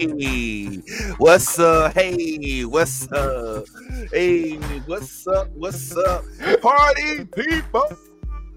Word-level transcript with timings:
Hey, 0.00 0.76
what's 1.16 1.58
up? 1.58 1.92
Hey, 1.92 2.64
what's 2.64 3.10
up? 3.10 3.66
Hey, 4.12 4.54
what's 4.86 5.26
up? 5.26 5.48
What's 5.56 5.96
up? 5.96 6.24
Party 6.62 7.24
people! 7.24 7.82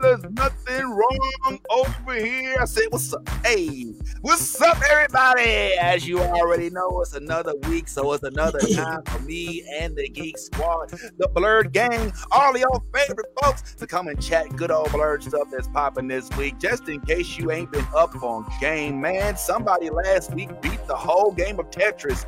There's 0.02 0.24
nothing 0.32 0.90
wrong 0.90 1.60
over 1.70 2.14
here. 2.16 2.58
I 2.60 2.66
say, 2.66 2.88
what's 2.90 3.14
up? 3.14 3.30
Hey, 3.46 3.94
what's 4.22 4.60
up, 4.60 4.82
everybody? 4.90 5.74
As 5.80 6.08
you 6.08 6.20
already 6.20 6.72
know, 6.72 7.02
it's 7.02 7.14
another 7.14 7.54
week, 7.68 7.88
so 7.88 8.12
it's 8.14 8.24
another 8.24 8.58
time 8.74 9.04
for 9.04 9.20
me 9.20 9.64
and 9.80 9.96
the 9.96 10.10
Geek 10.10 10.40
Squad, 10.40 10.90
the 10.90 11.30
Blerd 11.36 11.72
Gang, 11.72 12.12
all 12.32 12.58
your 12.58 12.82
favorite 12.96 13.28
folks 13.44 13.76
to 13.76 13.86
come 13.86 14.08
and 14.08 14.20
chat 14.20 14.50
good 14.56 14.72
old 14.72 14.88
blerd 14.88 15.22
stuff 15.22 15.48
that's 15.52 15.68
popping 15.68 16.08
this 16.08 16.28
week. 16.36 16.58
Just 16.58 16.90
in 16.90 17.00
case 17.02 17.38
you 17.38 17.52
ain't 17.52 17.72
been 17.72 17.86
up 17.96 18.16
on 18.24 18.44
game, 18.60 19.00
man, 19.00 19.38
somebody 19.38 19.92
last 19.92 20.34
week 20.34 20.50
beat 20.64 20.84
the 20.88 20.96
whole 20.96 21.32
game 21.32 21.60
of 21.60 21.70
Tetris, 21.70 22.24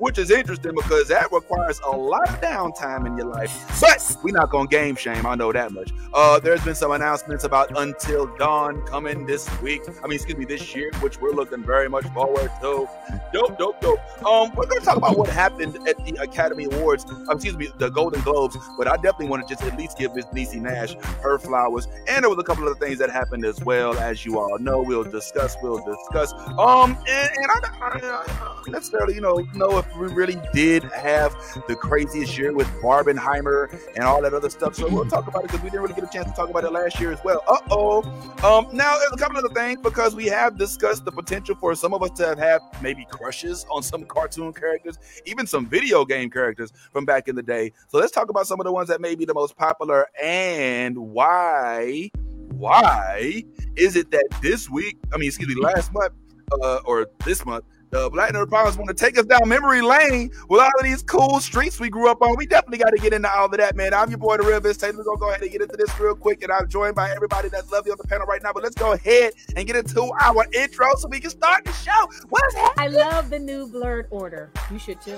which 0.00 0.16
is 0.16 0.30
interesting 0.30 0.72
because 0.74 1.08
that 1.08 1.30
requires 1.30 1.78
a 1.86 1.90
lot 1.90 2.26
of 2.30 2.40
downtime 2.40 3.06
in 3.06 3.18
your 3.18 3.26
life. 3.26 3.78
But 3.82 4.16
we're 4.24 4.32
not 4.32 4.48
gonna 4.48 4.66
game 4.66 4.96
shame, 4.96 5.26
I 5.26 5.34
know 5.34 5.52
that 5.52 5.72
much. 5.72 5.92
Uh, 6.14 6.40
there's 6.40 6.64
been 6.64 6.74
some 6.74 6.92
announcements 6.92 7.17
announcements 7.18 7.42
about 7.42 7.76
Until 7.76 8.26
Dawn 8.36 8.80
coming 8.82 9.26
this 9.26 9.48
week. 9.60 9.82
I 10.04 10.06
mean, 10.06 10.14
excuse 10.14 10.38
me, 10.38 10.44
this 10.44 10.74
year, 10.74 10.90
which 11.00 11.20
we're 11.20 11.32
looking 11.32 11.64
very 11.64 11.88
much 11.88 12.06
forward 12.08 12.50
to. 12.60 12.88
Dope, 13.32 13.58
dope, 13.58 13.80
dope. 13.80 13.98
Um, 14.24 14.54
we're 14.54 14.66
going 14.66 14.78
to 14.78 14.84
talk 14.84 14.96
about 14.96 15.18
what 15.18 15.28
happened 15.28 15.76
at 15.88 15.96
the 16.04 16.16
Academy 16.22 16.64
Awards. 16.64 17.04
Um, 17.10 17.30
excuse 17.32 17.56
me, 17.56 17.70
the 17.78 17.88
Golden 17.88 18.20
Globes. 18.22 18.56
But 18.76 18.86
I 18.86 18.94
definitely 18.96 19.28
want 19.28 19.48
to 19.48 19.52
just 19.52 19.66
at 19.66 19.76
least 19.76 19.98
give 19.98 20.14
Miss 20.14 20.26
Niecy 20.26 20.60
Nash 20.60 20.94
her 21.22 21.38
flowers. 21.38 21.88
And 22.06 22.22
there 22.22 22.30
was 22.30 22.38
a 22.38 22.44
couple 22.44 22.68
of 22.68 22.78
things 22.78 22.98
that 22.98 23.10
happened 23.10 23.44
as 23.44 23.60
well, 23.64 23.98
as 23.98 24.24
you 24.24 24.38
all 24.38 24.58
know. 24.58 24.80
We'll 24.80 25.04
discuss. 25.04 25.56
We'll 25.60 25.84
discuss. 25.84 26.32
Um, 26.56 26.96
and, 27.08 27.30
and 27.36 27.46
I, 27.50 27.58
I, 27.80 28.64
I 28.68 28.70
necessarily, 28.70 29.14
you 29.14 29.20
know, 29.20 29.38
know 29.54 29.78
if 29.78 29.96
we 29.96 30.06
really 30.08 30.40
did 30.52 30.84
have 30.84 31.34
the 31.66 31.74
craziest 31.74 32.38
year 32.38 32.54
with 32.54 32.68
Barbenheimer 32.80 33.76
and 33.96 34.04
all 34.04 34.22
that 34.22 34.34
other 34.34 34.50
stuff. 34.50 34.76
So 34.76 34.88
we'll 34.88 35.06
talk 35.06 35.26
about 35.26 35.44
it 35.44 35.48
because 35.48 35.62
we 35.62 35.70
didn't 35.70 35.82
really 35.82 35.94
get 35.94 36.04
a 36.04 36.12
chance 36.12 36.30
to 36.30 36.36
talk 36.36 36.48
about 36.48 36.64
it 36.64 36.72
last 36.72 37.00
year 37.00 37.07
year 37.08 37.16
as 37.16 37.24
well. 37.24 37.42
Uh 37.46 37.58
oh. 37.70 38.02
Um, 38.42 38.68
now 38.72 38.96
there's 38.98 39.12
a 39.12 39.16
couple 39.16 39.38
of 39.44 39.52
things 39.52 39.80
because 39.82 40.14
we 40.14 40.26
have 40.26 40.58
discussed 40.58 41.04
the 41.04 41.12
potential 41.12 41.56
for 41.56 41.74
some 41.74 41.94
of 41.94 42.02
us 42.02 42.10
to 42.18 42.26
have 42.26 42.38
had 42.38 42.60
maybe 42.82 43.06
crushes 43.10 43.66
on 43.70 43.82
some 43.82 44.04
cartoon 44.04 44.52
characters, 44.52 44.98
even 45.26 45.46
some 45.46 45.66
video 45.66 46.04
game 46.04 46.30
characters 46.30 46.72
from 46.92 47.04
back 47.04 47.28
in 47.28 47.34
the 47.34 47.42
day. 47.42 47.72
So 47.88 47.98
let's 47.98 48.12
talk 48.12 48.30
about 48.30 48.46
some 48.46 48.60
of 48.60 48.64
the 48.64 48.72
ones 48.72 48.88
that 48.88 49.00
may 49.00 49.14
be 49.14 49.24
the 49.24 49.34
most 49.34 49.56
popular 49.56 50.06
and 50.22 50.96
why. 50.96 52.10
Why 52.50 53.44
is 53.76 53.94
it 53.94 54.10
that 54.10 54.26
this 54.42 54.68
week, 54.68 54.98
I 55.12 55.16
mean, 55.16 55.28
excuse 55.28 55.48
me, 55.48 55.60
last 55.60 55.92
month 55.92 56.12
uh, 56.60 56.80
or 56.84 57.06
this 57.24 57.44
month, 57.46 57.64
the 57.90 58.10
Black 58.10 58.32
Nerd 58.32 58.50
Powers 58.50 58.76
want 58.76 58.88
to 58.88 58.94
take 58.94 59.18
us 59.18 59.24
down 59.24 59.48
memory 59.48 59.80
lane 59.82 60.30
with 60.48 60.60
all 60.60 60.70
of 60.78 60.84
these 60.84 61.02
cool 61.02 61.40
streets 61.40 61.80
we 61.80 61.88
grew 61.88 62.10
up 62.10 62.20
on. 62.22 62.36
We 62.36 62.46
definitely 62.46 62.78
got 62.78 62.90
to 62.90 62.98
get 62.98 63.12
into 63.12 63.30
all 63.30 63.46
of 63.46 63.52
that, 63.52 63.76
man. 63.76 63.94
I'm 63.94 64.10
your 64.10 64.18
boy, 64.18 64.36
the 64.36 64.44
Real 64.44 64.60
Vince 64.60 64.76
Taylor. 64.76 64.98
We're 64.98 65.04
going 65.04 65.18
to 65.18 65.20
go 65.20 65.30
ahead 65.30 65.42
and 65.42 65.50
get 65.50 65.62
into 65.62 65.76
this 65.76 65.98
real 65.98 66.14
quick. 66.14 66.42
And 66.42 66.52
I'm 66.52 66.68
joined 66.68 66.94
by 66.94 67.10
everybody 67.10 67.48
that's 67.48 67.70
lovely 67.72 67.90
on 67.90 67.98
the 68.00 68.08
panel 68.08 68.26
right 68.26 68.42
now. 68.42 68.52
But 68.52 68.62
let's 68.62 68.74
go 68.74 68.92
ahead 68.92 69.32
and 69.56 69.66
get 69.66 69.76
into 69.76 70.12
our 70.20 70.46
intro 70.52 70.94
so 70.96 71.08
we 71.08 71.20
can 71.20 71.30
start 71.30 71.64
the 71.64 71.72
show. 71.72 72.08
What 72.28 72.42
is 72.48 72.54
happening? 72.54 73.00
I 73.00 73.10
love 73.10 73.30
the 73.30 73.38
new 73.38 73.68
blerd 73.68 74.06
order. 74.10 74.50
You 74.70 74.78
should 74.78 75.00
too. 75.00 75.16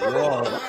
Whoa. 0.00 0.60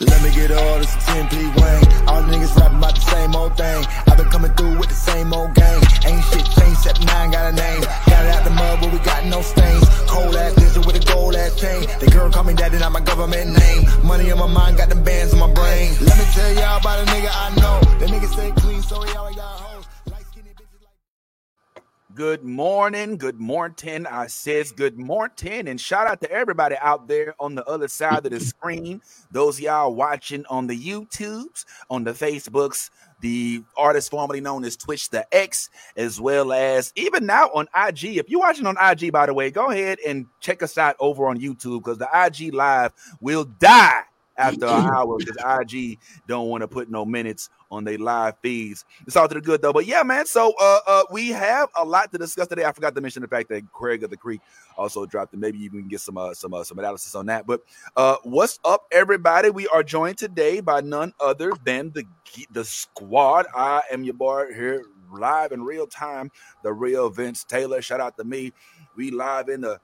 Let 0.00 0.22
me 0.22 0.30
get 0.34 0.50
all 0.50 0.78
this 0.78 0.94
10 1.06 1.28
P 1.28 1.36
Wayne. 1.36 1.84
All 2.08 2.22
the 2.22 2.32
niggas 2.32 2.56
rapping 2.56 2.78
about 2.78 2.94
the 2.94 3.00
same 3.02 3.34
old 3.34 3.56
thing. 3.56 3.84
I've 4.06 4.16
been 4.16 4.30
coming 4.30 4.52
through 4.52 4.78
with 4.78 4.88
the 4.88 4.94
same 4.94 5.32
old 5.34 5.54
game. 5.54 5.82
Ain't 6.06 6.24
shit 6.24 6.44
changed 6.56 6.80
except 6.80 7.04
nine 7.04 7.30
got 7.32 7.52
a 7.52 7.56
name. 7.56 7.80
Got 7.82 8.24
it 8.24 8.32
out 8.32 8.44
the 8.44 8.50
mud, 8.50 8.80
but 8.80 8.92
we 8.92 8.98
got 9.00 9.26
no 9.26 9.42
stains. 9.42 9.84
Cold 10.08 10.34
ass 10.36 10.56
lizard 10.56 10.86
with 10.86 10.96
a 10.96 11.04
gold 11.12 11.34
ass 11.34 11.60
chain. 11.60 11.86
The 12.00 12.06
girl 12.06 12.30
call 12.30 12.44
me 12.44 12.54
daddy, 12.54 12.78
not 12.78 12.92
my 12.92 13.00
government 13.00 13.58
name. 13.58 13.84
Money 14.02 14.30
in 14.30 14.38
my 14.38 14.46
mind, 14.46 14.78
got 14.78 14.88
them 14.88 15.02
bands 15.02 15.34
on 15.34 15.40
my 15.40 15.52
brain. 15.52 15.92
Let 16.00 16.16
me 16.16 16.24
tell 16.32 16.52
y'all 16.54 16.80
about 16.80 17.02
a 17.02 17.10
nigga 17.12 17.30
I 17.30 17.54
know. 17.60 17.80
The 17.98 18.06
nigga 18.06 18.28
stay 18.32 18.52
clean, 18.52 18.80
so 18.82 18.96
always 18.96 19.36
got 19.36 19.65
Good 22.16 22.44
morning, 22.44 23.18
good 23.18 23.38
morning. 23.38 24.06
I 24.06 24.28
says 24.28 24.72
good 24.72 24.98
morning, 24.98 25.68
and 25.68 25.78
shout 25.78 26.06
out 26.06 26.22
to 26.22 26.30
everybody 26.30 26.74
out 26.80 27.08
there 27.08 27.34
on 27.38 27.54
the 27.54 27.64
other 27.66 27.88
side 27.88 28.24
of 28.24 28.32
the 28.32 28.40
screen. 28.40 29.02
Those 29.30 29.60
y'all 29.60 29.94
watching 29.94 30.46
on 30.46 30.66
the 30.66 30.74
YouTubes, 30.74 31.66
on 31.90 32.04
the 32.04 32.12
Facebooks, 32.12 32.88
the 33.20 33.62
artist 33.76 34.10
formerly 34.10 34.40
known 34.40 34.64
as 34.64 34.78
Twitter 34.78 35.08
the 35.10 35.34
X, 35.34 35.68
as 35.94 36.18
well 36.18 36.54
as 36.54 36.90
even 36.96 37.26
now 37.26 37.50
on 37.52 37.68
IG. 37.76 38.16
If 38.16 38.30
you're 38.30 38.40
watching 38.40 38.64
on 38.64 38.78
IG, 38.80 39.12
by 39.12 39.26
the 39.26 39.34
way, 39.34 39.50
go 39.50 39.70
ahead 39.70 39.98
and 40.06 40.24
check 40.40 40.62
us 40.62 40.78
out 40.78 40.96
over 40.98 41.28
on 41.28 41.38
YouTube 41.38 41.84
because 41.84 41.98
the 41.98 42.08
IG 42.14 42.54
live 42.54 42.94
will 43.20 43.44
die 43.44 44.04
after 44.38 44.64
an 44.64 44.86
hour 44.94 45.18
because 45.18 45.36
IG 45.36 45.98
don't 46.26 46.48
want 46.48 46.62
to 46.62 46.68
put 46.68 46.90
no 46.90 47.04
minutes 47.04 47.50
on 47.70 47.84
their 47.84 47.98
live 47.98 48.34
feeds. 48.42 48.84
It's 49.06 49.16
all 49.16 49.28
to 49.28 49.34
the 49.34 49.40
good 49.40 49.62
though. 49.62 49.72
But 49.72 49.86
yeah, 49.86 50.02
man. 50.02 50.26
So 50.26 50.54
uh, 50.60 50.80
uh, 50.86 51.02
we 51.10 51.28
have 51.30 51.68
a 51.76 51.84
lot 51.84 52.12
to 52.12 52.18
discuss 52.18 52.48
today. 52.48 52.64
I 52.64 52.72
forgot 52.72 52.94
to 52.94 53.00
mention 53.00 53.22
the 53.22 53.28
fact 53.28 53.48
that 53.50 53.70
Craig 53.72 54.02
of 54.02 54.10
the 54.10 54.16
Creek 54.16 54.40
also 54.76 55.06
dropped 55.06 55.34
it. 55.34 55.40
Maybe 55.40 55.58
you 55.58 55.70
can 55.70 55.88
get 55.88 56.00
some 56.00 56.18
uh, 56.18 56.34
some 56.34 56.54
uh, 56.54 56.64
some 56.64 56.78
analysis 56.78 57.14
on 57.14 57.26
that. 57.26 57.46
But 57.46 57.62
uh, 57.96 58.16
what's 58.22 58.58
up, 58.64 58.86
everybody? 58.92 59.50
We 59.50 59.66
are 59.68 59.82
joined 59.82 60.18
today 60.18 60.60
by 60.60 60.80
none 60.80 61.12
other 61.20 61.52
than 61.64 61.92
the 61.92 62.04
the 62.50 62.64
squad. 62.64 63.46
I 63.54 63.82
am 63.90 64.04
your 64.04 64.14
boy 64.14 64.52
here 64.54 64.84
live 65.12 65.52
in 65.52 65.62
real 65.62 65.86
time. 65.86 66.30
The 66.62 66.72
real 66.72 67.10
Vince 67.10 67.44
Taylor. 67.44 67.82
Shout 67.82 68.00
out 68.00 68.16
to 68.18 68.24
me. 68.24 68.52
We 68.96 69.10
live 69.10 69.48
in 69.48 69.60
the 69.60 69.80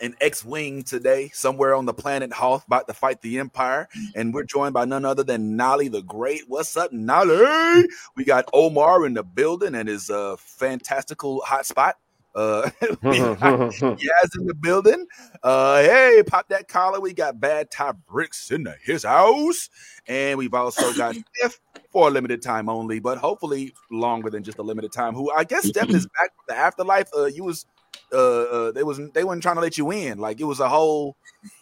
an 0.00 0.14
X-wing 0.20 0.82
today, 0.82 1.30
somewhere 1.32 1.74
on 1.74 1.86
the 1.86 1.94
planet 1.94 2.32
Hoth, 2.32 2.66
about 2.66 2.86
to 2.88 2.94
fight 2.94 3.20
the 3.20 3.38
Empire, 3.38 3.88
and 4.14 4.32
we're 4.32 4.44
joined 4.44 4.74
by 4.74 4.84
none 4.84 5.04
other 5.04 5.24
than 5.24 5.56
Nolly 5.56 5.88
the 5.88 6.02
Great. 6.02 6.42
What's 6.48 6.76
up, 6.76 6.92
Nolly? 6.92 7.86
We 8.16 8.24
got 8.24 8.48
Omar 8.52 9.06
in 9.06 9.14
the 9.14 9.22
building 9.22 9.74
and 9.74 9.88
his 9.88 10.10
uh, 10.10 10.36
fantastical 10.38 11.42
hotspot. 11.46 11.94
Uh, 12.34 12.70
Yaz 12.80 14.38
in 14.38 14.46
the 14.46 14.54
building. 14.54 15.06
Uh, 15.42 15.82
hey, 15.82 16.22
pop 16.26 16.48
that 16.48 16.68
collar. 16.68 17.00
We 17.00 17.12
got 17.12 17.40
Bad 17.40 17.70
Top 17.70 17.96
Bricks 18.06 18.50
in 18.50 18.64
the, 18.64 18.76
his 18.84 19.02
house, 19.02 19.70
and 20.06 20.38
we've 20.38 20.54
also 20.54 20.92
got 20.92 21.16
Steph 21.34 21.58
for 21.90 22.08
a 22.08 22.10
limited 22.10 22.42
time 22.42 22.68
only, 22.68 23.00
but 23.00 23.18
hopefully 23.18 23.74
longer 23.90 24.30
than 24.30 24.44
just 24.44 24.58
a 24.58 24.62
limited 24.62 24.92
time. 24.92 25.14
Who 25.14 25.32
I 25.32 25.44
guess 25.44 25.66
Steph 25.66 25.88
is 25.88 26.06
back 26.06 26.30
from 26.36 26.44
the 26.48 26.56
afterlife. 26.56 27.08
Uh, 27.16 27.24
you 27.24 27.44
was 27.44 27.66
uh, 28.12 28.16
uh, 28.16 28.72
they 28.72 28.82
wasn't 28.82 29.14
they 29.14 29.24
weren't 29.24 29.42
trying 29.42 29.56
to 29.56 29.60
let 29.60 29.78
you 29.78 29.90
in. 29.90 30.18
Like 30.18 30.40
it 30.40 30.44
was 30.44 30.60
a 30.60 30.68
whole 30.68 31.16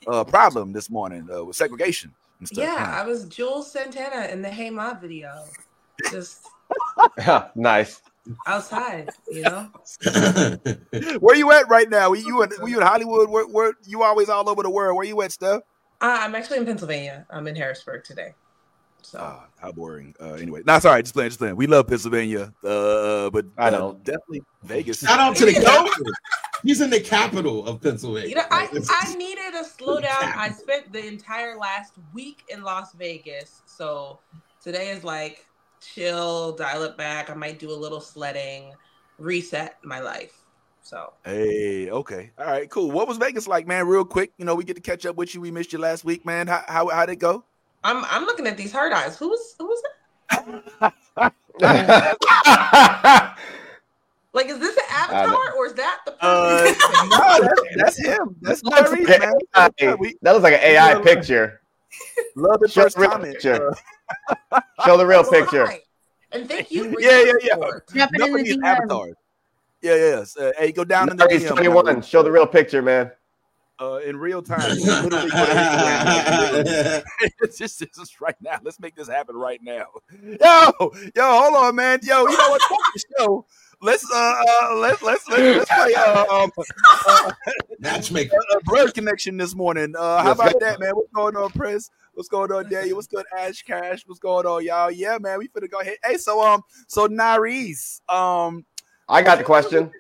uh, 0.07 0.25
problem 0.25 0.73
this 0.73 0.91
morning 0.91 1.29
uh, 1.33 1.45
with 1.45 1.57
segregation 1.57 2.13
and 2.39 2.49
stuff. 2.49 2.65
Yeah, 2.65 3.01
I 3.01 3.07
was 3.07 3.27
Juelz 3.27 3.65
Santana 3.65 4.29
in 4.33 4.43
the 4.43 4.51
Hey 4.51 4.71
Ma 4.71 4.95
video, 4.95 5.45
just 6.11 6.47
nice 7.55 8.01
outside. 8.47 9.11
You 9.29 9.43
know, 9.43 9.71
where 11.21 11.37
you 11.37 11.51
at 11.53 11.69
right 11.69 11.89
now? 11.89 12.11
Were 12.11 12.17
you 12.17 12.43
in, 12.43 12.51
were 12.61 12.69
you 12.69 12.81
in 12.81 12.87
Hollywood? 12.87 13.31
Where, 13.31 13.47
where 13.47 13.73
you 13.85 14.03
always 14.03 14.29
all 14.29 14.49
over 14.49 14.63
the 14.63 14.71
world? 14.71 14.97
Where 14.97 15.07
you 15.07 15.21
at, 15.23 15.33
Steph? 15.33 15.63
Uh, 16.01 16.19
I'm 16.21 16.35
actually 16.35 16.59
in 16.59 16.67
Pennsylvania. 16.67 17.27
I'm 17.31 17.47
in 17.47 17.57
Harrisburg 17.57 18.05
today. 18.05 18.35
So 19.06 19.21
uh, 19.21 19.43
how 19.61 19.71
boring. 19.71 20.17
Uh, 20.21 20.33
anyway, 20.33 20.62
not 20.67 20.83
sorry, 20.83 21.00
just 21.00 21.15
playing, 21.15 21.31
just 21.31 21.39
playing. 21.39 21.55
We 21.55 21.69
love 21.69 21.87
Pennsylvania, 21.87 22.53
uh, 22.65 23.31
but 23.31 23.47
I 23.56 23.71
know 23.71 24.00
definitely 24.03 24.43
Vegas. 24.65 24.99
Shout 24.99 25.21
out 25.21 25.37
to 25.37 25.47
the 25.47 25.53
governor. 25.65 26.11
He's 26.65 26.81
in 26.81 26.91
the 26.91 26.99
capital 26.99 27.65
of 27.69 27.81
Pennsylvania. 27.81 28.28
You 28.28 28.34
know, 28.34 28.47
I, 28.50 28.69
I 28.91 29.15
needed 29.15 29.55
a 29.55 29.62
slowdown. 29.62 30.37
I 30.37 30.50
spent 30.59 30.93
the 30.93 31.06
entire 31.06 31.56
last 31.56 31.93
week 32.12 32.43
in 32.49 32.65
Las 32.65 32.95
Vegas, 32.95 33.62
so 33.65 34.19
today 34.61 34.89
is 34.89 35.05
like 35.05 35.47
chill, 35.81 36.50
dial 36.56 36.83
it 36.83 36.97
back. 36.97 37.31
I 37.31 37.34
might 37.34 37.61
do 37.61 37.71
a 37.71 37.78
little 37.78 38.00
sledding, 38.00 38.72
reset 39.19 39.78
my 39.84 40.00
life. 40.00 40.33
So 40.83 41.13
hey, 41.25 41.91
okay, 41.91 42.33
all 42.36 42.47
right, 42.47 42.69
cool. 42.69 42.91
What 42.91 43.07
was 43.07 43.19
Vegas 43.19 43.47
like, 43.47 43.69
man? 43.69 43.86
Real 43.86 44.04
quick, 44.04 44.33
you 44.36 44.45
know, 44.45 44.57
we 44.57 44.65
get 44.65 44.75
to 44.75 44.83
catch 44.83 45.07
up 45.07 45.15
with 45.15 45.33
you. 45.33 45.41
We 45.41 45.53
missed 45.53 45.72
you 45.72 45.78
last 45.78 46.04
week, 46.04 46.27
man. 46.27 46.48
How 46.48 46.65
how 46.66 46.89
how'd 46.89 47.10
it 47.10 47.21
go? 47.21 47.45
I'm 47.86 48.04
I'm 48.06 48.24
looking 48.24 48.48
at 48.48 48.56
these 48.56 48.72
hard 48.72 48.92
eyes. 48.92 49.16
Who's 49.16 49.54
who's 49.60 49.80
that? 49.83 49.92
like, 54.33 54.48
is 54.48 54.59
this 54.59 54.77
an 54.77 54.83
avatar 54.91 55.53
or 55.56 55.66
is 55.66 55.74
that 55.74 56.00
the 56.04 56.16
uh, 56.21 56.65
no, 57.06 57.48
that's, 57.77 57.77
that's, 57.77 57.98
him. 58.04 58.34
That's 58.42 58.65
Larry, 58.65 59.06
like 59.06 59.21
man. 59.21 59.33
that 59.78 60.33
looks 60.33 60.42
like 60.42 60.54
an 60.54 60.60
AI 60.62 61.00
picture. 61.00 61.60
Love 62.34 62.59
the 62.59 62.68
first 62.68 62.97
comment. 62.97 63.34
Picture. 63.34 63.72
Uh, 64.50 64.60
Show 64.84 64.97
the 64.97 65.06
real 65.06 65.22
picture. 65.22 65.68
And 66.33 66.48
thank 66.48 66.72
you. 66.72 66.97
yeah, 66.98 67.22
yeah, 67.22 67.60
yeah. 67.94 68.06
Nobody's 68.15 68.59
avatars. 68.65 69.15
Yeah, 69.80 69.94
yeah. 69.94 70.44
Uh, 70.44 70.53
hey, 70.59 70.72
go 70.72 70.83
down 70.83 71.09
in 71.09 71.16
the 71.16 71.24
DM. 71.24 71.47
21. 71.47 72.03
Show 72.03 72.24
the 72.24 72.33
real 72.33 72.48
picture, 72.48 72.83
man 72.83 73.12
uh, 73.81 73.97
in 74.05 74.17
real 74.17 74.43
time. 74.51 74.61
it's 77.41 77.59
just, 77.59 77.83
it's 77.83 77.99
just 77.99 78.21
right 78.21 78.37
now. 78.41 78.59
Let's 78.63 78.81
make 78.81 78.95
this 78.95 79.09
happen 79.09 79.37
right 79.37 79.61
now. 79.63 79.87
Yo, 80.23 80.93
yo, 81.15 81.41
hold 81.41 81.55
on, 81.55 81.77
man. 81.77 82.01
Yo, 82.03 82.27
you 82.27 82.37
know 82.39 82.51
what? 82.51 82.63
Fuck 82.63 82.78
the 82.95 83.03
show. 83.19 83.47
let's 83.83 84.05
uh, 84.11 84.17
uh 84.17 84.75
let's 84.77 85.03
let's 85.03 85.28
let's, 85.28 85.69
let's 85.69 85.71
play 85.71 85.95
uh, 85.95 86.25
um 86.31 86.51
uh, 87.07 87.33
Matchmaker. 87.78 88.37
a 88.55 88.61
blerd 88.65 88.95
connection 88.95 89.37
this 89.37 89.55
morning. 89.55 89.95
Uh, 89.97 90.19
how 90.19 90.29
Let's 90.29 90.41
about 90.41 90.53
go. 90.55 90.59
that, 90.61 90.81
man? 90.81 90.97
What's 90.97 91.13
going 91.13 91.37
on, 91.37 91.51
Prince? 91.51 91.91
What's 92.15 92.29
going 92.29 92.51
on, 92.51 92.71
Daniel? 92.71 92.97
What's 92.97 93.09
good, 93.09 93.27
Ash 93.37 93.63
Cash? 93.63 94.05
What's 94.07 94.21
going 94.21 94.47
on, 94.47 94.65
y'all? 94.65 94.91
Yeah, 94.91 95.19
man, 95.21 95.39
we 95.39 95.49
finna 95.49 95.71
go 95.71 95.81
ahead. 95.81 95.97
Hey, 96.03 96.17
so 96.17 96.43
um, 96.43 96.63
so 96.87 97.07
Nariz, 97.09 98.01
um, 98.09 98.65
I 99.09 99.22
got 99.22 99.39
the 99.39 99.45
question. 99.45 99.91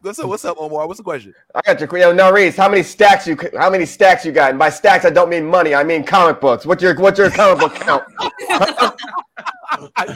What's 0.00 0.18
up? 0.18 0.28
What's 0.28 0.44
up, 0.44 0.56
Omar? 0.58 0.86
What's 0.86 0.98
the 0.98 1.04
question? 1.04 1.34
I 1.54 1.60
got 1.64 1.80
your 1.80 1.98
yo, 1.98 2.12
no 2.12 2.30
Reese. 2.30 2.56
How 2.56 2.68
many 2.68 2.82
stacks 2.82 3.26
you 3.26 3.36
how 3.56 3.70
many 3.70 3.86
stacks 3.86 4.24
you 4.24 4.32
got? 4.32 4.50
And 4.50 4.58
by 4.58 4.70
stacks, 4.70 5.04
I 5.04 5.10
don't 5.10 5.28
mean 5.28 5.46
money. 5.46 5.74
I 5.74 5.82
mean 5.84 6.04
comic 6.04 6.40
books. 6.40 6.64
What's 6.66 6.82
your 6.82 6.94
what's 6.96 7.18
your 7.18 7.30
comic 7.30 7.60
book 7.60 7.74
count? 7.74 8.04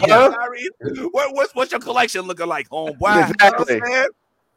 Yeah, 0.07 0.29
Nariz, 0.33 1.09
what, 1.13 1.35
what's 1.35 1.55
what's 1.55 1.71
your 1.71 1.81
collection 1.81 2.23
looking 2.23 2.47
like, 2.49 2.69
homeboy? 2.69 2.89
You 2.91 2.97
know 2.99 3.21
what 3.21 3.31
Exactly. 3.31 3.81
saying? 3.81 4.07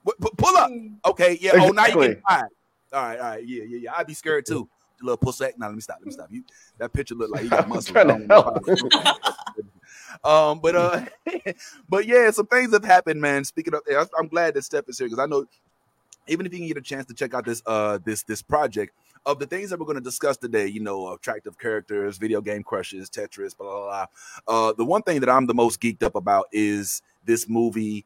What- 0.01 0.19
pu- 0.19 0.31
Pull 0.35 0.57
up. 0.57 0.71
Okay, 1.05 1.37
yeah. 1.39 1.51
Oh, 1.53 1.69
now 1.69 1.85
you 1.85 2.01
Exactly. 2.01 2.07
get. 2.07 2.21
All 2.27 2.37
right, 2.37 3.19
all 3.19 3.25
right, 3.29 3.45
yeah, 3.45 3.63
yeah, 3.67 3.77
yeah. 3.81 3.93
I'd 3.95 4.07
be 4.07 4.15
scared 4.15 4.45
too. 4.47 4.67
You 4.99 5.05
little 5.05 5.17
pussy. 5.17 5.45
Now 5.57 5.67
let 5.67 5.75
me 5.75 5.81
stop. 5.81 5.97
Let 5.99 6.07
me 6.07 6.11
stop. 6.11 6.27
You 6.31 6.43
that 6.79 6.91
picture 6.91 7.13
look 7.13 7.29
like 7.29 7.43
you 7.43 7.49
got 7.49 7.63
I'm 7.65 7.69
muscle. 7.69 7.93
trying 10.23 10.23
to 10.23 10.29
help. 10.29 10.51
um, 10.51 10.59
but 10.61 10.75
uh, 10.75 11.05
but 11.89 12.05
yeah, 12.05 12.31
some 12.31 12.47
things 12.47 12.73
have 12.73 12.85
happened, 12.85 13.21
man. 13.21 13.43
Speaking 13.45 13.73
of, 13.75 13.81
I'm- 13.91 14.07
I'm 14.19 14.27
glad 14.27 14.55
that 14.55 14.63
Steph 14.63 14.89
is 14.89 14.97
here 14.99 15.07
because 15.07 15.19
I 15.19 15.27
know 15.27 15.45
even 16.27 16.45
if 16.45 16.53
you 16.53 16.59
can 16.59 16.67
get 16.67 16.77
a 16.77 16.81
chance 16.81 17.05
to 17.07 17.13
check 17.13 17.33
out 17.33 17.45
this 17.45 17.61
uh 17.65 17.99
this 18.05 18.23
this 18.23 18.41
project 18.41 18.93
of 19.25 19.39
the 19.39 19.47
things 19.47 19.69
that 19.71 19.79
we're 19.79 19.85
going 19.85 19.97
to 19.97 20.01
discuss 20.03 20.37
today, 20.37 20.67
you 20.67 20.81
know, 20.81 21.13
attractive 21.13 21.57
characters, 21.57 22.17
video 22.17 22.41
game 22.41 22.63
crushes, 22.63 23.09
Tetris, 23.09 23.57
blah 23.57 23.67
blah 23.67 24.05
blah. 24.47 24.69
Uh, 24.69 24.73
the 24.73 24.85
one 24.85 25.01
thing 25.01 25.19
that 25.21 25.29
I'm 25.29 25.47
the 25.47 25.53
most 25.53 25.81
geeked 25.81 26.03
up 26.03 26.15
about 26.15 26.47
is 26.51 27.01
this 27.25 27.49
movie, 27.49 28.05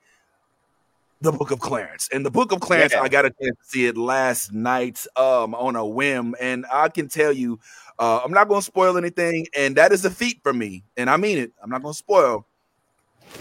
The 1.22 1.32
Book 1.32 1.52
of 1.52 1.60
Clarence. 1.60 2.08
And 2.14 2.26
The 2.26 2.32
Book 2.32 2.52
of 2.52 2.62
Clarence, 2.62 2.94
Yeah. 2.94 3.02
I 3.02 3.10
got 3.10 3.26
a 3.26 3.30
chance 3.30 3.58
to 3.58 3.66
see 3.68 3.86
it 3.88 3.98
last 3.98 4.54
night 4.54 5.06
um 5.18 5.54
on 5.54 5.76
a 5.76 5.86
whim, 5.86 6.36
and 6.40 6.66
I 6.72 6.90
can 6.90 7.10
tell 7.10 7.34
you, 7.34 7.60
uh, 8.00 8.22
I'm 8.24 8.32
not 8.32 8.48
going 8.48 8.62
to 8.62 8.66
spoil 8.66 8.98
anything, 8.98 9.48
and 9.56 9.76
that 9.76 9.92
is 9.92 10.06
a 10.06 10.10
feat 10.10 10.40
for 10.44 10.54
me, 10.54 10.84
and 10.96 11.10
I 11.10 11.18
mean 11.18 11.38
it. 11.38 11.52
I'm 11.62 11.70
not 11.70 11.82
going 11.82 11.94
to 11.94 11.98
spoil, 11.98 12.46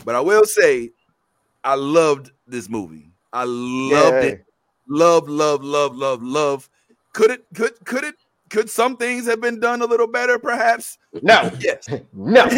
but 0.05 0.17
I 0.17 0.21
will 0.21 0.45
say, 0.45 0.91
I 1.63 1.75
loved 1.75 2.33
this 2.47 2.69
movie. 2.69 3.13
I 3.33 3.45
loved 3.45 4.25
Yay. 4.25 4.29
it. 4.31 4.45
Love, 4.89 5.29
love, 5.29 5.63
love, 5.63 5.95
love, 5.95 6.23
love. 6.23 6.69
Could 7.13 7.31
it? 7.31 7.45
Could 7.55 7.85
could 7.85 8.05
it? 8.05 8.15
Could 8.51 8.71
some 8.71 8.97
things 8.97 9.27
have 9.27 9.41
been 9.41 9.61
done 9.61 9.83
a 9.83 9.85
little 9.87 10.07
better? 10.07 10.39
Perhaps. 10.39 10.99
No, 11.23 11.51
Yes. 11.61 11.89
no. 12.13 12.45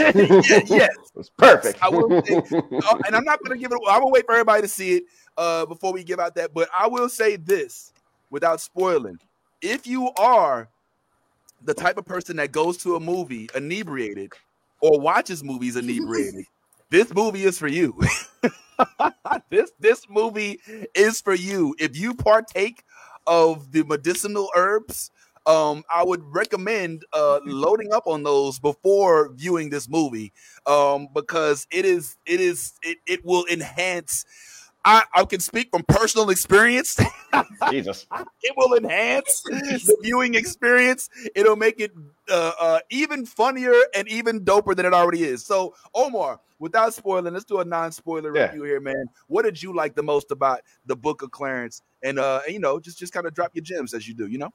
Yes. 0.67 0.91
It's 1.17 1.31
perfect. 1.37 1.83
I 1.83 1.89
will 1.89 2.23
say- 2.25 2.37
Uh, 2.73 2.99
and 3.07 3.17
I'm 3.17 3.25
not 3.25 3.39
going 3.43 3.57
to 3.57 3.59
give 3.59 3.73
it. 3.73 3.77
Away. 3.77 3.87
I'm 3.93 4.01
gonna 4.01 4.11
wait 4.11 4.27
for 4.27 4.33
everybody 4.33 4.63
to 4.63 4.69
see 4.69 4.97
it 4.97 5.05
uh, 5.37 5.67
before 5.67 5.93
we 5.93 6.05
give 6.05 6.21
out 6.21 6.35
that. 6.37 6.53
But 6.55 6.69
I 6.79 6.87
will 6.87 7.09
say 7.09 7.37
this, 7.37 7.93
without 8.31 8.61
spoiling: 8.61 9.19
if 9.63 9.87
you 9.87 10.11
are 10.17 10.69
the 11.65 11.75
type 11.75 11.99
of 11.99 12.05
person 12.07 12.37
that 12.37 12.53
goes 12.53 12.77
to 12.79 12.97
a 12.97 13.01
movie 13.01 13.49
inebriated 13.55 14.33
or 14.81 14.99
watches 15.01 15.45
movies 15.45 15.77
inebriated, 15.77 16.45
this 16.91 17.13
movie 17.15 17.45
is 17.45 17.59
for 17.59 17.69
you. 17.69 17.99
this 19.51 19.71
this 19.79 20.07
movie 20.09 20.61
is 20.95 21.21
for 21.21 21.35
you. 21.35 21.75
If 21.79 21.97
you 21.97 22.15
partake 22.15 22.83
of 23.27 23.73
the 23.73 23.85
medicinal 23.85 24.49
herbs, 24.57 25.11
um, 25.51 25.83
I 25.93 26.05
would 26.05 26.23
recommend 26.25 27.05
uh, 27.13 27.41
loading 27.45 27.93
up 27.93 28.07
on 28.07 28.23
those 28.23 28.59
before 28.59 29.33
viewing 29.35 29.71
this 29.71 29.89
movie, 29.89 30.33
um, 30.67 31.09
because 31.15 31.67
it 31.73 31.85
is 31.85 32.17
it 32.27 32.41
is 32.41 32.75
it, 32.83 32.99
it 33.07 33.25
will 33.25 33.45
enhance. 33.51 34.25
I, 34.85 35.05
I 35.15 35.25
can 35.25 35.41
speak 35.41 35.69
from 35.71 35.83
personal 35.87 36.31
experience. 36.31 36.99
Jesus. 37.71 38.07
it 38.43 38.55
will 38.57 38.75
enhance 38.77 39.43
the 39.43 39.97
viewing 40.03 40.35
experience. 40.35 41.09
It'll 41.35 41.57
make 41.57 41.81
it 41.81 41.93
uh, 42.31 42.53
uh, 42.59 42.79
even 42.91 43.27
funnier 43.27 43.75
and 43.95 44.09
even 44.09 44.45
doper 44.45 44.75
than 44.75 44.87
it 44.87 44.95
already 44.95 45.23
is. 45.25 45.45
So, 45.45 45.75
Omar, 45.95 46.41
without 46.59 46.95
spoiling, 46.95 47.33
let's 47.35 47.45
do 47.45 47.61
a 47.61 47.65
non-spoiler 47.65 48.35
Yeah. 48.35 48.47
review 48.47 48.63
here, 48.65 48.81
man. 48.81 49.05
What 49.27 49.43
did 49.45 49.63
you 49.63 49.75
like 49.75 49.95
the 49.97 50.03
most 50.03 50.31
about 50.31 50.61
the 50.87 50.97
Book 50.97 51.23
of 51.23 51.31
Clarence? 51.31 51.83
And 52.03 52.19
uh, 52.19 52.41
you 52.49 52.59
know, 52.61 52.81
just 52.81 52.99
just 52.99 53.13
kind 53.13 53.27
of 53.27 53.35
drop 53.35 53.51
your 53.55 53.65
gems 53.65 53.93
as 53.93 54.09
you 54.09 54.15
do. 54.15 54.27
You 54.27 54.39
know, 54.39 54.51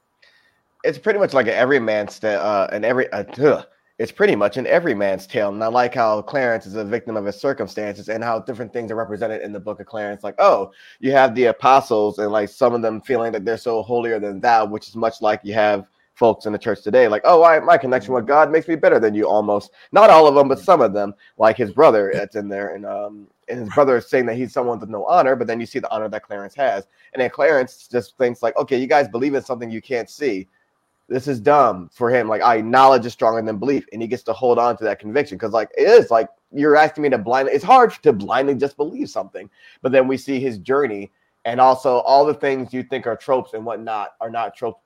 It's 0.84 0.98
pretty 0.98 1.18
much 1.18 1.32
like 1.34 1.46
an 1.46 1.54
everyman's 1.54 2.18
tale, 2.18 2.40
uh, 2.40 2.68
and 2.72 2.84
every 2.84 3.10
uh, 3.12 3.24
ugh. 3.42 3.66
it's 3.98 4.12
pretty 4.12 4.36
much 4.36 4.56
an 4.56 4.66
everyman's 4.66 5.26
tale. 5.26 5.48
And 5.48 5.62
I 5.62 5.68
like 5.68 5.94
how 5.94 6.22
Clarence 6.22 6.66
is 6.66 6.74
a 6.76 6.84
victim 6.84 7.16
of 7.16 7.24
his 7.24 7.36
circumstances 7.40 8.08
and 8.08 8.22
how 8.22 8.40
different 8.40 8.72
things 8.72 8.90
are 8.90 8.96
represented 8.96 9.42
in 9.42 9.52
the 9.52 9.60
book 9.60 9.80
of 9.80 9.86
Clarence. 9.86 10.22
Like, 10.22 10.36
oh, 10.38 10.70
you 11.00 11.12
have 11.12 11.34
the 11.34 11.46
apostles 11.46 12.18
and 12.18 12.30
like 12.30 12.48
some 12.48 12.74
of 12.74 12.82
them 12.82 13.00
feeling 13.00 13.32
that 13.32 13.44
they're 13.44 13.56
so 13.56 13.82
holier 13.82 14.20
than 14.20 14.40
thou, 14.40 14.66
which 14.66 14.88
is 14.88 14.96
much 14.96 15.22
like 15.22 15.40
you 15.42 15.54
have 15.54 15.88
folks 16.14 16.46
in 16.46 16.52
the 16.52 16.58
church 16.58 16.82
today. 16.82 17.08
Like, 17.08 17.22
oh, 17.24 17.42
I, 17.42 17.60
my 17.60 17.76
connection 17.76 18.14
with 18.14 18.26
God 18.26 18.50
makes 18.50 18.68
me 18.68 18.74
better 18.74 18.98
than 18.98 19.14
you 19.14 19.28
almost. 19.28 19.70
Not 19.92 20.10
all 20.10 20.26
of 20.26 20.34
them, 20.34 20.48
but 20.48 20.58
some 20.58 20.80
of 20.80 20.92
them, 20.92 21.14
like 21.38 21.56
his 21.56 21.72
brother 21.72 22.10
that's 22.12 22.36
in 22.36 22.48
there. 22.48 22.74
And 22.74 22.86
um 22.86 23.28
and 23.48 23.60
his 23.60 23.68
brother 23.74 23.98
is 23.98 24.08
saying 24.08 24.26
that 24.26 24.36
he's 24.36 24.52
someone 24.52 24.80
with 24.80 24.88
no 24.88 25.04
honor, 25.06 25.36
but 25.36 25.46
then 25.46 25.60
you 25.60 25.66
see 25.66 25.78
the 25.78 25.90
honor 25.90 26.08
that 26.08 26.22
Clarence 26.22 26.54
has. 26.54 26.86
And 27.12 27.22
then 27.22 27.30
Clarence 27.30 27.86
just 27.86 28.18
thinks 28.18 28.42
like, 28.42 28.56
okay, 28.56 28.78
you 28.78 28.86
guys 28.86 29.08
believe 29.08 29.34
in 29.34 29.42
something 29.42 29.70
you 29.70 29.80
can't 29.80 30.10
see 30.10 30.48
this 31.08 31.28
is 31.28 31.40
dumb 31.40 31.88
for 31.92 32.10
him. 32.10 32.28
Like, 32.28 32.42
I 32.42 32.60
knowledge 32.60 33.06
is 33.06 33.12
stronger 33.12 33.40
than 33.42 33.58
belief, 33.58 33.86
and 33.92 34.02
he 34.02 34.08
gets 34.08 34.22
to 34.24 34.32
hold 34.32 34.58
on 34.58 34.76
to 34.78 34.84
that 34.84 34.98
conviction 34.98 35.36
because, 35.36 35.52
like, 35.52 35.70
it 35.76 35.88
is 35.88 36.10
like 36.10 36.28
you're 36.52 36.76
asking 36.76 37.02
me 37.02 37.10
to 37.10 37.18
blindly. 37.18 37.52
It's 37.52 37.64
hard 37.64 37.92
to 38.02 38.12
blindly 38.12 38.54
just 38.54 38.76
believe 38.76 39.08
something, 39.08 39.48
but 39.82 39.92
then 39.92 40.08
we 40.08 40.16
see 40.16 40.40
his 40.40 40.58
journey, 40.58 41.12
and 41.44 41.60
also 41.60 41.98
all 41.98 42.24
the 42.24 42.34
things 42.34 42.72
you 42.72 42.82
think 42.82 43.06
are 43.06 43.16
tropes 43.16 43.54
and 43.54 43.64
whatnot 43.64 44.14
are 44.20 44.30
not 44.30 44.56
tropes 44.56 44.80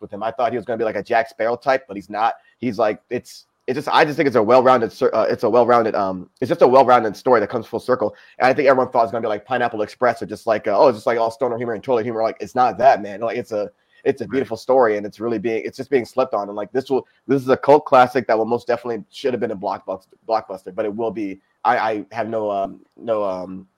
with 0.00 0.12
him. 0.12 0.22
I 0.22 0.32
thought 0.32 0.52
he 0.52 0.58
was 0.58 0.64
going 0.64 0.78
to 0.78 0.82
be 0.82 0.86
like 0.86 0.96
a 0.96 1.02
Jack 1.02 1.28
Sparrow 1.28 1.56
type, 1.56 1.84
but 1.86 1.96
he's 1.96 2.10
not. 2.10 2.34
He's 2.58 2.78
like 2.78 3.00
it's. 3.08 3.46
It's 3.68 3.76
just 3.76 3.88
I 3.88 4.04
just 4.04 4.16
think 4.16 4.26
it's 4.26 4.36
a 4.36 4.42
well-rounded 4.42 4.92
uh, 5.02 5.26
it's 5.30 5.44
a 5.44 5.50
well-rounded 5.50 5.94
um 5.94 6.28
it's 6.40 6.48
just 6.48 6.62
a 6.62 6.68
well-rounded 6.68 7.16
story 7.16 7.38
that 7.40 7.48
comes 7.48 7.66
full 7.66 7.78
circle. 7.78 8.14
And 8.38 8.46
I 8.46 8.52
think 8.52 8.68
everyone 8.68 8.90
thought 8.90 9.00
it 9.00 9.04
was 9.04 9.12
gonna 9.12 9.22
be 9.22 9.28
like 9.28 9.44
Pineapple 9.44 9.82
Express 9.82 10.20
or 10.20 10.26
just 10.26 10.46
like 10.46 10.66
uh, 10.66 10.76
oh 10.76 10.88
it's 10.88 10.98
just 10.98 11.06
like 11.06 11.18
all 11.18 11.30
stoner 11.30 11.56
humor 11.56 11.74
and 11.74 11.82
toilet 11.82 12.02
humor. 12.02 12.22
Like 12.22 12.36
it's 12.40 12.56
not 12.56 12.76
that 12.78 13.02
man. 13.02 13.20
Like 13.20 13.36
it's 13.36 13.52
a 13.52 13.70
it's 14.04 14.20
a 14.20 14.26
beautiful 14.26 14.56
story 14.56 14.96
and 14.96 15.06
it's 15.06 15.20
really 15.20 15.38
being 15.38 15.62
it's 15.64 15.76
just 15.76 15.90
being 15.90 16.04
slept 16.04 16.34
on. 16.34 16.48
And 16.48 16.56
like 16.56 16.72
this 16.72 16.90
will 16.90 17.06
this 17.28 17.40
is 17.40 17.48
a 17.48 17.56
cult 17.56 17.84
classic 17.84 18.26
that 18.26 18.36
will 18.36 18.46
most 18.46 18.66
definitely 18.66 19.04
should 19.10 19.32
have 19.32 19.40
been 19.40 19.52
a 19.52 19.56
blockbuster 19.56 20.08
blockbuster 20.28 20.74
but 20.74 20.84
it 20.84 20.94
will 20.94 21.12
be 21.12 21.40
I 21.64 21.78
I 21.78 22.06
have 22.10 22.28
no 22.28 22.50
um 22.50 22.80
no 22.96 23.22
um 23.22 23.68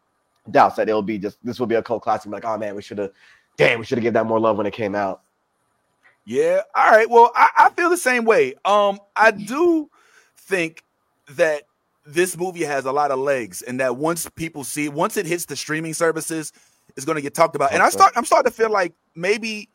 doubts 0.51 0.77
that 0.77 0.89
it'll 0.89 1.03
be 1.03 1.19
just 1.19 1.45
this 1.45 1.61
will 1.61 1.67
be 1.67 1.75
a 1.75 1.83
cult 1.83 2.03
classic. 2.03 2.33
Like 2.33 2.47
oh 2.47 2.57
man 2.57 2.75
we 2.75 2.81
should 2.81 2.97
have 2.97 3.11
damn 3.59 3.81
we 3.81 3.85
should 3.85 3.99
have 3.99 4.03
given 4.03 4.15
that 4.15 4.25
more 4.25 4.41
love 4.41 4.57
when 4.57 4.67
it 4.67 4.73
came 4.73 4.95
out 4.95 5.24
Yeah. 6.25 6.63
All 6.75 6.91
right. 6.91 7.09
Well, 7.09 7.31
I, 7.35 7.51
I 7.57 7.71
feel 7.71 7.91
the 7.91 7.97
same 7.97 8.25
way. 8.25 8.55
Um, 8.65 8.99
I 9.15 9.31
do 9.31 9.91
think 10.37 10.83
that 11.31 11.63
this 12.07 12.37
movie 12.37 12.65
has 12.65 12.85
a 12.85 12.93
lot 12.93 13.11
of 13.11 13.19
legs, 13.19 13.63
and 13.63 13.81
that 13.81 13.97
once 13.97 14.29
people 14.31 14.65
see, 14.65 14.89
once 14.89 15.17
it 15.17 15.27
hits 15.27 15.47
the 15.47 15.57
streaming 15.57 15.95
services, 15.95 16.53
it's 16.97 17.07
going 17.07 17.17
to 17.17 17.23
get 17.23 17.35
talked 17.35 17.57
about. 17.57 17.73
And 17.73 17.83
I 17.83 17.89
start, 17.89 18.13
I'm 18.17 18.25
starting 18.25 18.51
to 18.51 18.57
feel 18.57 18.71
like 18.71 18.93
maybe 19.15 19.69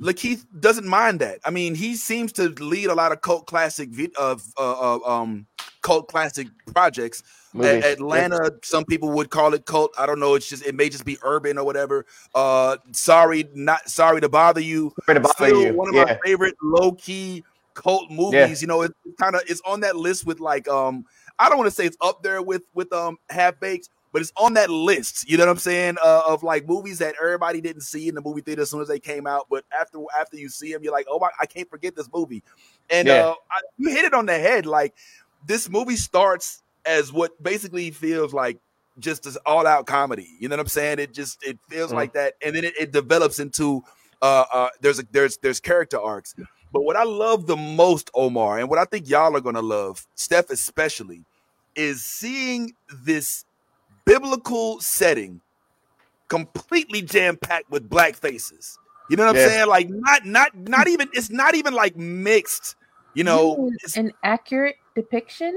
Lakeith 0.00 0.44
doesn't 0.58 0.86
mind 0.86 1.20
that. 1.20 1.38
I 1.44 1.50
mean, 1.50 1.74
he 1.74 1.94
seems 1.94 2.32
to 2.34 2.48
lead 2.48 2.86
a 2.86 2.94
lot 2.94 3.12
of 3.12 3.20
cult 3.20 3.46
classic 3.46 3.90
of 4.18 4.42
uh, 4.58 4.96
uh, 4.96 4.98
um 5.04 5.46
cult 5.88 6.08
classic 6.08 6.48
projects. 6.74 7.22
A- 7.58 7.92
Atlanta, 7.92 8.52
some 8.62 8.84
people 8.84 9.10
would 9.12 9.30
call 9.30 9.54
it 9.54 9.64
cult. 9.64 9.92
I 9.98 10.04
don't 10.06 10.20
know. 10.20 10.34
It's 10.34 10.48
just 10.48 10.64
it 10.66 10.74
may 10.74 10.88
just 10.90 11.04
be 11.04 11.16
urban 11.22 11.56
or 11.58 11.64
whatever. 11.64 12.04
Uh, 12.34 12.76
sorry, 12.92 13.48
not 13.54 13.88
sorry 13.88 14.20
to 14.20 14.28
bother 14.28 14.60
you. 14.60 14.92
Sorry 15.06 15.16
to 15.16 15.20
bother 15.20 15.34
Still 15.46 15.62
you. 15.62 15.72
one 15.72 15.88
of 15.88 15.94
Yeah. 15.94 16.04
my 16.04 16.18
favorite 16.24 16.54
low 16.62 16.92
key 16.92 17.42
cult 17.74 18.10
movies. 18.10 18.60
You 18.60 18.68
know, 18.68 18.82
it's 18.82 18.94
kind 19.20 19.34
of 19.34 19.42
it's 19.48 19.62
on 19.64 19.80
that 19.80 19.96
list 19.96 20.26
with 20.26 20.40
like 20.40 20.68
um 20.68 21.04
I 21.38 21.48
don't 21.48 21.56
want 21.58 21.68
to 21.68 21.74
say 21.74 21.86
it's 21.86 21.96
up 22.00 22.22
there 22.22 22.42
with 22.42 22.62
with 22.74 22.92
um 22.92 23.16
Half 23.30 23.58
Baked, 23.60 23.88
but 24.12 24.20
it's 24.20 24.32
on 24.36 24.54
that 24.54 24.68
list. 24.70 25.28
You 25.28 25.38
know 25.38 25.46
what 25.46 25.52
I'm 25.52 25.58
saying? 25.58 25.96
Uh, 26.04 26.22
of 26.28 26.42
like 26.42 26.68
movies 26.68 26.98
that 26.98 27.14
everybody 27.20 27.60
didn't 27.62 27.82
see 27.82 28.08
in 28.08 28.14
the 28.14 28.20
movie 28.20 28.42
theater 28.42 28.62
as 28.62 28.70
soon 28.70 28.82
as 28.82 28.88
they 28.88 29.00
came 29.00 29.26
out, 29.26 29.46
but 29.50 29.64
after 29.72 29.98
after 30.20 30.36
you 30.36 30.48
see 30.50 30.70
them, 30.72 30.82
you're 30.84 30.92
like, 30.92 31.06
oh 31.08 31.18
my, 31.18 31.30
I 31.40 31.46
can't 31.46 31.68
forget 31.70 31.96
this 31.96 32.08
movie. 32.12 32.42
And 32.90 33.08
Yeah. 33.08 33.14
uh, 33.28 33.34
I, 33.50 33.60
you 33.78 33.90
hit 33.90 34.04
it 34.04 34.12
on 34.14 34.26
the 34.26 34.38
head. 34.38 34.66
Like 34.66 34.94
this 35.46 35.68
movie 35.68 35.96
starts 35.96 36.62
as 36.86 37.12
what 37.12 37.40
basically 37.42 37.90
feels 37.90 38.32
like 38.32 38.58
just 38.98 39.22
this 39.24 39.36
all 39.46 39.66
out 39.66 39.86
comedy. 39.86 40.28
You 40.40 40.48
know 40.48 40.54
what 40.56 40.60
I'm 40.60 40.68
saying? 40.68 40.98
It 40.98 41.12
just 41.14 41.42
it 41.42 41.58
feels 41.68 41.92
Mhm. 41.92 41.96
like 41.96 42.12
that, 42.14 42.34
and 42.42 42.54
then 42.56 42.64
it, 42.64 42.74
it 42.78 42.92
develops 42.92 43.38
into 43.38 43.82
uh, 44.22 44.44
uh 44.52 44.68
there's 44.80 44.98
a 44.98 45.04
there's 45.10 45.38
there's 45.38 45.60
character 45.60 46.00
arcs. 46.00 46.34
But 46.72 46.82
what 46.82 46.96
I 46.96 47.04
love 47.04 47.46
the 47.46 47.56
most, 47.56 48.10
Omar, 48.14 48.58
and 48.58 48.68
what 48.68 48.78
I 48.78 48.84
think 48.84 49.08
y'all 49.08 49.34
are 49.36 49.40
gonna 49.40 49.62
love, 49.62 50.06
Steph 50.14 50.50
especially, 50.50 51.24
is 51.74 52.04
seeing 52.04 52.74
this 53.04 53.44
biblical 54.04 54.80
setting 54.80 55.40
completely 56.28 57.02
jam 57.02 57.36
packed 57.36 57.70
with 57.70 57.88
black 57.88 58.14
faces. 58.14 58.78
You 59.10 59.16
know 59.16 59.26
what 59.26 59.36
Yeah. 59.36 59.44
I'm 59.44 59.48
saying? 59.50 59.68
Like 59.68 59.88
not 59.90 60.26
not 60.26 60.56
not 60.56 60.88
even 60.88 61.08
it's 61.12 61.30
not 61.30 61.54
even 61.54 61.74
like 61.74 61.96
mixed. 61.96 62.76
You 63.14 63.24
know, 63.24 63.58
Ooh, 63.58 63.70
an 63.96 64.12
accurate 64.22 64.76
depiction. 64.94 65.54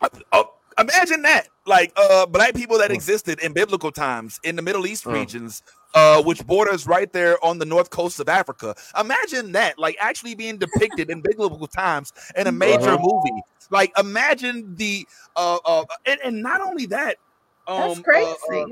uh, 0.00 0.08
uh, 0.32 0.44
Imagine 0.78 1.22
that, 1.22 1.48
like 1.66 1.92
uh, 1.96 2.24
black 2.26 2.54
people 2.54 2.78
that 2.78 2.90
Hmm. 2.90 2.94
existed 2.94 3.40
in 3.40 3.52
biblical 3.52 3.90
times 3.90 4.38
in 4.44 4.54
the 4.54 4.62
Middle 4.62 4.86
East 4.86 5.06
Hmm. 5.06 5.10
regions, 5.14 5.60
uh, 5.94 6.22
which 6.22 6.46
borders 6.46 6.86
right 6.86 7.12
there 7.12 7.42
on 7.44 7.58
the 7.58 7.64
north 7.64 7.90
coast 7.90 8.20
of 8.20 8.28
Africa. 8.28 8.76
Imagine 8.98 9.52
that, 9.52 9.76
like 9.78 9.96
actually 9.98 10.36
being 10.36 10.56
depicted 10.58 11.10
in 11.10 11.20
biblical 11.20 11.66
times 11.66 12.12
in 12.36 12.46
a 12.46 12.52
major 12.52 12.96
Uh-huh. 12.96 12.98
movie. 12.98 13.42
Like 13.70 13.92
imagine 13.98 14.76
the 14.76 15.08
uh, 15.34 15.58
uh, 15.64 15.84
and, 16.06 16.20
and 16.24 16.42
not 16.42 16.60
only 16.60 16.86
that, 16.86 17.18
um, 17.66 17.82
That's 17.82 17.98
uh, 18.14 18.34
crazy. 18.40 18.64
uh, 18.64 18.66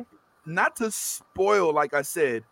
not 0.44 0.76
to 0.76 0.90
spoil, 0.92 1.72
like 1.74 1.92
I 1.92 2.02
said, 2.02 2.44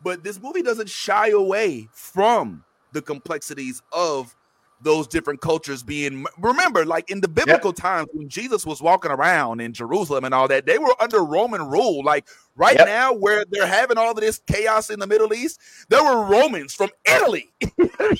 but 0.00 0.24
this 0.24 0.40
movie 0.40 0.62
doesn't 0.62 0.88
shy 0.88 1.28
away 1.28 1.90
from 1.92 2.64
the 2.92 3.02
complexities 3.02 3.82
of 3.92 4.34
those 4.82 5.06
different 5.06 5.40
cultures 5.40 5.82
being 5.82 6.26
remember 6.38 6.84
like 6.84 7.10
in 7.10 7.20
the 7.20 7.28
biblical 7.28 7.72
times 7.72 8.08
when 8.12 8.28
jesus 8.28 8.66
was 8.66 8.82
walking 8.82 9.10
around 9.10 9.60
in 9.60 9.72
jerusalem 9.72 10.24
and 10.24 10.34
all 10.34 10.48
that 10.48 10.66
they 10.66 10.78
were 10.78 10.94
under 11.00 11.24
roman 11.24 11.62
rule. 11.68 12.04
Like 12.04 12.26
right 12.56 12.76
Yep. 12.76 12.86
now 12.86 13.12
where 13.14 13.44
they're 13.50 13.66
having 13.66 13.98
all 13.98 14.10
of 14.12 14.16
this 14.16 14.40
chaos 14.46 14.90
in 14.90 14.98
the 15.00 15.06
middle 15.06 15.32
east 15.34 15.60
there 15.88 16.02
were 16.04 16.24
romans 16.24 16.74
from 16.74 16.90
italy. 17.06 17.50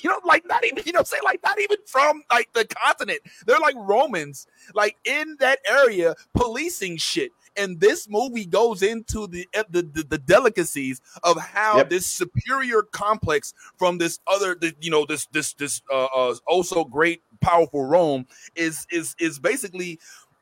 You 0.03 0.11
know 0.11 0.21
like 0.25 0.47
not 0.47 0.65
even 0.65 0.83
you 0.87 0.93
know 0.93 1.03
say 1.03 1.19
like 1.25 1.41
not 1.43 1.61
even 1.61 1.77
from 1.87 2.23
like 2.31 2.53
the 2.53 2.65
continent. 2.65 3.21
They're 3.47 3.59
like 3.59 3.75
romans 3.77 4.47
like 4.75 4.97
in 5.05 5.37
that 5.41 5.59
area 5.69 6.15
policing 6.35 6.97
shit 6.99 7.33
and 7.57 7.81
this 7.81 8.09
movie 8.09 8.45
goes 8.47 8.83
into 8.83 9.27
the 9.27 9.49
the, 9.71 9.83
the, 9.83 10.03
the 10.09 10.19
delicacies 10.19 11.01
of 11.23 11.39
how 11.41 11.79
Yep. 11.79 11.91
this 11.91 12.07
superior 12.07 12.83
complex 12.83 13.55
from 13.77 13.99
this 13.99 14.21
other 14.27 14.55
the, 14.55 14.75
you 14.81 14.91
know 14.91 15.05
this 15.07 15.27
this 15.27 15.53
this 15.55 15.83
uh, 15.91 16.05
uh 16.07 16.35
oh 16.49 16.63
so 16.63 16.85
great 16.85 17.23
powerful 17.41 17.85
rome 17.85 18.27
is 18.55 18.87
is 18.91 19.15
is 19.19 19.39
basically 19.39 19.99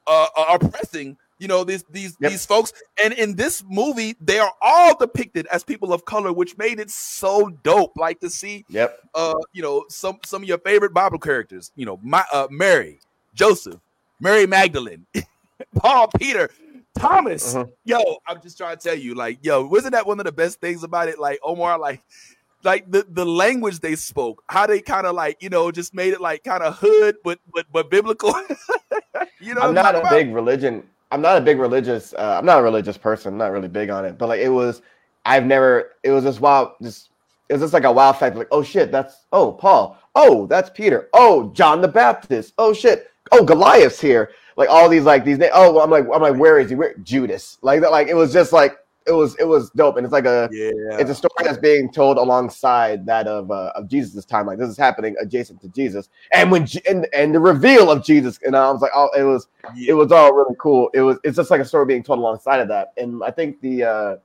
uh, 0.06 0.26
uh 0.36 0.56
oppressing 0.60 1.16
you 1.38 1.48
know 1.48 1.64
these 1.64 1.84
these 1.90 2.16
Yep. 2.20 2.30
these 2.30 2.44
folks 2.46 2.72
and 3.02 3.14
in 3.14 3.34
this 3.34 3.64
movie 3.68 4.14
they 4.20 4.38
are 4.38 4.52
all 4.60 4.96
depicted 4.96 5.46
as 5.46 5.64
people 5.64 5.92
of 5.92 6.04
color 6.04 6.32
which 6.32 6.58
made 6.58 6.78
it 6.78 6.90
so 6.90 7.48
dope 7.62 7.92
like 7.96 8.20
to 8.20 8.28
see 8.28 8.64
Yep. 8.68 8.98
uh, 9.14 9.34
you 9.52 9.62
know, 9.62 9.84
some 9.88 10.18
some 10.24 10.42
of 10.42 10.48
your 10.48 10.58
favorite 10.58 10.92
Bible 10.92 11.18
characters. 11.18 11.72
You 11.76 11.86
know, 11.86 11.98
my 12.02 12.24
uh, 12.32 12.46
Mary, 12.50 12.98
Joseph, 13.34 13.80
Mary 14.20 14.46
Magdalene, 14.46 15.06
Paul, 15.76 16.08
Peter, 16.18 16.50
Thomas. 17.00 17.54
Mhm. 17.54 17.70
Yo, 17.84 17.98
I'm 18.26 18.40
just 18.40 18.56
trying 18.58 18.76
to 18.76 18.82
tell 18.82 18.96
you, 18.96 19.14
like, 19.14 19.38
yo, 19.42 19.66
wasn't 19.66 19.92
that 19.92 20.06
one 20.06 20.20
of 20.20 20.26
the 20.26 20.32
best 20.32 20.60
things 20.60 20.84
about 20.84 21.08
it? 21.08 21.18
Like 21.18 21.38
Omar, 21.42 21.78
like, 21.78 22.02
like 22.62 22.90
the 22.90 23.06
the 23.08 23.24
language 23.24 23.80
they 23.80 23.96
spoke, 23.96 24.42
how 24.48 24.66
they 24.66 24.80
kind 24.80 25.06
of 25.06 25.14
like, 25.14 25.42
you 25.42 25.48
know, 25.48 25.70
just 25.70 25.94
made 25.94 26.12
it 26.12 26.20
like 26.20 26.44
kind 26.44 26.62
of 26.62 26.76
hood, 26.78 27.16
but 27.24 27.38
but 27.52 27.66
but 27.72 27.90
biblical. 27.90 28.34
you 29.40 29.54
know, 29.54 29.62
I'm 29.62 29.74
not 29.74 29.94
a 29.94 30.00
about? 30.00 30.10
big 30.10 30.32
religion. 30.34 30.84
I'm 31.12 31.22
not 31.22 31.38
a 31.38 31.40
big 31.40 31.58
religious. 31.58 32.12
Uh, 32.14 32.36
I'm 32.38 32.46
not 32.46 32.60
a 32.60 32.62
religious 32.62 32.96
person. 32.96 33.32
I'm 33.32 33.38
not 33.38 33.50
really 33.50 33.68
big 33.68 33.90
on 33.90 34.04
it. 34.04 34.16
But 34.18 34.28
like 34.28 34.40
it 34.40 34.50
was, 34.50 34.82
I've 35.24 35.46
never. 35.46 35.92
It 36.02 36.10
was 36.10 36.24
just 36.24 36.40
wild. 36.40 36.72
Just 36.82 37.08
it 37.48 37.54
was 37.54 37.62
just 37.62 37.72
like 37.72 37.84
a 37.84 37.92
wild 37.92 38.16
fact. 38.18 38.36
Like 38.36 38.48
oh 38.50 38.62
shit, 38.62 38.92
that's 38.92 39.24
oh 39.32 39.52
Paul. 39.52 39.98
Oh 40.14 40.46
that's 40.46 40.70
Peter. 40.70 41.08
Oh 41.14 41.50
John 41.54 41.80
the 41.80 41.88
Baptist. 41.88 42.54
Oh 42.58 42.72
shit. 42.72 43.10
Oh 43.32 43.44
Goliath's 43.44 44.00
here. 44.00 44.30
Like 44.60 44.68
all 44.68 44.90
these 44.90 45.04
like 45.04 45.24
these. 45.24 45.38
Oh 45.54 45.80
I'm 45.80 45.88
like 45.88 46.04
I'm 46.12 46.20
like 46.20 46.36
where 46.36 46.58
is 46.58 46.68
he? 46.68 46.76
Where 46.76 46.94
Judas? 46.98 47.56
Like 47.62 47.80
that. 47.80 47.90
Like 47.90 48.08
it 48.08 48.14
was 48.14 48.30
just 48.30 48.52
like 48.52 48.76
it 49.06 49.12
was 49.12 49.34
it 49.36 49.48
was 49.48 49.70
dope. 49.70 49.96
And 49.96 50.04
it's 50.04 50.12
like 50.12 50.26
a 50.26 50.50
Yeah, 50.52 50.98
it's 50.98 51.08
a 51.08 51.14
story 51.14 51.32
that's 51.44 51.56
being 51.56 51.90
told 51.90 52.18
alongside 52.18 53.06
that 53.06 53.26
of 53.26 53.50
uh, 53.50 53.72
of 53.74 53.88
Jesus' 53.88 54.22
time. 54.26 54.44
Like 54.44 54.58
this 54.58 54.68
is 54.68 54.76
happening 54.76 55.16
adjacent 55.18 55.62
to 55.62 55.68
Jesus, 55.70 56.10
and 56.34 56.50
when 56.50 56.68
and 56.86 57.08
and 57.14 57.34
the 57.34 57.40
reveal 57.40 57.90
of 57.90 58.04
Jesus, 58.04 58.38
and 58.44 58.54
I 58.54 58.70
was 58.70 58.82
like, 58.82 58.90
oh, 58.94 59.08
it 59.16 59.22
was 59.22 59.48
yeah. 59.74 59.92
it 59.92 59.94
was 59.94 60.12
all 60.12 60.34
really 60.34 60.56
cool. 60.58 60.90
It 60.92 61.00
was 61.00 61.16
it's 61.24 61.38
just 61.38 61.50
like 61.50 61.62
a 61.62 61.64
story 61.64 61.86
being 61.86 62.02
told 62.02 62.18
alongside 62.18 62.60
of 62.60 62.68
that. 62.68 62.92
And 62.98 63.24
I 63.24 63.30
think 63.30 63.62
the 63.62 63.84
uh 63.84 64.16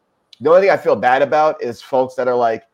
the 0.41 0.49
only 0.49 0.63
thing 0.63 0.69
I 0.69 0.75
feel 0.75 0.97
bad 0.97 1.21
about 1.21 1.63
is 1.63 1.81
folks 1.81 2.15
that 2.15 2.27
are 2.27 2.35
like, 2.35 2.65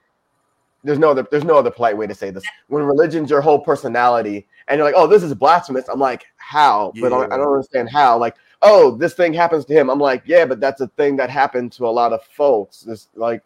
there's 0.84 1.00
no 1.00 1.12
other 1.12 1.28
there's 1.30 1.44
no 1.44 1.58
other 1.58 1.72
polite 1.72 1.98
way 1.98 2.08
to 2.08 2.16
say 2.16 2.32
this. 2.32 2.44
When 2.68 2.84
religion's 2.84 3.30
your 3.30 3.42
whole 3.42 3.60
personality, 3.60 4.48
and 4.68 4.78
you're 4.78 4.86
like, 4.86 4.96
oh, 4.98 5.08
this 5.08 5.24
is 5.24 5.34
blasphemous. 5.34 5.88
I'm 5.88 6.00
like, 6.00 6.26
how? 6.38 6.92
But 7.00 7.12
I 7.14 7.38
don't 7.38 7.48
understand 7.54 7.90
how. 7.90 8.18
Like, 8.18 8.36
oh, 8.62 8.96
this 8.98 9.14
thing 9.14 9.34
happens 9.34 9.66
to 9.66 9.74
him. 9.74 9.90
I'm 9.90 10.00
like, 10.00 10.24
yeah, 10.26 10.46
but 10.46 10.60
that's 10.60 10.82
a 10.82 10.88
thing 10.90 11.16
that 11.18 11.30
happened 11.30 11.72
to 11.74 11.86
a 11.86 11.90
lot 11.90 12.14
of 12.14 12.24
folks. 12.24 12.82
This 12.82 13.08
like, 13.16 13.44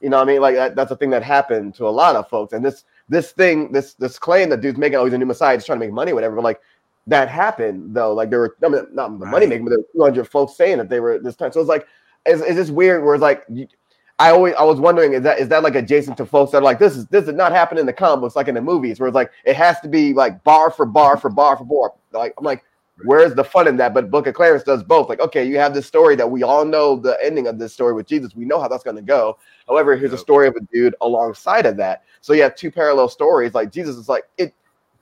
you 0.00 0.10
know, 0.10 0.18
what 0.18 0.28
I 0.28 0.32
mean, 0.32 0.40
like 0.42 0.54
that, 0.56 0.76
that's 0.76 0.90
a 0.90 0.96
thing 0.96 1.10
that 1.10 1.22
happened 1.22 1.74
to 1.76 1.88
a 1.88 1.90
lot 1.90 2.16
of 2.16 2.28
folks. 2.28 2.52
And 2.52 2.64
this 2.64 2.84
this 3.08 3.32
thing, 3.32 3.72
this 3.72 3.94
this 3.94 4.18
claim 4.18 4.48
that 4.50 4.60
dude's 4.60 4.78
making, 4.78 4.96
oh, 4.98 5.04
he's 5.04 5.14
a 5.14 5.18
new 5.18 5.26
messiah, 5.26 5.56
just 5.56 5.66
trying 5.66 5.78
to 5.80 5.84
make 5.86 5.92
money, 5.94 6.12
whatever. 6.12 6.34
But 6.36 6.44
like 6.44 6.60
that 7.06 7.28
happened 7.28 7.94
though. 7.94 8.12
Like 8.14 8.30
there 8.30 8.40
were, 8.40 8.56
I 8.64 8.68
mean, 8.68 8.86
not 8.92 9.18
the 9.18 9.26
money 9.26 9.46
making, 9.46 9.64
but 9.64 9.70
there 9.70 9.78
were 9.78 10.10
200 10.10 10.24
folks 10.28 10.56
saying 10.56 10.78
that 10.78 10.88
they 10.88 11.00
were 11.00 11.18
this 11.18 11.36
time. 11.36 11.52
So 11.52 11.60
it's 11.60 11.68
like, 11.68 11.86
it's, 12.26 12.40
it's 12.42 12.56
just 12.56 12.70
weird. 12.72 13.04
Where 13.04 13.14
it's 13.14 13.22
like, 13.22 13.44
you- 13.48 13.68
I 14.18 14.30
always, 14.30 14.54
I 14.54 14.62
was 14.62 14.78
wondering, 14.78 15.14
is 15.14 15.22
that 15.22 15.40
is 15.40 15.48
that 15.48 15.62
like 15.62 15.74
adjacent 15.74 16.16
to 16.18 16.26
folks 16.26 16.52
that 16.52 16.58
are 16.58 16.62
like, 16.62 16.78
this 16.78 16.96
is 16.96 17.06
this 17.08 17.24
did 17.24 17.34
not 17.34 17.50
happen 17.52 17.78
in 17.78 17.86
the 17.86 17.92
comic 17.92 18.20
books, 18.20 18.36
like 18.36 18.46
in 18.46 18.54
the 18.54 18.62
movies, 18.62 19.00
where 19.00 19.08
it's 19.08 19.14
like 19.14 19.32
it 19.44 19.56
has 19.56 19.80
to 19.80 19.88
be 19.88 20.12
like 20.12 20.42
bar 20.44 20.70
for 20.70 20.86
bar 20.86 21.16
for 21.16 21.30
bar 21.30 21.56
for 21.56 21.64
bar. 21.64 21.92
Like 22.12 22.32
I'm 22.38 22.44
like, 22.44 22.64
where's 23.04 23.34
the 23.34 23.42
fun 23.42 23.66
in 23.66 23.76
that? 23.78 23.92
But 23.92 24.10
Book 24.12 24.28
of 24.28 24.34
Clarence 24.34 24.62
does 24.62 24.84
both. 24.84 25.08
Like, 25.08 25.20
okay, 25.20 25.44
you 25.44 25.58
have 25.58 25.74
this 25.74 25.86
story 25.86 26.14
that 26.16 26.30
we 26.30 26.44
all 26.44 26.64
know 26.64 26.96
the 26.96 27.18
ending 27.22 27.48
of 27.48 27.58
this 27.58 27.72
story 27.72 27.92
with 27.92 28.06
Jesus. 28.06 28.36
We 28.36 28.44
know 28.44 28.60
how 28.60 28.68
that's 28.68 28.84
going 28.84 28.96
to 28.96 29.02
go. 29.02 29.36
However, 29.66 29.96
here's 29.96 30.12
a 30.12 30.18
story 30.18 30.46
of 30.46 30.54
a 30.54 30.60
dude 30.72 30.94
alongside 31.00 31.66
of 31.66 31.76
that. 31.78 32.04
So 32.20 32.34
you 32.34 32.42
have 32.42 32.54
two 32.54 32.70
parallel 32.70 33.08
stories. 33.08 33.52
Like 33.52 33.72
Jesus 33.72 33.96
is 33.96 34.08
like 34.08 34.24
it. 34.38 34.54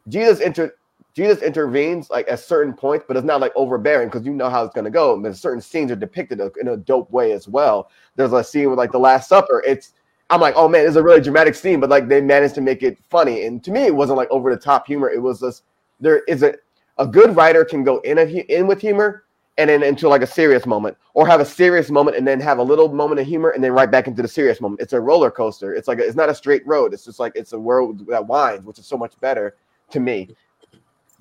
Jesus 0.08 0.40
inter 0.40 0.74
Jesus 1.14 1.42
intervenes 1.42 2.08
like 2.08 2.26
at 2.28 2.40
certain 2.40 2.72
points, 2.72 3.04
but 3.06 3.16
it's 3.16 3.26
not 3.26 3.40
like 3.40 3.52
overbearing 3.54 4.08
because 4.08 4.24
you 4.24 4.32
know 4.32 4.48
how 4.48 4.64
it's 4.64 4.74
going 4.74 4.84
to 4.84 4.90
go. 4.90 5.14
And 5.14 5.36
certain 5.36 5.60
scenes 5.60 5.90
are 5.90 5.96
depicted 5.96 6.40
in 6.60 6.68
a 6.68 6.76
dope 6.76 7.10
way 7.10 7.32
as 7.32 7.48
well. 7.48 7.90
There's 8.16 8.32
a 8.32 8.42
scene 8.42 8.70
with 8.70 8.78
like 8.78 8.92
the 8.92 8.98
Last 8.98 9.28
Supper. 9.28 9.62
It's 9.66 9.92
I'm 10.30 10.40
like, 10.40 10.54
oh 10.56 10.68
man, 10.68 10.86
it's 10.86 10.96
a 10.96 11.02
really 11.02 11.20
dramatic 11.20 11.54
scene, 11.54 11.80
but 11.80 11.90
like 11.90 12.08
they 12.08 12.22
managed 12.22 12.54
to 12.54 12.62
make 12.62 12.82
it 12.82 12.98
funny. 13.10 13.44
And 13.44 13.62
to 13.64 13.70
me, 13.70 13.82
it 13.82 13.94
wasn't 13.94 14.16
like 14.16 14.30
over 14.30 14.54
the 14.54 14.60
top 14.60 14.86
humor. 14.86 15.10
It 15.10 15.20
was 15.20 15.40
just 15.40 15.64
there 16.00 16.20
is 16.20 16.42
a 16.42 16.54
a 16.98 17.06
good 17.06 17.36
writer 17.36 17.64
can 17.64 17.84
go 17.84 17.98
in 18.00 18.18
a, 18.18 18.24
in 18.24 18.66
with 18.66 18.80
humor 18.80 19.24
and 19.58 19.68
then 19.68 19.82
into 19.82 20.08
like 20.08 20.22
a 20.22 20.26
serious 20.26 20.64
moment, 20.64 20.96
or 21.12 21.26
have 21.26 21.40
a 21.40 21.44
serious 21.44 21.90
moment 21.90 22.16
and 22.16 22.26
then 22.26 22.40
have 22.40 22.58
a 22.58 22.62
little 22.62 22.88
moment 22.88 23.20
of 23.20 23.26
humor 23.26 23.50
and 23.50 23.62
then 23.62 23.72
right 23.72 23.90
back 23.90 24.06
into 24.06 24.22
the 24.22 24.28
serious 24.28 24.62
moment. 24.62 24.80
It's 24.80 24.94
a 24.94 25.00
roller 25.00 25.30
coaster. 25.30 25.74
It's 25.74 25.88
like 25.88 25.98
a, 25.98 26.06
it's 26.06 26.16
not 26.16 26.30
a 26.30 26.34
straight 26.34 26.66
road. 26.66 26.94
It's 26.94 27.04
just 27.04 27.20
like 27.20 27.32
it's 27.34 27.52
a 27.52 27.58
world 27.58 28.06
that 28.06 28.26
winds, 28.26 28.64
which 28.64 28.78
is 28.78 28.86
so 28.86 28.96
much 28.96 29.18
better 29.20 29.56
to 29.90 30.00
me. 30.00 30.34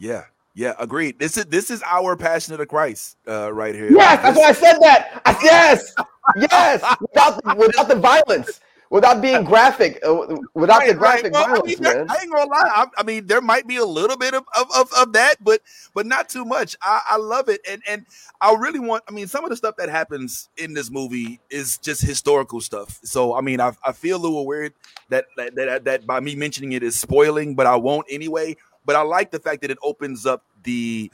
Yeah, 0.02 0.24
yeah. 0.56 0.74
Agreed. 0.80 1.20
This 1.20 1.38
is 1.38 1.46
this 1.46 1.70
is 1.70 1.84
our 1.86 2.16
passion 2.16 2.54
of 2.54 2.60
the 2.60 2.66
Christ, 2.66 3.18
uh, 3.28 3.54
right 3.54 3.76
here. 3.76 3.92
Yes, 3.92 4.22
that's 4.24 4.38
why 4.38 4.46
I 4.46 4.52
said 4.54 4.78
that. 4.82 5.22
I, 5.26 5.38
yes, 5.44 5.94
yes, 6.36 6.96
without 7.00 7.44
the, 7.44 7.56
without 7.56 7.88
the 7.88 7.96
violence, 7.96 8.60
without 8.90 9.22
being 9.22 9.44
graphic, 9.44 10.00
uh, 10.06 10.38
without 10.56 10.86
the 10.86 10.96
Right, 10.96 10.98
right. 10.98 10.98
graphic 10.98 11.34
Well, 11.34 11.44
I, 11.44 11.48
violence, 11.50 11.80
mean, 11.80 11.98
man. 11.98 12.08
I 12.10 12.18
ain't 12.22 12.32
gonna 12.32 12.50
lie. 12.50 12.70
I, 12.74 12.86
I 12.98 13.04
mean, 13.04 13.28
there 13.28 13.42
might 13.42 13.68
be 13.68 13.78
a 13.78 13.86
little 13.86 14.18
bit 14.18 14.34
of, 14.34 14.44
of, 14.58 14.68
of, 14.76 14.92
of 14.98 15.14
that, 15.14 15.36
but 15.44 15.62
but 15.94 16.06
not 16.06 16.30
too 16.30 16.46
much. 16.46 16.76
I, 16.82 17.02
I 17.12 17.18
love 17.18 17.48
it, 17.48 17.62
and 17.70 17.82
and 17.88 18.06
I 18.42 18.54
really 18.56 18.80
want. 18.80 19.04
I 19.08 19.12
mean, 19.12 19.28
some 19.28 19.44
of 19.44 19.52
the 19.52 19.56
stuff 19.56 19.76
that 19.78 19.90
happens 19.90 20.50
in 20.58 20.74
this 20.74 20.90
movie 20.90 21.40
is 21.50 21.78
just 21.78 22.02
historical 22.02 22.60
stuff. 22.60 23.00
So 23.04 23.36
I 23.36 23.42
mean, 23.42 23.62
I, 23.62 23.72
I 23.86 23.92
feel 23.92 24.18
a 24.18 24.22
little 24.22 24.46
weird 24.46 24.74
that 25.10 25.26
that, 25.38 25.56
that 25.56 25.84
that 25.86 26.08
by 26.08 26.20
me 26.20 26.36
mentioning 26.36 26.72
it 26.74 26.82
is 26.84 27.00
spoiling, 27.00 27.56
but 27.56 27.68
I 27.68 27.76
won't 27.76 28.08
anyway. 28.10 28.58
But 28.86 28.96
I 28.96 29.02
like 29.02 29.32
the 29.32 29.40
fact 29.40 29.62
that 29.62 29.72
it 29.72 29.78
opens 29.84 30.26
up 30.26 30.44
the 30.64 31.12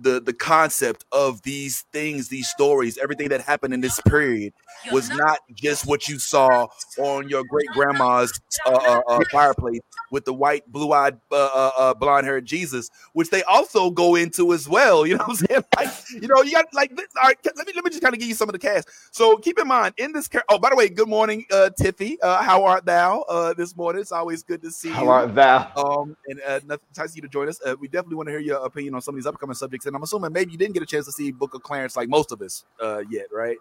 the 0.00 0.20
the 0.20 0.32
concept 0.32 1.04
of 1.12 1.42
these 1.42 1.82
things, 1.92 2.28
these 2.28 2.48
stories, 2.48 2.98
everything 2.98 3.28
that 3.28 3.40
happened 3.40 3.74
in 3.74 3.80
this 3.80 4.00
period 4.00 4.52
was 4.92 5.10
not 5.10 5.38
just 5.54 5.86
what 5.86 6.08
you 6.08 6.18
saw 6.18 6.66
on 6.98 7.28
your 7.28 7.44
great 7.44 7.68
grandma's 7.74 8.40
uh, 8.66 8.70
uh, 8.70 9.00
uh, 9.08 9.24
fireplace 9.30 9.80
with 10.10 10.24
the 10.24 10.32
white, 10.32 10.70
blue 10.70 10.92
eyed, 10.92 11.18
uh, 11.30 11.34
uh, 11.36 11.70
uh, 11.76 11.94
blonde 11.94 12.26
haired 12.26 12.46
Jesus, 12.46 12.88
which 13.12 13.30
they 13.30 13.42
also 13.44 13.90
go 13.90 14.14
into 14.14 14.52
as 14.52 14.68
well. 14.68 15.06
You 15.06 15.16
know 15.16 15.24
what 15.26 15.40
I'm 15.40 15.46
saying? 15.46 15.64
Like, 15.78 15.90
you 16.10 16.26
know, 16.26 16.42
you 16.42 16.52
got 16.52 16.66
like, 16.72 16.94
th- 16.96 17.08
all 17.22 17.28
right, 17.28 17.38
let 17.56 17.66
me 17.66 17.72
let 17.74 17.84
me 17.84 17.90
just 17.90 18.02
kind 18.02 18.12
of 18.12 18.18
give 18.18 18.28
you 18.28 18.34
some 18.34 18.48
of 18.48 18.52
the 18.52 18.58
cast. 18.58 18.88
So 19.12 19.36
keep 19.36 19.58
in 19.58 19.68
mind 19.68 19.94
in 19.96 20.12
this. 20.12 20.28
Char- 20.28 20.44
oh, 20.48 20.58
by 20.58 20.70
the 20.70 20.76
way, 20.76 20.88
good 20.88 21.08
morning, 21.08 21.44
uh, 21.52 21.70
Tiffy. 21.78 22.16
Uh, 22.22 22.42
how 22.42 22.64
art 22.64 22.84
thou 22.84 23.22
uh, 23.28 23.54
this 23.54 23.76
morning? 23.76 24.00
It's 24.02 24.10
always 24.10 24.42
good 24.42 24.60
to 24.62 24.70
see 24.70 24.90
How 24.90 25.04
you. 25.04 25.10
art 25.10 25.34
thou? 25.34 25.70
Um, 25.76 26.16
and 26.26 26.40
uh, 26.46 26.60
nothing 26.66 26.86
nice 26.96 27.14
you 27.14 27.22
to 27.22 27.28
join 27.28 27.48
us. 27.48 27.60
Uh, 27.64 27.76
we 27.78 27.86
definitely 27.86 28.16
want 28.16 28.26
to 28.28 28.32
hear 28.32 28.40
your 28.40 28.64
opinion 28.64 28.94
on 28.94 29.02
some 29.02 29.14
of 29.14 29.20
these 29.20 29.26
upcoming 29.26 29.54
subjects. 29.54 29.86
And 29.88 29.96
I'm 29.96 30.02
assuming 30.02 30.32
maybe 30.32 30.52
you 30.52 30.58
didn't 30.58 30.74
get 30.74 30.82
a 30.82 30.86
chance 30.86 31.06
to 31.06 31.12
see 31.12 31.30
Book 31.32 31.54
of 31.54 31.62
Clarence 31.62 31.96
like 31.96 32.08
most 32.08 32.30
of 32.32 32.40
us 32.42 32.64
uh, 32.80 33.02
yet, 33.10 33.26
right? 33.32 33.56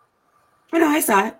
I 0.71 0.79
know 0.79 0.87
I 0.87 0.99
saw 0.99 1.27
it. 1.27 1.35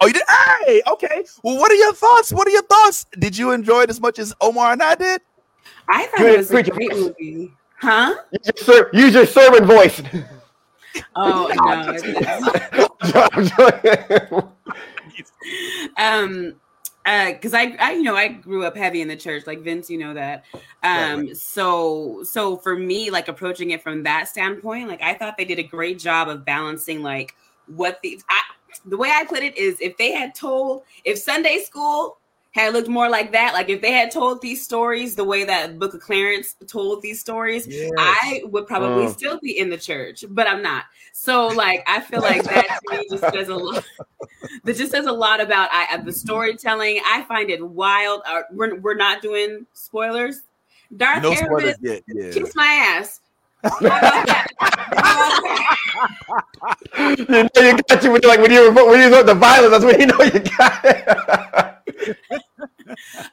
Oh, 0.00 0.06
you 0.06 0.12
did? 0.12 0.22
Hey, 0.66 0.82
okay. 0.86 1.24
Well, 1.42 1.56
what 1.58 1.70
are 1.72 1.76
your 1.76 1.94
thoughts? 1.94 2.32
What 2.32 2.46
are 2.46 2.50
your 2.50 2.62
thoughts? 2.62 3.06
Did 3.18 3.36
you 3.36 3.52
enjoy 3.52 3.82
it 3.82 3.90
as 3.90 4.00
much 4.00 4.18
as 4.18 4.34
Omar 4.40 4.72
and 4.72 4.82
I 4.82 4.94
did? 4.94 5.20
I 5.88 6.06
thought 6.06 6.20
it 6.26 6.38
was 6.38 6.50
a 6.50 6.54
preacher. 6.54 6.70
great 6.72 6.92
movie. 6.92 7.52
Huh? 7.80 8.14
Use 8.32 8.46
your, 8.46 8.56
ser- 8.64 8.90
use 8.92 9.14
your 9.14 9.26
sermon 9.26 9.64
voice. 9.66 10.02
Oh 11.14 11.50
no. 11.54 11.92
it's- 11.92 13.02
I'm 15.96 15.98
um 15.98 16.54
because 17.06 17.54
I, 17.54 17.76
I, 17.78 17.92
you 17.92 18.02
know, 18.02 18.16
I 18.16 18.26
grew 18.26 18.64
up 18.64 18.76
heavy 18.76 19.00
in 19.00 19.06
the 19.06 19.14
church, 19.14 19.46
like 19.46 19.60
Vince, 19.60 19.88
you 19.88 19.96
know 19.96 20.12
that. 20.14 20.44
Um, 20.82 21.32
so, 21.36 22.24
so 22.24 22.56
for 22.56 22.76
me, 22.76 23.10
like 23.10 23.28
approaching 23.28 23.70
it 23.70 23.80
from 23.80 24.02
that 24.02 24.26
standpoint, 24.26 24.88
like 24.88 25.00
I 25.02 25.14
thought 25.14 25.36
they 25.36 25.44
did 25.44 25.60
a 25.60 25.62
great 25.62 26.00
job 26.00 26.28
of 26.28 26.44
balancing, 26.44 27.04
like 27.04 27.36
what 27.68 28.00
the, 28.02 28.20
I, 28.28 28.40
the 28.86 28.96
way 28.96 29.10
I 29.10 29.24
put 29.24 29.44
it 29.44 29.56
is, 29.56 29.80
if 29.80 29.96
they 29.98 30.10
had 30.10 30.34
told, 30.34 30.82
if 31.04 31.16
Sunday 31.16 31.60
school 31.60 32.18
had 32.56 32.72
looked 32.72 32.88
more 32.88 33.08
like 33.08 33.32
that, 33.32 33.52
like 33.52 33.68
if 33.68 33.82
they 33.82 33.92
had 33.92 34.10
told 34.10 34.40
these 34.40 34.62
stories 34.64 35.14
the 35.14 35.24
way 35.24 35.44
that 35.44 35.78
Book 35.78 35.94
of 35.94 36.00
Clarence 36.00 36.54
told 36.66 37.02
these 37.02 37.20
stories, 37.20 37.66
Yes. 37.66 37.90
I 37.98 38.42
would 38.44 38.66
probably 38.66 39.04
Mm. 39.06 39.12
still 39.12 39.38
be 39.40 39.58
in 39.58 39.68
the 39.68 39.76
church, 39.76 40.24
but 40.30 40.48
I'm 40.48 40.62
not. 40.62 40.84
So, 41.12 41.48
like, 41.48 41.82
I 41.86 42.00
feel 42.00 42.20
like 42.22 42.42
that 42.44 42.80
to 42.90 42.96
me 42.98 43.06
just 43.10 43.22
says 43.32 43.48
a 43.48 43.54
lot. 43.54 43.84
That 44.64 44.76
just 44.76 44.90
says 44.92 45.06
a 45.06 45.12
lot 45.12 45.40
about 45.40 45.68
I, 45.72 45.96
the 45.98 46.12
storytelling. 46.12 47.00
I 47.04 47.22
find 47.22 47.50
it 47.50 47.66
wild. 47.66 48.22
Uh, 48.26 48.42
we're, 48.52 48.76
we're 48.76 48.94
not 48.94 49.20
doing 49.22 49.66
spoilers. 49.72 50.42
Darth 50.96 51.22
No 51.22 51.32
Aramis. 51.32 51.76
Yeah. 51.80 51.98
kiss 52.32 52.54
my 52.54 52.64
ass. 52.66 53.20
How 53.70 53.98
about 53.98 54.26
that? 54.26 54.46
How 54.96 55.12
about 55.16 55.42
that? 55.42 55.76
you 57.18 57.26
know 57.26 57.48
you 57.62 57.82
got 57.88 58.02
you 58.04 58.10
when 58.12 58.20
you 58.22 58.28
like 58.28 58.40
when 58.40 58.50
you 58.50 58.72
when 58.72 59.00
you 59.00 59.22
the 59.24 59.34
violence. 59.34 59.70
That's 59.72 59.84
when 59.84 60.00
you 60.00 60.06
know 60.06 60.22
you 60.22 60.40
got 60.56 60.84
it. 60.84 62.16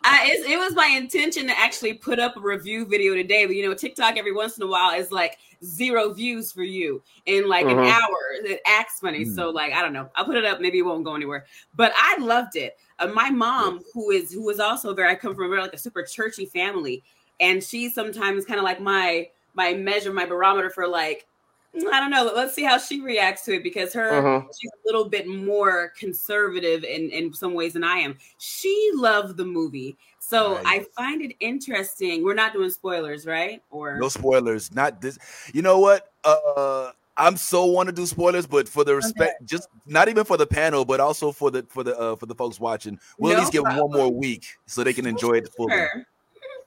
I, 0.03 0.29
it's, 0.31 0.47
it 0.47 0.57
was 0.57 0.73
my 0.73 0.87
intention 0.87 1.47
to 1.47 1.57
actually 1.57 1.93
put 1.93 2.19
up 2.19 2.35
a 2.37 2.39
review 2.39 2.85
video 2.85 3.13
today, 3.13 3.45
but 3.45 3.55
you 3.55 3.67
know, 3.67 3.73
TikTok 3.73 4.17
every 4.17 4.33
once 4.33 4.57
in 4.57 4.63
a 4.63 4.67
while 4.67 4.97
is 4.99 5.11
like 5.11 5.37
zero 5.63 6.11
views 6.13 6.51
for 6.51 6.63
you 6.63 7.01
in 7.25 7.47
like 7.47 7.65
an 7.65 7.77
Mhm. 7.77 7.89
hour. 7.89 8.19
It 8.43 8.61
acts 8.65 8.99
funny, 8.99 9.25
Mm. 9.25 9.35
so 9.35 9.49
like 9.51 9.73
I 9.73 9.81
don't 9.81 9.93
know. 9.93 10.09
I'll 10.15 10.25
put 10.25 10.35
it 10.37 10.45
up. 10.45 10.59
Maybe 10.59 10.79
it 10.79 10.83
won't 10.83 11.03
go 11.03 11.15
anywhere. 11.15 11.45
But 11.75 11.93
I 11.95 12.17
loved 12.19 12.55
it. 12.55 12.77
Uh, 12.99 13.07
my 13.07 13.29
mom, 13.29 13.81
who 13.93 14.11
is 14.11 14.33
who 14.33 14.49
is 14.49 14.59
also 14.59 14.93
very, 14.93 15.09
I 15.11 15.15
come 15.15 15.35
from 15.35 15.45
a 15.45 15.49
very 15.49 15.61
like 15.61 15.73
a 15.73 15.77
super 15.77 16.03
churchy 16.03 16.45
family, 16.45 17.03
and 17.39 17.63
she's 17.63 17.93
sometimes 17.93 18.45
kind 18.45 18.59
of 18.59 18.63
like 18.63 18.81
my 18.81 19.29
my 19.53 19.73
measure, 19.73 20.13
my 20.13 20.25
barometer 20.25 20.69
for 20.69 20.87
like. 20.87 21.27
I 21.75 21.99
don't 21.99 22.11
know. 22.11 22.31
Let's 22.35 22.53
see 22.53 22.63
how 22.63 22.77
she 22.77 23.01
reacts 23.01 23.45
to 23.45 23.55
it 23.55 23.63
because 23.63 23.93
her 23.93 24.11
Mhm. 24.11 24.47
she's 24.55 24.69
a 24.69 24.85
little 24.85 25.09
bit 25.09 25.25
more 25.27 25.91
conservative 25.97 26.83
in 26.83 27.09
in 27.09 27.33
some 27.33 27.55
ways 27.55 27.73
than 27.73 27.83
I 27.83 27.97
am. 27.97 28.15
She 28.37 28.91
loved 28.93 29.37
the 29.37 29.45
movie, 29.45 29.97
so 30.19 30.53
Right. 30.57 30.63
I 30.67 30.85
find 30.95 31.23
it 31.23 31.35
interesting. 31.39 32.23
We're 32.23 32.35
not 32.35 32.53
doing 32.53 32.69
spoilers, 32.69 33.25
right? 33.25 33.63
Or 33.71 33.97
No 33.97 34.07
spoilers. 34.07 34.71
Not 34.71 35.01
this. 35.01 35.17
You 35.51 35.63
know 35.63 35.79
what? 35.79 36.11
Uh 36.23 36.91
I'm 37.17 37.37
so 37.37 37.65
want 37.65 37.87
to 37.89 37.93
do 37.93 38.05
spoilers, 38.05 38.47
but 38.47 38.67
for 38.69 38.83
the 38.83 38.95
respect, 38.95 39.43
just 39.45 39.67
not 39.85 40.09
even 40.09 40.25
for 40.25 40.35
the 40.37 40.47
panel, 40.47 40.83
but 40.85 40.99
also 40.99 41.31
for 41.31 41.49
the 41.51 41.63
for 41.69 41.83
the 41.83 41.97
uh, 41.99 42.15
for 42.15 42.25
the 42.27 42.35
folks 42.35 42.59
watching, 42.59 42.99
we'll 43.17 43.33
at 43.33 43.39
least 43.39 43.51
give 43.51 43.63
them 43.63 43.77
one 43.77 43.91
more 43.91 44.11
week 44.11 44.45
so 44.67 44.83
they 44.83 44.93
can 44.93 45.05
enjoy 45.05 45.33
it 45.33 45.49
fully. 45.55 45.73
Sure. 45.73 46.05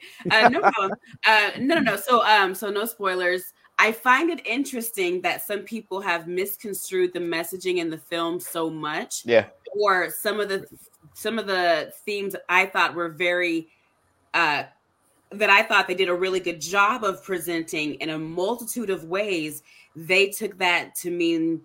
uh, 0.31 0.49
no 0.49 0.61
problem. 0.61 0.93
Uh, 1.27 1.51
no, 1.59 1.77
no, 1.77 1.81
no. 1.81 1.97
So, 1.97 2.25
um, 2.25 2.55
so 2.55 2.71
no 2.71 2.85
spoilers. 2.85 3.53
I 3.79 3.93
find 3.93 4.31
it 4.31 4.47
interesting 4.47 5.21
that 5.23 5.43
some 5.43 5.61
people 5.61 6.01
have 6.01 6.27
misconstrued 6.27 7.13
the 7.13 7.19
messaging 7.19 7.77
in 7.77 7.91
the 7.91 7.99
film 7.99 8.41
so 8.41 8.71
much. 8.71 9.23
Yeah. 9.25 9.47
or 9.79 10.11
some 10.11 10.41
of 10.41 10.49
the 10.49 10.67
some 11.15 11.39
of 11.39 11.47
the 11.47 11.93
themes 12.05 12.35
I 12.49 12.67
thought 12.67 12.95
were 12.95 13.09
very 13.09 13.69
uh 14.35 14.65
that 15.33 15.51
I 15.51 15.63
thought 15.63 15.89
they 15.89 15.95
did 15.95 16.09
a 16.09 16.15
really 16.15 16.41
good 16.41 16.61
job 16.61 17.03
of 17.05 17.23
presenting 17.25 17.95
in 17.95 18.11
a 18.11 18.19
multitude 18.19 18.91
of 18.91 19.05
ways. 19.05 19.63
They 19.97 20.29
took 20.29 20.57
that 20.59 20.95
to 20.97 21.11
mean 21.11 21.63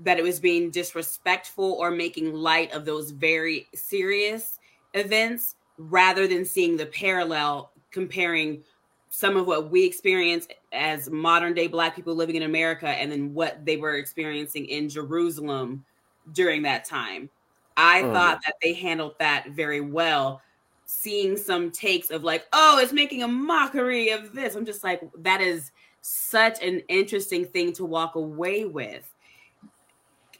that 0.00 0.18
it 0.18 0.22
was 0.22 0.38
being 0.38 0.70
disrespectful 0.70 1.76
or 1.78 1.90
making 1.90 2.32
light 2.34 2.72
of 2.72 2.84
those 2.84 3.10
very 3.10 3.68
serious 3.74 4.58
events 4.94 5.56
rather 5.80 6.26
than 6.28 6.44
seeing 6.44 6.76
the 6.76 6.86
parallel 6.86 7.72
comparing 7.90 8.62
some 9.08 9.36
of 9.36 9.46
what 9.46 9.70
we 9.70 9.84
experience 9.84 10.46
as 10.72 11.10
modern 11.10 11.54
day 11.54 11.66
black 11.66 11.96
people 11.96 12.14
living 12.14 12.36
in 12.36 12.42
America 12.44 12.88
and 12.88 13.10
then 13.10 13.34
what 13.34 13.64
they 13.64 13.76
were 13.76 13.96
experiencing 13.96 14.66
in 14.66 14.88
Jerusalem 14.88 15.84
during 16.32 16.62
that 16.62 16.84
time. 16.84 17.30
I 17.76 18.02
Mhm. 18.02 18.12
thought 18.12 18.38
that 18.44 18.54
they 18.62 18.74
handled 18.74 19.14
that 19.18 19.50
very 19.50 19.80
well. 19.80 20.42
Seeing 20.84 21.36
some 21.36 21.70
takes 21.70 22.10
of 22.10 22.24
like, 22.24 22.46
oh, 22.52 22.78
it's 22.78 22.92
making 22.92 23.22
a 23.22 23.28
mockery 23.28 24.10
of 24.10 24.32
this. 24.34 24.54
I'm 24.54 24.66
just 24.66 24.84
like, 24.84 25.00
that 25.18 25.40
is 25.40 25.70
such 26.02 26.62
an 26.62 26.80
interesting 26.88 27.46
thing 27.46 27.72
to 27.74 27.84
walk 27.84 28.16
away 28.16 28.64
with. 28.66 29.12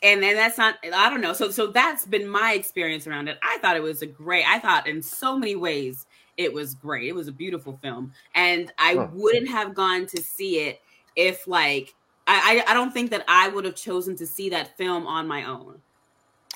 And 0.02 0.22
then 0.22 0.34
that's 0.36 0.56
not, 0.56 0.76
I 0.94 1.10
don't 1.10 1.20
know. 1.20 1.34
So, 1.34 1.50
so 1.50 1.66
that's 1.66 2.06
been 2.06 2.26
my 2.28 2.54
experience 2.54 3.06
around 3.06 3.28
it. 3.28 3.38
I 3.42 3.58
thought 3.58 3.76
it 3.76 3.82
was 3.82 4.00
a 4.02 4.06
great, 4.06 4.44
I 4.48 4.58
thought 4.58 4.86
in 4.86 5.02
so 5.02 5.38
many 5.38 5.56
ways 5.56 6.06
it 6.36 6.52
was 6.52 6.74
great. 6.74 7.08
It 7.08 7.14
was 7.14 7.28
a 7.28 7.32
beautiful 7.32 7.78
film. 7.82 8.12
And 8.34 8.72
I 8.78 8.94
wouldn't 9.12 9.48
have 9.48 9.74
gone 9.74 10.06
to 10.06 10.22
see 10.22 10.60
it 10.60 10.80
if 11.16 11.46
like 11.46 11.94
I, 12.26 12.62
I 12.66 12.70
I 12.70 12.74
don't 12.74 12.92
think 12.92 13.10
that 13.10 13.24
I 13.28 13.48
would 13.48 13.64
have 13.64 13.74
chosen 13.74 14.16
to 14.16 14.26
see 14.26 14.48
that 14.50 14.76
film 14.76 15.06
on 15.06 15.26
my 15.26 15.44
own. 15.44 15.82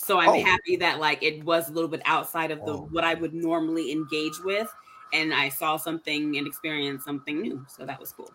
So 0.01 0.19
I'm 0.21 0.33
Oh. 0.33 0.35
happy 0.35 0.77
that 0.77 1.01
like 1.01 1.23
it 1.23 1.45
was 1.45 1.69
a 1.69 1.73
little 1.73 1.89
bit 1.91 2.03
outside 2.05 2.51
of 2.51 2.65
the 2.65 2.73
Oh. 2.73 2.89
what 2.91 3.05
I 3.05 3.15
would 3.15 3.35
normally 3.35 3.93
engage 3.93 4.41
with, 4.45 4.69
and 5.13 5.35
I 5.35 5.49
saw 5.49 5.77
something 5.77 6.37
and 6.37 6.47
experienced 6.47 7.05
something 7.05 7.41
new. 7.41 7.65
So 7.69 7.87
that 7.87 8.01
was 8.01 8.13
cool. 8.13 8.35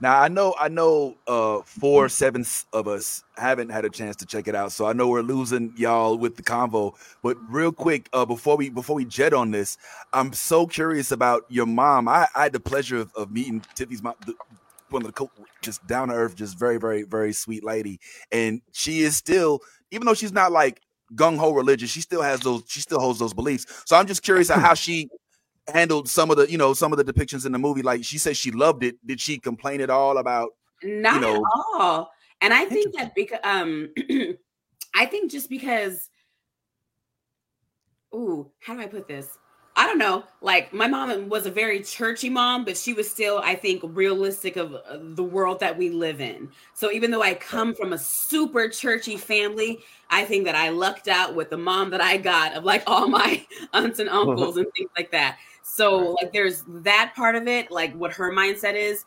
Now 0.00 0.20
I 0.20 0.28
know 0.28 0.54
I 0.58 0.68
know 0.68 1.16
uh 1.26 1.60
four 1.64 2.08
sevenths 2.08 2.66
of 2.72 2.88
us 2.88 3.22
haven't 3.36 3.70
had 3.70 3.84
a 3.84 3.90
chance 3.90 4.16
to 4.16 4.26
check 4.26 4.48
it 4.48 4.54
out, 4.54 4.72
so 4.72 4.86
I 4.86 4.92
know 4.94 5.08
we're 5.08 5.22
losing 5.22 5.72
y'all 5.76 6.16
with 6.18 6.36
the 6.36 6.42
convo. 6.42 6.94
But 7.22 7.36
real 7.48 7.72
quick, 7.72 8.08
uh 8.12 8.24
before 8.26 8.56
we 8.56 8.70
before 8.70 8.96
we 8.96 9.04
jet 9.04 9.34
on 9.34 9.50
this, 9.50 9.76
I'm 10.12 10.32
so 10.32 10.66
curious 10.66 11.12
about 11.12 11.44
your 11.48 11.66
mom. 11.66 12.08
I, 12.08 12.28
I 12.34 12.44
had 12.44 12.52
the 12.52 12.60
pleasure 12.60 12.98
of, 12.98 13.12
of 13.14 13.30
meeting 13.30 13.64
Tiffany's 13.74 14.02
mom, 14.02 14.14
the, 14.24 14.34
one 14.88 15.02
of 15.02 15.08
the 15.08 15.12
co- 15.12 15.32
just 15.62 15.86
down 15.86 16.08
to 16.08 16.14
earth, 16.14 16.34
just 16.34 16.58
very 16.58 16.78
very 16.78 17.02
very 17.02 17.32
sweet 17.32 17.64
lady, 17.64 18.00
and 18.32 18.62
she 18.72 19.00
is 19.00 19.16
still 19.16 19.60
even 19.90 20.06
though 20.06 20.14
she's 20.14 20.32
not 20.32 20.52
like 20.52 20.80
gung 21.14 21.38
ho 21.38 21.52
religious, 21.52 21.90
she 21.90 22.00
still 22.00 22.22
has 22.22 22.40
those 22.40 22.62
she 22.68 22.80
still 22.80 23.00
holds 23.00 23.18
those 23.18 23.34
beliefs. 23.34 23.66
So 23.86 23.96
I'm 23.96 24.06
just 24.06 24.22
curious 24.22 24.48
how 24.48 24.74
she 24.74 25.08
handled 25.68 26.08
some 26.08 26.30
of 26.30 26.36
the 26.36 26.50
you 26.50 26.58
know 26.58 26.74
some 26.74 26.92
of 26.92 26.98
the 26.98 27.04
depictions 27.04 27.46
in 27.46 27.52
the 27.52 27.58
movie 27.58 27.82
like 27.82 28.04
she 28.04 28.18
said 28.18 28.36
she 28.36 28.50
loved 28.50 28.82
it 28.82 28.96
did 29.06 29.20
she 29.20 29.38
complain 29.38 29.80
at 29.80 29.90
all 29.90 30.18
about 30.18 30.50
Not 30.82 31.20
know- 31.20 31.36
at 31.36 31.42
all. 31.80 32.10
And 32.40 32.54
I 32.54 32.64
think 32.64 32.94
that 32.96 33.14
because 33.14 33.38
um 33.44 33.90
I 34.94 35.06
think 35.06 35.30
just 35.30 35.48
because 35.50 36.08
ooh, 38.14 38.50
how 38.60 38.74
do 38.74 38.80
I 38.80 38.86
put 38.86 39.06
this? 39.06 39.38
I 39.76 39.86
don't 39.86 39.98
know. 39.98 40.24
Like 40.40 40.72
my 40.72 40.88
mom 40.88 41.28
was 41.28 41.46
a 41.46 41.50
very 41.50 41.80
churchy 41.80 42.28
mom, 42.28 42.64
but 42.64 42.76
she 42.76 42.92
was 42.92 43.08
still, 43.08 43.40
I 43.42 43.54
think, 43.54 43.82
realistic 43.84 44.56
of 44.56 44.74
uh, 44.74 44.98
the 45.00 45.22
world 45.22 45.60
that 45.60 45.78
we 45.78 45.90
live 45.90 46.20
in. 46.20 46.50
So 46.74 46.90
even 46.90 47.10
though 47.10 47.22
I 47.22 47.34
come 47.34 47.74
from 47.74 47.92
a 47.92 47.98
super 47.98 48.68
churchy 48.68 49.16
family, 49.16 49.78
I 50.10 50.24
think 50.24 50.44
that 50.46 50.56
I 50.56 50.70
lucked 50.70 51.08
out 51.08 51.34
with 51.34 51.50
the 51.50 51.56
mom 51.56 51.90
that 51.90 52.00
I 52.00 52.16
got 52.16 52.54
of 52.54 52.64
like 52.64 52.82
all 52.86 53.08
my 53.08 53.46
aunts 53.72 54.00
and 54.00 54.08
uncles 54.08 54.56
and 54.56 54.66
things 54.76 54.90
like 54.96 55.12
that. 55.12 55.38
So 55.70 56.16
like 56.20 56.32
there's 56.32 56.64
that 56.68 57.12
part 57.14 57.36
of 57.36 57.46
it, 57.46 57.70
like 57.70 57.94
what 57.94 58.12
her 58.12 58.32
mindset 58.32 58.74
is, 58.74 59.04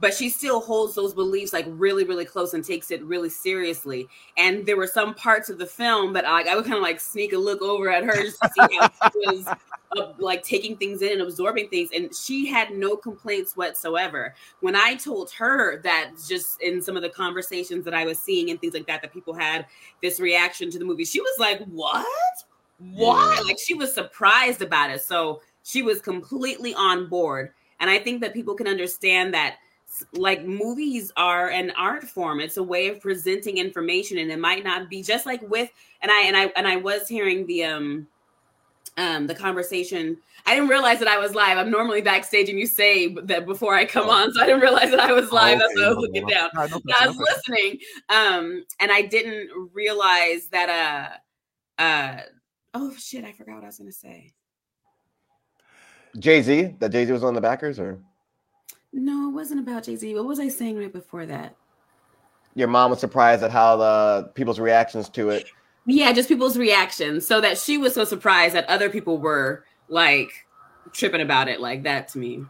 but 0.00 0.14
she 0.14 0.28
still 0.28 0.60
holds 0.60 0.94
those 0.94 1.14
beliefs 1.14 1.52
like 1.52 1.66
really, 1.68 2.04
really 2.04 2.24
close 2.24 2.54
and 2.54 2.64
takes 2.64 2.90
it 2.90 3.02
really 3.04 3.28
seriously. 3.28 4.08
And 4.36 4.64
there 4.64 4.76
were 4.76 4.86
some 4.86 5.14
parts 5.14 5.48
of 5.48 5.58
the 5.58 5.66
film 5.66 6.12
that 6.14 6.26
I, 6.26 6.50
I 6.50 6.54
would 6.54 6.64
kind 6.64 6.76
of 6.76 6.82
like 6.82 7.00
sneak 7.00 7.32
a 7.32 7.38
look 7.38 7.62
over 7.62 7.90
at 7.90 8.04
her 8.04 8.14
just 8.14 8.40
to 8.40 8.50
see 8.50 8.78
how 8.78 9.10
she 9.10 9.18
was 9.26 9.46
uh, 9.46 10.12
like 10.18 10.42
taking 10.42 10.76
things 10.76 11.02
in 11.02 11.12
and 11.12 11.22
absorbing 11.22 11.68
things. 11.68 11.90
And 11.94 12.14
she 12.14 12.46
had 12.46 12.72
no 12.72 12.96
complaints 12.96 13.56
whatsoever. 13.56 14.34
When 14.60 14.74
I 14.74 14.94
told 14.94 15.30
her 15.32 15.80
that 15.82 16.12
just 16.26 16.60
in 16.62 16.82
some 16.82 16.96
of 16.96 17.02
the 17.02 17.10
conversations 17.10 17.84
that 17.84 17.94
I 17.94 18.04
was 18.04 18.18
seeing 18.18 18.50
and 18.50 18.60
things 18.60 18.74
like 18.74 18.86
that, 18.86 19.02
that 19.02 19.12
people 19.12 19.34
had 19.34 19.66
this 20.02 20.18
reaction 20.18 20.70
to 20.70 20.78
the 20.78 20.84
movie, 20.84 21.04
she 21.04 21.20
was 21.20 21.36
like, 21.38 21.62
What? 21.66 22.06
Why? 22.78 23.42
Like 23.46 23.58
she 23.58 23.74
was 23.74 23.94
surprised 23.94 24.60
about 24.60 24.90
it. 24.90 25.00
So 25.00 25.40
she 25.66 25.82
was 25.82 26.00
completely 26.00 26.72
on 26.74 27.08
board. 27.08 27.52
And 27.80 27.90
I 27.90 27.98
think 27.98 28.20
that 28.20 28.32
people 28.32 28.54
can 28.54 28.68
understand 28.68 29.34
that 29.34 29.56
like 30.12 30.44
movies 30.44 31.12
are 31.16 31.48
an 31.48 31.72
art 31.78 32.04
form 32.04 32.40
it's 32.40 32.56
a 32.56 32.62
way 32.62 32.88
of 32.88 33.00
presenting 33.00 33.56
information 33.56 34.18
and 34.18 34.32
it 34.32 34.38
might 34.38 34.64
not 34.64 34.90
be 34.90 35.00
just 35.00 35.24
like 35.26 35.40
with 35.48 35.70
and 36.02 36.10
i 36.10 36.22
and 36.24 36.36
i 36.36 36.46
and 36.56 36.66
i 36.66 36.74
was 36.74 37.06
hearing 37.08 37.46
the 37.46 37.64
um 37.64 38.06
um 38.98 39.28
the 39.28 39.34
conversation 39.34 40.18
i 40.44 40.54
didn't 40.54 40.68
realize 40.68 40.98
that 40.98 41.06
i 41.06 41.16
was 41.16 41.36
live 41.36 41.56
i'm 41.56 41.70
normally 41.70 42.02
backstage 42.02 42.50
and 42.50 42.58
you 42.58 42.66
say 42.66 43.14
that 43.14 43.46
before 43.46 43.74
i 43.74 43.84
come 43.84 44.10
on 44.10 44.34
so 44.34 44.42
i 44.42 44.46
didn't 44.46 44.60
realize 44.60 44.90
that 44.90 45.00
i 45.00 45.12
was 45.12 45.30
live 45.30 45.58
that's 45.60 45.74
why 45.76 45.84
i 45.84 45.88
was 45.88 45.98
looking 45.98 46.26
down 46.26 46.50
Nah, 46.52 46.66
no 46.66 46.80
but 46.84 47.00
I 47.00 47.06
was 47.06 47.16
listening, 47.16 47.78
um, 48.08 48.64
and 48.80 48.90
I 48.90 49.02
didn't 49.02 49.50
realize 49.72 50.48
that. 50.48 51.14
Uh, 51.78 51.82
uh, 51.82 52.22
oh 52.74 52.92
shit! 52.96 53.24
I 53.24 53.32
forgot 53.32 53.54
what 53.54 53.62
I 53.64 53.68
was 53.68 53.78
gonna 53.78 53.92
say. 53.92 54.32
Jay 56.18 56.42
Z, 56.42 56.76
that 56.78 56.90
Jay 56.92 57.04
Z 57.04 57.12
was 57.12 57.24
on 57.24 57.34
the 57.34 57.40
backers, 57.40 57.78
or 57.78 57.98
No, 58.92 59.28
it 59.28 59.32
wasn't 59.32 59.60
about 59.60 59.84
Jay 59.84 59.96
Z. 59.96 60.14
What 60.14 60.26
was 60.26 60.40
I 60.40 60.48
saying 60.48 60.76
right 60.78 60.92
before 60.92 61.26
that? 61.26 61.56
your 62.54 62.68
mom 62.68 62.90
was 62.90 63.00
surprised 63.00 63.42
at 63.42 63.50
how 63.50 63.76
the 63.76 64.30
people's 64.34 64.58
reactions 64.58 65.10
to 65.10 65.28
it 65.28 65.46
Yeah, 65.84 66.10
just 66.12 66.26
people's 66.28 66.56
reactions. 66.56 67.26
So 67.26 67.40
that 67.42 67.58
she 67.58 67.76
was 67.76 67.92
so 67.92 68.04
surprised 68.04 68.54
that 68.54 68.64
other 68.66 68.88
people 68.88 69.18
were 69.18 69.64
like 69.88 70.30
tripping 70.92 71.20
about 71.20 71.48
it 71.48 71.60
like 71.60 71.82
that 71.82 72.08
to 72.08 72.18
me. 72.18 72.44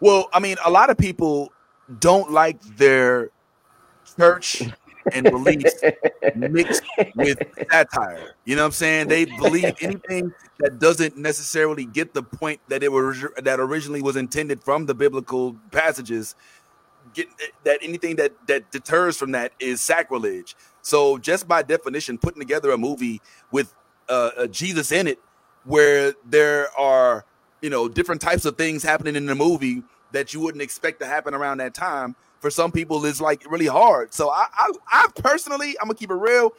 Well, 0.00 0.28
I 0.34 0.40
mean, 0.40 0.56
a 0.64 0.70
lot 0.70 0.90
of 0.90 0.98
people 0.98 1.52
don't 2.00 2.30
like 2.32 2.60
their 2.76 3.30
church 4.18 4.62
and 5.12 5.24
beliefs 5.24 5.74
mixed 6.34 6.82
with 7.14 7.38
satire. 7.70 8.34
You 8.44 8.56
know 8.56 8.62
what 8.62 8.66
I'm 8.66 8.72
saying? 8.72 9.08
They 9.08 9.24
believe 9.24 9.74
anything 9.80 10.32
that 10.58 10.78
doesn't 10.78 11.16
necessarily 11.16 11.84
get 11.84 12.14
the 12.14 12.22
point 12.22 12.60
that 12.68 12.82
it 12.82 12.90
was 12.90 13.24
that 13.42 13.60
originally 13.60 14.02
was 14.02 14.16
intended 14.16 14.62
from 14.62 14.86
the 14.86 14.94
biblical 14.94 15.56
passages. 15.70 16.34
Get 17.12 17.28
that 17.64 17.78
anything 17.82 18.16
that 18.16 18.32
that 18.46 18.70
deters 18.70 19.16
from 19.16 19.32
that 19.32 19.52
is 19.60 19.80
sacrilege. 19.80 20.56
So 20.82 21.18
just 21.18 21.46
by 21.46 21.62
definition, 21.62 22.18
putting 22.18 22.40
together 22.40 22.70
a 22.70 22.78
movie 22.78 23.20
with 23.50 23.74
uh, 24.08 24.30
a 24.36 24.48
Jesus 24.48 24.92
in 24.92 25.06
it, 25.06 25.18
where 25.64 26.14
there 26.24 26.68
are 26.78 27.24
you 27.62 27.70
know 27.70 27.88
different 27.88 28.20
types 28.20 28.44
of 28.44 28.56
things 28.56 28.82
happening 28.82 29.16
in 29.16 29.26
the 29.26 29.34
movie 29.34 29.82
that 30.12 30.32
you 30.32 30.40
wouldn't 30.40 30.62
expect 30.62 31.00
to 31.00 31.06
happen 31.06 31.34
around 31.34 31.58
that 31.58 31.74
time 31.74 32.14
for 32.44 32.50
some 32.50 32.70
people 32.70 33.06
is 33.06 33.22
like 33.22 33.50
really 33.50 33.66
hard. 33.66 34.12
So 34.12 34.28
I, 34.28 34.44
I, 34.52 34.70
I 34.92 35.06
personally, 35.16 35.78
I'm 35.80 35.88
gonna 35.88 35.94
keep 35.94 36.10
it 36.10 36.14
real. 36.14 36.52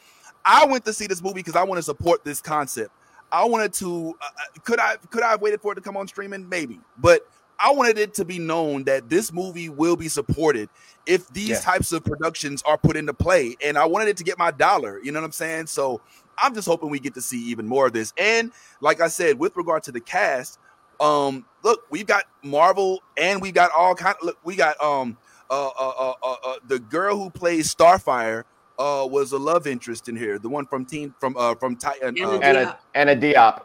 I 0.44 0.66
went 0.66 0.84
to 0.86 0.94
see 0.94 1.06
this 1.06 1.22
movie 1.22 1.36
because 1.36 1.56
I 1.56 1.62
want 1.62 1.78
to 1.78 1.84
support 1.84 2.24
this 2.24 2.42
concept. 2.42 2.90
I 3.32 3.46
wanted 3.46 3.72
to. 3.74 4.18
Uh, 4.20 4.26
uh, 4.26 4.60
could 4.64 4.80
I 4.80 4.96
could 5.12 5.22
I 5.22 5.30
have 5.30 5.44
waited 5.44 5.62
for 5.62 5.74
it 5.74 5.76
to 5.76 5.82
come 5.82 5.96
on 5.96 6.08
streaming? 6.08 6.50
Maybe, 6.50 6.80
but 6.98 7.30
I 7.60 7.72
wanted 7.72 8.00
it 8.00 8.16
to 8.16 8.26
be 8.26 8.40
known 8.40 8.86
that 8.86 9.10
this 9.10 9.32
movie 9.32 9.70
will 9.70 9.96
be 9.96 10.08
supported 10.08 10.70
if 11.06 11.28
these 11.28 11.50
yeah. 11.50 11.60
types 11.60 11.92
of 11.92 12.04
productions 12.04 12.64
are 12.64 12.80
put 12.80 12.98
into 12.98 13.14
play, 13.14 13.56
and 13.64 13.78
I 13.78 13.86
wanted 13.86 14.08
it 14.08 14.18
to 14.18 14.24
get 14.24 14.40
my 14.40 14.50
dollar. 14.50 15.00
You 15.04 15.12
know 15.12 15.20
what 15.20 15.28
I'm 15.28 15.34
saying? 15.34 15.68
So 15.68 16.02
I'm 16.40 16.56
just 16.56 16.68
hoping 16.68 16.90
we 16.90 17.00
get 17.00 17.14
to 17.14 17.22
see 17.22 17.48
even 17.52 17.68
more 17.68 17.86
of 17.86 17.94
this. 17.94 18.12
And 18.18 18.52
like 18.82 19.02
I 19.02 19.08
said, 19.08 19.38
with 19.38 19.56
regard 19.56 19.84
to 19.84 19.92
the 19.92 20.02
cast, 20.02 20.58
um, 21.00 21.46
look, 21.62 21.84
we've 21.92 22.08
got 22.08 22.24
Marvel, 22.42 23.04
and 23.18 23.40
we've 23.40 23.54
got 23.54 23.70
all 23.78 23.94
kind. 23.94 24.16
Of, 24.20 24.26
look, 24.26 24.38
we 24.44 24.56
got 24.56 24.82
um 24.82 25.16
uh, 25.50 25.70
uh, 25.80 26.14
uh, 26.24 26.36
uh, 26.44 26.56
the 26.68 26.80
girl 26.80 27.18
who 27.18 27.30
plays 27.30 27.74
Starfire 27.74 28.44
uh, 28.78 29.08
was 29.10 29.32
a 29.32 29.38
love 29.38 29.68
interest 29.68 30.10
in 30.10 30.16
here. 30.16 30.40
The 30.40 30.50
one 30.50 30.66
from 30.66 30.86
Teen 30.86 31.14
from 31.20 31.36
uh, 31.38 31.56
from 31.56 31.76
Titan. 31.76 32.16
Uh, 32.22 32.40
Anna, 32.40 32.78
Anna 32.94 33.16
Diop. 33.16 33.64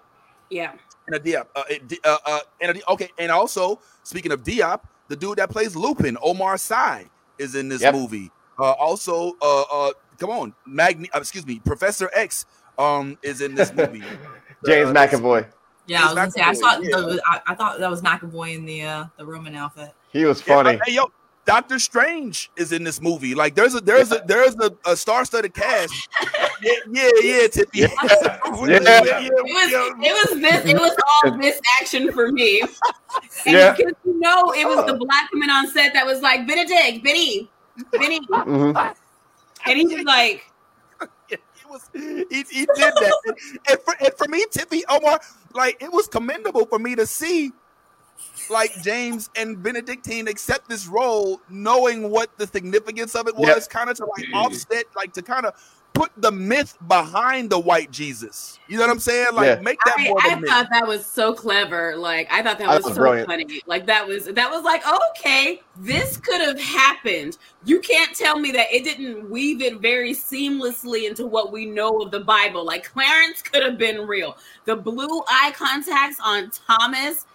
Yeah. 0.51 0.73
Anna 1.09 1.21
Diop. 1.21 1.47
Uh, 1.55 1.63
uh, 2.05 2.17
uh, 2.27 2.41
Anna, 2.61 2.75
okay, 2.89 3.11
and 3.19 3.31
also 3.33 3.81
speaking 4.03 4.33
of 4.33 4.43
Diop, 4.43 4.83
the 5.09 5.17
dude 5.17 5.39
that 5.39 5.51
plays 5.51 5.75
Lupin, 5.75 6.17
Omar 6.23 6.57
Sy, 6.57 7.07
is 7.39 7.55
in 7.55 7.69
this 7.69 7.83
yep. 7.83 7.95
movie. 7.95 8.31
Uh, 8.59 8.73
also, 8.73 9.33
uh, 9.41 9.63
uh, 9.63 9.93
come 10.19 10.31
on, 10.31 10.55
Magni. 10.67 11.11
Uh, 11.13 11.19
excuse 11.19 11.47
me, 11.47 11.61
Professor 11.65 12.11
X, 12.15 12.47
um, 12.79 13.19
is 13.23 13.41
in 13.41 13.55
this 13.55 13.73
movie. 13.75 14.03
James 14.67 14.91
uh, 14.91 14.95
McAvoy. 14.95 15.47
Yeah, 15.87 16.03
I 16.03 16.05
was 16.07 16.15
gonna 16.15 16.31
say 16.31 16.43
I 16.43 16.53
saw. 16.53 16.79
Yeah. 16.79 16.97
The, 16.97 17.23
I, 17.27 17.41
I, 17.49 17.55
thought 17.55 17.81
that 17.81 17.91
was 17.91 18.03
McAvoy 18.03 18.55
in 18.55 18.65
the 18.65 18.83
uh, 18.83 19.05
the 19.17 19.27
Roman 19.27 19.55
outfit. 19.57 19.93
He 20.13 20.25
was 20.25 20.41
funny. 20.43 20.73
Yeah, 20.73 20.79
hey, 20.87 20.95
yo, 20.95 21.11
Doctor 21.51 21.81
Strange 21.81 22.49
is 22.57 22.71
in 22.71 22.85
this 22.85 23.03
movie. 23.03 23.35
Like 23.35 23.57
there's 23.57 23.75
a 23.75 23.81
there's 23.81 24.13
a 24.13 24.23
there's 24.25 24.55
a, 24.61 24.71
a 24.87 24.97
star-studded 24.97 25.53
cast. 25.53 25.93
yeah, 26.63 26.75
yeah, 26.93 27.11
yeah, 27.23 27.47
Tippy. 27.49 27.81
Yeah. 27.81 27.89
yeah. 28.69 29.03
yeah. 29.05 29.21
It 29.21 29.33
was 29.33 29.97
it 30.01 30.31
was 30.31 30.41
this 30.41 30.65
it 30.65 30.79
was 30.79 30.97
all 31.25 31.37
this 31.39 31.61
action 31.81 32.13
for 32.13 32.31
me. 32.31 32.61
And 32.61 33.57
yeah. 33.57 33.75
because 33.77 33.95
you 34.05 34.21
know 34.21 34.53
it 34.53 34.65
was 34.65 34.87
the 34.87 34.95
black 34.95 35.33
woman 35.33 35.51
on 35.51 35.69
set 35.71 35.93
that 35.93 36.07
was 36.07 36.21
like 36.21 36.47
Benedict, 36.47 37.03
Benny, 37.03 37.51
Benny. 37.91 38.21
Mm-hmm. 38.21 39.69
And 39.69 39.77
he 39.77 39.87
was 39.87 40.05
like 40.05 40.45
he 41.29 41.37
was 41.69 41.91
he, 41.93 42.45
he 42.49 42.61
did 42.61 42.69
that. 42.77 43.37
and, 43.69 43.81
for, 43.81 43.97
and 43.99 44.15
for 44.15 44.29
me, 44.29 44.45
Tippy 44.53 44.85
Omar, 44.89 45.19
like 45.53 45.83
it 45.83 45.93
was 45.93 46.07
commendable 46.07 46.67
for 46.67 46.79
me 46.79 46.95
to 46.95 47.07
see 47.07 47.51
like 48.49 48.83
James 48.83 49.31
and 49.37 49.63
Benedictine 49.63 50.29
accept 50.29 50.69
this 50.69 50.87
role, 50.87 51.41
knowing 51.49 52.11
what 52.11 52.37
the 52.39 52.47
significance 52.47 53.15
of 53.15 53.29
it 53.29 53.37
was, 53.37 53.49
yep. 53.49 53.69
kind 53.69 53.91
of 53.91 53.97
to 53.99 54.07
like 54.07 54.27
mm. 54.27 54.35
offset, 54.35 54.85
like 54.97 55.13
to 55.15 55.23
kind 55.23 55.47
of 55.47 55.55
put 56.01 56.11
the 56.17 56.33
myth 56.33 56.79
behind 56.89 57.51
the 57.51 57.59
white 57.59 57.91
Jesus. 57.91 58.59
You 58.69 58.79
know 58.79 58.85
what 58.85 58.91
I'm 58.91 58.99
saying? 59.01 59.35
Like 59.35 59.47
yeah. 59.47 59.63
make 59.63 59.79
that 59.85 59.97
I, 59.99 60.09
more. 60.09 60.19
I 60.23 60.41
thought 60.41 60.69
that 60.71 60.87
was 60.87 61.05
so 61.05 61.35
clever. 61.35 61.95
Like 61.95 62.27
I 62.33 62.43
thought 62.43 62.59
that 62.59 62.69
was, 62.69 62.85
was 62.85 62.95
so 62.95 63.01
brilliant. 63.03 63.29
funny. 63.29 63.61
Like 63.67 63.85
that 63.87 64.07
was 64.07 64.25
that 64.25 64.51
was 64.51 64.65
like 64.65 64.83
okay, 65.11 65.61
this 65.77 66.17
could 66.17 66.41
have 66.41 66.59
happened. 66.59 67.37
You 67.67 67.81
can't 67.81 68.17
tell 68.17 68.39
me 68.39 68.51
that 68.53 68.73
it 68.73 68.85
didn't 68.85 69.29
weave 69.29 69.61
it 69.61 69.81
very 69.81 70.13
seamlessly 70.13 71.07
into 71.07 71.27
what 71.27 71.53
we 71.53 71.67
know 71.67 72.01
of 72.01 72.11
the 72.11 72.21
Bible. 72.21 72.65
Like 72.65 72.85
Clarence 72.85 73.43
could 73.43 73.63
have 73.63 73.77
been 73.77 74.07
real. 74.07 74.39
The 74.65 74.77
blue 74.77 75.23
eye 75.29 75.53
contacts 75.55 76.19
on 76.25 76.51
Thomas 76.67 77.27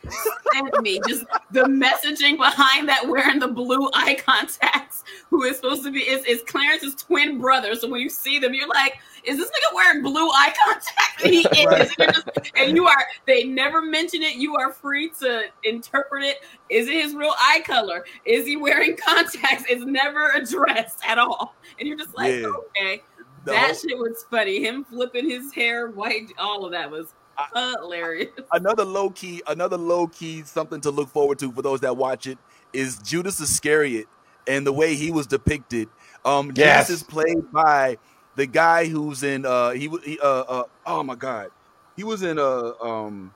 sent 0.54 0.82
me 0.82 1.00
just 1.08 1.26
the 1.52 1.66
messaging 1.66 2.38
behind 2.38 2.90
that 2.90 3.08
wearing 3.08 3.38
the 3.38 3.48
blue 3.48 3.90
eye 3.94 4.18
contacts, 4.26 5.04
who 5.30 5.44
is 5.44 5.58
supposed 5.58 5.84
to 5.84 5.92
be 5.92 6.00
is, 6.00 6.26
is 6.26 6.42
Clarence's 6.48 6.96
twin 6.96 7.40
brother. 7.40 7.76
So 7.76 7.88
when 7.90 8.02
you 8.02 8.10
see 8.10 8.40
them, 8.40 8.55
you're 8.56 8.68
like, 8.68 9.00
is 9.24 9.38
this 9.38 9.50
nigga 9.50 9.76
wearing 9.76 10.02
blue 10.04 10.30
eye 10.30 10.54
contact? 10.66 11.02
And 11.24 11.34
he 11.34 11.40
is. 11.40 11.96
And, 11.98 12.14
just, 12.14 12.28
and 12.56 12.76
you 12.76 12.88
are, 12.88 13.06
they 13.26 13.46
never 13.46 13.82
mention 13.82 14.22
it. 14.22 14.36
You 14.36 14.56
are 14.58 14.72
free 14.72 15.10
to 15.22 15.44
interpret 15.64 16.24
it. 16.24 16.38
Is 16.70 16.88
it 16.88 16.94
his 16.94 17.16
real 17.16 17.34
eye 17.38 17.64
color? 17.66 18.06
Is 18.26 18.46
he 18.46 18.58
wearing 18.58 18.98
contacts? 19.08 19.64
It's 19.70 19.86
never 19.86 20.32
addressed 20.32 21.00
at 21.08 21.18
all. 21.18 21.56
And 21.80 21.88
you're 21.88 21.98
just 21.98 22.16
like, 22.16 22.34
yeah. 22.34 22.48
okay. 22.48 23.02
No. 23.46 23.54
That 23.54 23.78
shit 23.78 23.98
was 23.98 24.26
funny. 24.30 24.64
Him 24.64 24.84
flipping 24.84 25.30
his 25.30 25.54
hair 25.54 25.90
white, 25.90 26.32
all 26.38 26.66
of 26.66 26.72
that 26.74 26.92
was 26.92 27.14
hilarious. 27.54 28.32
Another 28.52 28.84
low 28.84 29.10
key, 29.10 29.42
another 29.48 29.78
low 29.78 30.08
key 30.08 30.44
something 30.44 30.82
to 30.82 30.92
look 30.92 31.10
forward 31.10 31.40
to 31.40 31.52
for 31.52 31.62
those 31.62 31.80
that 31.82 31.96
watch 31.96 32.28
it 32.28 32.38
is 32.74 32.98
Judas 33.00 33.40
Iscariot 33.40 34.08
and 34.48 34.66
the 34.66 34.74
way 34.74 34.96
he 34.96 35.12
was 35.12 35.28
depicted. 35.28 35.90
Um, 36.24 36.52
yes. 36.56 36.88
Judas 36.88 37.02
is 37.02 37.04
played 37.04 37.52
by 37.52 37.98
the 38.36 38.46
guy 38.46 38.86
who's 38.88 39.24
in 39.24 39.46
uh 39.46 39.72
he 39.72 39.90
he 40.04 40.20
uh, 40.20 40.42
uh 40.42 40.64
oh 40.86 41.04
my 41.04 41.16
god. 41.16 41.50
He 41.96 42.04
was 42.04 42.24
in 42.24 42.38
uh 42.40 42.74
um 42.82 43.34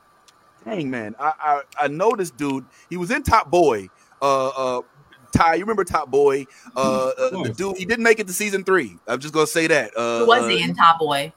dang 0.65 0.89
man. 0.89 1.15
I, 1.19 1.33
I 1.39 1.85
I 1.85 1.88
know 1.88 2.13
this 2.15 2.31
dude. 2.31 2.65
He 2.89 2.97
was 2.97 3.12
in 3.12 3.23
Top 3.23 3.49
Boy. 3.49 3.89
Uh 4.21 4.47
uh 4.49 4.81
Ty 5.35 5.55
you 5.55 5.62
remember 5.63 5.83
Top 5.83 6.09
Boy? 6.09 6.45
Uh, 6.75 7.09
uh 7.09 7.43
the 7.43 7.53
dude 7.55 7.77
he 7.77 7.85
didn't 7.85 8.03
make 8.03 8.19
it 8.19 8.27
to 8.27 8.33
season 8.33 8.63
three. 8.63 8.97
I'm 9.07 9.19
just 9.19 9.33
gonna 9.33 9.47
say 9.47 9.67
that. 9.67 9.95
Uh 9.95 10.19
who 10.19 10.27
was 10.27 10.49
he 10.49 10.62
uh, 10.62 10.65
in 10.67 10.75
Top 10.75 10.99
Boy. 10.99 11.31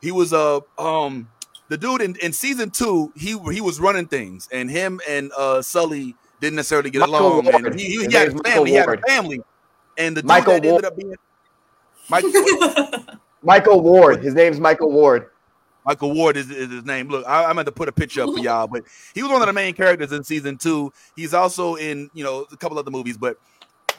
he 0.00 0.10
was 0.10 0.32
uh 0.32 0.60
um 0.78 1.28
the 1.68 1.76
dude 1.76 2.00
in, 2.00 2.16
in 2.16 2.32
season 2.32 2.70
two 2.70 3.12
he 3.16 3.38
he 3.52 3.60
was 3.60 3.78
running 3.80 4.06
things 4.06 4.48
and 4.52 4.70
him 4.70 5.00
and 5.08 5.30
uh 5.36 5.62
Sully 5.62 6.14
didn't 6.40 6.56
necessarily 6.56 6.90
get 6.90 7.00
Michael 7.00 7.18
along 7.20 7.44
Ward. 7.44 7.66
and 7.66 7.78
he, 7.80 7.86
he, 7.86 8.06
he 8.06 8.12
had 8.12 8.28
a 8.28 8.38
family 8.42 8.70
he 8.70 8.76
had 8.76 8.88
a 8.88 8.98
family 9.06 9.40
and 9.98 10.16
the 10.16 10.22
dude 10.22 10.28
Michael 10.28 10.52
that 10.54 10.62
Ward. 10.62 10.66
ended 10.66 10.84
up 10.84 10.96
being 10.96 11.14
Michael 12.08 12.32
Michael 13.42 13.80
Ward. 13.80 14.22
His 14.22 14.34
name's 14.34 14.60
Michael 14.60 14.90
Ward. 14.90 15.30
Michael 15.84 16.12
Ward 16.12 16.36
is, 16.36 16.50
is 16.50 16.70
his 16.70 16.84
name. 16.84 17.08
Look, 17.08 17.24
I, 17.26 17.48
am 17.48 17.54
going 17.54 17.66
to 17.66 17.72
put 17.72 17.88
a 17.88 17.92
picture 17.92 18.22
up 18.22 18.34
for 18.34 18.38
y'all, 18.42 18.66
but 18.66 18.82
he 19.14 19.22
was 19.22 19.30
one 19.30 19.40
of 19.40 19.46
the 19.46 19.52
main 19.52 19.72
characters 19.72 20.10
in 20.12 20.24
season 20.24 20.58
two. 20.58 20.92
He's 21.14 21.32
also 21.32 21.76
in, 21.76 22.10
you 22.12 22.24
know, 22.24 22.44
a 22.50 22.56
couple 22.56 22.76
other 22.76 22.90
movies. 22.90 23.16
But 23.16 23.36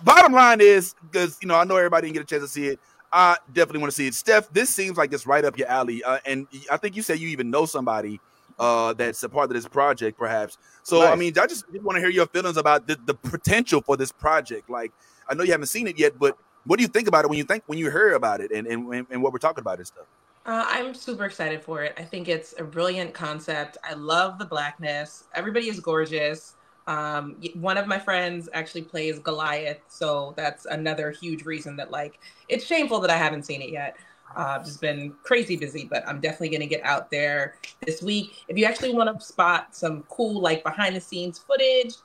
bottom 0.03 0.33
line 0.33 0.59
is, 0.59 0.95
because 1.09 1.37
you 1.41 1.47
know, 1.47 1.55
I 1.55 1.63
know 1.63 1.77
everybody 1.77 2.07
didn't 2.07 2.15
get 2.15 2.23
a 2.23 2.25
chance 2.25 2.43
to 2.43 2.49
see 2.49 2.67
it. 2.67 2.79
I 3.11 3.37
definitely 3.53 3.79
want 3.79 3.91
to 3.91 3.95
see 3.95 4.07
it. 4.07 4.15
Steph, 4.15 4.51
this 4.51 4.69
seems 4.69 4.97
like 4.97 5.13
it's 5.13 5.25
right 5.25 5.45
up 5.45 5.57
your 5.57 5.69
alley, 5.69 6.03
uh, 6.03 6.19
and 6.25 6.45
I 6.69 6.75
think 6.75 6.97
you 6.97 7.01
said 7.01 7.19
you 7.19 7.29
even 7.29 7.49
know 7.49 7.65
somebody 7.65 8.19
uh, 8.59 8.93
that's 8.93 9.23
a 9.23 9.29
part 9.29 9.49
of 9.49 9.55
this 9.55 9.67
project, 9.67 10.17
perhaps. 10.17 10.57
So, 10.83 10.99
nice. 10.99 11.09
I 11.09 11.15
mean, 11.15 11.33
I 11.39 11.47
just 11.47 11.65
want 11.81 11.95
to 11.95 12.01
hear 12.01 12.09
your 12.09 12.25
feelings 12.27 12.57
about 12.57 12.87
the, 12.87 12.97
the 13.05 13.13
potential 13.13 13.81
for 13.81 13.95
this 13.95 14.11
project. 14.11 14.69
Like, 14.69 14.91
I 15.29 15.35
know 15.35 15.43
you 15.43 15.51
haven't 15.51 15.67
seen 15.67 15.87
it 15.87 15.97
yet, 15.97 16.19
but 16.19 16.37
what 16.67 16.77
do 16.77 16.83
you 16.83 16.87
think 16.87 17.07
about 17.07 17.25
it 17.25 17.29
when 17.29 17.37
you 17.37 17.43
think 17.43 17.63
when 17.67 17.79
you 17.79 17.89
hear 17.89 18.13
about 18.13 18.41
it 18.41 18.51
and 18.51 18.67
and, 18.67 19.07
and 19.09 19.23
what 19.23 19.33
we're 19.33 19.39
talking 19.39 19.61
about 19.61 19.77
and 19.77 19.87
stuff? 19.87 20.05
Uh, 20.45 20.65
I'm 20.67 20.93
super 20.93 21.25
excited 21.25 21.61
for 21.61 21.83
it. 21.83 21.93
I 21.97 22.03
think 22.03 22.29
it's 22.29 22.53
a 22.57 22.63
brilliant 22.63 23.13
concept. 23.13 23.77
I 23.83 23.93
love 23.95 24.39
the 24.39 24.45
blackness. 24.45 25.25
Everybody 25.35 25.67
is 25.67 25.81
gorgeous. 25.81 26.55
Um, 26.87 27.35
one 27.55 27.77
of 27.77 27.85
my 27.85 27.99
friends 27.99 28.47
actually 28.53 28.83
plays 28.83 29.19
Goliath, 29.19 29.81
so 29.89 30.33
that's 30.37 30.65
another 30.65 31.11
huge 31.11 31.43
reason 31.43 31.75
that 31.75 31.91
like 31.91 32.19
it's 32.47 32.65
shameful 32.65 33.01
that 33.01 33.09
I 33.09 33.17
haven't 33.17 33.43
seen 33.43 33.61
it 33.61 33.69
yet. 33.69 33.97
Uh, 34.35 34.55
I've 34.57 34.65
just 34.65 34.79
been 34.79 35.13
crazy 35.23 35.57
busy, 35.57 35.85
but 35.89 36.07
I'm 36.07 36.21
definitely 36.21 36.49
going 36.49 36.61
to 36.61 36.67
get 36.67 36.83
out 36.83 37.11
there 37.11 37.55
this 37.85 38.01
week. 38.01 38.45
If 38.47 38.57
you 38.57 38.65
actually 38.65 38.93
want 38.93 39.19
to 39.19 39.25
spot 39.25 39.75
some 39.75 40.03
cool 40.03 40.39
like 40.39 40.63
behind 40.63 40.95
the 40.95 41.01
scenes 41.01 41.39
footage 41.39 41.95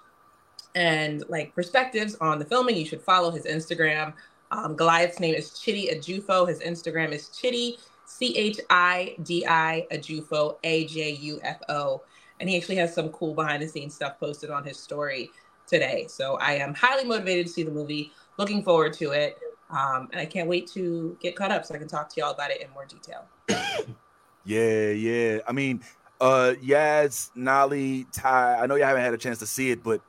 and 0.75 1.22
like 1.29 1.55
perspectives 1.55 2.16
on 2.16 2.40
the 2.40 2.44
filming, 2.44 2.77
you 2.77 2.87
should 2.87 3.03
follow 3.03 3.31
his 3.31 3.44
Instagram. 3.44 4.14
Um, 4.52 4.76
Goliath's 4.76 5.18
name 5.18 5.34
is 5.34 5.50
Chidi 5.50 5.90
Ajufo. 5.96 6.46
His 6.46 6.60
Instagram 6.60 7.12
is 7.12 7.28
Chidi, 7.28 7.78
C 8.04 8.36
H 8.36 8.60
I 8.68 9.16
D 9.22 9.46
I 9.48 9.86
Ajufo, 9.90 10.58
A 10.62 10.84
J 10.86 11.12
U 11.12 11.40
F 11.42 11.58
O. 11.70 12.02
And 12.38 12.50
he 12.50 12.56
actually 12.58 12.76
has 12.76 12.94
some 12.94 13.08
cool 13.10 13.34
behind 13.34 13.62
the 13.62 13.68
scenes 13.68 13.94
stuff 13.94 14.20
posted 14.20 14.50
on 14.50 14.62
his 14.62 14.78
story 14.78 15.30
today. 15.66 16.06
So 16.08 16.36
I 16.36 16.52
am 16.54 16.74
highly 16.74 17.04
motivated 17.04 17.46
to 17.46 17.52
see 17.52 17.62
the 17.62 17.70
movie. 17.70 18.12
Looking 18.36 18.62
forward 18.62 18.92
to 18.94 19.12
it. 19.12 19.38
Um, 19.70 20.08
and 20.12 20.20
I 20.20 20.26
can't 20.26 20.48
wait 20.48 20.66
to 20.72 21.16
get 21.20 21.34
caught 21.34 21.50
up 21.50 21.64
so 21.64 21.74
I 21.74 21.78
can 21.78 21.88
talk 21.88 22.10
to 22.10 22.20
y'all 22.20 22.32
about 22.32 22.50
it 22.50 22.60
in 22.60 22.70
more 22.70 22.84
detail. 22.84 23.24
Yeah, 24.44 24.90
yeah. 24.90 25.38
I 25.46 25.52
mean, 25.52 25.82
uh 26.20 26.54
Yaz, 26.60 27.30
Nolly, 27.36 28.06
Ty, 28.12 28.58
I 28.60 28.66
know 28.66 28.74
y'all 28.74 28.88
haven't 28.88 29.04
had 29.04 29.14
a 29.14 29.16
chance 29.16 29.38
to 29.38 29.46
see 29.46 29.70
it, 29.70 29.84
but 29.84 30.00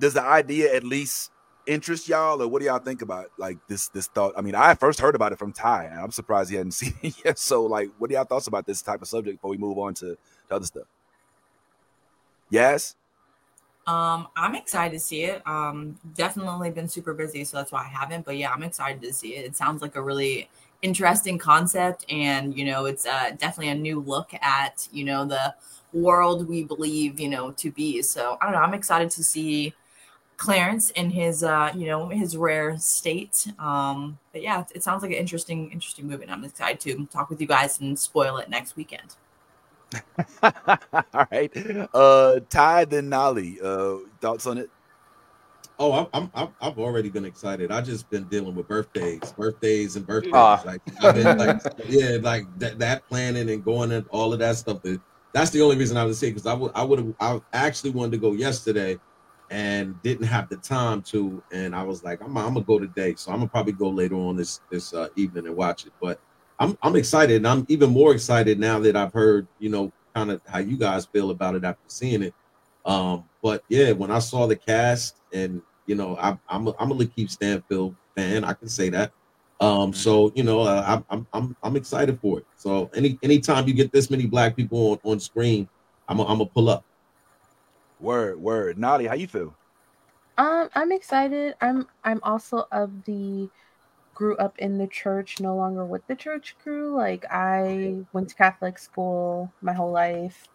does 0.00 0.14
the 0.14 0.22
idea 0.22 0.74
at 0.74 0.82
least 0.82 1.30
interest 1.66 2.08
y'all 2.08 2.40
or 2.40 2.48
what 2.48 2.60
do 2.60 2.66
y'all 2.66 2.78
think 2.78 3.02
about 3.02 3.26
like 3.38 3.58
this 3.68 3.88
this 3.88 4.06
thought? 4.06 4.32
I 4.36 4.40
mean, 4.40 4.54
I 4.54 4.74
first 4.74 5.00
heard 5.00 5.14
about 5.14 5.32
it 5.32 5.38
from 5.38 5.52
Ty 5.52 5.86
and 5.86 6.00
I'm 6.00 6.10
surprised 6.10 6.50
he 6.50 6.56
hadn't 6.56 6.72
seen 6.72 6.94
it 7.02 7.14
yet. 7.24 7.38
So 7.38 7.64
like 7.64 7.90
what 7.98 8.10
are 8.10 8.14
y'all 8.14 8.24
thoughts 8.24 8.46
about 8.46 8.66
this 8.66 8.82
type 8.82 9.02
of 9.02 9.08
subject 9.08 9.38
before 9.38 9.50
we 9.50 9.58
move 9.58 9.78
on 9.78 9.94
to, 9.94 10.16
to 10.48 10.54
other 10.54 10.66
stuff? 10.66 10.86
Yes? 12.50 12.96
Um, 13.86 14.26
I'm 14.36 14.56
excited 14.56 14.94
to 14.94 15.00
see 15.00 15.22
it. 15.24 15.46
Um, 15.46 15.96
definitely 16.14 16.70
been 16.70 16.88
super 16.88 17.14
busy, 17.14 17.44
so 17.44 17.58
that's 17.58 17.70
why 17.70 17.82
I 17.82 17.88
haven't. 17.88 18.24
But 18.24 18.36
yeah, 18.36 18.50
I'm 18.50 18.64
excited 18.64 19.00
to 19.02 19.12
see 19.12 19.36
it. 19.36 19.44
It 19.44 19.56
sounds 19.56 19.80
like 19.80 19.94
a 19.94 20.02
really 20.02 20.48
interesting 20.82 21.38
concept, 21.38 22.04
and 22.10 22.56
you 22.56 22.64
know, 22.64 22.86
it's 22.86 23.06
uh, 23.06 23.30
definitely 23.38 23.68
a 23.68 23.76
new 23.76 24.00
look 24.00 24.34
at 24.42 24.88
you 24.90 25.04
know 25.04 25.24
the 25.24 25.54
world 25.92 26.48
we 26.48 26.64
believe 26.64 27.20
you 27.20 27.28
know 27.28 27.52
to 27.52 27.70
be. 27.70 28.02
So 28.02 28.36
I 28.40 28.46
don't 28.46 28.54
know. 28.54 28.60
I'm 28.60 28.74
excited 28.74 29.10
to 29.10 29.22
see 29.22 29.72
Clarence 30.36 30.90
in 30.90 31.10
his 31.10 31.42
uh, 31.42 31.72
you 31.74 31.86
know 31.86 32.08
his 32.08 32.36
rare 32.36 32.76
state. 32.78 33.46
Um, 33.58 34.18
but 34.32 34.42
yeah, 34.42 34.60
it, 34.60 34.72
it 34.76 34.82
sounds 34.82 35.02
like 35.02 35.12
an 35.12 35.18
interesting 35.18 35.70
interesting 35.70 36.06
movie. 36.06 36.24
And 36.24 36.32
I'm 36.32 36.44
excited 36.44 36.80
to 36.80 37.06
talk 37.06 37.30
with 37.30 37.40
you 37.40 37.46
guys 37.46 37.80
and 37.80 37.98
spoil 37.98 38.36
it 38.38 38.48
next 38.48 38.76
weekend. 38.76 39.16
All 40.42 41.26
right. 41.30 41.52
Uh 41.94 42.40
Ty 42.50 42.84
then 42.86 43.08
Nolly. 43.08 43.58
Uh 43.62 43.98
thoughts 44.20 44.46
on 44.46 44.58
it? 44.58 44.70
Oh, 45.78 45.92
I'm, 45.92 46.06
I'm, 46.14 46.30
I'm, 46.34 46.48
I've 46.60 46.78
already 46.78 47.10
been 47.10 47.26
excited. 47.26 47.70
I 47.70 47.82
just 47.82 48.08
been 48.08 48.24
dealing 48.24 48.54
with 48.54 48.66
birthdays, 48.66 49.32
birthdays 49.32 49.96
and 49.96 50.06
birthdays. 50.06 50.32
Ah. 50.34 50.62
Like, 50.64 50.80
I've 51.02 51.14
been 51.14 51.36
like, 51.36 51.60
yeah, 51.86 52.16
like 52.22 52.46
that, 52.58 52.78
that 52.78 53.06
planning 53.08 53.50
and 53.50 53.62
going 53.62 53.92
and 53.92 54.06
all 54.08 54.32
of 54.32 54.38
that 54.38 54.56
stuff. 54.56 54.80
That, 54.82 55.00
that's 55.34 55.50
the 55.50 55.60
only 55.60 55.76
reason 55.76 55.98
I 55.98 56.04
was 56.04 56.18
saying 56.18 56.32
because 56.32 56.46
I 56.46 56.54
would, 56.54 56.72
I 56.74 56.82
would 56.82 56.98
have, 56.98 57.14
I 57.20 57.40
actually 57.52 57.90
wanted 57.90 58.12
to 58.12 58.18
go 58.18 58.32
yesterday, 58.32 58.98
and 59.50 60.00
didn't 60.02 60.26
have 60.26 60.48
the 60.48 60.56
time 60.56 61.02
to. 61.02 61.42
And 61.52 61.74
I 61.74 61.82
was 61.82 62.02
like, 62.04 62.20
I'm, 62.22 62.36
I'm 62.36 62.54
gonna 62.54 62.62
go 62.62 62.78
today, 62.78 63.14
so 63.16 63.30
I'm 63.32 63.38
gonna 63.38 63.48
probably 63.48 63.72
go 63.72 63.88
later 63.88 64.16
on 64.16 64.36
this 64.36 64.60
this 64.70 64.92
uh, 64.94 65.08
evening 65.16 65.46
and 65.46 65.56
watch 65.56 65.86
it. 65.86 65.92
But 66.00 66.20
I'm, 66.58 66.76
I'm 66.82 66.96
excited, 66.96 67.36
and 67.36 67.48
I'm 67.48 67.66
even 67.68 67.90
more 67.90 68.12
excited 68.12 68.58
now 68.58 68.78
that 68.80 68.96
I've 68.96 69.12
heard, 69.12 69.46
you 69.58 69.68
know, 69.68 69.92
kind 70.14 70.30
of 70.30 70.40
how 70.46 70.58
you 70.58 70.76
guys 70.76 71.06
feel 71.06 71.30
about 71.30 71.54
it 71.54 71.64
after 71.64 71.82
seeing 71.88 72.22
it. 72.22 72.34
Um, 72.84 73.24
but 73.42 73.62
yeah, 73.68 73.92
when 73.92 74.10
I 74.10 74.20
saw 74.20 74.46
the 74.46 74.56
cast, 74.56 75.20
and 75.32 75.60
you 75.86 75.94
know, 75.94 76.16
I, 76.16 76.38
I'm 76.48 76.68
a, 76.68 76.74
I'm 76.78 76.90
a 76.90 76.94
Lakeith 76.94 77.30
Stanfield 77.30 77.94
fan. 78.16 78.44
I 78.44 78.52
can 78.54 78.68
say 78.68 78.88
that. 78.90 79.12
Um, 79.60 79.92
so 79.92 80.32
you 80.34 80.42
know, 80.42 80.60
uh, 80.60 80.84
I'm 80.86 81.04
I'm 81.10 81.26
I'm 81.32 81.56
I'm 81.62 81.76
excited 81.76 82.20
for 82.20 82.38
it. 82.38 82.46
So 82.56 82.90
any 82.94 83.18
anytime 83.22 83.66
you 83.66 83.74
get 83.74 83.92
this 83.92 84.10
many 84.10 84.26
black 84.26 84.56
people 84.56 84.92
on, 84.92 85.12
on 85.12 85.20
screen, 85.20 85.68
I'm 86.08 86.20
a, 86.20 86.22
I'm 86.22 86.38
gonna 86.38 86.46
pull 86.46 86.68
up. 86.68 86.84
Word, 88.00 88.40
word. 88.40 88.78
Nolly, 88.78 89.06
how 89.06 89.14
you 89.14 89.26
feel? 89.26 89.54
Um, 90.38 90.68
I'm 90.74 90.92
excited. 90.92 91.54
I'm 91.60 91.86
I'm 92.04 92.20
also 92.22 92.66
of 92.70 93.04
the 93.04 93.48
grew 94.14 94.36
up 94.36 94.58
in 94.58 94.78
the 94.78 94.86
church, 94.86 95.40
no 95.40 95.56
longer 95.56 95.84
with 95.84 96.06
the 96.06 96.14
church 96.14 96.56
crew. 96.62 96.94
Like 96.94 97.24
I 97.30 97.96
went 98.12 98.28
to 98.30 98.34
Catholic 98.34 98.78
school 98.78 99.52
my 99.62 99.72
whole 99.72 99.92
life, 99.92 100.48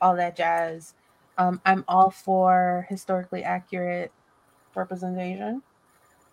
all 0.00 0.16
that 0.16 0.36
jazz. 0.36 0.94
Um, 1.38 1.60
I'm 1.64 1.84
all 1.86 2.10
for 2.10 2.86
historically 2.88 3.44
accurate 3.44 4.10
representation. 4.74 5.62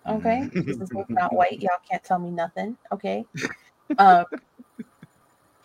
Okay, 0.08 0.50
this 0.54 0.82
is 0.82 0.90
not 1.10 1.34
white. 1.34 1.62
Y'all 1.62 1.72
can't 1.90 2.04
tell 2.04 2.20
me 2.20 2.32
nothing. 2.32 2.78
Okay. 2.92 3.26
Um, 3.98 4.26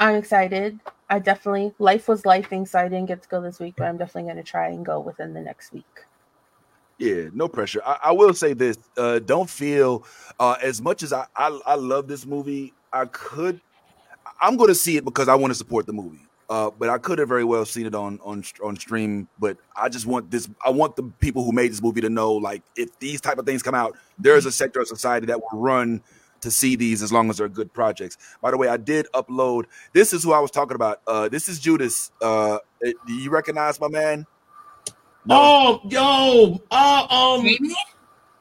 I'm 0.00 0.14
excited. 0.14 0.78
I 1.10 1.18
definitely 1.18 1.72
life 1.78 2.06
was 2.08 2.22
lifing, 2.22 2.68
so 2.68 2.78
I 2.78 2.88
didn't 2.88 3.06
get 3.06 3.22
to 3.22 3.28
go 3.28 3.40
this 3.40 3.58
week, 3.58 3.74
but 3.76 3.88
I'm 3.88 3.96
definitely 3.96 4.30
going 4.30 4.36
to 4.36 4.42
try 4.42 4.68
and 4.68 4.84
go 4.84 5.00
within 5.00 5.34
the 5.34 5.40
next 5.40 5.72
week. 5.72 5.84
Yeah, 6.98 7.28
no 7.32 7.48
pressure. 7.48 7.80
I, 7.84 7.98
I 8.04 8.12
will 8.12 8.34
say 8.34 8.52
this: 8.52 8.76
uh, 8.96 9.20
don't 9.20 9.48
feel 9.48 10.04
uh, 10.38 10.56
as 10.62 10.82
much 10.82 11.02
as 11.02 11.12
I, 11.12 11.26
I 11.36 11.58
I 11.66 11.74
love 11.74 12.08
this 12.08 12.26
movie. 12.26 12.74
I 12.92 13.06
could, 13.06 13.60
I'm 14.40 14.56
going 14.56 14.68
to 14.68 14.74
see 14.74 14.96
it 14.96 15.04
because 15.04 15.28
I 15.28 15.34
want 15.34 15.50
to 15.52 15.54
support 15.54 15.86
the 15.86 15.92
movie. 15.92 16.20
Uh, 16.50 16.70
but 16.70 16.88
I 16.88 16.96
could 16.96 17.18
have 17.18 17.28
very 17.28 17.44
well 17.44 17.64
seen 17.64 17.86
it 17.86 17.94
on 17.94 18.18
on 18.24 18.42
on 18.64 18.76
stream. 18.76 19.28
But 19.38 19.58
I 19.76 19.88
just 19.88 20.06
want 20.06 20.30
this. 20.30 20.48
I 20.64 20.70
want 20.70 20.96
the 20.96 21.04
people 21.20 21.44
who 21.44 21.52
made 21.52 21.70
this 21.70 21.82
movie 21.82 22.00
to 22.00 22.10
know, 22.10 22.32
like, 22.32 22.62
if 22.74 22.98
these 22.98 23.20
type 23.20 23.38
of 23.38 23.46
things 23.46 23.62
come 23.62 23.74
out, 23.74 23.96
there 24.18 24.36
is 24.36 24.46
a 24.46 24.52
sector 24.52 24.80
of 24.80 24.88
society 24.88 25.26
that 25.26 25.40
will 25.40 25.60
run 25.60 26.02
to 26.40 26.50
see 26.50 26.76
these 26.76 27.02
as 27.02 27.12
long 27.12 27.30
as 27.30 27.38
they're 27.38 27.48
good 27.48 27.72
projects. 27.72 28.16
By 28.40 28.50
the 28.50 28.56
way, 28.56 28.68
I 28.68 28.76
did 28.76 29.06
upload. 29.14 29.64
This 29.92 30.12
is 30.12 30.22
who 30.22 30.32
I 30.32 30.40
was 30.40 30.50
talking 30.50 30.74
about. 30.74 31.00
Uh, 31.06 31.28
this 31.28 31.48
is 31.48 31.58
Judas. 31.58 32.10
Uh, 32.22 32.58
do 32.82 33.12
you 33.12 33.30
recognize 33.30 33.80
my 33.80 33.88
man? 33.88 34.26
Oh, 35.30 35.80
yo, 35.88 36.62
uh, 36.70 37.06
um, 37.10 37.44
Jamie? 37.44 37.74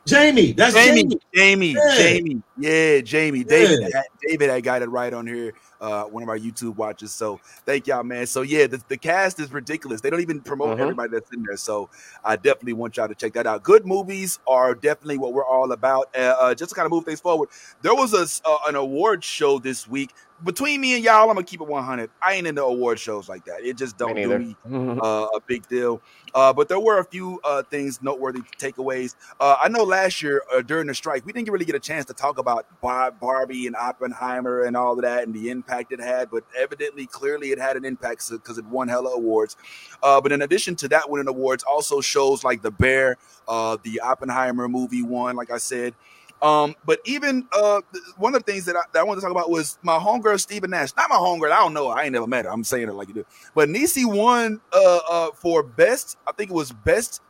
Jamie, 0.05 0.51
that's 0.53 0.73
Jamie, 0.73 1.03
Jamie. 1.03 1.19
Jamie, 1.36 1.75
Yeah. 1.75 1.97
Jamie, 1.97 2.41
yeah, 2.57 3.01
Jamie, 3.01 3.43
David, 3.43 3.79
Yeah. 3.81 3.89
had- 3.97 4.05
David, 4.25 4.49
I 4.49 4.62
got 4.62 4.81
it 4.81 4.88
right 4.89 5.13
on 5.13 5.27
here. 5.27 5.53
Uh, 5.80 6.06
one 6.06 6.24
of 6.24 6.30
our 6.30 6.38
YouTube 6.38 6.76
watchers. 6.76 7.12
So 7.12 7.40
thank 7.66 7.86
y'all, 7.88 8.04
man. 8.04 8.26
So 8.26 8.42
yeah, 8.42 8.66
the, 8.68 8.82
the 8.88 8.98
cast 8.98 9.40
is 9.40 9.52
ridiculous. 9.52 10.02
They 10.02 10.10
don't 10.10 10.22
even 10.22 10.42
promote 10.42 10.78
Mhm. 10.78 10.82
everybody 10.82 11.12
that's 11.12 11.32
in 11.32 11.44
there. 11.44 11.58
So 11.58 11.90
I 12.24 12.36
definitely 12.36 12.74
want 12.74 12.98
y'all 12.98 13.08
to 13.08 13.16
check 13.16 13.34
that 13.34 13.46
out. 13.46 13.62
Good 13.63 13.86
movies 13.86 14.40
are 14.48 14.74
definitely 14.74 15.18
what 15.20 15.34
we're 15.34 15.46
all 15.46 15.72
about. 15.72 16.10
Uh, 16.18 16.36
uh, 16.40 16.56
just 16.56 16.70
to 16.70 16.76
kind 16.76 16.86
of 16.86 16.92
move 16.92 17.06
things 17.06 17.20
forward, 17.20 17.50
there 17.84 17.94
was 17.96 18.13
a 18.13 18.26
uh, 18.50 18.58
an 18.68 18.76
award 18.76 19.24
show 19.24 19.60
this 19.60 19.88
week. 19.88 20.13
Between 20.43 20.82
me 20.82 20.95
and 20.95 21.04
y'all, 21.04 21.30
I'm 21.30 21.36
gonna 21.36 21.43
keep 21.43 21.62
it 21.62 21.67
100. 21.67 22.12
I 22.21 22.34
ain't 22.34 22.45
into 22.45 22.63
award 22.63 23.00
shows 23.00 23.28
like 23.28 23.45
that. 23.45 23.63
It 23.63 23.76
just 23.76 23.97
don't 23.97 24.15
Me 24.15 24.23
do 24.23 24.39
me 24.65 25.00
uh, 25.02 25.28
a 25.36 25.39
big 25.47 25.67
deal. 25.67 26.02
Uh, 26.34 26.54
but 26.54 26.69
there 26.69 26.80
were 26.80 27.00
a 27.00 27.04
few 27.04 27.39
uh, 27.43 27.63
things 27.63 28.02
noteworthy 28.04 28.41
takeaways. 28.60 29.15
Uh, 29.39 29.56
I 29.60 29.67
know 29.69 29.84
last 29.84 30.21
year 30.21 30.43
uh, 30.54 30.62
during 30.62 30.88
the 30.88 30.93
strike, 30.93 31.26
we 31.26 31.34
didn't 31.34 31.50
really 31.50 31.65
get 31.65 31.76
a 31.76 31.80
chance 31.80 32.06
to 32.06 32.13
talk 32.13 32.38
about 32.38 32.67
Bar- 32.82 33.12
Barbie 33.12 33.65
and 33.65 33.76
Oppenheimer 33.76 34.63
and 34.63 34.78
all 34.78 34.93
of 34.93 35.02
that 35.02 35.23
and 35.23 35.34
the 35.34 35.50
impact 35.50 35.91
it 35.91 36.00
had. 36.00 36.30
But 36.30 36.43
evidently, 36.56 37.08
clearly, 37.08 37.52
it 37.52 37.60
had 37.60 37.76
an 37.76 37.84
impact 37.84 38.30
because 38.30 38.58
it 38.60 38.65
won 38.65 38.88
hella 38.88 39.12
awards. 39.12 39.58
Uh, 40.04 40.21
but 40.21 40.32
in 40.32 40.43
addition 40.43 40.76
to 40.78 40.88
that 40.89 41.10
winning 41.10 41.28
awards, 41.28 41.63
also 41.63 42.00
shows 42.02 42.43
like 42.43 42.62
The 42.62 42.71
Bear, 42.71 43.17
uh, 43.47 43.78
the 43.82 44.02
Oppenheimer 44.02 44.67
movie 44.67 45.02
won, 45.02 45.36
like 45.36 45.50
I 45.50 45.58
said. 45.58 45.95
Um, 46.41 46.76
but 46.86 47.00
even 47.06 47.47
uh, 47.52 47.82
one 48.17 48.36
of 48.36 48.43
the 48.45 48.52
things 48.52 48.65
that 48.65 48.76
I, 48.76 48.82
that 48.93 49.00
I 49.00 49.04
wanted 49.04 49.21
to 49.21 49.26
talk 49.26 49.32
about 49.32 49.50
was 49.50 49.80
my 49.82 49.97
homegirl 49.97 50.39
Stephen 50.39 50.69
Nash. 50.69 50.95
Not 50.95 51.10
my 51.10 51.15
homegirl. 51.15 51.52
I 51.52 51.58
don't 51.58 51.73
know. 51.73 51.88
I 51.88 52.04
ain't 52.04 52.13
never 52.13 52.28
met 52.28 52.45
her. 52.45 52.52
I'm 52.52 52.63
saying 52.63 52.88
it 52.88 52.93
like 52.93 53.08
you 53.08 53.15
do. 53.15 53.26
But 53.56 53.69
Niecy 53.69 54.06
won 54.06 54.62
uh, 54.71 55.00
uh, 55.10 55.30
for 55.32 55.63
best. 55.63 56.17
I 56.28 56.32
think 56.34 56.52
it 56.52 56.54
was 56.54 56.71
best 56.71 57.21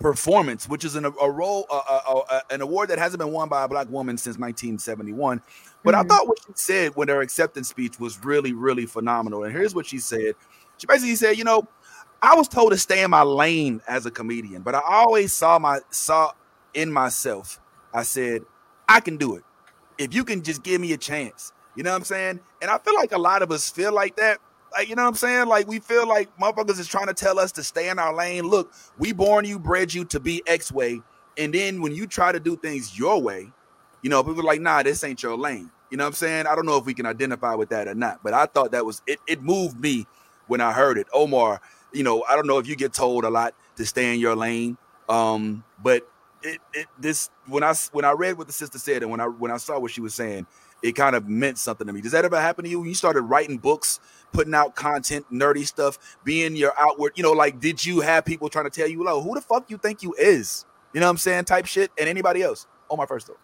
performance, 0.00 0.68
which 0.68 0.84
is 0.84 0.96
an, 0.96 1.04
a 1.04 1.30
role, 1.30 1.66
uh, 1.70 1.80
uh, 1.88 2.22
uh, 2.28 2.40
an 2.50 2.60
award 2.60 2.90
that 2.90 2.98
hasn't 2.98 3.20
been 3.20 3.32
won 3.32 3.48
by 3.48 3.64
a 3.64 3.68
black 3.68 3.88
woman 3.88 4.18
since 4.18 4.36
1971. 4.38 5.40
But 5.84 5.94
I 5.94 6.02
Mhm. 6.02 6.08
thought 6.08 6.26
what 6.26 6.38
she 6.44 6.52
said 6.56 6.92
when 6.96 7.08
her 7.08 7.20
acceptance 7.20 7.68
speech 7.68 7.98
was 8.00 8.24
really, 8.24 8.52
really 8.52 8.86
phenomenal. 8.86 9.44
And 9.44 9.52
here's 9.52 9.74
what 9.74 9.86
she 9.86 9.98
said. 9.98 10.34
She 10.78 10.86
basically 10.86 11.14
said, 11.14 11.38
you 11.38 11.44
know, 11.44 11.68
I 12.20 12.34
was 12.34 12.48
told 12.48 12.72
to 12.72 12.78
stay 12.78 13.02
in 13.04 13.10
my 13.10 13.22
lane 13.22 13.80
as 13.86 14.06
a 14.06 14.10
comedian, 14.10 14.62
but 14.62 14.74
I 14.74 14.80
always 14.84 15.32
saw 15.32 15.58
my 15.58 15.80
saw 15.90 16.32
in 16.72 16.92
myself. 16.92 17.60
I 17.94 18.02
said, 18.02 18.42
I 18.88 19.00
can 19.00 19.16
do 19.16 19.36
it. 19.36 19.44
If 19.96 20.12
you 20.12 20.24
can 20.24 20.42
just 20.42 20.62
give 20.62 20.80
me 20.80 20.92
a 20.92 20.98
chance. 20.98 21.52
You 21.76 21.82
know 21.82 21.90
what 21.90 21.98
I'm 21.98 22.04
saying? 22.04 22.40
And 22.60 22.70
I 22.70 22.78
feel 22.78 22.94
like 22.94 23.12
a 23.12 23.18
lot 23.18 23.42
of 23.42 23.50
us 23.50 23.70
feel 23.70 23.92
like 23.92 24.16
that. 24.16 24.38
Like, 24.72 24.88
you 24.88 24.96
know 24.96 25.02
what 25.02 25.08
I'm 25.08 25.14
saying? 25.14 25.48
Like 25.48 25.68
we 25.68 25.78
feel 25.78 26.06
like 26.06 26.36
motherfuckers 26.38 26.78
is 26.80 26.88
trying 26.88 27.06
to 27.06 27.14
tell 27.14 27.38
us 27.38 27.52
to 27.52 27.62
stay 27.62 27.88
in 27.88 27.98
our 27.98 28.14
lane. 28.14 28.44
Look, 28.44 28.72
we 28.98 29.12
born 29.12 29.44
you, 29.44 29.58
bred 29.58 29.94
you 29.94 30.04
to 30.06 30.20
be 30.20 30.42
X 30.46 30.72
way. 30.72 31.00
And 31.38 31.54
then 31.54 31.80
when 31.80 31.92
you 31.92 32.06
try 32.06 32.32
to 32.32 32.40
do 32.40 32.56
things 32.56 32.98
your 32.98 33.20
way, 33.20 33.50
you 34.02 34.10
know, 34.10 34.22
people 34.22 34.40
are 34.40 34.44
like, 34.44 34.60
nah, 34.60 34.82
this 34.82 35.02
ain't 35.04 35.22
your 35.22 35.36
lane. 35.36 35.70
You 35.90 35.96
know 35.96 36.04
what 36.04 36.08
I'm 36.08 36.14
saying? 36.14 36.46
I 36.46 36.54
don't 36.56 36.66
know 36.66 36.76
if 36.76 36.86
we 36.86 36.94
can 36.94 37.06
identify 37.06 37.54
with 37.54 37.68
that 37.70 37.86
or 37.88 37.94
not, 37.94 38.20
but 38.22 38.34
I 38.34 38.46
thought 38.46 38.72
that 38.72 38.84
was 38.84 39.00
it, 39.06 39.20
it 39.28 39.42
moved 39.42 39.78
me 39.78 40.06
when 40.48 40.60
I 40.60 40.72
heard 40.72 40.98
it. 40.98 41.06
Omar, 41.12 41.60
you 41.92 42.02
know, 42.02 42.24
I 42.28 42.34
don't 42.34 42.46
know 42.46 42.58
if 42.58 42.66
you 42.66 42.76
get 42.76 42.92
told 42.92 43.24
a 43.24 43.30
lot 43.30 43.54
to 43.76 43.86
stay 43.86 44.12
in 44.12 44.20
your 44.20 44.34
lane. 44.34 44.76
Um, 45.08 45.64
but 45.82 46.08
it, 46.44 46.60
it 46.74 46.86
this 46.98 47.30
when 47.46 47.64
I 47.64 47.74
when 47.92 48.04
I 48.04 48.12
read 48.12 48.38
what 48.38 48.46
the 48.46 48.52
sister 48.52 48.78
said 48.78 49.02
and 49.02 49.10
when 49.10 49.20
I 49.20 49.26
when 49.26 49.50
I 49.50 49.56
saw 49.56 49.78
what 49.78 49.90
she 49.90 50.00
was 50.00 50.14
saying, 50.14 50.46
it 50.82 50.92
kind 50.92 51.16
of 51.16 51.28
meant 51.28 51.58
something 51.58 51.86
to 51.86 51.92
me. 51.92 52.00
Does 52.02 52.12
that 52.12 52.24
ever 52.24 52.40
happen 52.40 52.64
to 52.64 52.70
you? 52.70 52.80
When 52.80 52.88
you 52.88 52.94
started 52.94 53.22
writing 53.22 53.58
books, 53.58 54.00
putting 54.32 54.54
out 54.54 54.76
content, 54.76 55.26
nerdy 55.32 55.66
stuff, 55.66 55.98
being 56.24 56.56
your 56.56 56.72
outward, 56.78 57.14
you 57.16 57.22
know, 57.24 57.32
like 57.32 57.60
did 57.60 57.84
you 57.84 58.00
have 58.00 58.24
people 58.24 58.48
trying 58.48 58.66
to 58.66 58.70
tell 58.70 58.88
you, 58.88 59.04
"Oh, 59.08 59.22
who 59.22 59.34
the 59.34 59.40
fuck 59.40 59.70
you 59.70 59.78
think 59.78 60.02
you 60.02 60.14
is?" 60.18 60.66
You 60.92 61.00
know 61.00 61.06
what 61.06 61.12
I'm 61.12 61.18
saying? 61.18 61.46
Type 61.46 61.66
shit 61.66 61.90
and 61.98 62.08
anybody 62.08 62.42
else. 62.42 62.66
On 62.90 62.98
my 62.98 63.06
first 63.06 63.26
though. 63.26 63.36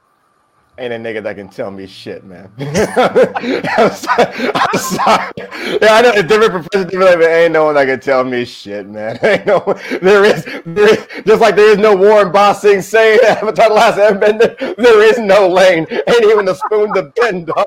Ain't 0.79 0.95
a 0.95 0.97
nigga 0.97 1.23
that 1.25 1.37
can 1.37 1.49
tell 1.49 1.71
me 1.71 1.87
shit, 1.87 2.25
man. 2.25 2.51
I'm, 2.59 3.93
sorry. 3.93 4.51
I'm 4.55 4.79
sorry. 4.79 5.33
Yeah, 5.37 5.93
I 5.93 6.01
know 6.01 6.13
it's 6.15 6.29
different 6.29 6.53
profession, 6.53 6.89
different, 6.89 7.21
but 7.21 7.29
ain't 7.29 7.53
no 7.53 7.67
one 7.67 7.75
that 7.75 7.87
can 7.87 8.01
tell 8.01 8.25
me 8.25 8.45
shit, 8.45 8.89
man. 8.89 9.19
Ain't 9.23 9.47
no 9.47 9.61
there 10.01 10.25
is 10.25 10.45
there 10.65 10.89
is 10.95 11.07
just 11.27 11.41
like 11.41 11.57
there 11.57 11.71
is 11.71 11.79
no 11.79 11.95
Warren 11.95 12.33
Bossing 12.33 12.81
saying 12.81 13.21
Avatar 13.27 13.69
the 13.69 13.75
Last 13.75 13.99
Airbender, 13.99 14.77
there 14.77 15.03
is 15.03 15.19
no 15.19 15.49
lane. 15.49 15.87
Ain't 15.91 16.25
even 16.25 16.49
a 16.49 16.55
spoon 16.55 16.95
to 16.95 17.03
bend, 17.17 17.49
dog. 17.49 17.67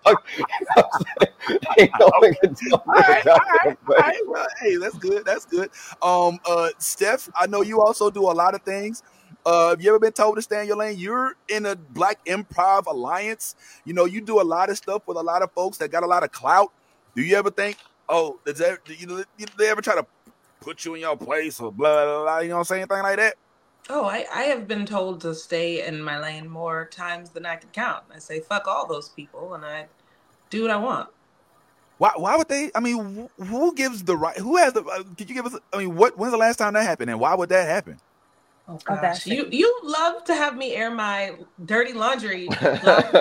ain't 1.78 1.92
no 2.00 2.10
one 2.20 2.34
can 2.36 2.56
tell 2.56 2.84
me 2.88 2.94
right, 2.96 3.28
all 3.28 3.36
about 3.36 3.48
right, 3.66 3.78
that, 3.78 3.78
all 3.90 3.96
right. 3.96 4.18
Well, 4.26 4.48
hey, 4.62 4.78
that's 4.78 4.98
good. 4.98 5.24
That's 5.26 5.46
good. 5.46 5.70
Um, 6.02 6.40
uh, 6.48 6.70
Steph, 6.80 7.30
I 7.36 7.48
know 7.48 7.62
you 7.62 7.82
also 7.82 8.10
do 8.10 8.22
a 8.22 8.34
lot 8.34 8.56
of 8.56 8.64
things. 8.64 9.04
Uh, 9.46 9.70
have 9.70 9.82
you 9.82 9.90
ever 9.90 10.00
been 10.00 10.14
told 10.14 10.38
to 10.38 10.42
stay 10.42 10.62
in 10.62 10.68
your 10.68 10.78
lane? 10.78 10.98
You're 10.98 11.36
in 11.50 11.66
a 11.66 11.76
Black 11.76 12.24
Improv 12.26 12.86
Alliance. 12.86 13.56
You 13.84 13.94
know, 13.94 14.06
you 14.06 14.22
do 14.22 14.40
a 14.40 14.44
lot 14.44 14.70
of 14.70 14.78
stuff 14.78 15.04
with 15.06 15.18
a 15.18 15.22
lot 15.22 15.42
of 15.42 15.52
folks 15.52 15.78
that 15.80 15.92
got 15.92 16.04
a 16.04 16.08
lot 16.08 16.24
of 16.24 16.32
clout. 16.32 16.72
Do 17.16 17.22
you 17.22 17.36
ever 17.36 17.52
think, 17.52 17.78
oh, 18.08 18.40
does 18.46 18.60
that, 18.60 18.80
you 18.88 19.06
do 19.06 19.24
they 19.58 19.70
ever 19.70 19.82
try 19.82 19.96
to 19.96 20.06
put 20.62 20.86
you 20.86 20.96
in 20.96 21.02
your 21.02 21.18
place 21.18 21.60
or 21.60 21.72
blah 21.72 22.06
blah 22.06 22.24
blah? 22.24 22.40
You 22.40 22.50
know 22.50 22.56
what 22.56 22.60
I'm 22.60 22.66
saying? 22.66 22.82
Anything 22.84 23.04
like 23.04 23.18
that? 23.18 23.36
Oh, 23.90 24.06
I, 24.06 24.26
I 24.34 24.44
have 24.44 24.66
been 24.66 24.86
told 24.86 25.20
to 25.22 25.36
stay 25.36 25.86
in 25.86 26.02
my 26.02 26.18
lane 26.18 26.48
more 26.48 26.86
times 26.86 27.32
than 27.32 27.46
I 27.46 27.58
can 27.58 27.70
count. 27.72 28.06
I 28.16 28.20
say 28.20 28.40
fuck 28.40 28.66
all 28.66 28.88
those 28.88 29.10
people 29.10 29.56
and 29.56 29.66
I 29.66 29.88
do 30.50 30.62
what 30.62 30.72
I 30.72 30.78
want. 30.78 31.10
Why? 31.98 32.12
Why 32.16 32.38
would 32.38 32.48
they? 32.48 32.72
I 32.74 32.80
mean, 32.80 33.30
wh- 33.40 33.46
who 33.46 33.76
gives 33.76 34.04
the 34.04 34.16
right? 34.16 34.38
Who 34.38 34.56
has 34.56 34.72
the? 34.72 34.84
Uh, 34.84 35.04
could 35.18 35.30
you 35.30 35.36
give 35.36 35.46
us? 35.46 35.58
I 35.74 35.80
mean, 35.80 35.96
what? 35.96 36.18
When's 36.18 36.32
the 36.32 36.38
last 36.38 36.58
time 36.58 36.74
that 36.74 36.84
happened, 36.84 37.10
and 37.10 37.20
why 37.20 37.36
would 37.36 37.50
that 37.50 37.68
happen? 37.68 38.00
Oh 38.68 38.82
Oh, 38.90 38.98
gosh, 38.98 39.26
you 39.26 39.48
you 39.52 39.80
love 39.84 40.24
to 40.26 40.36
have 40.36 40.58
me 40.58 40.76
air 40.76 40.92
my 40.92 41.38
dirty 41.64 41.94
laundry. 41.94 42.58
loud. 42.82 43.16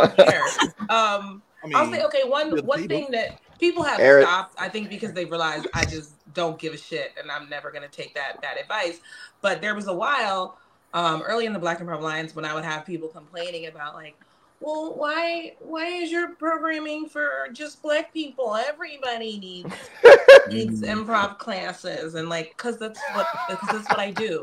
Um, 0.89 1.43
I 1.63 1.69
mean, 1.69 1.75
I'll 1.75 1.87
say 1.91 2.03
okay. 2.05 2.25
One 2.25 2.65
one 2.67 2.87
people. 2.87 2.89
thing 2.89 3.13
that 3.13 3.31
people 3.59 3.85
have 3.85 4.03
Air 4.03 4.21
it. 4.21 4.29
stopped, 4.29 4.57
I 4.59 4.69
think, 4.69 4.91
because 4.91 5.13
they 5.15 5.25
realize 5.25 5.67
I 5.75 5.87
just 5.87 6.17
don't 6.33 6.59
give 6.61 6.75
a 6.75 6.79
shit, 6.79 7.13
and 7.21 7.31
I'm 7.31 7.49
never 7.49 7.73
gonna 7.73 7.89
take 7.89 8.15
that 8.15 8.41
bad 8.43 8.59
advice. 8.59 9.01
But 9.41 9.63
there 9.63 9.75
was 9.75 9.89
a 9.89 9.95
while 9.95 10.59
um, 10.93 11.23
early 11.23 11.47
in 11.47 11.53
the 11.55 11.61
Black 11.61 11.81
Empower 11.81 11.97
Alliance 11.97 12.35
when 12.35 12.45
I 12.45 12.55
would 12.55 12.65
have 12.65 12.85
people 12.87 13.09
complaining 13.09 13.67
about 13.67 13.95
like, 13.95 14.19
well, 14.63 14.95
why 14.97 15.53
why 15.61 15.87
is 15.87 16.11
your 16.11 16.35
programming 16.37 17.09
for 17.09 17.49
just 17.53 17.83
black 17.83 18.13
people? 18.13 18.55
Everybody 18.57 19.39
needs 19.39 19.75
needs 20.49 20.83
improv 20.83 21.39
classes, 21.39 22.15
and 22.15 22.29
like, 22.29 22.57
cause 22.57 22.79
that's 22.79 23.01
what 23.15 23.27
because 23.49 23.71
that's 23.71 23.91
what 23.91 23.99
I 24.01 24.11
do, 24.11 24.43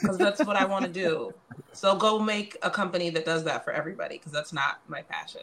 because 0.00 0.18
that's 0.18 0.40
what 0.44 0.56
I 0.56 0.64
want 0.64 0.84
to 0.86 0.90
do. 0.92 1.32
So 1.72 1.96
go 1.96 2.18
make 2.18 2.56
a 2.62 2.70
company 2.70 3.10
that 3.10 3.24
does 3.24 3.44
that 3.44 3.64
for 3.64 3.72
everybody, 3.72 4.18
because 4.18 4.32
that's 4.32 4.52
not 4.52 4.80
my 4.88 5.02
passion. 5.02 5.42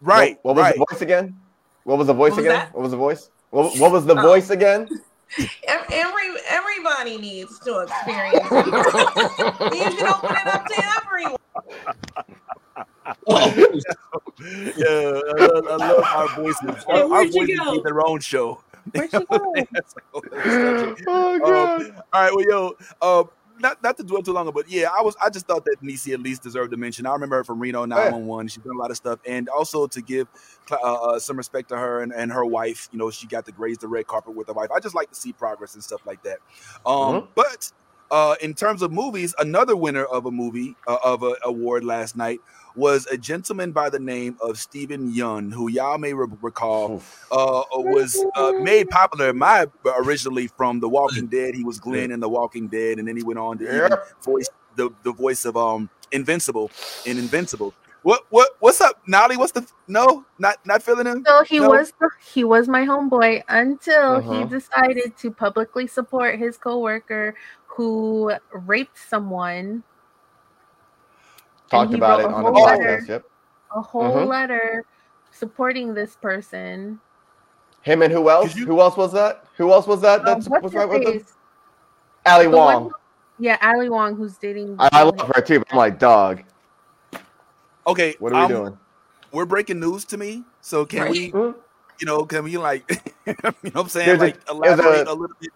right, 0.00 0.38
What, 0.42 0.56
what 0.56 0.56
was 0.56 0.62
right. 0.64 0.74
the 0.78 0.84
voice 0.90 1.02
again? 1.02 1.36
What 1.84 1.98
was 1.98 2.06
the 2.06 2.14
voice 2.14 2.30
What 2.32 2.36
was 2.38 2.46
again? 2.46 2.58
that? 2.58 2.74
What 2.74 2.82
was 2.82 2.90
the 2.92 2.96
voice? 2.96 3.30
What, 3.50 3.76
what 3.78 3.90
was 3.90 4.06
the 4.06 4.16
Oh. 4.16 4.22
voice 4.22 4.50
again? 4.50 4.88
Every 5.92 6.22
everybody 6.48 7.16
needs 7.18 7.58
to 7.60 7.80
experience. 7.80 8.46
it. 8.50 8.66
you 9.74 9.90
should 9.92 10.06
open 10.06 10.36
it 10.36 10.46
up 10.46 10.66
to 10.66 10.74
everyone. 11.06 11.36
yeah, 13.28 15.20
I 15.38 15.46
love, 15.46 15.66
I 15.68 15.76
love 15.76 16.04
our 16.04 16.28
voices. 16.36 16.84
Our, 16.86 17.12
our 17.12 17.24
you 17.24 17.32
voices 17.32 17.58
go? 17.58 17.72
need 17.72 17.84
their 17.84 18.06
own 18.06 18.20
show. 18.20 18.62
Where'd 18.94 19.10
she 19.10 19.18
go? 19.18 19.54
oh 21.06 21.38
god. 21.38 21.82
Um, 21.82 21.92
all 22.12 22.22
right, 22.22 22.34
well, 22.34 22.44
yo, 22.48 22.76
uh, 23.02 23.24
not 23.60 23.82
not 23.82 23.96
to 23.98 24.02
dwell 24.02 24.22
too 24.22 24.32
long, 24.32 24.50
but 24.52 24.68
yeah, 24.70 24.88
I 24.96 25.02
was 25.02 25.16
I 25.22 25.30
just 25.30 25.46
thought 25.46 25.64
that 25.66 25.76
Niecy 25.82 26.12
at 26.12 26.20
least 26.20 26.42
deserved 26.42 26.72
a 26.72 26.76
mention. 26.76 27.06
I 27.06 27.12
remember 27.12 27.36
her 27.36 27.44
from 27.44 27.60
Reno 27.60 27.84
911. 27.84 28.48
She's 28.48 28.62
done 28.64 28.74
a 28.74 28.78
lot 28.78 28.90
of 28.90 28.96
stuff, 28.96 29.20
and 29.26 29.48
also 29.48 29.86
to 29.86 30.00
give 30.00 30.28
uh, 30.70 30.76
uh, 30.76 31.18
some 31.18 31.36
respect 31.36 31.68
to 31.68 31.76
her 31.76 32.02
and, 32.02 32.12
and 32.12 32.32
her 32.32 32.44
wife. 32.44 32.88
You 32.92 32.98
know, 32.98 33.10
she 33.10 33.26
got 33.26 33.44
to 33.46 33.52
graze 33.52 33.78
the 33.78 33.88
red 33.88 34.06
carpet 34.06 34.34
with 34.34 34.48
her 34.48 34.54
wife. 34.54 34.70
I 34.70 34.80
just 34.80 34.94
like 34.94 35.10
to 35.10 35.14
see 35.14 35.32
progress 35.32 35.74
and 35.74 35.84
stuff 35.84 36.00
like 36.06 36.22
that. 36.22 36.38
Um, 36.86 37.28
But 37.34 37.70
uh, 38.10 38.36
in 38.40 38.54
terms 38.54 38.82
of 38.82 38.92
movies, 38.92 39.34
another 39.38 39.76
winner 39.76 40.04
of 40.04 40.26
a 40.26 40.30
movie 40.30 40.76
uh, 40.86 40.98
of 41.04 41.22
an 41.22 41.34
award 41.44 41.84
last 41.84 42.16
night 42.16 42.40
was 42.74 43.06
a 43.06 43.18
gentleman 43.18 43.72
by 43.72 43.90
the 43.90 43.98
name 43.98 44.36
of 44.40 44.58
Steven 44.58 45.12
Yeun, 45.12 45.52
who 45.52 45.68
y'all 45.70 45.98
may 45.98 46.14
re- 46.14 46.26
recall 46.40 47.02
uh, 47.30 47.62
was 47.76 48.16
uh, 48.36 48.52
made 48.60 48.88
popular 48.90 49.32
my 49.32 49.66
originally 49.98 50.46
from 50.48 50.80
The 50.80 50.88
Walking 50.88 51.28
Dead. 51.28 51.54
He 51.54 51.64
was 51.64 51.78
Glenn 51.78 52.10
in 52.10 52.20
The 52.20 52.28
Walking 52.28 52.68
Dead, 52.68 52.98
and 52.98 53.06
then 53.08 53.16
he 53.16 53.22
went 53.22 53.38
on 53.38 53.58
to 53.58 53.64
even 53.64 53.90
Yep. 53.90 54.04
voice 54.24 54.48
the, 54.76 54.90
the 55.02 55.12
voice 55.12 55.44
of 55.44 55.56
um 55.56 55.90
Invincible 56.12 56.72
in 57.04 57.18
Invincible. 57.18 57.74
What 58.02 58.22
what 58.30 58.50
what's 58.60 58.80
up, 58.80 58.96
Nolly? 59.06 59.36
What's 59.36 59.52
the 59.52 59.66
no? 59.88 60.24
Not 60.38 60.56
not 60.64 60.82
feeling 60.82 61.06
him? 61.06 61.26
So 61.26 61.44
he 61.44 61.60
No. 61.60 61.68
was 61.68 61.92
he 62.32 62.44
was 62.44 62.68
my 62.68 62.86
homeboy 62.86 63.42
until 63.48 64.20
he 64.20 64.42
Uh-huh. 64.42 64.46
decided 64.46 65.16
to 65.18 65.30
publicly 65.30 65.86
support 65.86 66.38
his 66.38 66.56
coworker 66.56 67.34
who 67.76 68.32
raped 68.52 68.98
someone. 68.98 69.82
Talked 71.70 71.94
about 71.94 72.20
it 72.20 72.26
on 72.26 72.42
the 72.44 72.50
whole 72.52 72.64
letter. 72.64 72.98
podcast. 73.02 73.08
Yep. 73.08 73.24
A 73.76 73.80
whole 73.80 74.16
Mhm. 74.16 74.26
letter 74.26 74.84
supporting 75.30 75.94
this 75.94 76.16
person. 76.16 77.00
Him 77.82 78.02
and 78.02 78.12
who 78.12 78.28
else? 78.28 78.54
You- 78.56 78.66
Who 78.66 78.80
else 78.80 78.96
was 78.96 79.12
that? 79.12 79.44
Who 79.56 79.72
else 79.72 79.86
was 79.86 80.00
that? 80.02 80.20
Um, 80.20 80.24
That's 80.26 80.48
what's 80.48 80.64
was 80.64 80.74
right 80.74 80.88
with 80.88 81.02
him. 81.02 81.12
face? 81.20 81.32
Ali 82.26 82.46
The 82.46 82.50
Wong. 82.56 82.84
who- 82.90 82.94
yeah, 83.38 83.56
Ali 83.62 83.88
Wong, 83.88 84.16
who's 84.16 84.36
dating. 84.36 84.76
I, 84.78 84.88
I 84.92 85.02
love 85.04 85.20
her 85.34 85.40
too, 85.40 85.60
but 85.60 85.68
I'm 85.72 85.78
like, 85.78 85.98
dog, 85.98 86.42
Okay, 87.86 88.14
what 88.18 88.32
are 88.32 88.46
we 88.46 88.54
um, 88.54 88.62
doing? 88.62 88.78
We're 89.32 89.46
breaking 89.46 89.80
news 89.80 90.04
to 90.06 90.18
me, 90.18 90.44
so 90.60 90.84
can 90.84 91.02
Right. 91.02 91.10
we? 91.10 91.32
Mhm. 91.32 91.54
You 91.98 92.06
know, 92.06 92.24
can 92.26 92.44
we 92.44 92.58
like? 92.58 92.88
you 93.26 93.34
know 93.42 93.52
what 93.72 93.76
I'm 93.76 93.88
saying? 93.88 94.06
There's 94.06 94.20
like 94.20 94.44
there's 94.44 94.78
elaborate 94.78 95.06
a- 95.08 95.12
a 95.12 95.14
little 95.14 95.36
bit. 95.40 95.50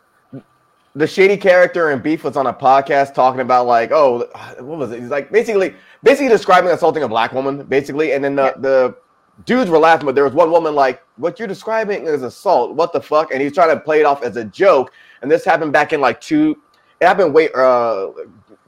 The 0.94 1.06
shady 1.06 1.36
character 1.36 1.90
in 1.90 2.00
Beef 2.00 2.22
was 2.22 2.36
on 2.36 2.46
a 2.46 2.54
podcast 2.54 3.14
talking 3.14 3.40
about 3.40 3.66
like, 3.66 3.90
oh, 3.90 4.28
what 4.58 4.78
was 4.78 4.92
it? 4.92 5.00
He's 5.00 5.10
like 5.10 5.30
basically, 5.30 5.74
basically 6.02 6.28
describing 6.28 6.70
assaulting 6.70 7.02
a 7.02 7.08
black 7.08 7.32
woman, 7.32 7.64
basically, 7.64 8.12
and 8.12 8.22
then 8.22 8.36
the 8.36 8.54
the 8.58 8.96
dudes 9.44 9.68
were 9.68 9.78
laughing, 9.78 10.06
but 10.06 10.14
there 10.14 10.22
was 10.22 10.32
one 10.32 10.50
woman 10.52 10.74
like, 10.74 11.02
what 11.16 11.38
you're 11.38 11.48
describing 11.48 12.06
is 12.06 12.22
assault. 12.22 12.76
What 12.76 12.92
the 12.92 13.00
fuck? 13.00 13.32
And 13.32 13.42
he's 13.42 13.52
trying 13.52 13.70
to 13.70 13.80
play 13.80 13.98
it 13.98 14.06
off 14.06 14.22
as 14.22 14.36
a 14.36 14.44
joke. 14.44 14.92
And 15.22 15.30
this 15.30 15.44
happened 15.44 15.72
back 15.72 15.92
in 15.92 16.00
like 16.00 16.20
two, 16.20 16.56
it 17.00 17.06
happened 17.06 17.34
way 17.34 17.48
uh 17.54 18.08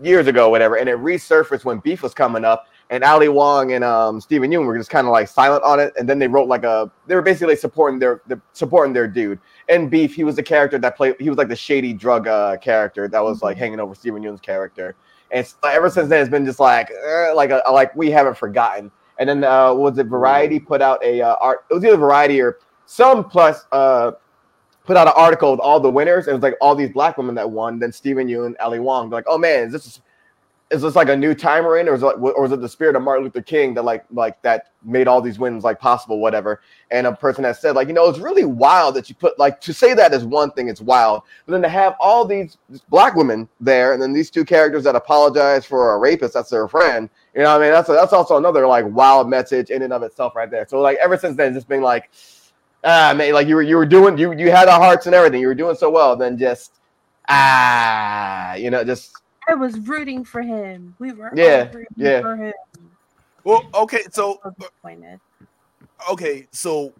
years 0.02 0.26
ago, 0.26 0.50
whatever, 0.50 0.76
and 0.76 0.88
it 0.88 0.98
resurfaced 0.98 1.64
when 1.64 1.78
Beef 1.78 2.02
was 2.02 2.12
coming 2.12 2.44
up. 2.44 2.66
And 2.90 3.02
Ali 3.02 3.28
Wong 3.28 3.72
and 3.72 3.82
um, 3.82 4.20
Steven 4.20 4.48
Yeun 4.50 4.64
were 4.64 4.78
just 4.78 4.90
kind 4.90 5.08
of 5.08 5.12
like 5.12 5.26
silent 5.26 5.64
on 5.64 5.80
it, 5.80 5.92
and 5.98 6.08
then 6.08 6.20
they 6.20 6.28
wrote 6.28 6.46
like 6.46 6.62
a. 6.62 6.88
They 7.08 7.16
were 7.16 7.22
basically 7.22 7.56
supporting 7.56 7.98
their, 7.98 8.22
the 8.28 8.40
supporting 8.52 8.92
their 8.92 9.08
dude. 9.08 9.40
And 9.68 9.90
Beef, 9.90 10.14
he 10.14 10.22
was 10.22 10.36
the 10.36 10.42
character 10.42 10.78
that 10.78 10.96
played. 10.96 11.16
He 11.18 11.28
was 11.28 11.36
like 11.36 11.48
the 11.48 11.56
shady 11.56 11.92
drug 11.92 12.28
uh, 12.28 12.56
character 12.58 13.08
that 13.08 13.22
was 13.22 13.42
like 13.42 13.56
hanging 13.56 13.80
over 13.80 13.94
Steven 13.94 14.22
Yeun's 14.22 14.40
character. 14.40 14.94
And 15.32 15.52
ever 15.64 15.90
since 15.90 16.08
then, 16.08 16.20
it's 16.20 16.30
been 16.30 16.46
just 16.46 16.60
like, 16.60 16.90
uh, 17.04 17.34
like 17.34 17.50
a, 17.50 17.60
like 17.72 17.94
we 17.96 18.10
haven't 18.10 18.36
forgotten. 18.36 18.92
And 19.18 19.28
then 19.28 19.44
uh, 19.44 19.72
was 19.74 19.98
it 19.98 20.06
Variety 20.06 20.60
put 20.60 20.80
out 20.80 21.02
a 21.02 21.22
uh, 21.22 21.36
art? 21.40 21.64
It 21.70 21.74
was 21.74 21.84
either 21.84 21.96
Variety 21.96 22.40
or 22.40 22.58
some 22.84 23.28
plus 23.28 23.66
uh, 23.72 24.12
put 24.84 24.96
out 24.96 25.08
an 25.08 25.14
article 25.16 25.50
with 25.50 25.60
all 25.60 25.80
the 25.80 25.90
winners. 25.90 26.26
And 26.26 26.34
It 26.34 26.34
was 26.34 26.42
like 26.42 26.54
all 26.60 26.76
these 26.76 26.90
black 26.90 27.18
women 27.18 27.34
that 27.34 27.50
won. 27.50 27.78
Then 27.78 27.90
Steven 27.90 28.28
Yeun, 28.28 28.54
Ali 28.60 28.78
Wong, 28.78 29.10
like, 29.10 29.24
oh 29.26 29.38
man, 29.38 29.64
is 29.64 29.72
this 29.72 30.00
is 30.70 30.82
this 30.82 30.96
like 30.96 31.08
a 31.08 31.16
new 31.16 31.32
timer 31.32 31.78
in, 31.78 31.88
or 31.88 31.94
is 31.94 32.02
it, 32.02 32.06
or 32.06 32.44
is 32.44 32.50
it 32.50 32.60
the 32.60 32.68
spirit 32.68 32.96
of 32.96 33.02
Martin 33.02 33.22
Luther 33.22 33.40
King 33.40 33.72
that 33.74 33.84
like 33.84 34.04
like 34.10 34.40
that 34.42 34.72
made 34.82 35.06
all 35.06 35.20
these 35.20 35.38
wins 35.38 35.62
like 35.62 35.78
possible, 35.78 36.18
whatever? 36.18 36.60
And 36.90 37.06
a 37.06 37.12
person 37.12 37.44
has 37.44 37.60
said 37.60 37.76
like, 37.76 37.86
you 37.86 37.94
know, 37.94 38.08
it's 38.08 38.18
really 38.18 38.44
wild 38.44 38.96
that 38.96 39.08
you 39.08 39.14
put 39.14 39.38
like 39.38 39.60
to 39.60 39.72
say 39.72 39.94
that 39.94 40.12
is 40.12 40.24
one 40.24 40.50
thing, 40.50 40.68
it's 40.68 40.80
wild, 40.80 41.22
but 41.44 41.52
then 41.52 41.62
to 41.62 41.68
have 41.68 41.94
all 42.00 42.24
these 42.24 42.58
black 42.88 43.14
women 43.14 43.48
there, 43.60 43.92
and 43.92 44.02
then 44.02 44.12
these 44.12 44.28
two 44.28 44.44
characters 44.44 44.82
that 44.84 44.96
apologize 44.96 45.64
for 45.64 45.94
a 45.94 45.98
rapist 45.98 46.34
that's 46.34 46.50
their 46.50 46.66
friend, 46.66 47.08
you 47.34 47.42
know, 47.42 47.56
I 47.56 47.60
mean, 47.60 47.70
that's 47.70 47.88
that's 47.88 48.12
also 48.12 48.36
another 48.36 48.66
like 48.66 48.86
wild 48.88 49.30
message 49.30 49.70
in 49.70 49.82
and 49.82 49.92
of 49.92 50.02
itself 50.02 50.34
right 50.34 50.50
there. 50.50 50.66
So 50.68 50.80
like 50.80 50.98
ever 51.00 51.16
since 51.16 51.36
then, 51.36 51.54
just 51.54 51.68
been 51.68 51.82
like, 51.82 52.10
ah 52.82 53.14
man, 53.16 53.32
like 53.34 53.46
you 53.46 53.54
were 53.54 53.62
you 53.62 53.76
were 53.76 53.86
doing 53.86 54.18
you 54.18 54.32
you 54.32 54.50
had 54.50 54.66
our 54.66 54.80
hearts 54.80 55.06
and 55.06 55.14
everything, 55.14 55.40
you 55.40 55.46
were 55.46 55.54
doing 55.54 55.76
so 55.76 55.90
well, 55.90 56.16
then 56.16 56.36
just 56.36 56.72
ah, 57.28 58.54
you 58.54 58.70
know, 58.70 58.82
just 58.82 59.12
I 59.48 59.54
was 59.54 59.78
rooting 59.80 60.24
for 60.24 60.42
him. 60.42 60.94
We 60.98 61.12
were 61.12 61.30
all 61.30 61.38
Yeah, 61.38 61.64
rooting 61.68 61.86
yeah. 61.96 62.20
for 62.20 62.36
him. 62.36 62.52
Well, 63.44 63.62
okay, 63.74 64.02
so 64.10 64.40
So 64.42 64.50
disappointed. 64.58 65.20
okay, 66.10 66.48
so 66.50 66.92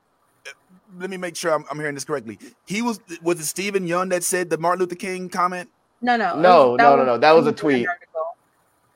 uh, 0.47 0.51
let 0.99 1.11
me 1.11 1.17
make 1.17 1.35
sure 1.37 1.53
I'm, 1.53 1.65
I'm 1.71 1.79
hearing 1.79 1.95
this 1.95 2.05
correctly. 2.05 2.39
He 2.67 2.83
was 2.83 3.01
was 3.23 3.41
it 3.41 3.47
Steven 3.47 3.87
Yeun 3.87 4.11
that 4.11 4.23
said 4.23 4.51
the 4.51 4.59
Martin 4.59 4.81
Luther 4.81 4.95
King 4.95 5.29
comment? 5.29 5.69
No, 6.03 6.17
no, 6.17 6.39
No, 6.39 6.71
was- 6.73 6.79
no, 6.79 6.97
no, 6.97 7.05
no, 7.05 7.19
that 7.19 7.33
was 7.33 7.47
a 7.47 7.53
tweet. 7.53 7.87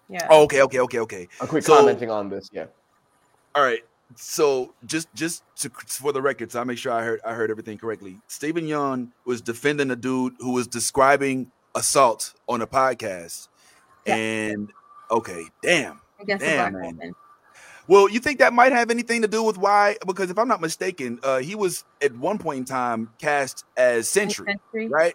Yeah. 0.08 0.26
Oh, 0.28 0.42
okay, 0.44 0.62
okay, 0.62 0.80
okay, 0.80 0.98
okay. 1.00 1.28
a 1.40 1.46
quick 1.46 1.64
So- 1.64 1.76
commenting 1.76 2.10
on 2.10 2.28
this, 2.28 2.48
yeah. 2.52 2.66
All 3.54 3.62
right. 3.64 3.80
So 4.16 4.74
just 4.86 5.12
just 5.14 5.44
to, 5.58 5.70
for 5.86 6.12
the 6.12 6.20
record, 6.20 6.50
so 6.50 6.60
I 6.60 6.64
make 6.64 6.78
sure 6.78 6.92
I 6.92 7.02
heard 7.04 7.20
I 7.24 7.32
heard 7.34 7.48
everything 7.50 7.78
correctly. 7.78 8.18
Steven 8.26 8.64
Yeun 8.64 9.08
was 9.24 9.40
defending 9.40 9.90
a 9.92 9.96
dude 9.96 10.34
who 10.40 10.50
was 10.52 10.66
describing 10.66 11.52
assault 11.76 12.34
on 12.48 12.60
a 12.60 12.66
podcast, 12.66 13.46
Yeah. 14.10 14.52
and 14.52 14.72
okay, 15.10 15.46
damn. 15.62 16.00
against 16.20 16.44
Damn, 16.44 16.74
a 16.74 16.78
black 16.78 16.96
man. 16.96 17.14
Well, 17.86 18.08
you 18.08 18.20
think 18.20 18.38
that 18.38 18.52
might 18.52 18.72
have 18.72 18.90
anything 18.90 19.22
to 19.22 19.28
do 19.28 19.42
with 19.42 19.58
why? 19.58 19.96
Because 20.06 20.30
if 20.30 20.38
I'm 20.38 20.46
not 20.46 20.60
mistaken, 20.60 21.18
uh, 21.24 21.38
he 21.38 21.56
was 21.56 21.84
at 22.00 22.14
one 22.16 22.38
point 22.38 22.58
in 22.58 22.64
time 22.64 23.10
cast 23.18 23.64
as 23.76 24.08
Sentry, 24.08 24.46
Sentry. 24.46 24.88
right? 24.88 25.14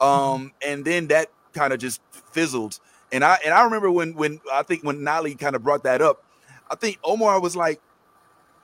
Um, 0.00 0.52
and 0.64 0.84
then 0.84 1.08
that 1.08 1.30
kind 1.52 1.72
of 1.72 1.80
just 1.80 2.00
fizzled. 2.30 2.78
And 3.10 3.24
I 3.24 3.38
and 3.44 3.52
I 3.52 3.64
remember 3.64 3.90
when 3.90 4.14
when 4.14 4.40
I 4.52 4.62
think 4.62 4.84
when 4.84 5.02
Nolly 5.02 5.34
kind 5.34 5.56
of 5.56 5.62
brought 5.62 5.82
that 5.84 6.00
up, 6.00 6.24
I 6.70 6.76
think 6.76 6.98
Omar 7.02 7.40
was 7.40 7.56
like, 7.56 7.80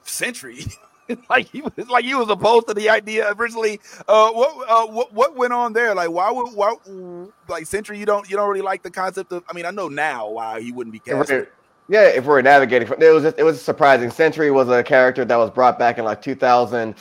Sentry. 0.03 0.59
like 1.29 1.49
he 1.49 1.61
was 1.61 1.89
like 1.89 2.05
he 2.05 2.15
was 2.15 2.29
opposed 2.29 2.67
to 2.67 2.73
the 2.73 2.89
idea 2.89 3.33
originally. 3.37 3.79
Uh, 4.07 4.31
what 4.31 4.69
uh, 4.69 4.87
what 4.87 5.13
what 5.13 5.35
went 5.35 5.53
on 5.53 5.73
there? 5.73 5.95
Like 5.95 6.11
why 6.11 6.31
would 6.31 6.53
why 6.53 6.75
like 7.47 7.65
Sentry? 7.65 7.97
You 7.97 8.05
don't 8.05 8.29
you 8.29 8.35
don't 8.35 8.49
really 8.49 8.61
like 8.61 8.83
the 8.83 8.91
concept 8.91 9.31
of? 9.31 9.43
I 9.49 9.53
mean, 9.53 9.65
I 9.65 9.71
know 9.71 9.87
now 9.87 10.29
why 10.29 10.61
he 10.61 10.71
wouldn't 10.71 10.93
be 10.93 10.99
cast. 10.99 11.31
yeah, 11.87 12.03
if 12.03 12.25
we're 12.25 12.41
navigating, 12.41 12.87
from, 12.87 13.01
it 13.01 13.11
was 13.11 13.23
just, 13.23 13.39
it 13.39 13.43
was 13.43 13.61
surprising. 13.61 14.11
Sentry 14.11 14.51
was 14.51 14.69
a 14.69 14.83
character 14.83 15.25
that 15.25 15.35
was 15.35 15.49
brought 15.49 15.79
back 15.79 15.97
in 15.97 16.05
like 16.05 16.21
2000, 16.21 16.95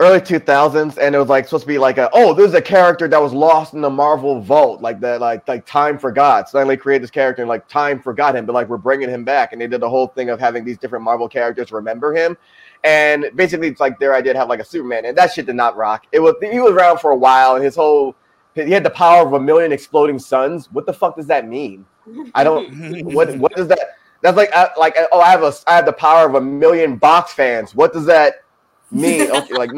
early 0.00 0.20
2000s, 0.20 0.96
and 0.98 1.14
it 1.14 1.18
was 1.18 1.28
like 1.28 1.46
supposed 1.46 1.62
to 1.62 1.68
be 1.68 1.78
like 1.78 1.98
a 1.98 2.08
oh, 2.12 2.32
there's 2.34 2.54
a 2.54 2.62
character 2.62 3.08
that 3.08 3.20
was 3.20 3.32
lost 3.32 3.74
in 3.74 3.80
the 3.80 3.90
Marvel 3.90 4.40
vault, 4.40 4.80
like 4.80 5.00
that, 5.00 5.20
like 5.20 5.46
like 5.48 5.66
time 5.66 5.98
forgot. 5.98 6.48
So 6.48 6.58
then 6.58 6.68
they 6.68 6.76
created 6.76 7.02
this 7.02 7.10
character 7.10 7.42
and 7.42 7.48
like 7.48 7.66
time 7.66 8.00
forgot 8.00 8.36
him, 8.36 8.46
but 8.46 8.52
like 8.52 8.68
we're 8.68 8.76
bringing 8.76 9.08
him 9.08 9.24
back, 9.24 9.52
and 9.52 9.60
they 9.60 9.66
did 9.66 9.80
the 9.80 9.90
whole 9.90 10.06
thing 10.06 10.30
of 10.30 10.38
having 10.38 10.64
these 10.64 10.78
different 10.78 11.04
Marvel 11.04 11.28
characters 11.28 11.72
remember 11.72 12.14
him. 12.14 12.36
And 12.84 13.30
basically, 13.34 13.68
it's 13.68 13.80
like 13.80 13.98
their 13.98 14.14
idea 14.14 14.34
to 14.34 14.38
have 14.38 14.48
like 14.48 14.60
a 14.60 14.64
Superman, 14.64 15.06
and 15.06 15.16
that 15.16 15.32
shit 15.32 15.46
did 15.46 15.56
not 15.56 15.76
rock. 15.76 16.06
It 16.12 16.20
was 16.20 16.34
he 16.42 16.60
was 16.60 16.72
around 16.72 16.98
for 17.00 17.12
a 17.12 17.16
while, 17.16 17.56
and 17.56 17.64
his 17.64 17.74
whole 17.74 18.14
he 18.54 18.70
had 18.70 18.84
the 18.84 18.90
power 18.90 19.26
of 19.26 19.32
a 19.32 19.40
million 19.40 19.72
exploding 19.72 20.18
suns. 20.18 20.70
What 20.70 20.86
the 20.86 20.92
fuck 20.92 21.16
does 21.16 21.26
that 21.26 21.48
mean? 21.48 21.86
I 22.34 22.44
don't. 22.44 23.04
what 23.14 23.36
what 23.38 23.54
does 23.54 23.68
that? 23.68 23.96
That's 24.20 24.36
like 24.36 24.52
I, 24.54 24.68
like 24.78 24.96
oh 25.12 25.20
I 25.20 25.30
have 25.30 25.42
a 25.42 25.52
I 25.66 25.76
have 25.76 25.86
the 25.86 25.92
power 25.94 26.26
of 26.26 26.34
a 26.34 26.40
million 26.40 26.96
box 26.96 27.32
fans. 27.32 27.74
What 27.74 27.92
does 27.92 28.06
that 28.06 28.42
mean? 28.90 29.30
Okay, 29.34 29.54
like 29.54 29.70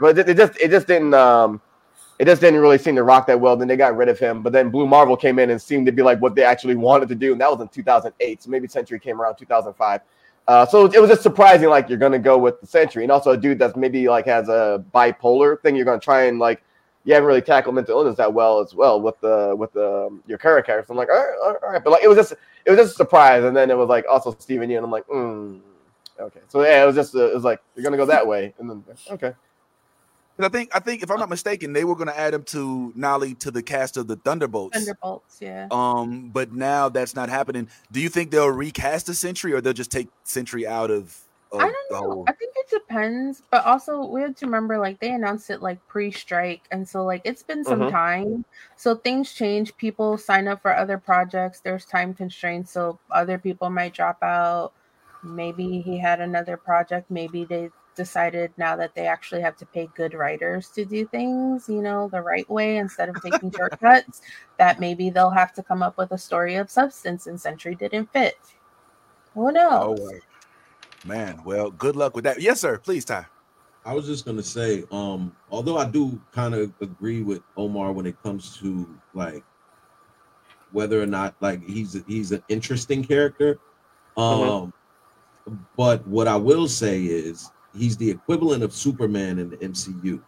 but 0.00 0.18
it, 0.18 0.30
it 0.30 0.36
just 0.36 0.58
it 0.58 0.70
just 0.70 0.86
didn't 0.86 1.12
um 1.12 1.60
it 2.18 2.24
just 2.24 2.40
didn't 2.40 2.60
really 2.60 2.78
seem 2.78 2.96
to 2.96 3.02
rock 3.02 3.26
that 3.26 3.38
well. 3.38 3.56
Then 3.56 3.68
they 3.68 3.76
got 3.76 3.96
rid 3.96 4.08
of 4.08 4.18
him. 4.18 4.42
But 4.42 4.52
then 4.52 4.70
Blue 4.70 4.86
Marvel 4.86 5.16
came 5.16 5.38
in 5.38 5.50
and 5.50 5.60
seemed 5.60 5.86
to 5.86 5.92
be 5.92 6.02
like 6.02 6.20
what 6.20 6.34
they 6.34 6.44
actually 6.44 6.76
wanted 6.76 7.08
to 7.10 7.14
do, 7.14 7.32
and 7.32 7.40
that 7.40 7.50
was 7.50 7.60
in 7.60 7.68
2008. 7.68 8.42
So 8.42 8.50
maybe 8.50 8.68
Sentry 8.68 8.98
came 8.98 9.20
around 9.20 9.36
2005. 9.36 10.00
Uh, 10.46 10.66
so 10.66 10.84
it 10.84 11.00
was 11.00 11.08
just 11.08 11.22
surprising, 11.22 11.68
like 11.68 11.88
you're 11.88 11.98
gonna 11.98 12.18
go 12.18 12.36
with 12.36 12.60
the 12.60 12.66
Sentry, 12.66 13.02
and 13.02 13.10
also 13.10 13.30
a 13.30 13.36
dude 13.36 13.58
that's 13.58 13.76
maybe 13.76 14.08
like 14.08 14.26
has 14.26 14.48
a 14.48 14.84
bipolar 14.94 15.60
thing. 15.60 15.74
You're 15.74 15.86
gonna 15.86 16.00
try 16.00 16.24
and 16.24 16.38
like 16.38 16.62
you 17.04 17.14
haven't 17.14 17.26
really 17.26 17.42
tackled 17.42 17.74
mental 17.74 17.98
illness 17.98 18.16
that 18.16 18.32
well 18.32 18.60
as 18.60 18.74
well 18.74 19.00
with 19.00 19.18
the 19.20 19.54
with 19.56 19.72
the 19.72 20.06
um, 20.06 20.22
your 20.26 20.38
current 20.38 20.66
character. 20.66 20.92
I'm 20.92 20.98
like, 20.98 21.08
all 21.08 21.16
right, 21.16 21.58
all 21.62 21.72
right, 21.72 21.82
but 21.82 21.90
like 21.90 22.02
it 22.02 22.08
was 22.08 22.16
just 22.16 22.32
it 22.64 22.70
was 22.70 22.78
just 22.78 22.92
a 22.92 22.96
surprise, 22.96 23.44
and 23.44 23.56
then 23.56 23.70
it 23.70 23.76
was 23.76 23.88
like 23.88 24.04
also 24.10 24.34
Steven 24.38 24.68
Yeun. 24.68 24.78
And 24.78 24.84
I'm 24.84 24.90
like, 24.90 25.06
mm, 25.06 25.60
okay, 26.20 26.40
so 26.48 26.62
yeah, 26.62 26.82
it 26.82 26.86
was 26.86 26.94
just 26.94 27.14
it 27.14 27.34
was 27.34 27.44
like 27.44 27.60
you're 27.74 27.84
gonna 27.84 27.96
go 27.96 28.06
that 28.06 28.26
way, 28.26 28.54
and 28.58 28.68
then 28.68 28.84
okay, 29.12 29.32
'Cause 30.36 30.46
I 30.46 30.48
think 30.48 30.70
I 30.74 30.80
think 30.80 31.02
if 31.02 31.10
I'm 31.10 31.20
not 31.20 31.28
mistaken, 31.28 31.72
they 31.72 31.84
were 31.84 31.94
going 31.94 32.08
to 32.08 32.18
add 32.18 32.34
him 32.34 32.42
to 32.44 32.92
Nolly 32.96 33.34
to 33.36 33.50
the 33.52 33.62
cast 33.62 33.96
of 33.96 34.08
the 34.08 34.16
Thunderbolts. 34.16 34.76
Thunderbolts, 34.76 35.38
yeah. 35.40 35.68
Um, 35.70 36.30
but 36.30 36.52
now 36.52 36.88
that's 36.88 37.14
not 37.14 37.28
happening. 37.28 37.68
Do 37.92 38.00
you 38.00 38.08
think 38.08 38.30
they'll 38.32 38.48
recast 38.50 39.06
the 39.06 39.14
Sentry, 39.14 39.52
or 39.52 39.60
they'll 39.60 39.72
just 39.72 39.92
take 39.92 40.08
Sentry 40.24 40.66
out 40.66 40.90
of, 40.90 41.20
of 41.52 41.60
I 41.60 41.66
the 41.88 41.94
don't 41.94 42.02
know. 42.02 42.08
whole? 42.10 42.24
I 42.26 42.32
think 42.32 42.52
it 42.56 42.68
depends, 42.68 43.42
but 43.52 43.64
also 43.64 44.04
we 44.06 44.22
have 44.22 44.34
to 44.36 44.46
remember 44.46 44.76
like 44.78 44.98
they 44.98 45.12
announced 45.12 45.50
it 45.50 45.62
like 45.62 45.78
pre-strike, 45.86 46.62
and 46.72 46.88
so 46.88 47.04
like 47.04 47.20
it's 47.24 47.44
been 47.44 47.64
some 47.64 47.82
Mhm. 47.82 47.90
time. 47.90 48.44
So 48.76 48.96
things 48.96 49.32
change. 49.32 49.76
People 49.76 50.18
sign 50.18 50.48
up 50.48 50.62
for 50.62 50.74
other 50.74 50.98
projects. 50.98 51.60
There's 51.60 51.84
time 51.84 52.12
constraints, 52.12 52.72
so 52.72 52.98
other 53.12 53.38
people 53.38 53.70
might 53.70 53.94
drop 53.94 54.20
out. 54.22 54.72
Maybe 55.22 55.80
he 55.80 55.98
had 55.98 56.20
another 56.20 56.56
project. 56.56 57.08
Maybe 57.10 57.44
they 57.44 57.70
decided 57.94 58.52
now 58.56 58.76
that 58.76 58.94
they 58.94 59.06
actually 59.06 59.40
have 59.40 59.56
to 59.56 59.66
pay 59.66 59.88
good 59.94 60.14
writers 60.14 60.68
to 60.70 60.84
do 60.84 61.06
things, 61.06 61.68
you 61.68 61.82
know, 61.82 62.08
the 62.08 62.20
right 62.20 62.48
way 62.50 62.76
instead 62.76 63.08
of 63.08 63.22
taking 63.22 63.50
shortcuts. 63.56 64.22
That 64.58 64.80
maybe 64.80 65.10
they'll 65.10 65.30
have 65.30 65.52
to 65.54 65.62
come 65.62 65.82
up 65.82 65.96
with 65.98 66.12
a 66.12 66.18
story 66.18 66.56
of 66.56 66.70
substance, 66.70 67.26
and 67.26 67.40
Sentry 67.40 67.74
didn't 67.74 68.12
fit. 68.12 68.38
Who 69.34 69.50
knows? 69.52 69.98
Oh, 70.00 71.08
man. 71.08 71.40
Well, 71.44 71.70
good 71.70 71.96
luck 71.96 72.14
with 72.14 72.24
that. 72.24 72.40
Yes, 72.40 72.60
sir. 72.60 72.78
Please, 72.78 73.04
Ty. 73.04 73.26
I 73.86 73.92
was 73.92 74.06
just 74.06 74.24
gonna 74.24 74.42
say, 74.42 74.84
um, 74.90 75.36
although 75.50 75.76
I 75.76 75.84
do 75.84 76.20
kind 76.32 76.54
of 76.54 76.72
agree 76.80 77.22
with 77.22 77.42
Omar 77.56 77.92
when 77.92 78.06
it 78.06 78.20
comes 78.22 78.56
to 78.58 78.88
like 79.12 79.44
whether 80.72 81.00
or 81.00 81.06
not 81.06 81.34
like 81.40 81.62
he's 81.62 82.02
he's 82.06 82.32
an 82.32 82.42
interesting 82.48 83.04
character. 83.04 83.58
Um, 84.16 84.72
but 85.76 86.06
what 86.06 86.28
I 86.28 86.36
will 86.36 86.68
say 86.68 87.02
is 87.02 87.50
he's 87.74 87.96
the 87.96 88.10
equivalent 88.10 88.62
of 88.62 88.72
Superman 88.72 89.38
in 89.38 89.50
the 89.50 89.62
MCU. 89.62 90.22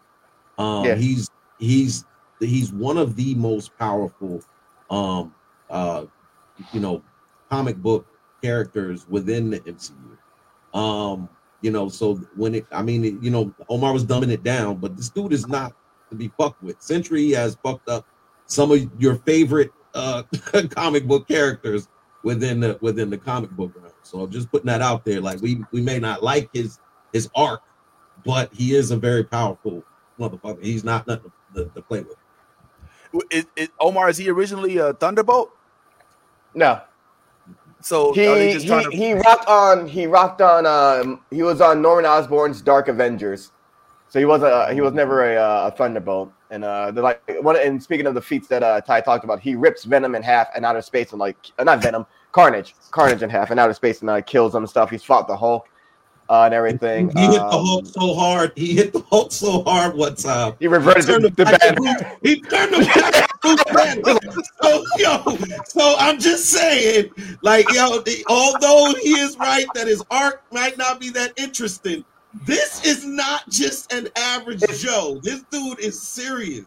Um, 0.57 0.85
Yeah. 0.85 0.95
he's 0.95 1.29
he's 1.59 2.05
he's 2.39 2.71
one 2.71 2.97
of 2.97 3.15
the 3.15 3.35
most 3.35 3.75
powerful, 3.77 4.41
um, 4.89 5.33
uh, 5.69 6.05
you 6.71 6.79
know, 6.79 7.03
comic 7.49 7.77
book 7.77 8.07
characters 8.41 9.07
within 9.07 9.49
the 9.49 9.59
MCU. 9.67 10.17
Um, 10.73 11.29
you 11.61 11.71
know, 11.71 11.89
so 11.89 12.15
when 12.35 12.55
it, 12.55 12.67
I 12.71 12.83
mean, 12.83 13.03
you 13.21 13.31
know, 13.31 13.53
Omar 13.69 13.93
was 13.93 14.05
dumbing 14.05 14.31
it 14.31 14.43
down, 14.43 14.77
but 14.77 14.95
this 14.95 15.09
dude 15.09 15.33
is 15.33 15.47
not 15.47 15.73
to 16.11 16.15
be 16.15 16.31
fucked 16.37 16.61
with. 16.61 16.81
Sentry 16.81 17.31
has 17.31 17.57
fucked 17.63 17.89
up 17.89 18.05
some 18.45 18.71
of 18.71 18.79
your 18.99 19.15
favorite 19.15 19.71
uh 19.93 20.23
comic 20.69 21.07
book 21.07 21.27
characters 21.27 21.87
within 22.23 22.59
the 22.59 22.77
within 22.81 23.09
the 23.09 23.17
comic 23.17 23.51
book 23.51 23.71
realm. 23.75 23.93
So 24.03 24.21
I'm 24.21 24.31
just 24.31 24.51
putting 24.51 24.67
that 24.67 24.81
out 24.81 25.03
there. 25.05 25.21
Like 25.21 25.41
we 25.41 25.63
we 25.71 25.81
may 25.81 25.99
not 25.99 26.23
like 26.23 26.49
his 26.53 26.79
his 27.13 27.29
arc, 27.35 27.61
but 28.25 28.53
he 28.53 28.75
is 28.75 28.91
a 28.91 28.97
very 28.97 29.23
powerful 29.23 29.83
motherfucker. 30.19 30.63
He's 30.63 30.83
not 30.83 31.07
nothing 31.07 31.31
to, 31.55 31.65
to 31.65 31.81
play 31.81 32.01
with. 32.01 32.17
Is, 33.31 33.45
is, 33.55 33.69
Omar 33.79 34.09
is 34.09 34.17
he 34.17 34.29
originally 34.29 34.77
a 34.77 34.93
Thunderbolt? 34.93 35.51
no, 36.55 36.81
So 37.81 38.13
he 38.13 38.57
he, 38.59 38.83
to? 38.83 38.91
he 38.91 39.13
rocked 39.13 39.47
on 39.47 39.87
he 39.87 40.07
rocked 40.07 40.41
on 40.41 40.65
um 40.65 41.21
he 41.31 41.43
was 41.43 41.61
on 41.61 41.81
Norman 41.81 42.05
Osborn's 42.05 42.61
Dark 42.61 42.87
Avengers, 42.87 43.51
so 44.09 44.19
he 44.19 44.25
was 44.25 44.43
a 44.43 44.73
he 44.73 44.81
was 44.81 44.93
never 44.93 45.33
a, 45.33 45.37
uh, 45.37 45.71
a 45.73 45.77
Thunderbolt. 45.77 46.33
And 46.49 46.63
uh, 46.63 46.91
they're 46.91 47.03
like 47.03 47.21
one. 47.41 47.57
And 47.57 47.81
speaking 47.81 48.07
of 48.07 48.13
the 48.15 48.21
feats 48.21 48.47
that 48.49 48.63
uh, 48.63 48.81
Ty 48.81 49.01
talked 49.01 49.23
about, 49.25 49.39
he 49.41 49.55
rips 49.55 49.83
Venom 49.83 50.15
in 50.15 50.23
half 50.23 50.47
in 50.55 50.65
outer 50.65 50.81
space 50.81 51.11
and 51.11 51.19
like 51.19 51.37
uh, 51.59 51.63
not 51.65 51.81
Venom, 51.81 52.05
Carnage, 52.31 52.75
Carnage 52.91 53.23
in 53.23 53.29
half 53.29 53.51
in 53.51 53.59
outer 53.59 53.73
space 53.73 54.01
and 54.01 54.09
uh, 54.09 54.21
kills 54.21 54.55
him 54.55 54.63
and 54.63 54.69
stuff. 54.69 54.89
He's 54.89 55.03
fought 55.03 55.27
the 55.27 55.37
Hulk 55.37 55.67
uh, 56.29 56.43
and 56.43 56.53
everything. 56.53 57.09
He 57.15 57.25
hit 57.25 57.33
the 57.35 57.45
Um, 57.45 57.65
Hulk 57.65 57.85
so 57.87 58.13
hard. 58.13 58.51
He 58.55 58.73
hit 58.73 58.93
the 58.93 58.99
Hulk 59.01 59.31
so 59.31 59.63
hard 59.63 59.95
one 59.95 60.15
time. 60.15 60.53
He 60.59 60.67
reverted 60.67 61.05
Turned 61.05 61.23
the, 61.25 61.29
the 61.29 61.45
bad. 61.45 62.17
He 62.23 62.41
turned 62.41 62.73
to 62.73 63.65
Banner. 63.73 64.19
So 64.61 64.83
yo, 64.97 65.23
so 65.65 65.95
I'm 65.99 66.19
just 66.19 66.45
saying, 66.49 67.11
like 67.43 67.71
yo, 67.71 68.01
the, 68.01 68.25
although 68.27 68.93
he 69.01 69.11
is 69.11 69.37
right 69.37 69.67
that 69.75 69.87
his 69.87 70.03
arc 70.09 70.41
might 70.51 70.77
not 70.77 70.99
be 70.99 71.09
that 71.11 71.31
interesting, 71.37 72.03
this 72.45 72.83
is 72.83 73.05
not 73.05 73.47
just 73.49 73.93
an 73.93 74.09
average 74.17 74.63
Joe. 74.81 75.19
This 75.23 75.43
dude 75.51 75.79
is 75.79 76.01
serious. 76.01 76.65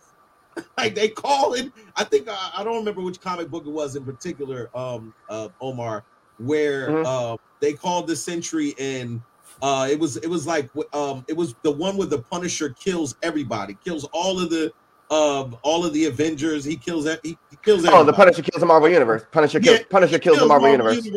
Like 0.79 0.95
they 0.95 1.09
call 1.09 1.55
it. 1.55 1.73
I 1.97 2.05
think 2.05 2.29
I, 2.29 2.51
I 2.59 2.65
don't 2.65 2.77
remember 2.77 3.03
which 3.03 3.21
comic 3.21 3.51
book 3.51 3.67
it 3.67 3.71
was 3.71 3.97
in 3.97 4.05
particular, 4.05 4.71
um, 4.75 5.13
uh, 5.29 5.49
Omar, 5.61 6.05
where 6.39 6.89
Mhm. 6.91 7.05
uh, 7.07 7.37
they 7.61 7.73
called 7.73 8.07
the 8.07 8.17
Sentry 8.17 8.75
and 8.79 9.21
uh, 9.63 9.89
it 9.91 9.99
was 9.99 10.17
it 10.19 10.29
was 10.29 10.47
like 10.47 10.71
um, 10.93 11.25
it 11.29 11.37
was 11.37 11.55
the 11.63 11.71
one 11.71 11.97
where 11.97 12.07
the 12.07 12.19
Punisher 12.19 12.71
kills 12.71 13.17
everybody, 13.23 13.77
kills 13.85 14.05
all 14.13 14.39
of 14.41 14.51
the 14.51 14.73
um, 15.11 15.57
all 15.63 15.85
of 15.85 15.93
the 15.93 16.07
Avengers. 16.07 16.65
He 16.65 16.77
kills 16.77 17.05
that. 17.05 17.21
He, 17.23 17.37
he 17.51 17.57
kills. 17.65 17.85
Oh, 17.87 18.05
the. 18.05 18.13
Punisher 18.13 18.43
kills 18.43 18.61
the 18.61 18.67
Marvel 18.67 18.89
Universe. 18.89 19.25
Punisher 19.33 19.61
kills. 19.61 19.79
Yeah, 19.81 19.85
Punisher 19.91 20.19
kills 20.19 20.39
the 20.39 20.47
Marvel 20.47 20.71
Universe. 20.71 21.09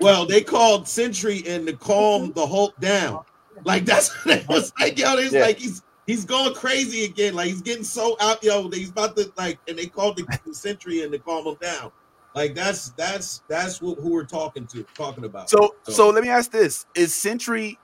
Well, 0.00 0.26
they 0.26 0.42
called 0.42 0.86
Sentry 0.86 1.38
in 1.38 1.66
to 1.66 1.72
calm 1.72 2.32
the 2.32 2.46
Hulk 2.46 2.78
down. 2.80 3.24
Like 3.64 3.84
that's 3.84 4.12
what 4.24 4.38
it 4.38 4.48
was 4.48 4.72
like 4.78 4.98
yo, 4.98 5.16
it's 5.16 5.32
Yeah. 5.32 5.42
like 5.42 5.58
he's 5.58 5.82
he's 6.06 6.24
going 6.24 6.54
crazy 6.54 7.04
again. 7.04 7.34
Like 7.34 7.48
he's 7.48 7.62
getting 7.62 7.84
so 7.84 8.16
out, 8.20 8.42
yo. 8.42 8.68
He's 8.70 8.90
about 8.90 9.16
to 9.16 9.32
like, 9.36 9.58
and 9.68 9.78
they 9.78 9.86
called 9.86 10.16
the, 10.16 10.26
the 10.44 10.54
Sentry 10.54 11.02
in 11.02 11.10
to 11.12 11.18
calm 11.18 11.46
him 11.46 11.56
down. 11.60 11.92
Like 12.34 12.54
that's 12.54 12.90
that's 12.90 13.42
that's 13.48 13.80
what 13.80 13.98
who 13.98 14.10
we're 14.10 14.24
talking 14.24 14.66
to 14.68 14.82
talking 14.94 15.24
about. 15.24 15.48
So 15.48 15.76
so 15.84 16.10
let 16.10 16.22
me 16.22 16.30
ask 16.30 16.50
this: 16.50 16.86
Is 16.94 17.14
Sentry 17.14 17.78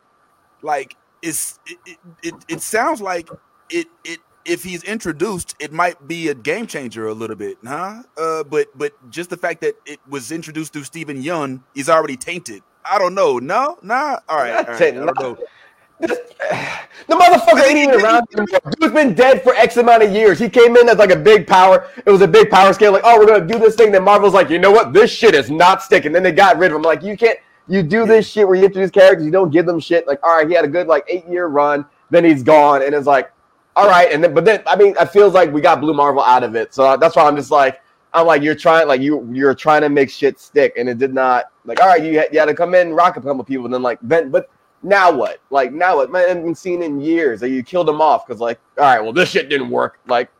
like 0.62 0.96
is 1.22 1.58
it? 1.66 1.78
It, 1.86 1.98
it, 2.22 2.34
it 2.48 2.60
sounds 2.60 3.00
like 3.00 3.28
it 3.70 3.86
it 4.04 4.18
if 4.44 4.64
he's 4.64 4.82
introduced, 4.84 5.54
it 5.60 5.72
might 5.72 6.08
be 6.08 6.28
a 6.28 6.34
game 6.34 6.66
changer 6.66 7.06
a 7.06 7.14
little 7.14 7.36
bit, 7.36 7.58
huh? 7.64 8.02
Uh, 8.16 8.42
but 8.44 8.66
but 8.76 8.92
just 9.10 9.30
the 9.30 9.36
fact 9.36 9.60
that 9.60 9.76
it 9.86 10.00
was 10.08 10.32
introduced 10.32 10.72
through 10.72 10.84
Steven 10.84 11.22
Yeun 11.22 11.62
is 11.74 11.88
already 11.88 12.16
tainted. 12.16 12.62
I 12.84 12.98
don't 12.98 13.14
know. 13.14 13.38
No, 13.38 13.78
nah. 13.82 14.18
All 14.28 14.38
right, 14.38 14.56
all 14.56 14.74
right. 14.74 14.82
I 14.82 14.90
don't 14.90 15.20
know. 15.20 15.38
The 17.06 17.16
motherfucker 17.16 17.68
ain't 17.68 17.78
even 17.78 18.00
around 18.00 18.28
anymore. 18.32 18.60
Dude's 18.78 18.94
been 18.94 19.14
dead 19.14 19.42
for 19.42 19.52
X 19.56 19.76
amount 19.78 20.04
of 20.04 20.12
years. 20.12 20.38
He 20.38 20.48
came 20.48 20.76
in 20.76 20.88
as 20.88 20.98
like 20.98 21.10
a 21.10 21.16
big 21.16 21.44
power. 21.44 21.88
It 22.06 22.10
was 22.10 22.20
a 22.20 22.28
big 22.28 22.50
power 22.50 22.72
scale. 22.72 22.92
Like, 22.92 23.02
oh, 23.04 23.18
we're 23.18 23.26
gonna 23.26 23.46
do 23.46 23.58
this 23.58 23.74
thing. 23.74 23.90
Then 23.90 24.04
Marvel's 24.04 24.32
like, 24.32 24.48
you 24.48 24.60
know 24.60 24.70
what? 24.70 24.92
This 24.92 25.10
shit 25.10 25.34
is 25.34 25.50
not 25.50 25.82
sticking. 25.82 26.12
Then 26.12 26.22
they 26.22 26.30
got 26.30 26.56
rid 26.56 26.70
of 26.70 26.76
him. 26.76 26.82
Like, 26.82 27.02
you 27.02 27.16
can't. 27.16 27.36
you 27.66 27.82
do 27.82 28.06
this 28.06 28.28
shit 28.28 28.46
where 28.46 28.56
you 28.56 28.64
introduce 28.64 28.90
characters, 28.90 29.24
you 29.24 29.32
don't 29.32 29.50
give 29.50 29.66
them 29.66 29.80
shit. 29.80 30.06
Like, 30.06 30.22
all 30.22 30.36
right, 30.36 30.46
he 30.46 30.54
had 30.54 30.64
a 30.64 30.68
good 30.68 30.86
like 30.86 31.04
eight 31.08 31.26
year 31.26 31.46
run, 31.46 31.84
then 32.10 32.24
he's 32.24 32.42
gone, 32.42 32.82
and 32.82 32.94
it's 32.94 33.06
like, 33.06 33.32
all 33.76 33.88
right, 33.88 34.12
and 34.12 34.22
then 34.22 34.34
but 34.34 34.44
then 34.44 34.62
I 34.66 34.76
mean, 34.76 34.94
it 35.00 35.06
feels 35.06 35.32
like 35.34 35.52
we 35.52 35.60
got 35.60 35.80
Blue 35.80 35.94
Marvel 35.94 36.22
out 36.22 36.44
of 36.44 36.54
it, 36.54 36.74
so 36.74 36.84
uh, 36.84 36.96
that's 36.96 37.16
why 37.16 37.24
I'm 37.24 37.36
just 37.36 37.50
like, 37.50 37.80
I'm 38.12 38.26
like, 38.26 38.42
you're 38.42 38.54
trying, 38.54 38.88
like 38.88 39.00
you 39.00 39.28
you're 39.32 39.54
trying 39.54 39.82
to 39.82 39.88
make 39.88 40.10
shit 40.10 40.38
stick, 40.38 40.74
and 40.76 40.88
it 40.88 40.98
did 40.98 41.14
not. 41.14 41.46
Like, 41.64 41.80
all 41.80 41.88
right, 41.88 42.02
you 42.02 42.18
had, 42.18 42.28
you 42.32 42.38
had 42.38 42.46
to 42.46 42.54
come 42.54 42.74
in, 42.74 42.92
rock 42.92 43.16
a 43.16 43.20
couple 43.20 43.42
people, 43.44 43.64
and 43.64 43.74
then 43.74 43.82
like 43.82 43.98
then, 44.02 44.30
but 44.30 44.50
now 44.82 45.12
what? 45.12 45.40
Like 45.50 45.72
now 45.72 45.96
what? 45.96 46.14
I 46.14 46.20
haven't 46.20 46.44
been 46.44 46.54
seen 46.54 46.82
in 46.82 47.00
years. 47.00 47.42
Like, 47.42 47.50
you 47.50 47.62
killed 47.62 47.88
him 47.88 48.00
off 48.00 48.26
because 48.26 48.40
like, 48.40 48.58
all 48.78 48.84
right, 48.84 49.00
well 49.00 49.12
this 49.12 49.30
shit 49.30 49.48
didn't 49.48 49.70
work. 49.70 49.98
Like, 50.06 50.30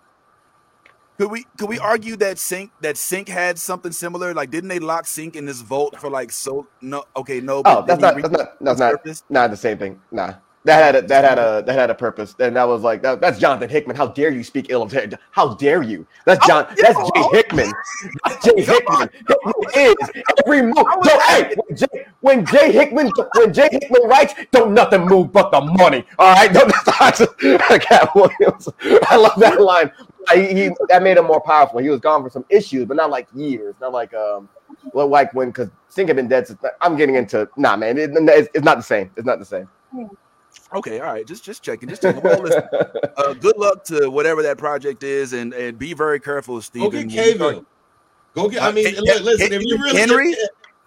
Could 1.18 1.30
we 1.30 1.46
could 1.58 1.68
we 1.68 1.78
argue 1.78 2.16
that 2.16 2.36
Synch 2.36 2.70
that 2.80 2.96
Synch 2.96 3.28
had 3.28 3.58
something 3.58 3.92
similar? 3.92 4.32
Like, 4.32 4.50
didn't 4.50 4.68
they 4.68 4.78
lock 4.78 5.04
Synch 5.04 5.36
in 5.36 5.44
this 5.44 5.60
vault 5.60 6.00
for 6.00 6.08
like 6.08 6.32
so 6.32 6.66
no? 6.80 7.04
Okay, 7.16 7.40
no. 7.40 7.62
oh, 7.64 7.84
that's 7.86 8.00
not 8.00 8.16
that's 8.16 8.30
not 8.30 8.58
that's 8.60 8.80
not 8.80 8.92
purpose? 8.92 9.22
not 9.28 9.50
the 9.50 9.56
same 9.56 9.76
thing. 9.78 10.00
Nah. 10.10 10.34
That 10.64 10.82
had 10.82 10.94
a 10.94 11.06
that 11.06 11.24
had 11.24 11.38
a 11.38 11.62
that 11.64 11.72
had 11.72 11.88
a 11.88 11.94
purpose, 11.94 12.34
and 12.38 12.54
that 12.54 12.64
was 12.68 12.82
like 12.82 13.00
that, 13.00 13.18
that's 13.22 13.38
Jonathan 13.38 13.70
Hickman. 13.70 13.96
How 13.96 14.08
dare 14.08 14.30
you 14.30 14.44
speak 14.44 14.66
ill 14.68 14.82
of 14.82 14.92
him? 14.92 15.12
How 15.30 15.54
dare 15.54 15.82
you? 15.82 16.06
That's 16.26 16.46
John. 16.46 16.66
Oh, 16.68 16.74
That's 16.76 16.98
Jay. 16.98 17.28
Hickman. 17.32 17.72
That's 18.26 18.44
Jay 18.44 18.62
Hickman. 18.64 19.08
Hickman 19.26 19.54
is 19.74 20.10
every 20.44 20.60
move. 20.60 20.76
So 21.04 21.18
hey, 21.20 21.54
when 21.56 21.76
Jay, 21.78 22.06
when 22.20 22.46
Jay 22.46 22.72
Hickman 22.72 23.10
when 23.36 23.54
Jay 23.54 23.70
Hickman 23.72 24.02
writes, 24.04 24.34
don't 24.50 24.74
nothing 24.74 25.06
move 25.06 25.32
but 25.32 25.50
the 25.50 25.62
money. 25.62 26.04
All 26.18 26.34
right, 26.34 26.52
don't 26.52 26.70
Katt 27.80 28.14
Williams. 28.14 28.68
I 29.08 29.16
love 29.16 29.40
that 29.40 29.62
line. 29.62 29.90
He, 30.34 30.64
he 30.64 30.70
that 30.90 31.02
made 31.02 31.16
him 31.16 31.24
more 31.24 31.40
powerful. 31.40 31.80
He 31.80 31.88
was 31.88 32.00
gone 32.00 32.22
for 32.22 32.28
some 32.28 32.44
issues, 32.50 32.84
but 32.84 32.98
not 32.98 33.08
like 33.08 33.28
years. 33.34 33.74
Not 33.80 33.92
like 33.92 34.12
um, 34.12 34.46
well, 34.92 35.08
like 35.08 35.32
when 35.32 35.48
because 35.48 35.70
Synch 35.90 36.08
had 36.08 36.16
been 36.16 36.28
dead. 36.28 36.46
Since, 36.46 36.60
I'm 36.82 36.96
getting 36.96 37.14
into 37.14 37.48
nah, 37.56 37.76
man. 37.76 37.96
It, 37.96 38.10
it's, 38.14 38.48
it's 38.52 38.64
not 38.64 38.76
the 38.76 38.82
same. 38.82 39.10
It's 39.16 39.24
not 39.26 39.38
the 39.38 39.46
same. 39.46 39.66
Okay, 40.72 41.00
all 41.00 41.12
right. 41.12 41.26
Just 41.26 41.44
just 41.44 41.62
checking. 41.62 41.88
Just 41.88 42.02
checking. 42.02 42.22
Well, 42.22 42.42
listen, 42.42 42.62
uh, 43.16 43.34
good 43.34 43.56
luck 43.56 43.82
to 43.84 44.08
whatever 44.08 44.42
that 44.42 44.56
project 44.58 45.02
is, 45.02 45.32
and 45.32 45.52
and 45.52 45.78
be 45.78 45.94
very 45.94 46.20
careful, 46.20 46.60
Stephen. 46.62 46.90
Go 46.90 47.02
get 47.02 47.38
when 47.40 47.54
Cavill. 47.54 47.66
Go 48.34 48.48
get. 48.48 48.62
I 48.62 48.68
Uh, 48.68 48.72
mean, 48.72 48.84
Hen- 48.94 49.02
li- 49.02 49.18
listen. 49.20 49.52
If 49.52 49.62
you 49.62 49.76
really 49.78 49.98
Henry? 49.98 50.36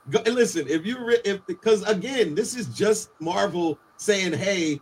Go, 0.10 0.22
listen, 0.32 0.68
if 0.68 0.86
you 0.86 0.98
re, 1.06 1.18
if 1.26 1.46
because 1.48 1.84
again, 1.84 2.36
this 2.36 2.56
is 2.56 2.68
just 2.68 3.10
Marvel 3.20 3.78
saying, 3.98 4.34
"Hey, 4.34 4.82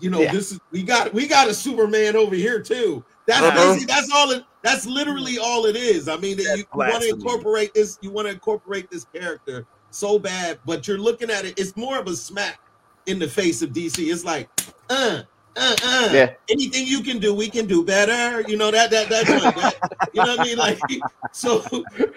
you 0.00 0.10
know, 0.10 0.20
Yeah. 0.20 0.32
this 0.32 0.52
is 0.52 0.60
we 0.72 0.82
got 0.82 1.12
we 1.14 1.26
got 1.28 1.48
a 1.48 1.54
Superman 1.54 2.16
over 2.16 2.34
here 2.34 2.60
too." 2.60 3.04
That's 3.26 3.40
Uh-huh. 3.42 3.56
basically 3.56 3.86
that's 3.86 4.10
all 4.12 4.30
it. 4.32 4.44
That's 4.62 4.86
literally 4.86 5.38
all 5.38 5.66
it 5.66 5.76
is. 5.76 6.08
I 6.08 6.16
mean, 6.16 6.36
that 6.38 6.44
That's 6.44 6.58
you, 6.60 6.66
want 6.72 7.02
to 7.02 7.08
incorporate 7.08 7.74
this. 7.74 7.98
You 8.00 8.10
want 8.10 8.26
to 8.28 8.32
incorporate 8.32 8.90
this 8.90 9.06
character 9.14 9.66
so 9.90 10.18
bad, 10.18 10.58
but 10.66 10.88
you're 10.88 10.98
looking 10.98 11.30
at 11.30 11.44
it. 11.44 11.58
It's 11.58 11.76
more 11.76 11.98
of 11.98 12.06
a 12.08 12.16
smack 12.16 12.60
in 13.06 13.18
the 13.18 13.28
face 13.28 13.62
of 13.62 13.70
DC. 13.70 13.98
It's 14.12 14.24
like, 14.24 14.48
uh, 14.90 15.22
uh, 15.56 15.76
uh. 15.84 16.08
Yeah. 16.12 16.34
Anything 16.48 16.86
you 16.86 17.00
can 17.02 17.18
do, 17.18 17.34
we 17.34 17.48
can 17.48 17.66
do 17.66 17.84
better. 17.84 18.40
You 18.48 18.56
know 18.56 18.70
that 18.70 18.90
that 18.90 19.08
that. 19.08 19.26
joint, 19.26 19.42
that 19.56 20.10
you 20.12 20.22
know 20.24 20.36
what 20.36 20.40
I 20.40 20.44
mean? 20.44 20.58
Like, 20.58 20.78
so 21.32 21.60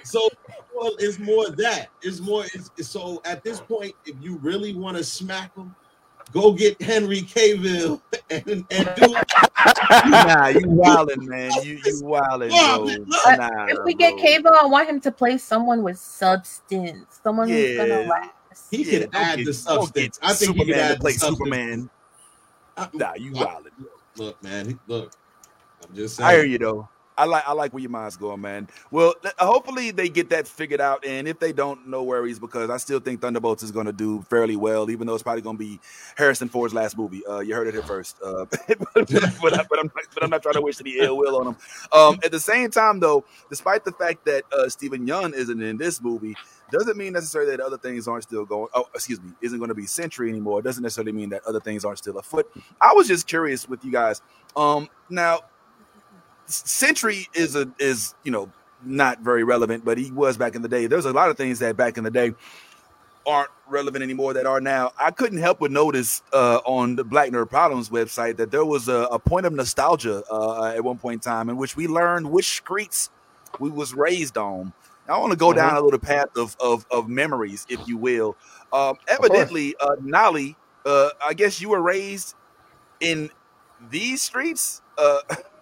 so 0.04 0.28
well, 0.76 0.92
it's 1.00 1.20
more 1.20 1.50
that. 1.52 1.90
It's 2.02 2.20
more. 2.20 2.44
It's, 2.46 2.72
it's- 2.78 2.88
so 2.88 3.22
at 3.26 3.44
this 3.44 3.60
point, 3.60 3.94
if 4.06 4.16
you 4.22 4.38
really 4.38 4.74
want 4.74 4.98
to 4.98 5.04
smack 5.04 5.54
them, 5.56 5.76
go 6.32 6.52
get 6.52 6.82
Henry 6.82 7.22
Cavill 7.22 8.02
and 8.30 8.66
and 8.72 8.92
do. 8.96 9.16
Nah, 10.06 10.48
you 10.48 10.62
wildin', 10.62 11.24
man. 11.28 11.52
You 11.64 11.80
you 11.84 12.02
wildin', 12.04 12.50
bro. 13.06 13.36
Nah, 13.36 13.66
If 13.68 13.80
we 13.86 13.94
get 13.94 14.16
Cavill, 14.16 14.56
I 14.62 14.66
want 14.66 14.88
him 14.90 15.00
to 15.02 15.12
play 15.12 15.38
someone 15.38 15.84
with 15.84 15.98
substance, 15.98 17.20
someone 17.24 17.50
who's 17.50 17.78
gonna 17.78 18.02
last. 18.02 18.30
He 18.72 18.84
Yeah, 18.84 19.00
can 19.06 19.16
add 19.16 19.38
get- 19.38 19.46
the 19.46 19.54
substance. 19.54 20.20
I 20.22 20.34
think 20.34 20.56
he 20.58 20.66
can 20.66 20.74
add 20.76 20.94
to 20.96 21.00
play 21.00 21.14
substance. 21.14 21.38
Superman. 21.38 21.90
I- 22.76 22.90
Nah, 22.94 23.14
you 23.16 23.36
I- 23.38 23.46
wildin'. 23.46 23.86
Look, 24.18 24.44
man. 24.44 24.80
Look, 24.88 25.12
I'm 25.88 25.96
just 25.96 26.16
saying. 26.16 26.28
I 26.28 26.34
hear 26.34 26.46
you 26.46 26.58
though. 26.58 26.90
I 27.18 27.26
like 27.26 27.48
I 27.48 27.54
like 27.54 27.74
where 27.74 27.82
your 27.82 27.90
mind's 27.90 28.16
going, 28.16 28.42
man. 28.42 28.68
Well, 28.92 29.16
hopefully 29.40 29.92
they 29.92 30.08
get 30.10 30.30
that 30.30 30.48
figured 30.48 30.80
out, 30.80 31.06
and 31.06 31.28
if 31.28 31.40
they 31.40 31.52
don't, 31.52 31.88
no 31.88 32.04
worries 32.04 32.40
because 32.40 32.70
I 32.70 32.78
still 32.78 33.00
think 33.00 33.22
Thunderbolts 33.22 33.64
is 33.64 33.72
going 33.72 33.88
to 33.88 33.94
do 33.94 34.22
fairly 34.30 34.56
well, 34.56 34.90
even 34.90 35.08
though 35.08 35.14
it's 35.14 35.24
probably 35.24 35.42
going 35.42 35.58
to 35.58 35.64
be 35.64 35.80
Harrison 36.16 36.48
Ford's 36.48 36.74
last 36.74 36.98
movie. 36.98 37.26
Uh, 37.26 37.40
you 37.40 37.56
heard 37.56 37.68
it 37.68 37.74
here 37.74 37.84
first. 37.84 38.18
Uh, 38.24 38.46
but, 38.68 38.94
but, 38.94 39.14
I, 39.60 39.64
but 39.70 39.80
I'm 39.80 39.92
but 40.14 40.24
I'm 40.24 40.30
not 40.30 40.44
trying 40.44 40.56
to 40.56 40.62
wish 40.62 40.80
any 40.80 41.00
ill 41.00 41.18
will 41.18 41.38
on 41.38 41.48
him. 41.48 41.58
Um, 41.92 42.20
at 42.24 42.32
the 42.32 42.40
same 42.40 42.70
time, 42.70 43.00
though, 43.00 43.26
despite 43.50 43.84
the 43.84 43.92
fact 43.94 44.26
that 44.26 44.44
uh, 44.52 44.70
Steven 44.70 45.08
Yeun 45.08 45.34
isn't 45.34 45.62
in 45.62 45.78
this 45.78 46.02
movie, 46.02 46.36
doesn't 46.72 46.98
mean 46.98 47.14
necessarily 47.14 47.52
that 47.52 47.62
other 47.62 47.78
things 47.78 48.08
aren't 48.08 48.24
still 48.24 48.46
going. 48.46 48.68
Oh, 48.74 48.86
excuse 48.94 49.22
me, 49.22 49.32
isn't 49.42 49.58
going 49.58 49.70
to 49.70 49.76
be 49.76 49.86
Sentry 49.86 50.30
anymore. 50.30 50.60
It 50.60 50.64
doesn't 50.64 50.84
necessarily 50.84 51.14
mean 51.14 51.30
that 51.30 51.44
other 51.46 51.60
things 51.60 51.86
aren't 51.86 51.98
still 51.98 52.18
afoot. 52.18 52.52
I 52.82 52.94
was 52.94 53.08
just 53.08 53.28
curious 53.28 53.68
with 53.68 53.84
you 53.84 53.92
guys. 53.92 54.22
Um, 54.56 54.90
now 55.10 55.42
Sentry 56.48 57.28
is 57.34 57.56
a 57.56 57.70
is 57.80 58.16
you 58.24 58.32
know 58.32 58.52
not 58.84 59.20
very 59.20 59.44
relevant, 59.44 59.84
but 59.84 59.98
he 59.98 60.12
was 60.12 60.38
back 60.38 60.56
in 60.56 60.62
the 60.62 60.68
day. 60.70 60.88
There's 60.88 61.06
a 61.06 61.14
lot 61.14 61.30
of 61.30 61.38
things 61.38 61.60
that 61.60 61.76
back 61.76 61.98
in 61.98 62.04
the 62.04 62.12
day 62.12 62.34
aren't 63.26 63.50
relevant 63.68 64.04
anymore 64.04 64.34
that 64.34 64.46
are 64.46 64.62
now. 64.62 64.92
I 64.98 65.12
couldn't 65.12 65.40
help 65.40 65.60
but 65.60 65.72
notice 65.72 66.22
uh, 66.32 66.60
on 66.66 66.96
the 66.96 67.04
Black 67.04 67.32
Nerd 67.32 67.50
Problems 67.50 67.90
website 67.90 68.38
that 68.38 68.52
there 68.52 68.64
was 68.64 68.88
a, 68.88 69.08
a 69.12 69.20
point 69.20 69.46
of 69.46 69.54
nostalgia 69.54 70.24
uh, 70.32 70.72
at 70.74 70.84
one 70.84 70.98
point 70.98 71.16
in 71.16 71.20
time 71.32 71.50
in 71.50 71.58
which 71.58 71.76
we 71.76 71.88
learned 71.88 72.32
which 72.32 72.46
streets 72.46 73.10
we 73.60 73.70
was 73.70 73.94
raised 73.94 74.38
on. 74.38 74.72
I 75.10 75.18
want 75.20 75.32
to 75.32 75.38
go 75.38 75.54
down 75.54 75.76
a 75.76 75.82
little 75.82 76.00
path 76.00 76.36
of, 76.36 76.56
of 76.60 76.86
of 76.92 77.08
memories, 77.08 77.66
if 77.70 77.88
you 77.88 77.98
will. 77.98 78.36
Um, 78.74 78.98
evidently, 79.08 79.76
uh, 79.80 79.96
Nolly, 80.02 80.56
uh, 80.86 81.10
I 81.26 81.34
guess 81.34 81.62
you 81.62 81.70
were 81.70 81.82
raised 81.82 82.36
in 83.00 83.30
these 83.90 84.22
streets. 84.22 84.82
Uh, 84.98 85.20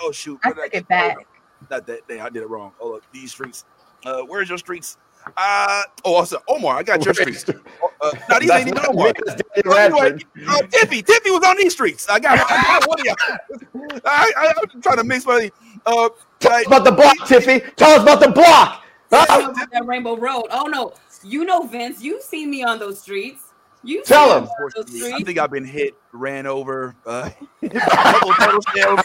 oh 0.00 0.12
shoot! 0.12 0.38
I 0.44 0.48
took 0.50 0.56
get- 0.72 0.82
it 0.82 0.88
back. 0.88 1.26
Not 1.70 1.86
that 1.86 2.06
day. 2.08 2.20
I 2.20 2.28
did 2.28 2.42
it 2.42 2.48
wrong. 2.50 2.72
Oh, 2.80 2.88
look, 2.90 3.04
these 3.12 3.30
streets. 3.30 3.64
Uh, 4.04 4.20
where's 4.22 4.48
your 4.50 4.58
streets? 4.58 4.98
Uh, 5.38 5.82
oh, 6.04 6.14
also 6.16 6.38
Omar. 6.48 6.76
I 6.76 6.82
got 6.82 7.04
your 7.04 7.14
streets. 7.14 7.44
Uh, 8.00 8.10
no, 8.28 8.38
these 8.38 8.50
ain't 8.50 8.60
even 8.68 8.74
That's 8.74 8.88
Omar. 8.88 9.12
That's 9.24 9.40
Danny 9.54 9.62
Oh, 9.64 9.78
anyway, 9.78 10.00
Radford. 10.10 10.24
oh, 10.46 10.60
Tiffy. 10.68 11.02
Tiffy 11.02 11.30
was 11.30 11.42
on 11.42 11.56
these 11.56 11.72
streets. 11.72 12.06
I 12.10 12.20
got, 12.20 12.38
I 12.38 12.62
got 12.62 12.86
one 12.86 13.00
of 13.00 13.06
y'all. 13.06 14.00
I, 14.04 14.30
I, 14.36 14.52
I'm 14.74 14.82
trying 14.82 14.98
to 14.98 15.04
mix 15.04 15.24
money. 15.24 15.50
Uh, 15.86 16.10
Tell 16.38 16.52
us 16.52 16.66
about 16.66 16.84
the 16.84 16.92
block, 16.92 17.16
Tiffy. 17.20 17.74
Tell 17.76 17.92
us 17.92 18.02
about 18.02 18.20
the 18.20 18.28
block. 18.30 18.84
Tell 19.08 19.24
Huh? 19.26 19.50
about 19.52 19.70
that 19.72 19.86
Rainbow 19.86 20.18
Road. 20.18 20.48
Oh 20.50 20.64
no, 20.66 20.92
you 21.22 21.46
know 21.46 21.62
Vince. 21.62 22.02
You've 22.02 22.22
seen 22.22 22.50
me 22.50 22.62
on 22.62 22.78
those 22.78 23.00
streets. 23.00 23.43
You 23.84 24.02
Tell 24.04 24.38
him. 24.38 24.44
me 24.44 24.48
on 24.50 24.70
those 24.74 24.74
unfortunately, 24.74 25.12
I 25.12 25.22
think 25.22 25.38
I've 25.38 25.50
been 25.50 25.64
hit, 25.64 25.94
ran 26.12 26.46
over, 26.46 26.94
uh, 27.06 27.30
couple 27.70 28.32
turtle 28.34 28.60
shells. 28.74 29.00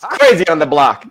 Crazy 0.00 0.46
on 0.48 0.58
the 0.58 0.66
block. 0.66 1.06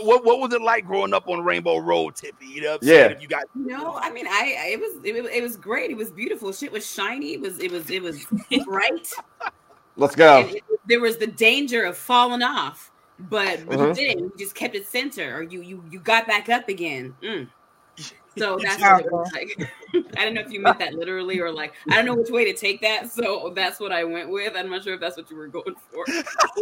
What, 0.00 0.24
what 0.24 0.40
was 0.40 0.52
it 0.52 0.60
like 0.62 0.84
growing 0.84 1.14
up 1.14 1.28
on 1.28 1.44
Rainbow 1.44 1.78
Road, 1.78 2.16
Tiffy? 2.16 2.46
You 2.48 2.62
know 2.62 2.78
Yeah. 2.82 3.02
saying? 3.06 3.12
If 3.12 3.22
you 3.22 3.28
got 3.28 3.44
No, 3.54 3.94
I 3.96 4.10
mean, 4.10 4.26
I, 4.26 4.56
I 4.58 4.66
it 4.72 4.80
was 4.80 5.04
it, 5.04 5.22
was- 5.22 5.30
it 5.32 5.42
was 5.42 5.56
great. 5.56 5.90
It 5.90 5.96
was 5.96 6.10
beautiful. 6.10 6.52
Shit 6.52 6.72
was 6.72 6.84
shiny. 6.90 7.34
It 7.34 7.40
was 7.40 7.58
it 7.60 7.70
was 7.70 7.88
it 7.90 8.02
was 8.02 8.24
bright. 8.64 9.08
Let's 9.96 10.16
go. 10.16 10.40
And 10.40 10.56
it- 10.56 10.64
there 10.86 11.00
was 11.00 11.18
the 11.18 11.26
danger 11.28 11.84
of 11.84 11.96
falling 11.96 12.42
off, 12.42 12.90
but, 13.18 13.64
but 13.66 13.78
Mhm. 13.78 13.88
you 13.88 13.94
didn't. 13.94 14.24
You 14.24 14.32
just 14.38 14.54
kept 14.56 14.74
it 14.74 14.86
center, 14.88 15.36
or 15.36 15.42
you 15.42 15.60
you 15.62 15.84
you 15.90 16.00
got 16.00 16.26
back 16.26 16.48
up 16.48 16.68
again. 16.68 17.14
Mm. 17.22 17.48
So 18.38 18.58
that's 18.62 18.80
what 18.82 19.00
it 19.06 19.12
was 19.12 19.32
like. 19.32 19.72
I 20.18 20.24
don't 20.24 20.34
know 20.34 20.42
if 20.42 20.52
you 20.52 20.60
meant 20.60 20.78
that 20.80 20.92
literally 20.94 21.40
or 21.40 21.50
like 21.50 21.72
I 21.90 21.96
don't 21.96 22.04
know 22.04 22.14
which 22.14 22.28
way 22.30 22.44
to 22.44 22.52
take 22.52 22.82
that. 22.82 23.10
So 23.10 23.52
that's 23.54 23.80
what 23.80 23.92
I 23.92 24.04
went 24.04 24.28
with. 24.28 24.52
I'm 24.54 24.68
not 24.70 24.84
sure 24.84 24.94
if 24.94 25.00
that's 25.00 25.16
what 25.16 25.30
you 25.30 25.36
were 25.38 25.48
going 25.48 25.74
for, 25.90 26.04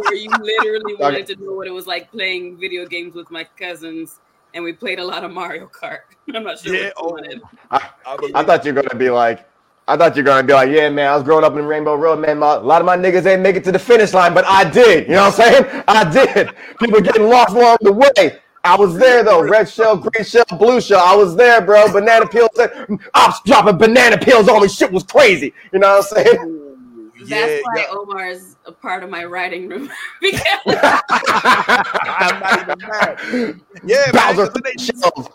or 0.07 0.13
you 0.13 0.29
literally 0.29 0.95
wanted 0.99 1.27
to 1.27 1.35
know 1.35 1.51
what 1.51 1.67
it 1.67 1.71
was 1.71 1.85
like 1.85 2.11
playing 2.11 2.57
video 2.57 2.85
games 2.85 3.13
with 3.13 3.29
my 3.29 3.43
cousins, 3.59 4.19
and 4.53 4.63
we 4.63 4.71
played 4.71 4.99
a 4.99 5.03
lot 5.03 5.25
of 5.25 5.31
Mario 5.31 5.67
Kart. 5.67 5.99
I'm 6.33 6.43
not 6.43 6.59
sure 6.59 6.73
Yeah, 6.73 6.83
what 6.83 6.87
you 6.87 6.93
oh. 6.97 7.09
wanted. 7.09 7.41
I 7.71 7.89
I 8.33 8.43
thought 8.43 8.63
you 8.65 8.73
were 8.73 8.81
gonna 8.81 8.97
be 8.97 9.09
like, 9.09 9.45
I 9.87 9.97
thought 9.97 10.15
you 10.15 10.23
were 10.23 10.27
gonna 10.27 10.47
be 10.47 10.53
like, 10.53 10.69
yeah, 10.69 10.89
man. 10.89 11.09
I 11.09 11.15
was 11.15 11.23
growing 11.23 11.43
up 11.43 11.57
in 11.57 11.65
Rainbow 11.65 11.95
Road, 11.95 12.19
man. 12.19 12.39
My, 12.39 12.55
a 12.55 12.59
lot 12.59 12.81
of 12.81 12.85
my 12.85 12.95
niggas 12.95 13.25
ain't 13.25 13.41
make 13.41 13.57
it 13.57 13.63
to 13.65 13.73
the 13.73 13.79
finish 13.79 14.13
line, 14.13 14.33
but 14.33 14.45
I 14.45 14.69
did. 14.69 15.07
You 15.07 15.15
know 15.15 15.25
what 15.29 15.39
I'm 15.39 15.65
saying? 15.65 15.83
I 15.89 16.09
did. 16.09 16.49
People 16.79 17.01
getting 17.01 17.27
lost 17.27 17.53
along 17.53 17.77
the 17.81 17.91
way. 17.91 18.39
I 18.65 18.75
was 18.75 18.97
there 18.97 19.23
though. 19.23 19.41
Red 19.47 19.69
shell, 19.69 19.95
green 19.97 20.25
shell, 20.25 20.43
blue 20.57 20.81
shell. 20.81 20.99
I 21.03 21.15
was 21.15 21.35
there, 21.35 21.61
bro. 21.61 21.91
Banana 21.93 22.25
peels. 22.27 22.49
Eh, 22.59 22.67
ops 23.13 23.39
dropping 23.45 23.77
banana 23.77 24.17
peels 24.17 24.49
on 24.49 24.61
me. 24.61 24.67
Shit 24.67 24.91
was 24.91 25.03
crazy. 25.03 25.53
You 25.71 25.79
know 25.79 25.97
what 25.97 26.11
I'm 26.17 26.23
saying? 26.25 26.39
Ooh, 26.45 27.11
That's 27.19 27.29
yeah, 27.29 27.59
why 27.61 27.75
yeah. 27.77 27.85
Omar 27.91 28.27
is 28.29 28.55
a 28.65 28.71
part 28.71 29.03
of 29.03 29.09
my 29.11 29.23
writing 29.23 29.69
room 29.69 29.89
because 30.21 30.41
I'm 30.65 32.39
not 32.39 32.61
even 32.63 32.79
mad. 32.89 33.61
Yeah, 33.85 34.11
man. 34.13 34.35
Bowser 34.35 34.47
'cause 34.47 34.61
they- 34.63 34.83
shells. 34.83 35.29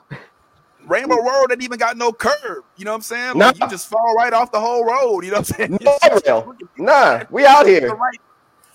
Rainbow 0.87 1.17
Road 1.23 1.47
didn't 1.51 1.63
even 1.63 1.79
got 1.79 1.97
no 1.97 2.13
curb. 2.13 2.65
You 2.77 2.85
know 2.85 2.91
what 2.91 2.97
I'm 2.97 3.03
saying? 3.03 3.39
No. 3.39 3.47
Like, 3.47 3.61
you 3.61 3.69
just 3.69 3.87
fall 3.87 4.15
right 4.17 4.33
off 4.33 4.51
the 4.51 4.59
whole 4.59 4.85
road. 4.85 5.25
You 5.25 5.31
know 5.31 5.39
what 5.39 5.51
I'm 5.61 5.69
saying? 5.69 5.79
No 5.81 5.97
rail. 6.27 6.55
Nah, 6.79 7.23
we 7.31 7.47
out 7.47 7.65
here. 7.67 7.97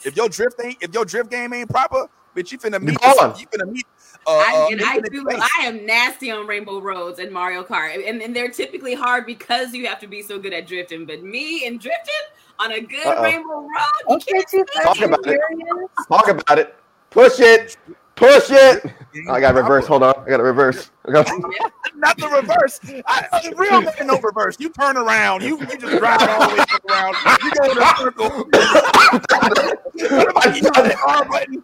If 0.06 0.16
your 0.16 0.30
drift 0.30 0.56
ain't, 0.64 0.78
if 0.82 0.94
your 0.94 1.04
drift 1.04 1.30
game 1.30 1.52
ain't 1.52 1.70
proper, 1.70 2.08
bitch, 2.34 2.54
you 2.54 2.58
finna 2.58 2.82
meet, 2.82 2.92
you 3.04 3.48
finna 3.48 3.70
meet 3.70 3.86
Uh, 4.28 4.32
I, 4.32 4.54
uh, 4.56 4.68
and 4.72 4.82
I 4.84 5.00
do. 5.12 5.22
Space. 5.30 5.50
I 5.60 5.66
am 5.66 5.86
nasty 5.86 6.32
on 6.32 6.48
Rainbow 6.48 6.80
Roads 6.82 7.20
and 7.20 7.32
Mario 7.32 7.64
Kart, 7.64 8.08
and, 8.08 8.22
and 8.22 8.36
they're 8.36 8.50
typically 8.50 8.96
hard 8.96 9.26
because 9.26 9.74
you 9.74 9.86
have 9.88 10.00
to 10.00 10.08
be 10.08 10.22
so 10.24 10.40
good 10.40 10.54
at 10.54 10.66
drifting. 10.68 11.06
But 11.06 11.24
me 11.24 11.68
and 11.68 11.80
drifting 11.80 12.14
on 12.60 12.72
a 12.72 12.82
good 12.82 13.06
Uh-oh. 13.06 13.22
Rainbow 13.24 13.54
Road, 13.62 13.70
you 14.10 14.16
Okay, 14.16 14.32
can't 14.32 14.48
too 14.50 14.66
Talk 14.82 14.98
me. 15.00 15.06
about 15.06 15.20
it. 15.20 15.26
serious? 15.26 15.90
Talk 16.08 16.28
about 16.30 16.58
it. 16.60 16.76
Push 17.12 17.40
it. 17.40 17.78
Push 18.16 18.50
it. 18.50 18.94
I 19.30 19.40
got 19.42 19.52
to 19.52 19.62
reverse. 19.62 19.86
Hold 19.88 20.04
on. 20.04 20.16
I 20.26 20.30
got 20.30 20.38
to 20.38 20.44
reverse. 20.44 20.90
Gotta- 21.12 21.32
not 21.98 22.18
the 22.18 22.30
reverse. 22.30 22.80
I, 23.06 23.28
I- 23.32 23.52
real 23.58 23.82
man, 23.82 23.94
no 24.08 24.18
reverse. 24.20 24.56
You 24.60 24.70
turn 24.70 24.96
around. 24.98 25.44
You 25.44 25.60
you 25.60 25.78
just 25.78 25.98
drive 26.00 26.22
all 26.22 26.50
the 26.50 26.56
way 26.56 26.66
around. 26.90 27.16
You 27.44 27.52
go 27.52 27.64
in 27.72 27.78
a 27.78 27.96
circle. 27.98 28.30
what 30.18 30.30
about 30.32 30.46
you 30.48 30.54
use 30.56 30.62
the 30.62 30.98
R 31.08 31.26
button? 31.26 31.62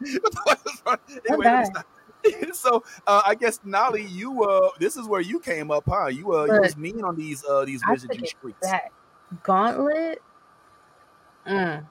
anyway, 1.29 1.45
let 1.45 1.59
me 1.59 1.65
stop. 1.65 1.85
so 2.53 2.83
uh, 3.07 3.21
I 3.25 3.35
guess 3.35 3.59
Nolly, 3.63 4.05
you 4.05 4.43
uh, 4.43 4.69
this 4.79 4.97
is 4.97 5.07
where 5.07 5.21
you 5.21 5.39
came 5.39 5.71
up, 5.71 5.83
huh? 5.87 6.07
You 6.07 6.33
uh, 6.35 6.45
you 6.45 6.61
was 6.61 6.77
mean 6.77 7.03
on 7.03 7.15
these 7.15 7.43
uh 7.45 7.65
these 7.65 7.81
I 7.87 7.91
wizardry 7.91 8.17
took 8.17 8.27
streets. 8.27 8.59
back. 8.61 8.91
Gauntlet. 9.43 10.21
Mm. 11.47 11.85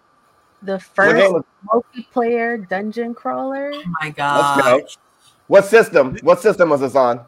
The 0.62 0.78
first 0.78 1.16
game 1.16 1.42
multiplayer 1.66 2.68
dungeon 2.68 3.14
crawler. 3.14 3.72
Oh 3.74 3.82
my 4.00 4.06
Let's 4.06 4.16
god. 4.16 4.62
go. 4.80 4.86
What 5.46 5.64
system? 5.64 6.16
What 6.22 6.40
system 6.40 6.68
was 6.70 6.80
this 6.80 6.94
on? 6.94 7.24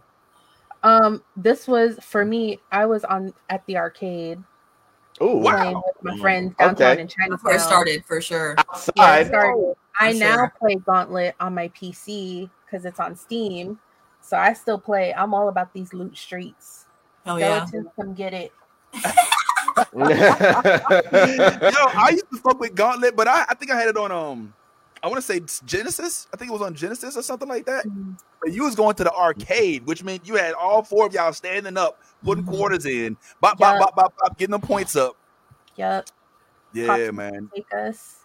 Um, 0.83 1.23
this 1.37 1.67
was 1.67 1.99
for 2.03 2.25
me. 2.25 2.61
I 2.71 2.87
was 2.87 3.05
on 3.05 3.33
at 3.51 3.65
the 3.67 3.77
arcade 3.77 4.43
Ooh, 5.21 5.37
Wow. 5.39 5.83
with 6.03 6.15
my 6.15 6.21
friends 6.21 6.55
downtown 6.59 6.93
Okay. 6.93 7.01
in 7.01 7.07
That's 7.07 7.15
Chinatown. 7.15 7.39
where 7.43 7.55
it 7.57 7.61
started 7.61 8.05
for 8.05 8.21
sure. 8.21 8.55
Yeah, 8.59 8.63
it 8.63 8.67
outside. 8.99 9.27
started. 9.29 9.75
I 9.99 10.13
now 10.13 10.35
sure. 10.35 10.53
play 10.59 10.75
Gauntlet 10.77 11.35
on 11.41 11.55
my 11.55 11.69
PC 11.69 12.51
because 12.73 12.87
it's 12.87 12.99
on 12.99 13.15
Steam. 13.15 13.79
So 14.21 14.37
I 14.37 14.53
still 14.55 14.79
play. 14.79 15.13
I'm 15.15 15.35
all 15.35 15.49
about 15.49 15.73
these 15.73 15.93
loot 15.93 16.17
streets. 16.17 16.87
Oh 17.27 17.37
yeah. 17.37 17.67
Come 17.97 18.15
get 18.15 18.33
it. 18.33 18.53
Yo, 18.95 19.01
I 19.95 22.09
used 22.13 22.31
to 22.33 22.39
fuck 22.43 22.59
with 22.61 22.75
Gauntlet, 22.75 23.17
but 23.17 23.29
I, 23.29 23.45
I 23.49 23.55
think 23.55 23.71
I 23.71 23.79
had 23.79 23.89
it 23.89 23.97
on 23.97 24.11
um 24.11 24.55
I 25.03 25.09
want 25.09 25.17
to 25.17 25.23
say 25.23 25.41
Genesis. 25.67 26.29
I 26.33 26.37
think 26.37 26.51
it 26.51 26.53
was 26.53 26.63
on 26.63 26.75
Genesis 26.75 27.17
or 27.17 27.23
something 27.23 27.49
like 27.49 27.67
that. 27.67 27.85
Mm. 27.85 28.17
But 28.41 28.53
you 28.53 28.63
was 28.63 28.77
going 28.77 28.95
to 28.97 29.05
the 29.05 29.13
arcade, 29.13 29.85
which 29.85 30.05
meant 30.05 30.27
you 30.27 30.37
had 30.37 30.55
all 30.55 30.83
four 30.83 31.07
of 31.07 31.13
y'all 31.13 31.33
standing 31.33 31.77
up, 31.77 32.01
putting 32.25 32.45
Mhm. 32.45 32.49
quarters 32.49 32.87
in, 32.87 33.17
bop, 33.41 33.59
bop, 33.59 33.75
Yeah. 33.75 33.79
bop, 33.81 33.97
bop, 33.97 34.15
bop, 34.17 34.39
getting 34.39 34.53
the 34.53 34.61
points 34.61 34.95
up. 34.95 35.17
Yep. 35.75 36.07
Yeah, 36.73 36.87
Pops 36.87 37.13
man. 37.13 37.51
Take 37.55 37.67
us. 37.75 38.19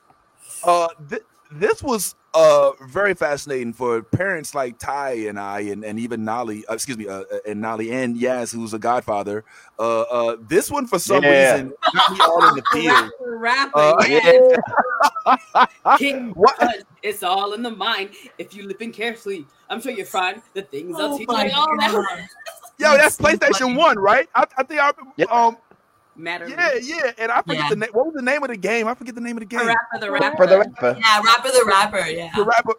Uh, 0.63 0.87
th- 1.09 1.23
this 1.51 1.81
was 1.81 2.15
uh 2.33 2.71
very 2.89 3.13
fascinating 3.13 3.73
for 3.73 4.03
parents 4.03 4.53
like 4.53 4.77
Ty 4.79 5.11
and 5.27 5.39
I, 5.39 5.61
and, 5.61 5.83
and 5.83 5.99
even 5.99 6.23
Nolly. 6.23 6.65
Uh, 6.67 6.73
excuse 6.73 6.97
me, 6.97 7.07
uh, 7.07 7.21
uh, 7.31 7.39
and 7.47 7.61
Nolly 7.61 7.91
and 7.91 8.15
Yaz, 8.15 8.53
who's 8.53 8.73
a 8.73 8.79
Godfather. 8.79 9.45
Uh, 9.79 10.01
uh, 10.01 10.37
this 10.41 10.69
one 10.69 10.87
for 10.87 10.99
some 10.99 11.23
Yeah. 11.23 11.53
reason 11.53 11.73
got 11.93 12.09
me 12.09 12.19
all 12.21 12.45
in 12.47 12.55
the 12.55 12.63
field. 12.71 13.11
Rapper, 13.21 13.37
rapper, 13.37 13.79
Uh, 13.79 14.05
yeah. 15.25 15.65
King 15.97 16.31
What? 16.35 16.57
It's 17.03 17.23
all 17.23 17.53
in 17.53 17.63
the 17.63 17.71
mind. 17.71 18.11
If 18.37 18.53
you 18.53 18.67
listen 18.67 18.91
carefully, 18.91 19.47
I'm 19.69 19.81
sure 19.81 19.91
you'll 19.91 20.05
find 20.05 20.41
the 20.53 20.63
things 20.63 20.99
I'll 20.99 21.13
Oh 21.13 21.17
teach 21.17 21.27
my 21.27 21.45
you 21.45 21.51
all 21.55 21.77
that 21.79 21.91
God. 21.91 22.05
Yo, 22.79 22.95
that's 22.97 23.17
PlayStation. 23.17 23.75
One, 23.75 23.97
right? 23.97 24.27
I, 24.35 24.45
I 24.57 24.63
think 24.63 24.79
I 24.79 24.91
Yep. 25.17 25.31
um 25.31 25.57
matter. 26.17 26.47
yeah 26.47 26.75
yeah, 26.81 27.11
and 27.17 27.31
I 27.31 27.41
forget 27.41 27.57
Yeah. 27.57 27.69
the 27.69 27.75
name. 27.77 27.89
What 27.93 28.05
was 28.07 28.15
the 28.15 28.21
name 28.21 28.43
of 28.43 28.49
the 28.49 28.57
game? 28.57 28.87
I 28.87 28.93
forget 28.93 29.15
the 29.15 29.21
name 29.21 29.37
of 29.37 29.41
the 29.41 29.45
The 29.45 29.57
game. 29.57 29.67
rapper, 29.67 29.99
the 29.99 30.11
rapper. 30.11 30.37
For 30.37 30.47
the 30.47 30.59
rapper. 30.59 30.97
Yeah, 30.99 31.21
rapper 31.21 31.49
the 31.49 31.63
rapper. 31.65 32.09
Yeah. 32.09 32.31
The 32.35 32.43
rapper, 32.43 32.73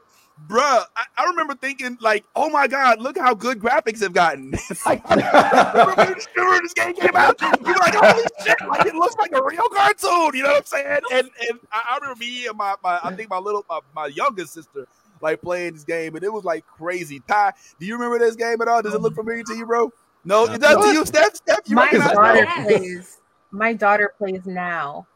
bruh. 0.49 0.85
I, 0.97 1.05
I 1.17 1.25
remember 1.27 1.55
thinking 1.55 1.99
like, 2.01 2.25
oh 2.37 2.51
my 2.51 2.67
god, 2.67 3.01
look 3.01 3.19
how 3.19 3.35
good 3.35 3.59
graphics 3.59 4.01
have 4.03 4.13
gotten. 4.13 4.53
like, 4.87 5.09
remember 5.11 5.95
when 5.95 6.15
this- 6.15 6.29
remember 6.37 6.63
this 6.63 6.75
game 6.75 6.95
came 6.95 7.17
out? 7.17 7.41
You 7.41 7.49
were 7.65 7.73
like, 7.75 7.95
holy 7.95 8.25
shit! 8.45 8.57
Like 8.69 8.87
it 8.87 8.95
looks 8.95 9.17
like 9.17 9.33
a 9.33 9.43
real 9.43 9.69
cartoon. 9.69 10.31
You 10.35 10.43
know 10.43 10.51
what 10.51 10.59
I'm 10.59 10.65
saying? 10.65 11.01
And 11.13 11.31
and 11.49 11.61
I, 11.73 11.83
I 11.91 11.99
remember 12.01 12.19
me 12.21 12.47
and 12.47 12.57
my, 12.57 12.75
my 12.83 13.01
I 13.03 13.15
think 13.15 13.31
my 13.31 13.39
little 13.39 13.65
my, 13.69 13.81
my 13.95 14.07
youngest 14.07 14.55
sister 14.55 14.87
like 15.21 15.43
playing 15.43 15.75
this 15.75 15.85
game, 15.85 16.15
and 16.15 16.25
it 16.25 16.33
was 16.33 16.45
like 16.45 16.65
crazy. 16.67 17.21
Ty, 17.27 17.53
do 17.79 17.87
you 17.87 17.95
remember 17.95 18.19
this 18.19 18.37
game 18.37 18.61
at 18.61 18.69
all? 18.69 18.83
Does 18.83 18.95
it 18.95 19.01
look 19.01 19.15
oh. 19.15 19.23
familiar 19.23 19.43
to 19.45 19.55
you, 19.55 19.67
bro? 19.67 19.91
No, 20.25 20.47
uh, 20.47 20.55
it 20.55 20.61
does 20.61 20.85
to 20.85 20.93
you, 20.93 21.07
Steph. 21.07 21.37
Steph, 21.37 21.61
you 21.67 21.77
My 21.77 21.85
recognize 21.85 22.13
daughter 22.13 22.47
plays. 22.57 23.18
My 23.51 23.73
daughter 23.73 24.13
plays 24.19 24.45
now. 24.47 25.07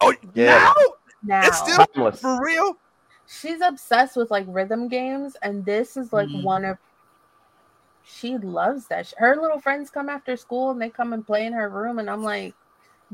Oh, 0.00 0.14
Yeah. 0.34 0.58
now 0.58 0.74
Now 1.22 1.48
it's 1.48 1.58
still 1.58 1.86
Timeless. 1.94 2.20
for 2.20 2.42
real. 2.44 2.76
she's 3.26 3.60
obsessed 3.62 4.16
with 4.16 4.30
like 4.30 4.44
rhythm 4.48 4.88
games, 4.88 5.36
and 5.42 5.64
this 5.64 5.96
is 5.96 6.12
like 6.12 6.28
Mhm. 6.28 6.42
one 6.42 6.64
of. 6.64 6.78
She 8.02 8.36
loves 8.36 8.86
that. 8.88 9.12
Her 9.16 9.34
little 9.36 9.60
friends 9.60 9.88
come 9.88 10.10
after 10.10 10.36
school 10.36 10.70
and 10.70 10.80
they 10.80 10.90
come 10.90 11.14
and 11.14 11.26
play 11.26 11.46
in 11.46 11.54
her 11.54 11.70
room, 11.70 11.98
and 11.98 12.10
I'm 12.10 12.22
like, 12.22 12.54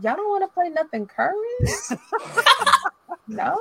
y'all 0.00 0.16
don't 0.16 0.28
want 0.28 0.42
to 0.42 0.48
play 0.52 0.68
nothing 0.68 1.06
current? 1.06 1.36
no. 3.28 3.56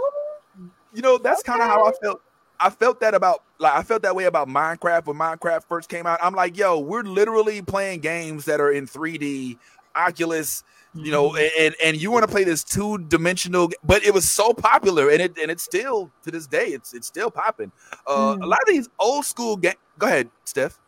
You 0.91 1.01
know, 1.03 1.17
that's 1.19 1.43
kind 1.43 1.61
of 1.61 1.67
how 1.67 1.85
I 1.85 1.91
felt. 2.01 2.21
I 2.59 2.69
felt 2.71 2.99
that 2.99 3.13
about 3.13 3.43
like 3.59 3.73
I 3.73 3.83
felt 3.83 4.01
that 4.01 4.15
way 4.15 4.25
about 4.25 4.47
Minecraft 4.49 5.05
when 5.05 5.17
Minecraft 5.17 5.63
first 5.65 5.87
came 5.87 6.05
out. 6.07 6.19
I'm 6.21 6.33
like, 6.33 6.57
yo, 6.57 6.79
we're 6.79 7.03
literally 7.03 7.61
playing 7.61 7.99
games 8.01 8.45
that 8.45 8.59
are 8.59 8.71
in 8.71 8.85
3D, 8.87 9.57
Oculus, 9.95 10.63
you 10.95 11.11
know, 11.11 11.35
and 11.35 11.75
and 11.83 12.01
you 12.01 12.09
want 12.11 12.23
to 12.23 12.27
play 12.31 12.43
this 12.43 12.63
two 12.63 12.97
dimensional, 12.97 13.69
but 13.83 14.03
it 14.03 14.13
was 14.13 14.27
so 14.29 14.53
popular, 14.53 15.09
and 15.09 15.21
it 15.21 15.37
and 15.37 15.51
it's 15.51 15.63
still 15.63 16.09
to 16.23 16.31
this 16.31 16.47
day, 16.47 16.67
it's 16.67 16.93
it's 16.93 17.07
still 17.07 17.29
popping. 17.31 17.71
Uh, 18.07 18.35
Mm. 18.35 18.43
A 18.43 18.45
lot 18.47 18.59
of 18.61 18.67
these 18.67 18.89
old 18.99 19.25
school 19.25 19.55
game. 19.55 19.75
Go 19.97 20.07
ahead, 20.07 20.29
Steph. 20.45 20.79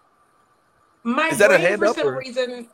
My 1.03 1.29
Is 1.29 1.37
that 1.39 1.51
a 1.51 1.55
brain, 1.55 1.61
hand 1.67 1.79
for 1.79 1.87
up, 1.87 1.95
some 1.95 2.07
or- 2.07 2.17
reason, 2.17 2.67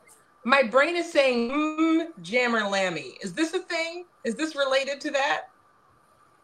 my 0.44 0.62
brain 0.62 0.96
is 0.96 1.10
saying 1.10 1.50
mm, 1.50 2.06
Jammer 2.22 2.60
Lammy. 2.68 3.18
Is 3.22 3.32
this 3.34 3.52
a 3.54 3.60
thing? 3.60 4.04
Is 4.24 4.34
this 4.34 4.54
related 4.56 5.00
to 5.02 5.10
that? 5.12 5.42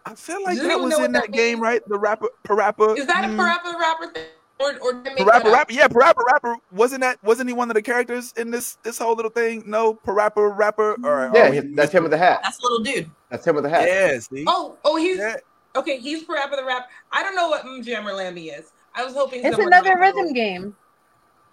I 0.06 0.14
feel 0.14 0.42
like 0.44 0.58
that 0.58 0.78
was 0.80 0.98
in 0.98 1.12
that 1.12 1.24
that 1.24 1.32
game, 1.32 1.60
right? 1.60 1.80
The 1.88 1.98
rapper, 1.98 2.28
Parappa. 2.46 2.96
Is 2.98 3.06
that 3.06 3.24
a 3.24 3.28
mm, 3.28 3.36
Parappa 3.36 3.78
Rapper 3.78 4.06
thing? 4.12 4.24
Or, 4.64 4.74
or 4.80 4.92
did 4.94 5.08
I 5.12 5.14
make 5.14 5.18
Parappa? 5.26 5.52
Rapper, 5.52 5.72
yeah, 5.72 5.88
Parappa 5.88 6.24
Rapper. 6.32 6.56
Wasn't 6.72 7.00
that? 7.02 7.22
Wasn't 7.22 7.48
he 7.48 7.52
one 7.52 7.70
of 7.70 7.74
the 7.74 7.82
characters 7.82 8.32
in 8.36 8.50
this 8.50 8.78
this 8.82 8.98
whole 8.98 9.14
little 9.14 9.30
thing? 9.30 9.62
No, 9.66 9.94
Parappa 9.94 10.56
Rapper. 10.56 10.96
All 11.04 11.10
right, 11.14 11.30
Yeah, 11.34 11.48
oh, 11.48 11.52
he- 11.52 11.74
that's 11.74 11.92
him 11.92 12.02
with 12.04 12.12
the 12.12 12.18
hat. 12.18 12.40
That's 12.42 12.58
a 12.58 12.62
little 12.62 12.78
dude. 12.82 13.10
That's 13.28 13.46
him 13.46 13.54
with 13.56 13.64
the 13.64 13.70
hat. 13.70 13.86
Yeah, 13.88 14.18
see? 14.18 14.44
Oh, 14.46 14.78
oh, 14.84 14.96
he's 14.96 15.18
Yeah. 15.18 15.36
okay. 15.76 15.98
He's 15.98 16.24
Parappa 16.24 16.56
the 16.56 16.64
Rapper. 16.64 16.86
I 17.12 17.22
don't 17.22 17.36
know 17.36 17.48
what 17.48 17.64
mm, 17.64 17.84
Jammer 17.84 18.12
Lammy 18.12 18.46
is. 18.48 18.72
I 18.94 19.04
was 19.04 19.12
hoping 19.14 19.44
It's 19.44 19.58
another 19.58 19.96
might 19.96 20.14
know. 20.14 20.20
rhythm 20.22 20.32
game. 20.32 20.76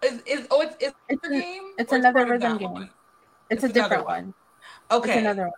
Is, 0.04 0.22
is 0.26 0.48
oh, 0.50 0.62
it's 0.62 0.76
it's 0.80 0.96
It's, 1.10 1.20
another 1.24 1.36
a- 1.36 1.42
game. 1.42 1.64
it's 1.78 1.92
another 1.92 2.20
part 2.20 2.30
rhythm 2.30 2.58
game. 2.58 2.72
one? 2.72 2.90
It's, 3.50 3.64
It's 3.64 3.72
a 3.72 3.74
different 3.74 4.06
one. 4.06 4.34
one. 4.90 5.00
Okay, 5.02 5.10
It's 5.12 5.18
another 5.20 5.44
one. 5.44 5.52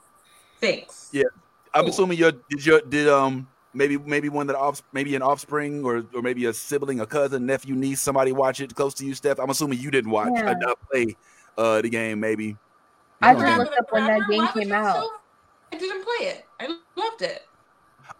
thanks. 0.60 1.10
Yeah. 1.14 1.24
I'm 1.74 1.84
Cool. 1.86 1.90
assuming 1.92 2.18
your 2.18 2.32
did 2.32 2.66
your 2.66 2.82
did 2.82 3.08
um 3.10 3.48
maybe 3.74 3.98
maybe 3.98 4.30
one 4.30 4.48
that 4.48 4.56
off 4.56 4.82
maybe 4.94 5.16
an 5.16 5.22
offspring 5.22 5.84
or 5.84 6.06
or 6.14 6.22
maybe 6.22 6.46
a 6.46 6.54
sibling, 6.54 7.00
a 7.00 7.06
cousin, 7.06 7.46
nephew, 7.46 7.76
niece, 7.76 8.02
somebody 8.02 8.32
watch 8.32 8.60
it 8.62 8.74
close 8.76 8.94
to 8.96 9.06
you, 9.06 9.14
Steph. 9.14 9.40
I'm 9.40 9.50
assuming 9.50 9.80
you 9.80 9.92
didn't 9.92 10.12
watch 10.12 10.32
Yeah. 10.36 10.52
uh, 10.52 10.56
not 10.60 10.78
play 10.92 11.16
uh 11.58 11.82
the 11.82 11.90
game, 11.90 12.20
maybe. 12.20 12.58
I 13.22 13.34
No, 13.34 13.40
just 13.40 13.52
he- 13.52 13.58
looked 13.60 13.78
up 13.80 13.92
when 13.92 14.08
that 14.08 14.22
game 14.30 14.48
came 14.50 14.72
out. 14.72 14.96
so- 14.98 15.10
I 15.72 15.78
didn't 15.78 16.04
play 16.04 16.28
it. 16.28 16.46
I 16.60 16.68
loved 16.96 17.22
it. 17.24 17.42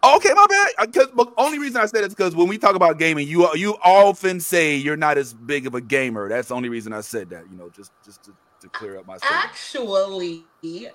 Okay, 0.02 0.30
my 0.34 0.46
bad. 0.48 0.86
Because 0.90 1.08
the 1.14 1.26
only 1.36 1.58
reason 1.58 1.80
I 1.80 1.86
said 1.86 2.02
it 2.02 2.08
is 2.08 2.14
because 2.14 2.34
when 2.34 2.48
we 2.48 2.58
talk 2.58 2.74
about 2.74 2.98
gaming, 2.98 3.28
you 3.28 3.48
you 3.54 3.76
often 3.82 4.40
say 4.40 4.74
you're 4.76 4.96
not 4.96 5.18
as 5.18 5.32
big 5.32 5.66
of 5.66 5.74
a 5.74 5.80
gamer. 5.80 6.28
That's 6.28 6.48
the 6.48 6.54
only 6.54 6.68
reason 6.68 6.92
I 6.92 7.00
said 7.00 7.30
that. 7.30 7.44
You 7.50 7.56
know, 7.56 7.70
just 7.70 7.92
just 8.04 8.22
to, 8.24 8.32
to 8.62 8.68
clear 8.70 8.98
up 8.98 9.06
my 9.06 9.18
statement. 9.18 9.44
Actually, 9.44 10.44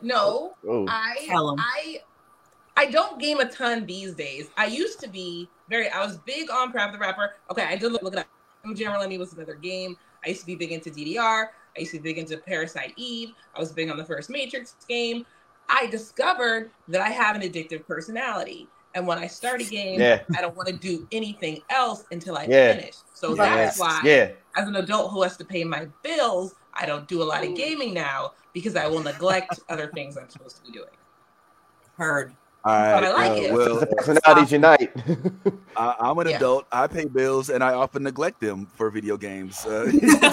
no. 0.01 0.53
Oh, 0.67 0.85
I 0.87 1.27
I 1.31 2.01
I 2.79 2.85
don't 2.85 3.19
game 3.19 3.41
a 3.41 3.45
ton 3.45 3.85
these 3.85 4.13
days. 4.13 4.49
I 4.55 4.67
used 4.67 5.01
to 5.01 5.09
be 5.09 5.49
very. 5.69 5.89
I 5.89 6.01
was 6.05 6.17
big 6.19 6.49
on 6.49 6.71
Crab 6.71 6.93
the 6.93 6.97
Rapper. 6.97 7.33
Okay, 7.51 7.63
I 7.63 7.75
did 7.75 7.91
look, 7.91 8.01
look 8.03 8.13
it 8.13 8.19
up. 8.19 8.27
Jammer 8.73 8.97
Lammy 8.97 9.17
was 9.17 9.33
another 9.33 9.55
game. 9.55 9.97
I 10.25 10.29
used 10.29 10.39
to 10.41 10.45
be 10.45 10.55
big 10.55 10.71
into 10.71 10.89
DDR. 10.89 11.47
I 11.75 11.79
used 11.79 11.91
to 11.91 11.99
be 11.99 12.09
big 12.09 12.19
into 12.19 12.37
Parasite 12.37 12.93
Eve. 12.95 13.33
I 13.53 13.59
was 13.59 13.73
big 13.73 13.89
on 13.89 13.97
the 13.97 14.05
first 14.05 14.29
Matrix 14.29 14.77
game. 14.87 15.25
I 15.67 15.87
discovered 15.87 16.71
that 16.87 17.01
I 17.01 17.09
have 17.09 17.35
an 17.35 17.41
addictive 17.41 17.85
personality. 17.85 18.69
And 18.95 19.05
when 19.05 19.17
I 19.17 19.27
start 19.27 19.59
a 19.61 19.65
game, 19.65 19.99
Yeah. 19.99 20.21
I 20.37 20.39
don't 20.39 20.55
want 20.55 20.69
to 20.69 20.73
do 20.75 21.05
anything 21.11 21.61
else 21.69 22.05
until 22.11 22.37
I 22.37 22.45
Yeah. 22.45 22.75
finish. 22.75 22.95
So 23.13 23.35
Yeah. 23.35 23.55
that's 23.55 23.77
why 23.77 24.01
yeah. 24.05 24.31
as 24.55 24.69
an 24.69 24.77
adult 24.77 25.11
who 25.11 25.21
has 25.23 25.35
to 25.37 25.45
pay 25.45 25.65
my 25.65 25.87
bills, 26.01 26.55
I 26.73 26.85
don't 26.85 27.07
do 27.09 27.21
a 27.21 27.25
lot 27.25 27.43
of 27.43 27.55
gaming 27.55 27.93
now 27.93 28.33
because 28.53 28.77
I 28.77 28.87
will 28.87 29.03
neglect 29.03 29.59
other 29.67 29.87
things 29.93 30.17
I'm 30.17 30.29
supposed 30.29 30.55
to 30.57 30.63
be 30.63 30.71
doing. 30.71 30.89
Heard. 31.97 32.33
All 32.65 32.73
right. 32.73 33.03
I 33.03 33.11
like 33.13 33.31
uh, 33.31 33.41
it. 33.43 33.53
Well, 33.53 33.79
the 33.79 33.87
personalities 33.87 34.51
unite. 34.51 34.91
I, 35.77 35.95
I'm 35.99 36.17
an 36.19 36.27
Yeah. 36.27 36.37
adult. 36.37 36.65
I 36.71 36.87
pay 36.87 37.05
bills, 37.05 37.49
and 37.49 37.63
I 37.63 37.73
often 37.73 38.03
neglect 38.03 38.41
them 38.41 38.67
for 38.75 38.89
video 38.89 39.17
games. 39.17 39.65
Uh, 39.65 39.89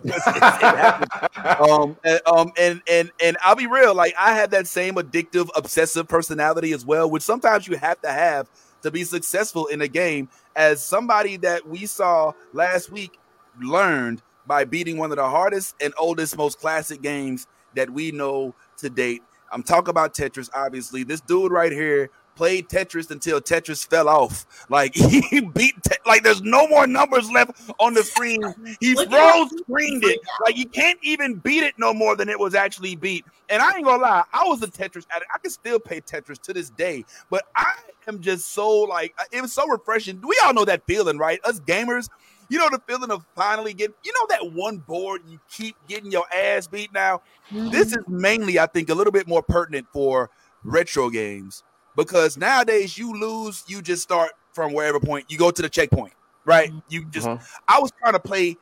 um, 1.60 1.96
and, 2.04 2.20
um, 2.26 2.52
and 2.58 2.80
and 2.88 3.10
and 3.22 3.36
I'll 3.42 3.54
be 3.56 3.66
real. 3.66 3.94
Like 3.94 4.14
I 4.18 4.32
had 4.34 4.50
that 4.52 4.66
same 4.66 4.94
addictive, 4.94 5.48
obsessive 5.54 6.08
personality 6.08 6.72
as 6.72 6.86
well, 6.86 7.10
which 7.10 7.22
sometimes 7.22 7.66
you 7.68 7.76
have 7.76 8.00
to 8.00 8.10
have 8.10 8.48
to 8.82 8.90
be 8.90 9.04
successful 9.04 9.66
in 9.66 9.82
a 9.82 9.88
game 9.88 10.28
as 10.56 10.84
somebody 10.84 11.36
that 11.38 11.66
we 11.66 11.84
saw 11.86 12.32
last 12.52 12.90
week 12.90 13.18
learned 13.60 14.22
by 14.46 14.64
beating 14.64 14.96
one 14.96 15.10
of 15.10 15.16
the 15.16 15.28
hardest 15.28 15.74
and 15.80 15.92
oldest, 15.98 16.36
most 16.36 16.58
classic 16.58 17.02
games 17.02 17.46
that 17.74 17.90
we 17.90 18.10
know 18.10 18.54
to 18.78 18.88
date. 18.88 19.22
I'm 19.52 19.62
talking 19.62 19.90
about 19.90 20.14
Tetris, 20.14 20.50
obviously. 20.54 21.02
This 21.02 21.20
dude 21.20 21.52
right 21.52 21.72
here 21.72 22.10
played 22.38 22.68
Tetris 22.68 23.10
until 23.10 23.40
Tetris 23.40 23.84
fell 23.84 24.08
off. 24.08 24.46
Like 24.70 24.94
he 24.94 25.40
beat, 25.40 25.82
te- 25.82 25.96
like 26.06 26.22
there's 26.22 26.40
no 26.40 26.68
more 26.68 26.86
numbers 26.86 27.30
left 27.30 27.60
on 27.80 27.94
the 27.94 28.04
screen. 28.04 28.40
He 28.80 28.94
froze 28.94 29.50
screened 29.58 30.04
it. 30.04 30.20
Like 30.46 30.56
you 30.56 30.66
can't 30.66 30.98
even 31.02 31.34
beat 31.34 31.64
it 31.64 31.74
no 31.78 31.92
more 31.92 32.14
than 32.14 32.28
it 32.28 32.38
was 32.38 32.54
actually 32.54 32.94
beat. 32.94 33.24
And 33.48 33.60
I 33.60 33.76
ain't 33.76 33.84
gonna 33.84 34.02
lie, 34.02 34.24
I 34.32 34.44
was 34.44 34.62
a 34.62 34.68
Tetris 34.68 35.06
addict. 35.10 35.30
I 35.34 35.38
can 35.38 35.50
still 35.50 35.80
play 35.80 36.00
Tetris 36.00 36.40
to 36.42 36.52
this 36.52 36.70
day, 36.70 37.04
but 37.28 37.44
I 37.56 37.72
am 38.06 38.20
just 38.20 38.52
so 38.52 38.70
like 38.82 39.14
it 39.32 39.42
was 39.42 39.52
so 39.52 39.66
refreshing. 39.66 40.20
We 40.22 40.38
all 40.44 40.54
know 40.54 40.64
that 40.64 40.86
feeling, 40.86 41.18
right? 41.18 41.40
Us 41.44 41.58
gamers. 41.60 42.08
You 42.50 42.58
know 42.58 42.68
the 42.70 42.80
feeling 42.86 43.10
of 43.10 43.26
finally 43.36 43.74
getting, 43.74 43.94
you 44.04 44.12
know, 44.12 44.26
that 44.30 44.52
one 44.52 44.78
board 44.78 45.22
you 45.28 45.38
keep 45.50 45.76
getting 45.86 46.10
your 46.10 46.24
ass 46.34 46.66
beat 46.66 46.92
now. 46.92 47.20
This 47.50 47.88
is 47.92 47.98
mainly, 48.08 48.58
I 48.58 48.66
think, 48.66 48.88
a 48.88 48.94
little 48.94 49.12
bit 49.12 49.28
more 49.28 49.42
pertinent 49.42 49.86
for 49.92 50.30
retro 50.64 51.10
games 51.10 51.62
because 51.96 52.36
nowadays 52.36 52.96
you 52.96 53.12
lose, 53.12 53.64
you 53.68 53.82
just 53.82 54.02
start 54.02 54.32
from 54.52 54.72
wherever 54.72 54.98
point 54.98 55.26
you 55.28 55.36
go 55.38 55.50
to 55.50 55.62
the 55.62 55.68
checkpoint, 55.68 56.14
right? 56.44 56.72
You 56.88 57.04
just. 57.06 57.26
Mhm. 57.26 57.40
I 57.68 57.78
was 57.80 57.92
trying 58.00 58.14
to 58.14 58.20
play 58.20 58.56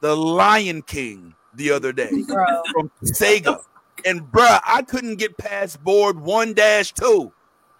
the 0.00 0.16
Lion 0.16 0.82
King 0.82 1.34
the 1.54 1.70
other 1.72 1.92
day 1.92 2.10
Bro. 2.26 2.62
from 2.72 2.90
Sega, 3.04 3.62
and 4.04 4.22
bruh, 4.22 4.60
I 4.64 4.82
couldn't 4.82 5.16
get 5.16 5.36
past 5.36 5.82
board 5.82 6.18
one 6.18 6.54
dash 6.54 6.92
two. 6.92 7.32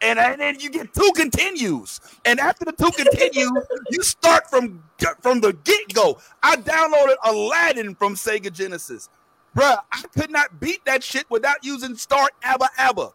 And, 0.03 0.18
and 0.18 0.40
then 0.40 0.59
you 0.59 0.68
get 0.68 0.92
two 0.92 1.11
continues, 1.14 2.00
and 2.24 2.40
after 2.40 2.64
the 2.64 2.72
two 2.72 2.90
continues, 2.90 3.53
you 3.90 4.03
start 4.03 4.50
from 4.50 4.82
from 5.20 5.40
the 5.40 5.53
get 5.64 5.94
go. 5.94 6.18
I 6.42 6.57
downloaded 6.57 7.14
Aladdin 7.24 7.94
from 7.94 8.16
Sega 8.16 8.53
Genesis, 8.53 9.09
bruh. 9.57 9.78
I 9.92 10.03
could 10.18 10.30
not 10.30 10.59
beat 10.59 10.84
that 10.86 11.05
shit 11.05 11.24
without 11.30 11.64
using 11.64 11.94
Start 11.94 12.32
Abba 12.42 12.68
Abba. 12.78 13.11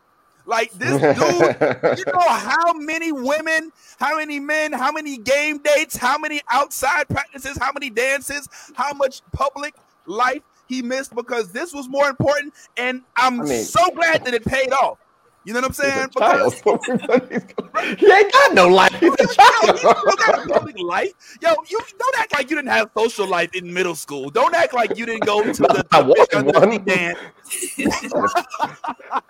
Like 0.46 0.72
this 0.72 0.92
dude, 1.20 1.98
you 2.00 2.06
know 2.14 2.30
how 2.30 2.72
many 2.74 3.12
women, 3.12 3.72
how 4.00 4.16
many 4.16 4.40
men, 4.40 4.72
how 4.72 4.94
many 4.94 5.18
game 5.18 5.58
dates, 5.58 5.98
how 5.98 6.18
many 6.18 6.42
outside 6.50 7.10
practices, 7.10 7.58
how 7.58 7.72
many 7.74 7.90
dances, 7.90 8.48
how 8.76 8.94
much 8.94 9.22
public 9.34 9.76
life 10.06 10.42
he 10.68 10.82
missed 10.82 11.14
because 11.16 11.52
this 11.52 11.74
was 11.74 11.90
more 11.90 12.08
important. 12.10 12.54
And 12.78 13.02
I'm 13.18 13.42
I 13.42 13.44
mean- 13.44 13.64
so 13.64 13.90
glad 13.92 14.24
that 14.26 14.34
it 14.34 14.46
paid 14.46 14.72
off. 14.72 15.00
You 15.48 15.54
know 15.54 15.62
what 15.62 15.68
I'm 15.68 15.74
saying? 15.76 15.94
He's 15.94 16.16
a 16.18 16.20
child. 16.20 16.56
Because 16.62 17.96
he 18.00 18.12
ain't 18.12 18.34
got 18.34 18.54
no 18.54 18.68
life. 18.68 18.92
He's 19.00 19.14
a 19.14 19.16
Yo, 19.16 19.78
you 19.78 20.18
got 20.18 20.46
a 20.46 20.50
public 20.54 20.78
life. 20.78 21.14
Yo, 21.42 21.54
you 21.70 21.80
don't 21.98 22.20
act 22.20 22.34
like 22.34 22.50
you 22.50 22.58
didn't 22.58 22.72
have 22.72 22.92
social 22.98 23.26
life 23.26 23.56
in 23.56 23.74
middle 23.74 23.96
school. 23.96 24.30
Don't 24.30 24.54
act 24.54 24.74
like 24.74 24.98
you 24.98 25.06
didn't 25.06 25.26
go 25.26 25.42
to 25.42 25.54
the, 25.54 25.86
the 25.90 26.04
big 26.04 26.34
wanted 26.34 26.34
undersea 26.36 26.78
one. 26.78 26.84
dance. 26.86 27.20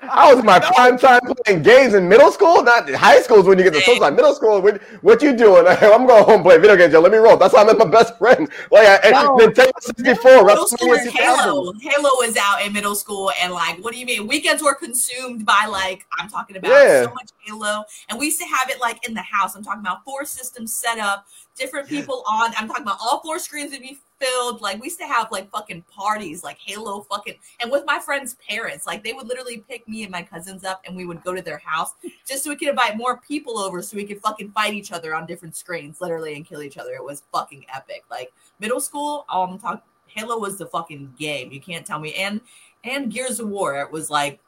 I 0.01 0.33
was 0.33 0.43
my 0.43 0.59
prime 0.59 0.97
time 0.97 1.21
playing 1.45 1.63
games 1.63 1.93
in 1.93 2.07
middle 2.07 2.31
school, 2.31 2.63
not 2.63 2.89
high 2.89 3.21
school. 3.21 3.39
is 3.39 3.45
when 3.45 3.57
you 3.57 3.63
get 3.63 3.73
to 3.73 3.81
social 3.81 4.01
life. 4.01 4.13
Middle 4.13 4.33
school, 4.33 4.61
what, 4.61 4.81
what 5.01 5.21
you 5.21 5.35
doing? 5.35 5.65
I'm 5.81 6.07
going 6.07 6.23
home 6.23 6.35
and 6.35 6.43
play 6.43 6.57
video 6.57 6.75
games. 6.75 6.93
Yo, 6.93 6.99
let 7.01 7.11
me 7.11 7.17
roll. 7.17 7.37
That's 7.37 7.55
how 7.55 7.61
I 7.63 7.65
met 7.65 7.77
my 7.77 7.85
best 7.85 8.17
friend. 8.17 8.49
Like 8.71 9.03
I, 9.03 9.11
No. 9.11 9.37
Nintendo 9.37 9.71
64, 9.81 10.45
Middle 10.45 10.67
school 10.67 10.93
is 10.93 11.07
Halo. 11.11 11.73
Halo 11.73 12.09
was 12.19 12.37
out 12.37 12.65
in 12.65 12.73
middle 12.73 12.95
school, 12.95 13.31
and 13.41 13.53
like, 13.53 13.83
what 13.83 13.93
do 13.93 13.99
you 13.99 14.05
mean? 14.05 14.27
Weekends 14.27 14.63
were 14.63 14.75
consumed 14.75 15.45
by 15.45 15.65
like, 15.69 16.05
I'm 16.17 16.29
talking 16.29 16.57
about 16.57 16.71
Yeah. 16.71 17.03
so 17.03 17.13
much 17.13 17.29
Halo, 17.45 17.83
and 18.09 18.17
we 18.19 18.25
used 18.25 18.39
to 18.39 18.47
have 18.47 18.69
it 18.69 18.79
like 18.81 19.07
in 19.07 19.13
the 19.13 19.21
house. 19.21 19.55
I'm 19.55 19.63
talking 19.63 19.81
about 19.81 20.03
four 20.03 20.25
systems 20.25 20.73
set 20.73 20.99
up, 20.99 21.27
different 21.55 21.87
people 21.87 22.23
on. 22.27 22.53
I'm 22.57 22.67
talking 22.67 22.83
about 22.83 22.97
all 23.01 23.21
four 23.21 23.39
screens 23.39 23.71
would 23.71 23.81
be 23.81 23.99
filled. 24.19 24.61
Like 24.61 24.79
we 24.79 24.85
used 24.85 24.99
to 24.99 25.05
have 25.05 25.31
like 25.31 25.49
fucking 25.49 25.83
parties, 25.83 26.43
like 26.43 26.57
Halo 26.59 27.01
fucking, 27.01 27.35
and 27.59 27.71
with 27.71 27.85
my 27.85 27.99
friends' 27.99 28.35
parents, 28.47 28.85
like 28.85 29.03
they 29.03 29.13
would 29.13 29.27
literally 29.27 29.63
pick 29.69 29.87
me 29.87 30.03
and 30.03 30.11
my 30.11 30.21
cousins 30.21 30.63
up, 30.63 30.81
and 30.85 30.95
we 30.95 31.05
would 31.05 31.23
go 31.23 31.33
to 31.33 31.41
their 31.41 31.59
house 31.59 31.93
just 32.27 32.43
so 32.43 32.49
we 32.49 32.55
could 32.55 32.69
invite 32.69 32.97
more 32.97 33.17
people 33.17 33.57
over, 33.59 33.81
so 33.81 33.97
we 33.97 34.05
could 34.05 34.21
fucking 34.21 34.51
fight 34.51 34.73
each 34.73 34.91
other 34.91 35.15
on 35.15 35.25
different 35.25 35.55
screens, 35.55 36.01
literally, 36.01 36.35
and 36.35 36.45
kill 36.45 36.61
each 36.61 36.77
other. 36.77 36.93
It 36.93 37.03
was 37.03 37.23
fucking 37.31 37.65
epic. 37.73 38.03
Like 38.09 38.31
middle 38.59 38.79
school, 38.79 39.25
um, 39.29 39.37
all 39.37 39.43
I'm 39.51 39.59
talking. 39.59 39.81
Halo 40.07 40.39
was 40.39 40.57
the 40.57 40.65
fucking 40.65 41.13
game. 41.19 41.51
You 41.51 41.61
can't 41.61 41.85
tell 41.85 41.99
me. 41.99 42.13
And 42.15 42.41
and 42.83 43.11
Gears 43.11 43.39
of 43.39 43.49
War, 43.49 43.79
it 43.81 43.91
was 43.91 44.09
like, 44.09 44.39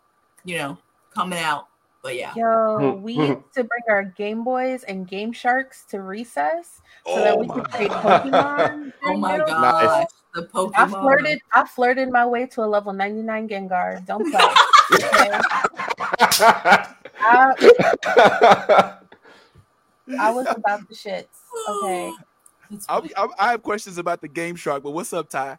you 0.45 0.57
know, 0.57 0.77
coming 1.13 1.39
out. 1.39 1.67
But 2.01 2.15
yeah. 2.15 2.33
Yo, 2.35 2.93
we 3.03 3.13
used 3.13 3.53
to 3.53 3.63
bring 3.63 3.83
our 3.89 4.03
Game 4.03 4.43
Boys 4.43 4.83
and 4.83 5.07
Game 5.07 5.31
Sharks 5.31 5.83
to 5.89 6.01
recess 6.01 6.81
so 7.15 7.23
that 7.23 7.33
Oh 7.33 7.37
we 7.37 7.47
my 7.47 7.53
could 7.55 7.65
play 7.69 7.87
God. 7.89 8.23
Pokemon. 8.23 8.93
Oh 9.05 9.17
my 9.17 9.31
middle 9.37 9.47
school. 9.47 9.61
gosh. 9.61 10.07
The 10.35 10.41
Pokemon. 10.43 10.71
I 10.75 10.87
flirted. 10.87 11.39
I 11.53 11.65
flirted 11.67 12.09
my 12.09 12.25
way 12.25 12.45
to 12.47 12.63
a 12.63 12.67
level 12.67 12.93
99 12.93 13.47
Gengar. 13.49 14.05
Don't 14.05 14.29
play. 14.31 14.41
Okay? 14.93 15.39
I, 17.21 18.97
I 20.19 20.31
was 20.31 20.47
about 20.49 20.87
the 20.87 20.95
shits. 20.95 21.27
Okay. 21.69 22.11
I'll. 22.89 23.03
I'll, 23.17 23.33
I 23.39 23.51
have 23.51 23.63
questions 23.63 23.97
about 23.97 24.21
the 24.21 24.27
Game 24.27 24.55
Shark, 24.55 24.83
but 24.83 24.91
what's 24.91 25.11
up, 25.13 25.29
Ty? 25.29 25.57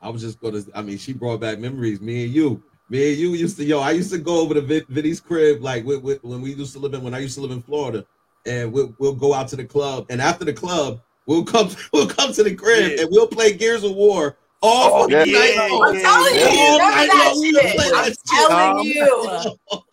I 0.00 0.08
was 0.08 0.22
just 0.22 0.40
gonna. 0.40 0.62
I 0.74 0.82
mean, 0.82 0.98
she 0.98 1.12
brought 1.12 1.40
back 1.40 1.58
memories. 1.58 2.00
Me 2.00 2.24
and 2.24 2.32
you, 2.34 2.62
me 2.88 3.10
and 3.10 3.18
you 3.18 3.30
used 3.34 3.56
to. 3.58 3.64
Yo, 3.64 3.80
I 3.80 3.90
used 3.92 4.10
to 4.12 4.18
go 4.18 4.40
over 4.40 4.54
to 4.54 4.60
Vin, 4.62 4.82
Vinny's 4.88 5.20
crib, 5.20 5.62
like 5.62 5.84
with, 5.84 6.02
with, 6.02 6.22
when 6.24 6.40
we 6.40 6.54
used 6.54 6.72
to 6.72 6.78
live 6.78 6.94
in 6.94 7.02
when 7.02 7.14
I 7.14 7.18
used 7.18 7.34
to 7.34 7.40
live 7.42 7.50
in 7.50 7.62
Florida, 7.62 8.06
and 8.46 8.72
we'll, 8.72 8.94
we'll 8.98 9.14
go 9.14 9.34
out 9.34 9.48
to 9.48 9.56
the 9.56 9.64
club, 9.64 10.06
and 10.10 10.20
after 10.20 10.44
the 10.44 10.52
club, 10.52 11.00
we'll 11.26 11.44
come 11.44 11.70
we'll 11.92 12.06
come 12.08 12.32
to 12.32 12.42
the 12.42 12.54
crib, 12.54 12.92
Yeah. 12.92 13.02
and 13.02 13.08
we'll 13.10 13.26
play 13.28 13.52
Gears 13.52 13.84
of 13.84 13.92
War 13.94 14.36
all 14.62 15.02
Oh, 15.04 15.08
fucking 15.08 15.32
yeah. 15.32 15.38
night 15.38 15.54
Yeah, 15.54 15.68
long. 15.70 15.82
I'm 15.96 16.00
telling 16.02 16.34
you, 16.34 16.40
Yeah. 16.40 16.52
you 16.52 16.60
All 16.60 16.78
remember 16.78 16.96
night 16.96 17.08
that 17.12 17.32
long, 17.34 17.44
shit. 17.44 17.76
play 17.76 17.90
I'm 17.94 18.14
telling 18.48 18.78
Um, 18.78 18.86
you. 18.86 19.92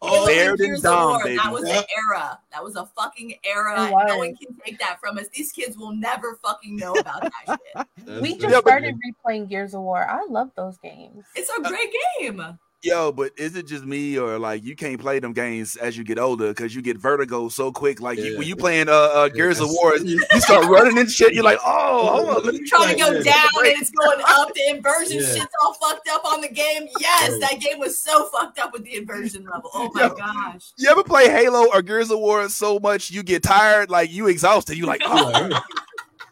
Oh, 0.00 0.26
Baird 0.26 0.52
and 0.52 0.60
and 0.60 0.68
Gears 0.68 0.82
Dom, 0.82 1.02
of 1.02 1.08
War, 1.10 1.24
baby. 1.24 1.36
that 1.38 1.52
was 1.52 1.68
Yeah. 1.68 1.80
the 1.80 1.86
era. 2.14 2.38
That 2.52 2.62
was 2.62 2.76
a 2.76 2.86
fucking 2.96 3.34
era. 3.44 3.86
It 3.88 4.06
No 4.06 4.18
one 4.18 4.36
can 4.36 4.56
take 4.64 4.78
that 4.78 5.00
from 5.00 5.18
us. 5.18 5.26
These 5.34 5.50
kids 5.50 5.76
will 5.76 5.92
never 5.92 6.38
fucking 6.42 6.76
know 6.76 6.94
about 6.94 7.22
that 7.22 7.58
shit. 7.74 7.86
We 8.22 8.36
just 8.38 8.56
started 8.58 8.94
replaying 9.04 9.48
Gears 9.48 9.74
of 9.74 9.80
War. 9.82 10.06
I 10.08 10.24
love 10.28 10.50
those 10.56 10.78
games. 10.78 11.24
It's 11.34 11.50
a 11.50 11.60
great 11.60 11.92
game. 12.20 12.40
Yo, 12.82 13.10
but 13.10 13.32
is 13.36 13.56
it 13.56 13.66
just 13.66 13.84
me 13.84 14.18
or 14.18 14.38
like 14.38 14.62
you 14.62 14.76
can't 14.76 15.00
play 15.00 15.18
them 15.18 15.32
games 15.32 15.76
as 15.76 15.96
you 15.96 16.04
get 16.04 16.18
older 16.18 16.48
because 16.48 16.74
you 16.74 16.82
get 16.82 16.96
vertigo 16.98 17.48
so 17.48 17.72
quick? 17.72 18.00
Like 18.00 18.18
you, 18.18 18.38
when 18.38 18.46
you 18.46 18.54
playing 18.54 18.88
uh, 18.88 18.92
uh 18.92 19.28
Gears 19.28 19.58
of 19.60 19.68
War, 19.70 19.96
you 19.96 20.20
start 20.38 20.66
running 20.66 20.96
and 20.98 21.10
shit. 21.10 21.32
You're 21.34 21.42
like, 21.42 21.58
oh, 21.64 22.06
hold 22.06 22.28
on, 22.28 22.44
let 22.44 22.52
me 22.54 22.58
You're 22.60 22.68
trying 22.68 22.94
to 22.96 23.02
go 23.02 23.10
Yeah. 23.12 23.22
down 23.22 23.48
and 23.58 23.80
it's 23.80 23.90
going 23.90 24.20
up. 24.28 24.52
The 24.54 24.68
inversion 24.76 25.18
Yeah. 25.20 25.26
shit's 25.34 25.54
all 25.64 25.72
fucked 25.74 26.08
up 26.10 26.24
on 26.26 26.42
the 26.42 26.48
game. 26.48 26.86
Yes, 27.00 27.38
that 27.40 27.58
game 27.60 27.78
was 27.80 27.98
so 27.98 28.26
fucked 28.26 28.58
up 28.58 28.72
with 28.72 28.84
the 28.84 28.94
inversion 28.96 29.44
level. 29.50 29.70
Oh 29.74 29.90
my 29.94 30.02
Yo. 30.02 30.14
gosh. 30.14 30.72
You 30.76 30.88
ever 30.90 31.02
play 31.02 31.28
Halo 31.30 31.68
or 31.72 31.82
Gears 31.82 32.10
of 32.10 32.18
War 32.20 32.48
so 32.50 32.78
much 32.78 33.10
you 33.10 33.22
get 33.22 33.42
tired, 33.42 33.90
like 33.90 34.12
you 34.12 34.28
exhausted? 34.28 34.76
You 34.76 34.86
like, 34.86 35.00
oh, 35.06 35.48
Yeah. 35.48 35.60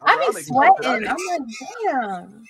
I 0.03 0.25
I'm 0.29 0.35
be 0.35 0.43
sweating. 0.43 1.09
I'm 1.09 1.17
like, 1.27 1.41
damn. 1.83 2.45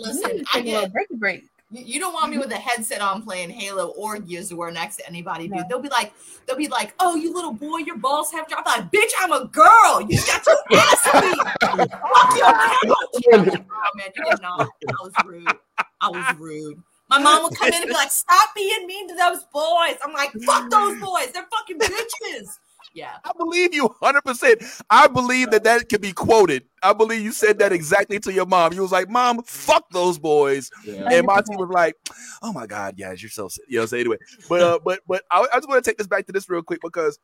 Listen, 0.00 0.22
Listen, 0.22 0.44
I 0.52 0.60
take 0.60 0.62
a 0.66 0.80
get 0.82 0.92
break 0.92 1.08
break. 1.10 1.44
You 1.70 2.00
don't 2.00 2.14
want 2.14 2.30
me 2.30 2.38
with 2.38 2.50
a 2.50 2.54
mm-hmm. 2.54 2.62
headset 2.62 3.00
on 3.00 3.22
playing 3.22 3.50
Halo 3.50 3.88
or 3.88 4.18
Gears 4.18 4.50
of 4.50 4.56
War 4.56 4.70
next 4.70 4.96
to 4.96 5.06
anybody, 5.06 5.48
dude. 5.48 5.68
They'll 5.68 5.80
be 5.80 5.90
like, 5.90 6.14
they'll 6.46 6.56
be 6.56 6.68
like, 6.68 6.94
oh, 6.98 7.14
you 7.14 7.34
little 7.34 7.52
boy, 7.52 7.78
your 7.78 7.98
balls 7.98 8.32
have 8.32 8.48
dropped. 8.48 8.66
I'm 8.66 8.82
like, 8.82 8.92
bitch, 8.92 9.10
I'm 9.20 9.32
a 9.32 9.46
girl. 9.46 10.00
You 10.08 10.18
got 10.26 10.46
your 10.46 10.80
ass 10.80 11.08
beat. 11.20 11.38
Fuck 11.60 12.36
your 12.36 12.52
couch. 12.52 13.64
Oh 13.70 13.90
man, 13.94 14.08
you 14.16 14.24
did 14.30 14.40
not. 14.40 14.60
I 14.60 15.02
was 15.02 15.12
rude. 15.24 15.52
I 16.00 16.08
was 16.08 16.38
rude. 16.38 16.82
My 17.10 17.18
mom 17.18 17.42
would 17.42 17.56
come 17.56 17.68
in 17.68 17.74
and 17.74 17.86
be 17.86 17.92
like, 17.92 18.10
stop 18.10 18.54
being 18.54 18.86
mean 18.86 19.08
to 19.08 19.14
those 19.14 19.44
boys. 19.52 19.96
I'm 20.04 20.12
like, 20.12 20.30
fuck 20.44 20.70
those 20.70 21.00
boys. 21.00 21.32
They're 21.32 21.46
fucking 21.50 21.78
bitches. 21.78 22.58
Yeah. 22.94 23.16
I 23.24 23.32
believe 23.36 23.74
you 23.74 23.88
100%. 24.02 24.82
I 24.90 25.06
believe 25.06 25.50
that 25.50 25.64
that 25.64 25.88
could 25.88 26.00
be 26.00 26.12
quoted. 26.12 26.64
I 26.82 26.92
believe 26.92 27.22
you 27.22 27.32
said 27.32 27.58
that 27.58 27.72
exactly 27.72 28.18
to 28.20 28.32
your 28.32 28.46
mom. 28.46 28.72
You 28.72 28.82
was 28.82 28.92
like, 28.92 29.08
Mom, 29.08 29.42
fuck 29.44 29.84
those 29.90 30.18
boys. 30.18 30.70
Yeah. 30.84 31.08
And 31.10 31.26
Monty 31.26 31.56
was 31.56 31.68
like, 31.70 31.94
"Oh 32.42 32.52
my 32.52 32.66
God, 32.66 32.94
yes, 32.96 33.22
you're 33.22 33.30
so 33.30 33.48
sick." 33.48 33.64
You 33.68 33.80
know. 33.80 33.86
So 33.86 33.96
anyway, 33.96 34.16
but 34.48 34.60
uh, 34.62 34.78
but 34.84 35.00
but 35.06 35.22
I, 35.30 35.46
I 35.52 35.56
just 35.56 35.68
want 35.68 35.82
to 35.84 35.88
take 35.90 35.98
this 35.98 36.06
back 36.06 36.26
to 36.26 36.32
this 36.32 36.48
real 36.48 36.62
quick 36.62 36.80
because 36.82 37.18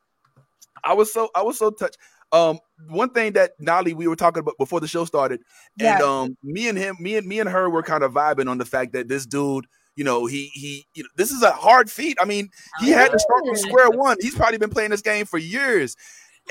I 0.83 0.93
was 0.93 1.11
so 1.11 1.29
I 1.35 1.41
was 1.41 1.57
so 1.57 1.71
touched. 1.71 1.97
Um, 2.31 2.59
one 2.89 3.09
thing 3.11 3.33
that 3.33 3.51
Nolly 3.59 3.93
we 3.93 4.07
were 4.07 4.15
talking 4.15 4.41
about 4.41 4.57
before 4.57 4.79
the 4.79 4.87
show 4.87 5.05
started, 5.05 5.39
and 5.79 5.99
Yeah. 5.99 6.05
um, 6.05 6.37
me 6.43 6.67
and 6.67 6.77
him, 6.77 6.97
me 6.99 7.15
and 7.15 7.25
me 7.27 7.39
and 7.39 7.49
her 7.49 7.69
were 7.69 7.83
kind 7.83 8.03
of 8.03 8.13
vibing 8.13 8.49
on 8.49 8.57
the 8.57 8.65
fact 8.65 8.93
that 8.93 9.07
this 9.07 9.25
dude, 9.25 9.67
you 9.95 10.03
know, 10.03 10.25
he 10.25 10.47
he, 10.53 10.85
you 10.93 11.03
know, 11.03 11.09
this 11.15 11.31
is 11.31 11.41
a 11.41 11.51
hard 11.51 11.89
feat. 11.89 12.17
I 12.21 12.25
mean, 12.25 12.49
he 12.81 12.89
had 12.89 13.11
to 13.11 13.19
start 13.19 13.45
from 13.45 13.55
square 13.55 13.89
one. 13.89 14.17
He's 14.19 14.35
probably 14.35 14.57
been 14.57 14.69
playing 14.69 14.91
this 14.91 15.01
game 15.01 15.25
for 15.25 15.37
years. 15.37 15.95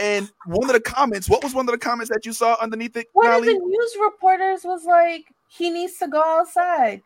And 0.00 0.30
one 0.46 0.68
of 0.68 0.72
the 0.74 0.80
comments, 0.80 1.28
what 1.28 1.44
was 1.44 1.54
one 1.54 1.68
of 1.68 1.72
the 1.72 1.78
comments 1.78 2.10
that 2.10 2.26
you 2.26 2.32
saw 2.32 2.56
underneath 2.60 2.96
it, 2.96 3.06
One 3.12 3.30
of 3.30 3.44
the 3.44 3.52
news 3.52 3.96
reporters 4.02 4.64
was 4.64 4.84
like, 4.84 5.26
he 5.48 5.70
needs 5.70 5.98
to 5.98 6.08
go 6.08 6.20
outside. 6.40 7.00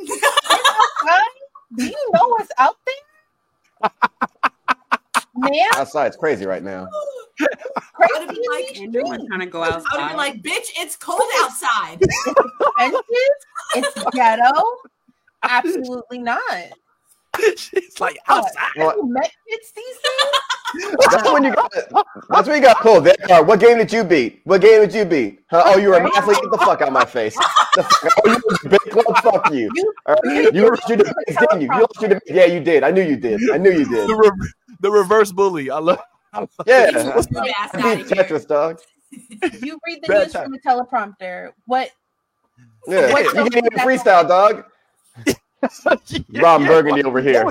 Outside? 0.00 1.20
Do 1.76 1.84
you 1.84 2.10
know 2.12 2.28
what's 2.28 2.50
out 2.58 2.76
there? 3.80 3.90
Man, 5.36 5.66
outside 5.74 6.06
it's 6.06 6.16
crazy 6.16 6.46
right 6.46 6.62
now. 6.62 6.86
I 7.40 8.06
would 8.18 8.30
have 8.30 8.36
like, 8.50 8.80
Andrew 8.80 9.02
trying 9.02 9.40
to 9.40 9.46
go 9.46 9.62
I 9.62 9.66
would 9.66 9.74
have 9.74 9.84
outside. 9.86 10.16
like, 10.16 10.42
bitch, 10.42 10.70
it's 10.78 10.96
cold 10.96 11.20
outside. 11.40 12.00
Expensive? 12.00 13.02
It's 13.74 14.04
ghetto? 14.12 14.62
Absolutely 15.48 16.18
not. 16.18 16.40
She's 17.56 18.00
like 18.00 18.18
What? 18.26 18.38
outside. 18.44 18.68
Well, 18.76 18.96
You 18.96 19.08
met 19.12 19.30
kids 19.48 19.72
these 19.76 19.84
days? 19.84 20.96
that's 21.10 21.30
when 21.32 21.44
you 21.44 21.54
got. 21.54 21.70
That's 22.30 22.48
when 22.48 22.56
you 22.56 22.62
got 22.62 22.80
pulled. 22.80 23.04
That 23.04 23.20
card. 23.28 23.46
What 23.46 23.60
game 23.60 23.78
did 23.78 23.92
you 23.92 24.04
beat? 24.04 24.40
What 24.44 24.60
game 24.62 24.80
did 24.80 24.94
you 24.94 25.04
beat? 25.04 25.40
Huh? 25.50 25.62
Oh, 25.66 25.76
you 25.78 25.90
were 25.90 25.96
an 25.96 26.10
athlete. 26.16 26.38
Get 26.40 26.50
the 26.50 26.58
fuck 26.58 26.80
out 26.82 26.88
of 26.88 26.94
my 26.94 27.04
face. 27.04 27.34
The 27.74 27.82
fuck- 27.82 28.12
oh, 28.24 28.30
you 28.30 28.42
was 28.48 28.64
a 28.64 28.68
big 28.70 28.80
club. 28.80 29.16
Fuck 29.22 29.52
you. 29.52 29.70
You, 29.74 29.94
All 30.06 30.16
right? 30.24 30.52
You 30.54 30.68
lost 30.68 30.88
your 30.88 30.96
debate, 30.98 31.14
didn't 31.28 31.60
you? 31.60 31.68
You 31.72 31.80
lost 31.80 32.00
your 32.00 32.08
debate. 32.08 32.22
Yeah, 32.26 32.44
you 32.46 32.60
did. 32.60 32.82
I 32.84 32.90
knew 32.90 33.02
you 33.02 33.16
did. 33.16 33.40
I 33.50 33.58
knew 33.58 33.70
you 33.70 33.84
did. 33.88 34.08
The, 34.08 34.14
re- 34.16 34.48
the 34.80 34.90
reverse 34.90 35.30
bully. 35.30 35.70
I 35.70 35.78
love. 35.78 36.00
I 36.32 36.40
love 36.40 36.50
Yeah. 36.66 36.90
Get 36.90 37.06
I 37.06 37.10
outta 37.10 37.96
beat. 37.96 38.06
Tetris, 38.06 38.46
dog. 38.48 38.80
you 39.62 39.78
read 39.86 40.02
the 40.02 40.08
Bad 40.08 40.22
news 40.24 40.32
time. 40.32 40.44
from 40.44 40.54
a 40.54 40.58
teleprompter. 40.58 41.52
What? 41.66 41.90
Yeah, 42.88 43.12
Wait, 43.14 43.26
you 43.26 43.32
can't 43.50 43.56
even 43.56 43.70
freestyle, 43.78 44.26
dog. 44.26 44.64
Yeah, 45.62 45.70
Ron 46.42 46.62
yeah. 46.62 46.68
Burgundy 46.68 47.04
over 47.04 47.20
here. 47.20 47.32
Your- 47.32 47.42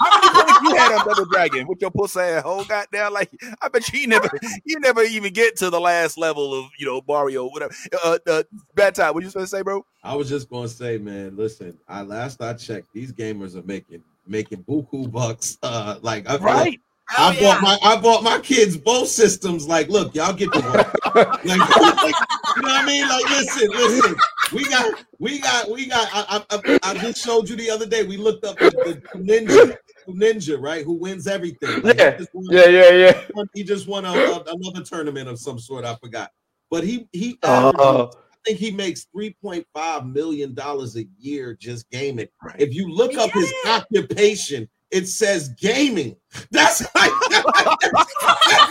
How 0.00 0.20
many 0.20 0.42
points 0.42 0.62
you 0.62 0.76
had 0.76 0.92
on 0.98 1.06
Double 1.06 1.24
Dragon 1.26 1.66
with 1.66 1.80
your 1.80 1.90
pussy 1.90 2.20
ass 2.20 2.42
whole 2.42 2.64
goddamn 2.64 3.12
like? 3.12 3.30
I 3.60 3.68
bet 3.68 3.92
you 3.92 4.06
never, 4.06 4.28
you 4.64 4.78
never 4.80 5.02
even 5.02 5.32
get 5.32 5.56
to 5.56 5.70
the 5.70 5.80
last 5.80 6.18
level 6.18 6.54
of 6.54 6.70
you 6.78 6.86
know 6.86 7.02
Mario, 7.06 7.48
whatever. 7.48 7.74
Uh, 8.04 8.18
uh 8.26 8.42
bad 8.74 8.94
time. 8.94 9.14
What 9.14 9.22
you 9.24 9.30
supposed 9.30 9.50
to 9.50 9.56
say, 9.56 9.62
bro? 9.62 9.84
I 10.04 10.14
was 10.14 10.28
just 10.28 10.48
gonna 10.48 10.68
say, 10.68 10.98
man, 10.98 11.36
listen. 11.36 11.76
I 11.88 12.02
last 12.02 12.40
I 12.42 12.54
checked, 12.54 12.92
these 12.92 13.12
gamers 13.12 13.56
are 13.56 13.62
making 13.66 14.02
making 14.26 14.62
buku 14.64 15.10
bucks. 15.10 15.58
Uh, 15.62 15.98
like 16.02 16.28
I 16.28 16.36
feel 16.36 16.46
like 16.46 16.54
Right. 16.56 16.80
Oh, 17.16 17.30
I 17.30 17.32
yeah. 17.34 17.40
bought 17.40 17.62
my 17.62 17.78
I 17.82 18.00
bought 18.00 18.22
my 18.22 18.38
kids 18.40 18.76
both 18.76 19.08
systems. 19.08 19.66
Like, 19.66 19.88
look, 19.88 20.14
y'all 20.14 20.34
get 20.34 20.52
the 20.52 20.60
one. 20.60 20.74
like, 21.24 21.44
like, 21.46 22.14
you 22.56 22.62
know 22.62 22.68
what 22.68 22.82
I 22.82 22.86
mean? 22.86 23.08
Like, 23.08 23.24
listen, 23.30 23.68
listen. 23.70 24.16
We 24.52 24.68
got, 24.68 25.04
we 25.18 25.38
got, 25.40 25.70
we 25.70 25.86
got. 25.86 26.08
I, 26.12 26.44
I, 26.50 26.60
I- 26.66 26.78
I 26.90 26.94
just 26.94 27.24
showed 27.24 27.48
you 27.48 27.56
the 27.56 27.70
other 27.70 27.86
day. 27.86 28.02
We 28.02 28.16
looked 28.18 28.44
up 28.44 28.58
the, 28.58 28.70
the 29.12 29.18
ninja, 29.18 29.76
ninja, 30.08 30.60
right? 30.60 30.84
Who 30.84 30.94
wins 30.94 31.26
everything? 31.26 31.80
Like, 31.82 31.98
Yeah. 31.98 32.20
won- 32.32 32.46
Yeah, 32.50 32.66
yeah, 32.68 32.90
yeah. 32.90 33.42
He 33.54 33.62
just 33.64 33.86
won 33.88 34.04
a, 34.04 34.10
a- 34.12 34.44
another 34.46 34.84
tournament 34.84 35.28
of 35.28 35.38
some 35.38 35.58
sort. 35.58 35.84
I 35.84 35.94
forgot. 35.96 36.30
But 36.70 36.84
he 36.84 37.08
he 37.12 37.38
oh. 37.42 37.68
averages- 37.70 38.16
I 38.32 38.50
think 38.50 38.58
he 38.58 38.70
makes 38.70 39.06
three 39.12 39.34
point 39.42 39.66
five 39.74 40.06
million 40.06 40.54
dollars 40.54 40.96
a 40.96 41.04
year 41.18 41.54
just 41.58 41.90
gaming. 41.90 42.28
If 42.58 42.72
you 42.74 42.88
look 42.88 43.16
up 43.16 43.30
his 43.32 43.52
Yeah. 43.64 43.76
occupation, 43.78 44.68
it 44.90 45.06
says 45.06 45.50
gaming. 45.50 46.16
That's 46.50 46.82
like 46.94 47.10
that's 47.30 47.44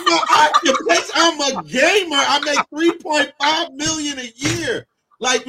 my 0.06 0.52
occupation. 0.56 1.12
I'm 1.16 1.42
a 1.42 1.64
gamer. 1.64 2.16
I 2.16 2.40
make 2.46 3.02
3.5 3.02 3.74
million 3.74 4.20
a 4.20 4.32
year. 4.36 4.86
Like 5.20 5.46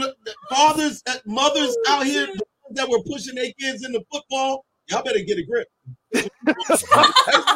fathers, 0.48 1.02
uh, 1.06 1.16
mothers 1.26 1.76
out 1.88 2.06
here 2.06 2.26
that 2.70 2.88
were 2.88 3.02
pushing 3.02 3.34
their 3.34 3.52
kids 3.60 3.84
into 3.84 4.02
football. 4.10 4.64
Y'all 4.88 5.02
better 5.02 5.20
get 5.20 5.38
a 5.38 5.44
grip. 5.44 5.68
That's 6.12 6.84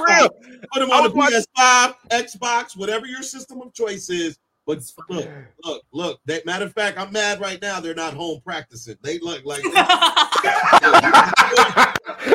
real. 0.06 0.28
Put 0.72 0.80
them 0.80 0.90
on 0.90 1.04
the 1.04 1.12
was 1.14 1.46
PS5, 1.58 1.94
Xbox, 2.10 2.76
whatever 2.76 3.06
your 3.06 3.22
system 3.22 3.62
of 3.62 3.72
choice 3.72 4.10
is. 4.10 4.38
But 4.66 4.78
look, 5.08 5.28
look, 5.64 5.82
look. 5.92 6.20
They, 6.24 6.40
matter 6.46 6.66
of 6.66 6.72
fact, 6.72 6.96
I'm 6.96 7.12
mad 7.12 7.40
right 7.40 7.60
now. 7.60 7.80
They're 7.80 7.96
not 7.96 8.14
home 8.14 8.40
practicing. 8.44 8.96
They 9.02 9.18
look 9.18 9.44
like 9.44 9.62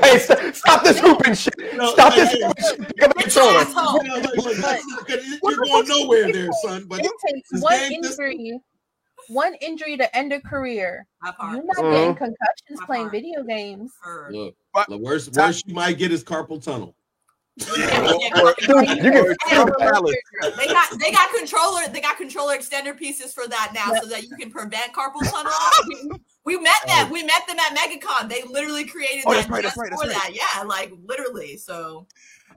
hey, 0.03 0.19
st- 0.19 0.36
stop 0.57 0.83
this 0.83 0.99
hooping 0.99 1.33
shit. 1.33 1.53
No, 1.75 1.91
Stop 1.93 2.13
hey, 2.13 2.21
this 2.21 2.31
hey. 2.33 2.41
hooping 2.45 2.63
shit. 2.63 2.95
Pick 2.95 3.03
up 3.03 3.15
the 3.15 3.21
controller. 3.23 3.59
You 3.59 3.73
know, 3.73 4.15
look, 4.15 4.35
look, 4.35 4.45
look, 4.45 4.79
look, 5.43 5.55
you're 5.55 5.65
going 5.65 5.87
nowhere 5.87 6.31
there, 6.31 6.49
son. 6.63 6.85
But 6.87 6.99
It 7.05 7.11
takes 7.27 7.61
one 7.61 7.79
injury, 7.91 8.59
one 9.29 9.53
injury 9.55 9.97
to 9.97 10.15
end 10.15 10.33
a 10.33 10.41
career. 10.41 11.05
You're 11.23 11.63
not 11.63 11.77
Mhm. 11.77 11.91
getting 11.91 12.15
concussions 12.15 12.79
playing 12.85 13.09
video 13.09 13.43
games. 13.43 13.91
Look, 14.29 14.55
the 14.87 14.97
worst, 14.97 15.33
worst 15.35 15.67
you 15.67 15.73
might 15.73 15.97
get 15.97 16.11
is 16.11 16.23
carpal 16.23 16.63
tunnel. 16.63 16.95
Yeah, 17.75 18.29
Or- 18.43 18.53
Dude, 18.59 18.87
you 18.87 19.11
can- 19.11 19.35
They 20.57 20.67
got 20.67 20.99
they 20.99 21.11
got 21.11 21.33
controller 21.35 21.87
they 21.91 22.01
got 22.01 22.15
controller 22.17 22.55
extender 22.55 22.95
pieces 22.95 23.33
for 23.33 23.47
that 23.47 23.71
now, 23.73 23.99
so 23.99 24.07
that 24.09 24.21
you 24.23 24.35
can 24.37 24.51
prevent 24.51 24.93
carpal 24.93 25.21
tunnel. 25.31 25.51
We, 26.47 26.55
we 26.55 26.63
met 26.63 26.73
them. 26.87 27.09
We 27.11 27.23
met 27.23 27.45
them 27.47 27.57
at 27.59 27.75
MegaCon. 27.77 28.29
They 28.29 28.41
literally 28.43 28.85
created 28.85 29.23
Oh, 29.27 29.33
that 29.33 29.39
that's 29.41 29.49
right, 29.49 29.61
that's 29.63 29.75
just 29.75 29.77
right, 29.77 29.89
that's 29.91 30.01
for 30.01 30.07
right. 30.07 30.17
that. 30.17 30.31
Yeah, 30.33 30.63
like 30.63 30.91
literally. 31.05 31.57
So 31.57 32.07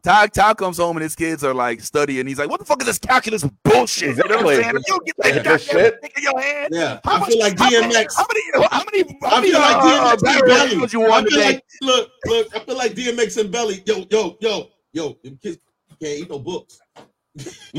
Ty, 0.03 0.29
Ty 0.29 0.55
comes 0.55 0.79
home 0.79 0.97
and 0.97 1.03
his 1.03 1.15
kids 1.17 1.43
are 1.45 1.53
like 1.53 1.81
studying. 1.83 2.27
He's 2.27 2.39
like, 2.39 2.49
"What 2.49 2.61
the 2.61 2.65
fuck 2.65 2.81
is 2.81 2.87
this 2.87 2.99
calculus 2.99 3.45
bullshit?" 3.65 4.17
You 4.17 4.23
know 4.29 4.43
what 4.43 4.55
I'm 4.57 4.63
saying? 4.63 4.77
If 4.77 4.83
you 4.89 5.01
get 5.05 5.17
that 5.19 5.45
this 5.45 5.67
goddamn 5.67 5.85
shit? 5.85 6.01
thing 6.01 6.11
in 6.17 6.23
your 6.23 6.41
hand. 6.41 6.69
Yeah, 6.73 7.01
How 7.05 7.17
I 7.17 7.19
much- 7.19 7.29
feel 7.29 7.39
like 7.41 7.59
how 7.59 7.69
many- 7.71 7.93
DMX. 7.95 8.15
How 8.17 8.27
many? 8.33 8.69
How 8.71 8.85
many? 8.85 9.19
How 9.21 9.29
I 9.29 9.41
many? 9.41 9.51
feel 9.51 9.61
like 9.61 9.77
uh, 9.77 9.83
DMX 9.83 10.13
and 10.13 10.23
Belly. 10.47 10.77
rounds 10.79 10.93
you 10.95 11.05
I 11.05 11.09
won 11.09 11.25
feel 11.27 11.31
today? 11.39 11.53
like, 11.53 11.65
look, 11.83 12.11
look. 12.27 12.57
I 12.57 12.59
feel 12.61 12.77
like 12.77 12.93
DMX 12.93 13.37
and 13.41 13.51
Belly. 13.51 13.83
Yo, 13.85 14.07
yo, 14.11 14.37
yo, 14.41 14.69
yo. 14.93 15.17
Them 15.25 15.37
kids 15.43 15.59
can't 16.01 16.19
eat 16.21 16.31
no 16.31 16.39
books. 16.39 16.79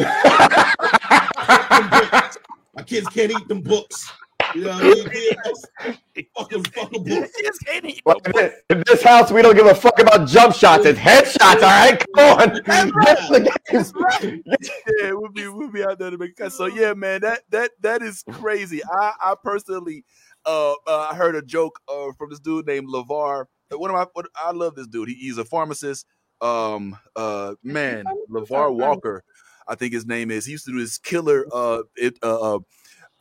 My 2.76 2.84
kids 2.86 3.07
can't 3.09 3.32
eat 3.32 3.47
them 3.47 3.62
books. 3.62 4.12
You 4.56 4.62
know 4.62 4.70
what 4.72 4.82
I 4.82 4.84
mean? 4.84 5.06
DMX, 6.16 6.28
fucking 6.38 6.64
fucking 6.66 7.04
books. 7.04 7.32
Kids 7.39 7.60
can't 7.60 7.86
eat 7.86 8.02
Well, 8.06 8.18
in 8.26 8.32
this- 8.34 8.54
in 8.70 8.84
this 8.88 9.02
house, 9.04 9.32
we 9.32 9.41
don't 9.41 9.56
give 9.56 9.66
a 9.66 9.76
fuck 9.76 9.99
about 9.99 10.28
jump 10.28 10.54
shots. 10.56 10.86
It's 10.86 10.99
headshots, 10.99 11.56
all 11.56 11.62
right? 11.62 12.04
Come 12.16 12.39
on. 12.39 12.49
Get 12.54 12.64
the 12.66 13.52
games. 13.72 13.93
yeah, 15.02 15.12
we'll 15.14 15.32
be 15.32 15.47
we'll 15.47 15.72
be 15.72 15.84
out 15.84 15.99
there 15.99 16.10
to 16.10 16.18
make 16.18 16.36
cuts. 16.36 16.56
So 16.56 16.66
yeah, 16.66 16.93
man, 16.93 17.22
that 17.22 17.41
that 17.49 17.72
that 17.82 18.02
is 18.02 18.24
crazy. 18.32 18.82
I 18.84 19.14
I 19.22 19.36
personally 19.43 20.04
uh, 20.45 20.72
uh 20.88 21.08
I 21.12 21.16
heard 21.16 21.36
a 21.36 21.41
joke 21.41 21.80
uh 21.88 22.12
from 22.18 22.30
this 22.30 22.39
dude 22.39 22.68
named 22.68 22.88
Lavar. 22.88 23.45
One 23.72 23.89
of 23.89 23.95
my 23.95 24.06
what, 24.14 24.26
I 24.36 24.52
love 24.52 24.76
this 24.76 24.88
dude. 24.88 25.10
He, 25.10 25.16
he's 25.16 25.38
a 25.38 25.45
pharmacist. 25.45 26.06
Um 26.41 26.97
uh 27.16 27.54
man, 27.64 28.06
Lavar 28.30 28.74
Walker, 28.74 29.24
I 29.68 29.76
think 29.76 29.93
his 29.93 30.06
name 30.06 30.32
is. 30.32 30.45
He 30.45 30.52
used 30.54 30.66
to 30.66 30.72
do 30.72 30.80
this 30.80 30.97
killer 30.97 31.45
uh 31.54 31.84
it 31.95 32.18
uh 32.24 32.60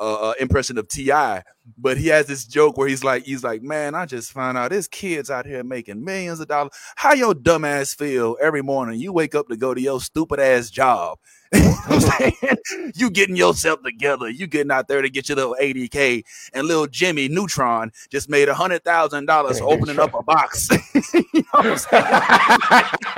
uh, 0.01 0.31
uh 0.31 0.35
impression 0.41 0.79
of 0.79 0.89
Ti, 0.89 1.13
but 1.79 1.97
he 1.97 2.09
has 2.09 2.27
this 2.27 2.45
joke 2.45 2.77
where 2.77 2.89
he's 2.89 3.05
like 3.05 3.25
he's 3.25 3.45
like, 3.45 3.63
man, 3.63 3.95
I 3.95 4.07
just 4.07 4.33
found 4.33 4.59
out 4.59 4.71
there's 4.71 4.89
kids 4.89 5.31
out 5.31 5.47
here 5.47 5.65
making 5.65 6.05
millions 6.05 6.41
of 6.41 6.49
dollars. 6.49 6.73
How 6.97 7.15
your 7.15 7.35
dumb 7.35 7.65
ass 7.65 7.95
feel 7.95 8.37
every 8.41 8.63
morning 8.63 9.01
you 9.01 9.13
wake 9.13 9.35
up 9.35 9.49
to 9.49 9.57
go 9.57 9.75
to 9.75 9.81
your 9.81 10.01
stupid 10.01 10.41
ass 10.41 10.71
job. 10.71 11.19
You 11.53 11.63
know 11.63 11.75
I'm 11.89 12.01
saying? 12.35 12.93
You 12.95 13.11
getting 13.11 13.35
yourself 13.35 13.83
together. 13.83 14.29
You 14.29 14.47
getting 14.47 14.71
out 14.71 14.87
there 14.87 15.03
to 15.03 15.11
get 15.11 15.29
your 15.29 15.37
little 15.37 15.57
80K. 15.61 16.23
And 16.53 16.67
little 16.69 16.87
Jimmy 16.87 17.29
Neutron 17.29 17.91
just 18.11 18.29
made 18.29 18.49
a 18.49 18.55
hundred 18.55 18.85
thousand 18.85 19.27
dollars 19.27 19.61
opening 19.61 19.99
up 19.99 20.15
a 20.15 20.23
box. 20.23 20.69
you 21.15 21.25
know 21.35 21.43
what 21.51 21.67
I'm 21.67 21.79
saying? 21.79 22.05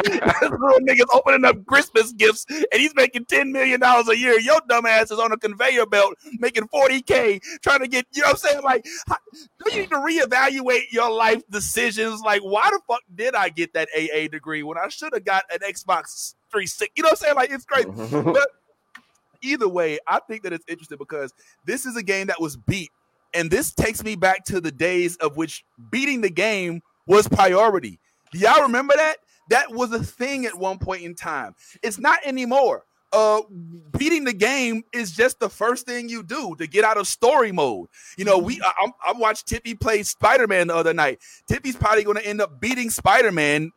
This 0.05 0.51
little 0.51 0.81
nigga's 0.81 1.11
opening 1.13 1.45
up 1.45 1.67
Christmas 1.67 2.13
gifts 2.13 2.47
and 2.49 2.81
he's 2.81 2.95
making 2.95 3.27
$10 3.27 3.51
million 3.51 3.83
a 3.83 4.15
year. 4.15 4.39
Your 4.41 4.61
dumb 4.69 4.87
ass 4.87 5.11
is 5.11 5.19
on 5.19 5.33
a 5.33 5.37
conveyor 5.37 5.87
belt 5.87 6.15
making 6.39 6.69
40K 6.69 7.41
trying 7.61 7.81
to 7.81 7.89
get, 7.89 8.07
you 8.13 8.23
know 8.23 8.35
saying? 8.43 8.63
Like, 8.63 8.87
how, 9.09 9.17
do 9.65 9.73
you 9.73 9.83
need 9.83 9.91
to 9.91 9.97
reevaluate 9.97 10.93
your 10.93 11.11
life 11.11 11.43
decisions? 11.51 12.21
Like, 12.21 12.43
why 12.43 12.69
the 12.71 12.81
fuck 12.89 13.03
did 13.15 13.35
I 13.35 13.49
get 13.49 13.73
that 13.75 13.89
AA 13.97 14.29
degree 14.29 14.63
when 14.63 14.79
I 14.79 14.89
should 14.89 15.13
have 15.15 15.25
got 15.25 15.45
an 15.53 15.59
Xbox 15.61 16.35
360? 16.51 16.93
You 16.97 17.03
know 17.03 17.09
what 17.09 17.13
I'm 17.13 17.17
saying? 17.17 17.35
Like, 17.37 17.51
it's 17.51 17.65
crazy 17.65 17.89
mm-hmm. 17.89 18.33
but 18.33 18.49
either 19.43 19.69
way, 19.69 19.99
I 20.07 20.21
think 20.29 20.43
that 20.45 20.53
it's 20.53 20.65
interesting 20.69 20.99
because 20.99 21.33
this 21.67 21.85
is 21.87 21.97
a 21.97 22.03
game 22.03 22.29
that 22.29 22.41
was 22.41 22.57
beat, 22.57 22.91
and 23.35 23.51
this 23.51 23.73
takes 23.75 24.03
me 24.03 24.17
back 24.17 24.45
to 24.47 24.61
the 24.61 24.73
days 24.73 25.17
of 25.17 25.37
which 25.37 25.65
beating 25.91 26.21
the 26.21 26.31
game 26.31 26.83
was 27.07 27.29
priority. 27.29 27.99
Do 28.33 28.39
y'all 28.39 28.63
remember 28.63 28.95
that? 28.97 29.17
That 29.51 29.73
was 29.73 29.93
a 29.93 30.03
thing 30.03 30.47
at 30.47 30.57
one 30.57 30.79
point 30.79 31.03
in 31.03 31.15
time. 31.15 31.55
It's 31.83 31.99
not 31.99 32.21
anymore. 32.25 32.85
Uh, 33.13 33.43
beating 33.99 34.25
the 34.25 34.33
game 34.33 34.83
is 34.93 35.13
just 35.13 35.39
the 35.39 35.49
first 35.49 35.87
thing 35.87 36.09
you 36.09 36.23
do 36.23 36.55
to 36.57 36.67
get 36.67 36.83
out 36.85 36.97
of 36.97 37.07
story 37.07 37.53
mode. 37.53 37.89
You 38.17 38.25
know, 38.25 38.39
we 38.39 38.61
I, 38.63 38.73
I 38.79 39.11
I 39.11 39.13
watched 39.13 39.47
Tippy 39.47 39.75
play 39.75 40.03
Spider 40.03 40.47
Man 40.47 40.69
the 40.69 40.75
other 40.75 40.95
night. 40.95 41.21
Tippy's 41.47 41.77
probably 41.77 42.05
going 42.05 42.17
to 42.17 42.27
end 42.27 42.41
up 42.41 42.61
beating 42.61 42.89
Spider 42.89 43.31
Man 43.31 43.71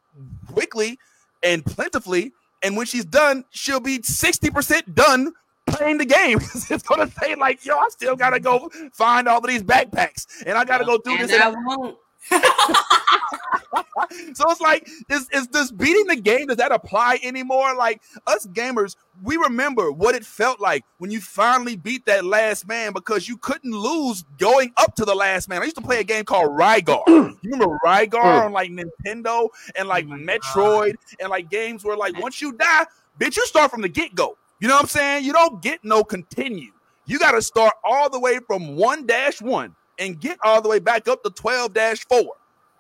quickly 0.48 0.98
and 1.44 1.66
plentifully 1.66 2.32
and 2.66 2.76
when 2.76 2.88
she's 2.88 3.06
done, 3.06 3.46
she'll 3.52 3.80
be 3.80 4.00
60% 4.00 4.96
done 4.96 5.34
playing 5.68 6.00
the 6.00 6.06
game. 6.06 6.40
it's 6.56 6.82
gonna 6.82 7.10
say, 7.22 7.36
like, 7.36 7.64
yo, 7.64 7.78
I 7.78 7.90
still 7.90 8.16
gotta 8.16 8.40
go 8.40 8.72
find 8.92 9.28
all 9.28 9.38
of 9.38 9.46
these 9.46 9.62
backpacks 9.62 10.26
and 10.46 10.58
I 10.58 10.66
gotta 10.66 10.84
go 10.84 10.98
through 10.98 11.18
And 11.20 11.30
this. 11.30 11.40
I 11.40 11.50
won't. 11.50 11.98
so 14.34 14.50
it's 14.50 14.62
like, 14.62 14.88
is, 15.10 15.30
is 15.32 15.48
this 15.48 15.72
beating 15.72 16.08
the 16.08 16.16
game? 16.16 16.48
Does 16.48 16.58
that 16.58 16.72
apply 16.72 17.20
anymore? 17.24 17.76
Like 17.76 18.02
us 18.28 18.46
gamers, 18.48 18.96
we 19.24 19.38
remember 19.38 19.92
what 19.92 20.16
it 20.16 20.26
felt 20.26 20.60
like 20.60 20.84
when 20.98 21.12
you 21.12 21.22
finally 21.22 21.76
beat 21.76 22.06
that 22.06 22.26
last 22.26 22.68
man 22.68 22.94
because 22.94 23.28
you 23.28 23.38
couldn't 23.38 23.72
lose 23.72 24.24
going 24.38 24.72
up 24.78 24.96
to 24.96 25.06
the 25.06 25.16
last 25.16 25.50
man. 25.50 25.62
I 25.62 25.66
used 25.66 25.78
to 25.78 25.82
play 25.82 26.00
a 26.00 26.04
game 26.04 26.26
called 26.26 26.52
Rygar. 26.52 27.04
you 27.08 27.52
remember 27.52 27.78
Rygar 27.86 28.10
mm. 28.12 28.46
on 28.46 28.52
like 28.52 28.72
Nintendo 28.72 29.50
and 29.76 29.88
like 29.88 30.06
oh 30.06 30.14
Metroid 30.14 30.96
and 31.20 31.30
like 31.30 31.50
games 31.50 31.84
where 31.84 31.98
like 31.98 32.20
once 32.22 32.42
you 32.42 32.54
die, 32.54 32.86
bitch, 33.20 33.38
you 33.38 33.46
start 33.46 33.72
from 33.72 33.82
the 33.82 33.90
get 33.90 34.16
go. 34.16 34.38
You 34.60 34.68
know 34.68 34.76
what 34.76 34.84
I'm 34.84 34.90
saying? 34.90 35.26
You 35.26 35.34
don't 35.34 35.62
get 35.62 35.84
no 35.84 36.04
continue. 36.04 36.72
You 37.06 37.20
got 37.20 37.32
to 37.32 37.42
start 37.42 37.74
all 37.84 38.10
the 38.10 38.20
way 38.20 38.40
from 38.48 38.76
1 38.76 39.08
1 39.42 39.76
and 40.00 40.20
get 40.20 40.38
all 40.44 40.62
the 40.62 40.70
way 40.70 40.80
back 40.80 41.08
up 41.08 41.24
to 41.24 41.30
12 41.30 41.74
4. 42.10 42.24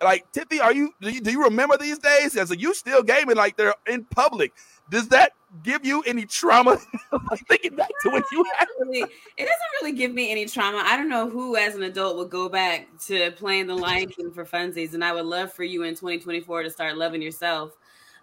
Like, 0.04 0.30
Tiffy, 0.32 0.60
are 0.62 0.74
you 0.74 0.94
do, 1.02 1.10
you 1.10 1.22
do 1.22 1.32
you 1.32 1.44
remember 1.44 1.78
these 1.78 1.98
days? 1.98 2.36
As 2.36 2.54
you 2.56 2.74
still 2.74 3.04
gaming 3.04 3.38
like 3.38 3.58
they're 3.58 3.76
in 3.88 4.04
public. 4.06 4.54
Does 4.90 5.08
that 5.10 5.32
give 5.64 5.86
you 5.86 6.02
any 6.04 6.26
trauma? 6.26 6.78
thinking 7.48 7.76
back 7.76 7.90
to 8.04 8.10
when 8.10 8.24
you 8.32 8.46
had 8.58 8.68
Really, 8.80 9.00
it 9.00 9.10
doesn't 9.38 9.72
really 9.82 9.94
give 9.94 10.14
me 10.14 10.32
any 10.32 10.46
trauma. 10.46 10.84
I 10.86 10.98
don't 10.98 11.10
know 11.10 11.30
who, 11.30 11.56
as 11.56 11.76
an 11.76 11.84
adult, 11.84 12.18
would 12.18 12.30
go 12.30 12.50
back 12.50 12.88
to 13.08 13.32
playing 13.32 13.68
the 13.68 13.76
Lion 13.76 14.10
King 14.10 14.32
for 14.32 14.46
funsies, 14.46 14.94
and 14.94 15.04
I 15.04 15.14
would 15.14 15.26
love 15.26 15.52
for 15.54 15.64
you 15.64 15.84
in 15.84 15.96
2024 15.96 16.64
to 16.64 16.70
start 16.70 16.98
loving 16.98 17.22
yourself. 17.22 17.78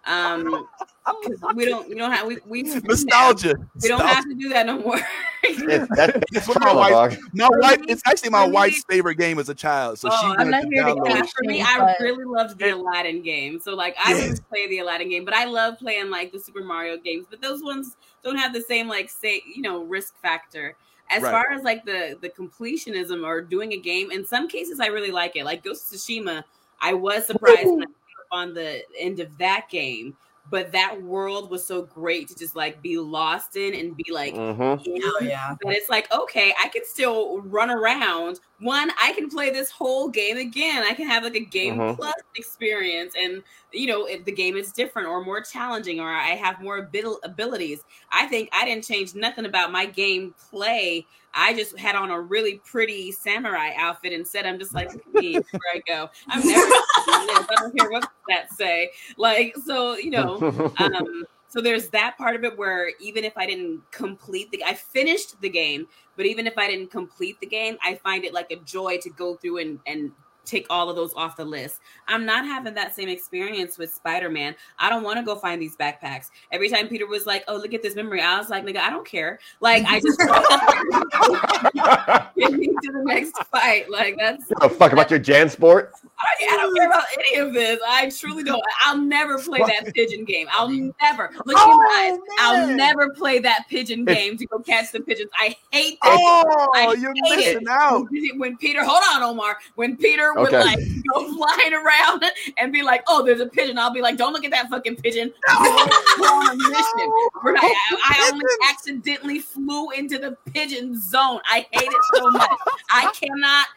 Um, 0.05 0.67
'cause 1.05 1.41
we 1.55 1.65
don't, 1.65 1.87
we 1.89 1.95
don't 1.95 2.11
have, 2.11 2.27
we, 2.27 2.37
we 2.45 2.63
nostalgia. 2.63 3.55
We 3.81 3.87
don't 3.89 4.05
have 4.05 4.23
to 4.25 4.35
do 4.35 4.49
that 4.49 4.65
no 4.65 4.79
more. 4.79 4.99
It's, 5.43 5.87
that's, 5.95 6.13
It's 6.31 6.59
my 6.59 6.73
wife, 6.73 6.89
dog. 6.91 7.15
my 7.33 7.49
wife, 7.51 7.79
it's 7.87 8.01
actually 8.05 8.29
my 8.29 8.45
wife's 8.45 8.83
favorite 8.89 9.15
game 9.15 9.39
as 9.39 9.49
a 9.49 9.53
child. 9.55 9.99
So 9.99 10.09
she 10.09 10.15
Oh, 10.15 10.29
wanted 10.29 10.43
I'm 10.45 10.51
not 10.51 10.61
to 10.61 10.67
here 10.69 10.83
to 10.83 10.91
download 10.91 11.09
Yeah, 11.09 11.15
it. 11.15 11.19
bash 11.21 11.33
for 11.33 11.43
me, 11.43 11.61
I 11.61 11.95
really 11.99 12.25
loved 12.25 12.57
the 12.59 12.69
Aladdin 12.69 13.21
game. 13.21 13.59
So 13.59 13.75
like 13.75 13.95
I 14.03 14.13
Yes. 14.13 14.29
would 14.29 14.49
play 14.49 14.67
the 14.67 14.79
Aladdin 14.79 15.09
game, 15.09 15.25
but 15.25 15.33
I 15.33 15.45
love 15.45 15.77
playing 15.79 16.09
like 16.09 16.31
the 16.31 16.39
Super 16.39 16.63
Mario 16.63 16.97
games. 16.97 17.25
But 17.29 17.41
those 17.41 17.61
ones 17.61 17.95
don't 18.23 18.37
have 18.37 18.53
the 18.53 18.61
same 18.61 18.87
like 18.87 19.09
say 19.09 19.41
you 19.45 19.61
know 19.61 19.83
risk 19.83 20.15
factor. 20.21 20.75
As 21.09 21.21
Right. 21.21 21.31
far 21.31 21.51
as 21.51 21.63
like 21.63 21.85
the 21.85 22.17
the 22.21 22.29
completionism 22.29 23.25
or 23.25 23.41
doing 23.41 23.73
a 23.73 23.77
game, 23.77 24.11
in 24.11 24.25
some 24.25 24.47
cases 24.47 24.79
I 24.79 24.87
really 24.87 25.11
like 25.11 25.35
it. 25.35 25.43
Like 25.45 25.63
Ghost 25.63 25.93
of 25.93 25.99
Tsushima, 25.99 26.43
I 26.81 26.93
was 26.93 27.27
surprised 27.27 27.65
when 27.65 27.83
I 27.83 27.85
came 27.85 27.91
up 27.91 28.02
on 28.33 28.53
the 28.53 28.83
end 28.99 29.19
of 29.21 29.37
that 29.39 29.67
game. 29.69 30.17
But 30.49 30.73
that 30.73 31.01
world 31.01 31.49
was 31.51 31.65
so 31.67 31.83
great 31.83 32.27
to 32.29 32.35
just 32.35 32.55
like 32.55 32.81
be 32.81 32.97
lost 32.97 33.55
in 33.55 33.73
and 33.75 33.95
be 33.95 34.11
like 34.11 34.35
Mhm. 34.35 34.81
in 34.85 35.01
Oh 35.03 35.19
yeah. 35.21 35.55
but 35.61 35.73
it's 35.73 35.89
like 35.89 36.11
okay 36.11 36.53
i 36.61 36.67
can 36.69 36.83
still 36.85 37.41
run 37.41 37.69
around 37.69 38.39
one 38.59 38.91
i 39.01 39.13
can 39.13 39.29
play 39.29 39.49
this 39.49 39.71
whole 39.71 40.09
game 40.09 40.37
again 40.37 40.83
i 40.83 40.93
can 40.93 41.07
have 41.07 41.23
like 41.23 41.35
a 41.35 41.45
game 41.45 41.79
Mhm. 41.79 41.95
plus 41.95 42.13
experience 42.35 43.13
and 43.17 43.43
you 43.71 43.87
know 43.87 44.05
if 44.05 44.25
the 44.25 44.31
game 44.31 44.57
is 44.57 44.73
different 44.73 45.07
or 45.07 45.23
more 45.23 45.41
challenging 45.41 45.99
or 46.01 46.09
i 46.11 46.29
have 46.29 46.61
more 46.61 46.79
abil- 46.79 47.19
abilities 47.23 47.83
i 48.11 48.27
think 48.27 48.49
i 48.51 48.65
didn't 48.65 48.83
change 48.83 49.15
nothing 49.15 49.45
about 49.45 49.71
my 49.71 49.85
game 49.85 50.33
play 50.49 51.07
I 51.33 51.53
just 51.53 51.77
had 51.77 51.95
on 51.95 52.11
a 52.11 52.19
really 52.19 52.61
pretty 52.65 53.11
samurai 53.11 53.71
outfit 53.75 54.13
and 54.13 54.27
said, 54.27 54.45
I'm 54.45 54.59
just 54.59 54.73
like, 54.73 54.91
where 55.11 55.41
I 55.73 55.81
go. 55.87 56.09
I'm 56.27 56.45
never. 56.45 56.61
I 56.61 57.45
don't 57.57 57.77
care 57.77 57.89
what 57.89 58.09
that 58.29 58.53
say. 58.53 58.91
Like, 59.17 59.55
so 59.65 59.95
you 59.95 60.11
know, 60.11 60.73
um, 60.77 61.25
so 61.47 61.61
there's 61.61 61.89
that 61.89 62.17
part 62.17 62.35
of 62.35 62.43
it 62.43 62.57
where 62.57 62.91
even 62.99 63.23
if 63.23 63.37
I 63.37 63.45
didn't 63.45 63.81
complete 63.91 64.51
the, 64.51 64.63
I 64.63 64.73
finished 64.73 65.39
the 65.41 65.49
game, 65.49 65.87
but 66.17 66.25
even 66.25 66.47
if 66.47 66.57
I 66.57 66.67
didn't 66.67 66.91
complete 66.91 67.39
the 67.39 67.47
game, 67.47 67.77
I 67.83 67.95
find 67.95 68.25
it 68.25 68.33
like 68.33 68.51
a 68.51 68.57
joy 68.57 68.97
to 68.99 69.09
go 69.09 69.35
through 69.35 69.59
and 69.59 69.79
and 69.85 70.11
take 70.45 70.67
all 70.69 70.89
of 70.89 70.95
those 70.95 71.13
off 71.13 71.37
the 71.37 71.45
list. 71.45 71.79
I'm 72.07 72.25
not 72.25 72.45
having 72.45 72.73
that 72.75 72.95
same 72.95 73.09
experience 73.09 73.77
with 73.77 73.93
Spider-Man. 73.93 74.55
I 74.79 74.89
don't 74.89 75.03
want 75.03 75.17
to 75.17 75.23
go 75.23 75.35
find 75.35 75.61
these 75.61 75.75
backpacks. 75.75 76.29
Every 76.51 76.69
time 76.69 76.87
Peter 76.87 77.07
was 77.07 77.25
like, 77.25 77.43
"Oh, 77.47 77.55
look 77.55 77.73
at 77.73 77.81
this 77.81 77.95
memory," 77.95 78.21
I 78.21 78.37
was 78.37 78.49
like, 78.49 78.65
"Nigga, 78.65 78.77
I 78.77 78.89
don't 78.89 79.05
care." 79.05 79.39
Like, 79.59 79.83
I 79.85 79.99
just 79.99 80.19
get 82.37 82.53
me 82.53 82.67
to 82.67 82.91
the 82.91 83.03
next 83.03 83.37
fight. 83.45 83.89
Like 83.89 84.17
that's 84.17 84.45
a 84.61 84.69
fuck 84.69 84.93
about 84.93 85.09
your 85.09 85.19
JanSport? 85.19 85.89
I, 86.19 86.47
I 86.51 86.57
don't 86.57 86.75
care 86.75 86.87
about 86.87 87.03
any 87.17 87.39
of 87.39 87.53
this. 87.53 87.79
I 87.87 88.09
truly 88.09 88.43
don't. 88.43 88.61
I'll 88.83 88.97
never 88.97 89.39
play 89.39 89.59
that 89.59 89.93
pigeon 89.93 90.25
game. 90.25 90.47
I'll 90.51 90.69
never 90.69 91.29
look 91.45 91.47
in 91.47 91.55
oh, 91.57 91.77
my 91.77 92.11
eyes. 92.11 92.19
I'll 92.39 92.67
never 92.67 93.09
play 93.11 93.39
that 93.39 93.65
pigeon 93.69 94.05
game 94.05 94.37
to 94.37 94.45
go 94.45 94.59
catch 94.59 94.91
the 94.91 95.01
pigeons. 95.01 95.31
I 95.37 95.55
hate 95.71 95.97
that. 96.03 96.17
Oh, 96.19 96.71
I 96.75 96.93
you're 96.93 97.13
hate 97.13 97.39
it. 97.39 97.53
missing 97.53 97.67
out. 97.69 98.07
When 98.37 98.57
Peter, 98.57 98.83
hold 98.83 99.01
on, 99.13 99.23
Omar. 99.23 99.57
When 99.75 99.97
Peter 99.97 100.32
would 100.37 100.53
Okay. 100.53 100.63
like 100.63 100.79
go 101.13 101.33
flying 101.35 101.73
around 101.73 102.23
and 102.57 102.71
be 102.73 102.81
like, 102.81 103.03
"Oh, 103.07 103.23
there's 103.23 103.39
a 103.41 103.45
pigeon," 103.47 103.77
I'll 103.77 103.93
be 103.93 104.01
like, 104.01 104.17
"Don't 104.17 104.33
look 104.33 104.45
at 104.45 104.51
that 104.51 104.69
fucking 104.69 104.95
pigeon." 104.97 105.33
We're 105.49 106.27
on 106.27 106.51
a 106.51 106.55
mission. 106.55 107.13
We're 107.43 107.53
not- 107.53 107.63
I, 107.65 107.95
I 108.03 108.29
only 108.31 108.45
accidentally 108.69 109.39
flew 109.39 109.91
into 109.91 110.17
the 110.17 110.37
pigeon 110.53 110.99
zone. 110.99 111.39
I 111.45 111.65
hate 111.71 111.89
it 111.89 112.03
so 112.15 112.29
much. 112.31 112.49
I 112.89 113.11
cannot 113.13 113.67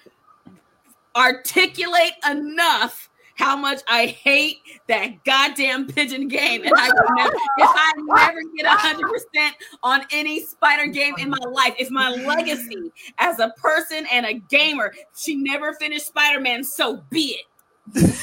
articulate 1.14 2.12
enough 2.30 3.08
how 3.36 3.54
much 3.56 3.80
I 3.88 4.06
hate 4.06 4.58
that 4.88 5.22
goddamn 5.24 5.86
pigeon 5.86 6.28
game. 6.28 6.62
And 6.64 6.72
I 6.76 6.88
will 6.88 7.14
never, 7.14 7.34
if 7.34 7.70
I 7.70 7.92
never 7.96 8.40
get 8.56 8.66
hundred 8.66 9.08
percent 9.10 9.56
on 9.82 10.02
any 10.10 10.40
spider 10.40 10.86
game 10.86 11.14
in 11.18 11.30
my 11.30 11.44
life, 11.50 11.74
if 11.78 11.90
my 11.90 12.10
legacy 12.10 12.90
as 13.18 13.38
a 13.38 13.52
person 13.58 14.06
and 14.10 14.26
a 14.26 14.34
gamer, 14.34 14.92
she 15.14 15.36
never 15.36 15.74
finished 15.74 16.06
Spider-Man, 16.06 16.64
so 16.64 17.02
be 17.10 17.38
it. 17.38 18.14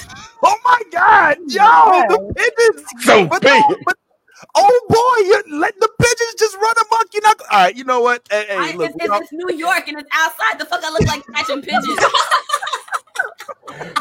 Oh 0.44 0.58
my 0.66 0.82
God, 0.92 1.38
yo, 1.48 1.64
the 2.10 2.34
pigeons. 2.36 3.06
So 3.06 3.28
but, 3.28 3.42
big. 3.42 3.50
no, 3.50 3.78
but 3.86 3.96
oh 4.56 4.80
boy, 4.90 5.28
you 5.28 5.60
let 5.60 5.74
the 5.80 5.90
pigeons 6.00 6.36
just 6.38 6.56
run 6.58 6.76
amok. 6.88 7.08
You're 7.14 7.24
not. 7.24 7.42
All 7.50 7.60
right, 7.60 7.76
you 7.76 7.84
know 7.86 8.02
what? 8.02 8.28
Hey, 8.30 8.46
hey, 8.50 8.58
I, 8.58 8.76
look, 8.76 8.92
it's, 8.94 9.10
all- 9.10 9.22
it's, 9.22 9.32
it's 9.32 9.46
New 9.46 9.56
York 9.56 9.88
and 9.88 9.98
it's 10.00 10.10
outside. 10.12 10.60
The 10.60 10.66
fuck 10.66 10.84
I 10.84 10.92
look 10.92 11.08
like 11.08 11.24
catching 11.34 11.62
pigeons. 11.62 11.98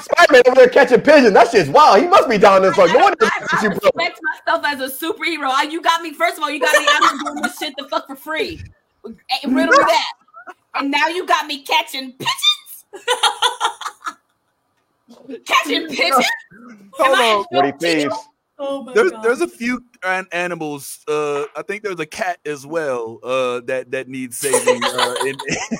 Spider-Man 0.01 0.43
over 0.47 0.57
there 0.57 0.69
catching 0.69 1.01
pigeons. 1.01 1.33
That 1.33 1.51
shit's 1.51 1.69
wild. 1.69 2.01
He 2.03 2.09
must 2.09 2.29
be 2.29 2.39
down 2.39 2.63
this 2.63 2.77
long. 2.77 2.89
No 2.89 2.99
wonder 2.99 3.17
I, 3.25 3.31
I 3.53 3.69
bro. 3.69 3.79
respect 3.95 4.21
myself 4.47 4.65
as 4.67 4.81
a 4.81 4.89
superhero. 5.07 5.49
I- 5.51 5.69
You 5.71 5.81
got 5.81 6.03
me. 6.03 6.13
First 6.13 6.37
of 6.39 6.43
all, 6.43 6.51
you 6.51 6.61
got 6.61 6.77
me 6.79 6.87
out 6.91 7.03
doing 7.25 7.43
this 7.43 7.57
shit 7.59 7.75
the 7.79 7.89
fuck 7.89 8.07
for 8.07 8.17
free. 8.17 8.61
Eh, 9.07 9.11
Riddle 9.45 9.73
me 9.73 9.79
that. 9.79 10.13
And 10.75 10.91
now 10.91 11.09
you 11.09 11.27
got 11.27 11.47
me 11.47 11.63
catching 11.63 12.13
pigeons. 12.13 12.85
catching 15.45 15.89
pigeons. 15.89 16.27
hold 16.95 17.17
Am 17.19 17.23
I 17.23 17.25
on. 17.39 17.45
What 17.51 17.65
he 17.67 17.73
thieves. 17.73 18.15
Oh 18.59 18.83
my 18.85 18.93
There's 18.95 19.11
god. 19.11 19.23
there's 19.25 19.41
a 19.41 19.49
few 19.49 19.83
animals. 20.33 21.01
Uh, 21.09 21.45
I 21.57 21.63
think 21.67 21.83
there's 21.83 21.99
a 22.01 22.07
cat 22.07 22.39
as 22.45 22.67
well. 22.67 23.19
Uh, 23.23 23.61
that 23.67 23.91
that 23.93 24.09
needs 24.09 24.37
saving. 24.37 24.83
Uh, 24.85 25.15
in, 25.27 25.35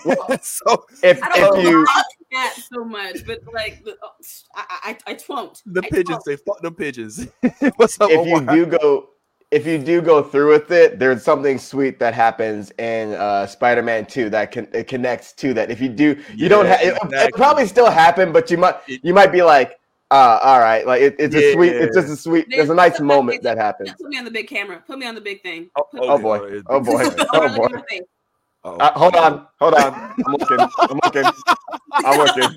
so 0.43 0.85
If 1.03 1.23
I 1.23 1.29
don't 1.39 1.59
if 1.59 1.65
you 1.65 1.85
why 1.85 2.03
that 2.33 2.57
so 2.73 2.85
much, 2.85 3.27
but 3.27 3.41
like 3.53 3.85
the- 3.85 3.97
oh, 4.03 4.11
I 4.55 4.97
I, 5.07 5.11
I 5.13 5.15
twon't. 5.15 5.63
the 5.67 5.83
I 5.85 5.89
pigeons 5.91 6.07
twon't. 6.09 6.25
say 6.25 6.37
fuck 6.37 6.61
them 6.63 6.75
pigeons. 6.75 7.29
What's 7.77 8.01
up? 8.01 8.11
if 8.11 8.27
you 8.27 8.37
Omar? 8.37 8.55
do 8.57 8.67
go 8.67 9.09
if 9.51 9.67
you 9.67 9.77
do 9.79 10.01
go 10.01 10.23
through 10.23 10.49
with 10.51 10.71
it, 10.71 10.99
there's 10.99 11.23
something 11.23 11.59
sweet 11.59 11.99
that 11.99 12.15
happens 12.15 12.71
in 12.79 13.13
uh, 13.13 13.47
Spider-Man 13.47 14.07
2 14.07 14.31
that 14.31 14.51
can 14.51 14.67
it 14.73 14.89
connects 14.89 15.35
to 15.35 15.53
that. 15.53 15.71
If 15.71 15.79
you 15.79 15.91
do, 15.91 16.19
you 16.35 16.49
don't 16.49 16.65
Yeah, 16.65 16.71
have 16.77 16.81
it, 16.87 16.95
exactly. 16.95 17.19
it 17.19 17.35
probably 17.35 17.67
still 17.67 17.91
happen, 17.91 18.33
but 18.33 18.51
you 18.51 18.57
might 18.57 18.77
you 18.87 19.13
might 19.13 19.31
be 19.31 19.43
like, 19.43 19.79
uh, 20.13 20.39
all 20.43 20.61
right, 20.61 20.87
like 20.87 21.01
it, 21.01 21.17
it's 21.19 21.35
a 21.35 21.53
sweet, 21.55 21.73
it's 21.73 21.97
just 21.97 22.09
a 22.13 22.17
sweet. 22.17 22.47
There's 22.51 22.59
There's 22.59 22.71
a 22.71 22.75
nice 22.75 23.01
moment 23.01 23.43
that- 23.43 23.57
that 23.57 23.65
happens. 23.65 23.93
Put 23.93 24.09
me 24.11 24.19
on 24.19 24.25
the 24.25 24.31
big 24.31 24.47
camera. 24.47 24.83
Put 24.87 24.99
me 24.99 25.07
on 25.07 25.15
the 25.15 25.23
big 25.23 25.43
thing. 25.43 25.71
Oh, 25.75 25.85
Put- 25.91 26.01
Oh 26.03 26.19
boy, 26.19 26.39
okay. 26.39 26.63
oh 26.69 26.81
boy, 26.81 27.03
oh 27.33 27.57
boy. 27.57 27.65
at 27.65 27.73
my 27.73 27.83
face. 27.89 28.03
Oh. 28.65 28.77
Uh, 28.77 28.93
hold 28.93 29.17
on, 29.17 29.47
hold 29.59 29.75
on. 29.75 29.95
I'm 29.95 30.33
looking. 30.35 30.59
I'm 30.61 31.01
looking. 31.03 31.25
I'm 31.93 32.19
looking. 32.19 32.57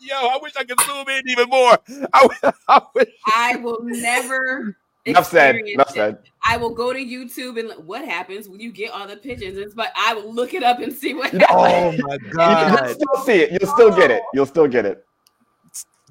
Yo, 0.00 0.16
I 0.16 0.38
wish 0.42 0.56
I 0.56 0.64
could 0.64 0.80
zoom 0.80 1.08
in 1.08 1.22
even 1.28 1.48
more. 1.48 1.78
I, 2.14 2.28
I 2.68 2.82
wish. 2.94 3.08
I 3.26 3.56
will 3.56 3.78
never. 3.82 4.76
Enough 5.04 5.26
said. 5.26 5.56
Enough 5.56 5.90
it. 5.90 5.94
said. 5.94 6.18
I 6.46 6.56
will 6.56 6.70
go 6.74 6.92
to 6.92 6.98
YouTube 6.98 7.58
and 7.58 7.86
what 7.86 8.04
happens 8.04 8.48
when 8.48 8.60
you 8.60 8.72
get 8.72 8.92
all 8.92 9.06
the 9.06 9.16
pigeons. 9.16 9.58
It's 9.58 9.74
but 9.74 9.92
I 9.96 10.14
will 10.14 10.32
look 10.32 10.54
it 10.54 10.62
up 10.62 10.78
and 10.80 10.92
see 10.92 11.12
what 11.12 11.30
happens. 11.30 11.46
Oh 11.50 11.92
my 11.98 12.18
god! 12.18 12.70
You 12.70 12.76
can 12.76 12.86
god! 12.86 12.90
still 12.94 13.24
see 13.24 13.32
it. 13.42 13.50
You'll 13.60 13.72
still 13.72 13.94
get 13.94 14.10
it. 14.10 14.22
You'll 14.32 14.46
still 14.46 14.68
get 14.68 14.86
it. 14.86 15.04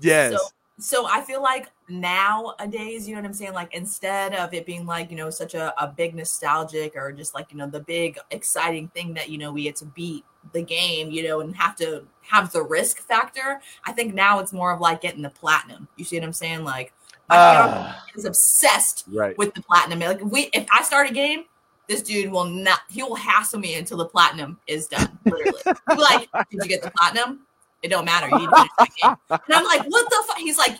Yes. 0.01 0.33
So, 0.33 0.39
so 0.79 1.05
I 1.07 1.21
feel 1.21 1.41
like 1.41 1.69
nowadays, 1.89 3.07
you 3.07 3.15
know 3.15 3.21
what 3.21 3.27
I'm 3.27 3.33
saying? 3.33 3.53
Like 3.53 3.73
instead 3.73 4.33
of 4.33 4.53
it 4.53 4.65
being 4.65 4.85
like, 4.85 5.11
you 5.11 5.17
know, 5.17 5.29
such 5.29 5.53
a, 5.53 5.73
a 5.81 5.87
big 5.87 6.15
nostalgic 6.15 6.95
or 6.95 7.11
just 7.11 7.35
like, 7.35 7.51
you 7.51 7.57
know, 7.57 7.67
the 7.67 7.81
big 7.81 8.17
exciting 8.31 8.87
thing 8.89 9.13
that, 9.13 9.29
you 9.29 9.37
know, 9.37 9.51
we 9.51 9.63
get 9.63 9.75
to 9.77 9.85
beat 9.85 10.25
the 10.53 10.61
game, 10.63 11.11
you 11.11 11.23
know, 11.23 11.41
and 11.41 11.55
have 11.55 11.75
to 11.77 12.03
have 12.21 12.51
the 12.51 12.63
risk 12.63 12.99
factor. 12.99 13.61
I 13.85 13.91
think 13.91 14.13
now 14.13 14.39
it's 14.39 14.53
more 14.53 14.71
of 14.73 14.81
like 14.81 15.01
getting 15.01 15.21
the 15.21 15.29
platinum. 15.29 15.87
You 15.97 16.05
see 16.05 16.17
what 16.17 16.25
I'm 16.25 16.33
saying? 16.33 16.63
Like 16.63 16.93
my 17.29 17.35
Ah, 17.37 18.05
is 18.15 18.25
obsessed 18.25 19.05
right. 19.07 19.37
with 19.37 19.53
the 19.53 19.61
platinum. 19.61 19.99
Like 19.99 20.21
if 20.21 20.27
we 20.27 20.49
if 20.53 20.65
I 20.71 20.81
start 20.83 21.09
a 21.09 21.13
game, 21.13 21.45
this 21.87 22.01
dude 22.01 22.31
will 22.31 22.45
not 22.45 22.79
he 22.89 23.03
will 23.03 23.15
hassle 23.15 23.59
me 23.59 23.75
until 23.75 23.97
the 23.97 24.05
platinum 24.05 24.59
is 24.67 24.87
done. 24.87 25.19
Literally. 25.25 25.61
Like, 25.97 26.29
did 26.49 26.63
you 26.63 26.69
get 26.69 26.81
the 26.81 26.91
platinum? 26.91 27.45
It 27.81 27.89
don't 27.89 28.05
matter. 28.05 28.29
You 28.29 28.39
need 28.39 28.49
to 28.49 28.55
finish 28.55 28.71
the 28.77 28.87
game. 29.01 29.15
And 29.29 29.55
I'm 29.55 29.65
like, 29.65 29.83
what 29.87 30.09
the 30.09 30.23
fuck? 30.27 30.37
He's 30.37 30.57
like, 30.57 30.77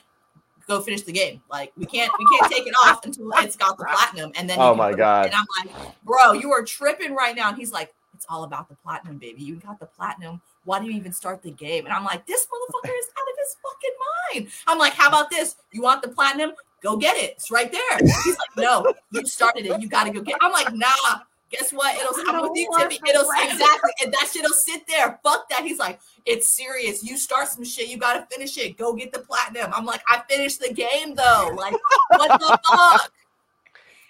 go 0.68 0.82
finish 0.82 1.02
the 1.02 1.12
game. 1.12 1.42
Like 1.50 1.72
we 1.76 1.86
can't 1.86 2.12
we 2.18 2.26
can't 2.38 2.52
take 2.52 2.68
it 2.68 2.74
off 2.86 3.06
until 3.06 3.30
it's 3.38 3.56
got 3.56 3.78
the 3.78 3.86
platinum. 3.86 4.32
And 4.36 4.50
then 4.50 4.58
Oh 4.60 4.76
my 4.76 4.94
God. 4.94 5.26
And 5.26 5.36
I'm 5.36 5.46
like, 5.66 5.76
bro, 6.04 6.34
you 6.34 6.52
are 6.52 6.64
tripping 6.64 7.14
right 7.16 7.36
now. 7.36 7.50
And 7.50 7.58
he's 7.58 7.72
like, 7.72 7.94
it's 8.14 8.26
all 8.30 8.44
about 8.44 8.70
the 8.70 8.76
platinum, 8.76 9.18
baby. 9.18 9.42
You 9.42 9.56
got 9.56 9.80
the 9.80 9.88
platinum. 9.88 10.42
why 10.66 10.80
do 10.80 10.86
you 10.86 10.92
even 10.92 11.12
start 11.12 11.42
the 11.42 11.52
game? 11.52 11.86
And 11.86 11.94
I'm 11.94 12.04
like, 12.04 12.26
this 12.28 12.46
motherfucker 12.46 12.92
is 12.98 13.08
out 13.18 13.28
of 13.32 13.38
his 13.40 13.58
fucking 13.64 14.44
mind. 14.46 14.52
I'm 14.68 14.78
like, 14.78 14.94
how 14.94 15.08
about 15.08 15.30
this? 15.32 15.56
You 15.72 15.82
want 15.82 16.04
the 16.04 16.10
platinum? 16.10 16.52
Go 16.84 16.98
get 16.98 17.18
it. 17.18 17.32
It's 17.32 17.50
right 17.52 17.72
there. 17.72 17.98
He's 18.00 18.38
like, 18.38 18.58
no, 18.58 18.94
you 19.12 19.26
started 19.26 19.66
it. 19.66 19.82
You 19.82 19.88
got 19.90 20.04
to 20.06 20.12
go 20.12 20.22
get. 20.22 20.36
It. 20.36 20.42
I'm 20.42 20.52
like, 20.52 20.74
nah. 20.74 21.22
Guess 21.52 21.74
what? 21.74 21.96
It'll. 21.96 22.30
I'm 22.34 22.42
with 22.44 22.58
you, 22.58 22.70
Timmy. 22.78 23.00
It'll 23.10 23.30
exactly, 23.30 23.92
and 24.04 24.14
that 24.14 24.30
shit'll 24.34 24.54
sit 24.54 24.88
there. 24.88 25.20
Fuck 25.22 25.50
that. 25.50 25.64
He's 25.64 25.80
like, 25.80 26.00
it's 26.26 26.56
serious. 26.56 27.04
You 27.04 27.18
start 27.18 27.50
some 27.50 27.66
shit. 27.66 27.90
You 27.90 27.98
got 27.98 28.14
to 28.14 28.26
finish 28.36 28.58
it. 28.58 28.78
Go 28.78 28.94
get 28.94 29.12
the 29.12 29.20
platinum. 29.20 29.72
I'm 29.76 29.86
like, 29.86 30.02
I 30.08 30.22
finished 30.30 30.62
the 30.62 30.74
game 30.74 31.14
though. 31.16 31.52
Like, 31.58 31.74
what 32.10 32.40
the 32.40 32.60
fuck? 32.70 33.12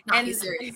Nah, 0.08 0.16
And- 0.18 0.36
serious. 0.36 0.76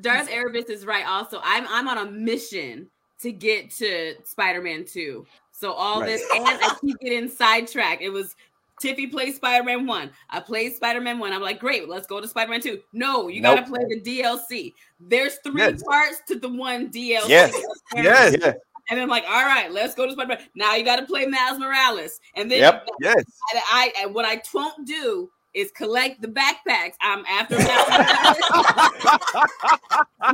Darth 0.00 0.28
Erebus 0.30 0.66
is 0.68 0.84
right. 0.86 1.06
Also, 1.06 1.40
I'm 1.42 1.66
I'm 1.68 1.88
on 1.88 1.98
a 2.06 2.10
mission 2.10 2.88
to 3.20 3.32
get 3.32 3.70
to 3.72 4.14
Spider-Man 4.24 4.84
2. 4.84 5.26
So 5.50 5.72
all 5.72 6.00
Right. 6.00 6.06
this, 6.06 6.22
and 6.36 6.46
I 6.46 6.76
keep 6.80 6.96
getting 7.00 7.28
sidetracked. 7.28 8.00
It 8.00 8.10
was 8.10 8.36
Tiffy 8.82 9.10
plays 9.10 9.36
Spider-Man 9.36 9.86
1. 9.86 10.10
I 10.30 10.40
played 10.40 10.74
Spider-Man 10.74 11.18
1. 11.18 11.32
I'm 11.32 11.42
like, 11.42 11.58
great, 11.58 11.88
let's 11.88 12.06
go 12.06 12.20
to 12.20 12.28
Spider-Man 12.28 12.60
2. 12.60 12.80
No, 12.92 13.28
you 13.28 13.40
Nope. 13.40 13.58
gotta 13.58 13.70
play 13.70 13.84
the 13.88 14.00
DLC. 14.00 14.74
There's 15.00 15.36
three 15.44 15.62
Yes. 15.62 15.82
parts 15.82 16.22
to 16.28 16.38
the 16.38 16.48
one 16.48 16.88
DLC. 16.90 17.28
Yes. 17.28 17.52
Yes. 17.94 18.54
And 18.90 18.98
I'm 18.98 19.08
like, 19.08 19.24
all 19.24 19.44
right, 19.44 19.70
let's 19.70 19.94
go 19.94 20.06
to 20.06 20.12
Spider-Man. 20.12 20.38
Now 20.54 20.74
you 20.74 20.84
gotta 20.84 21.04
play 21.04 21.26
Miles 21.26 21.58
Morales. 21.58 22.20
And 22.36 22.50
then 22.50 22.60
Yep. 22.60 22.88
Yes. 23.00 23.24
I, 23.54 23.60
I 23.70 24.02
and 24.02 24.14
what 24.14 24.24
I 24.24 24.40
won't 24.54 24.86
do 24.86 25.30
is 25.58 25.72
collect 25.72 26.22
the 26.22 26.28
backpacks. 26.28 26.94
I'm 27.00 27.24
after 27.26 27.58
Miles 27.58 27.78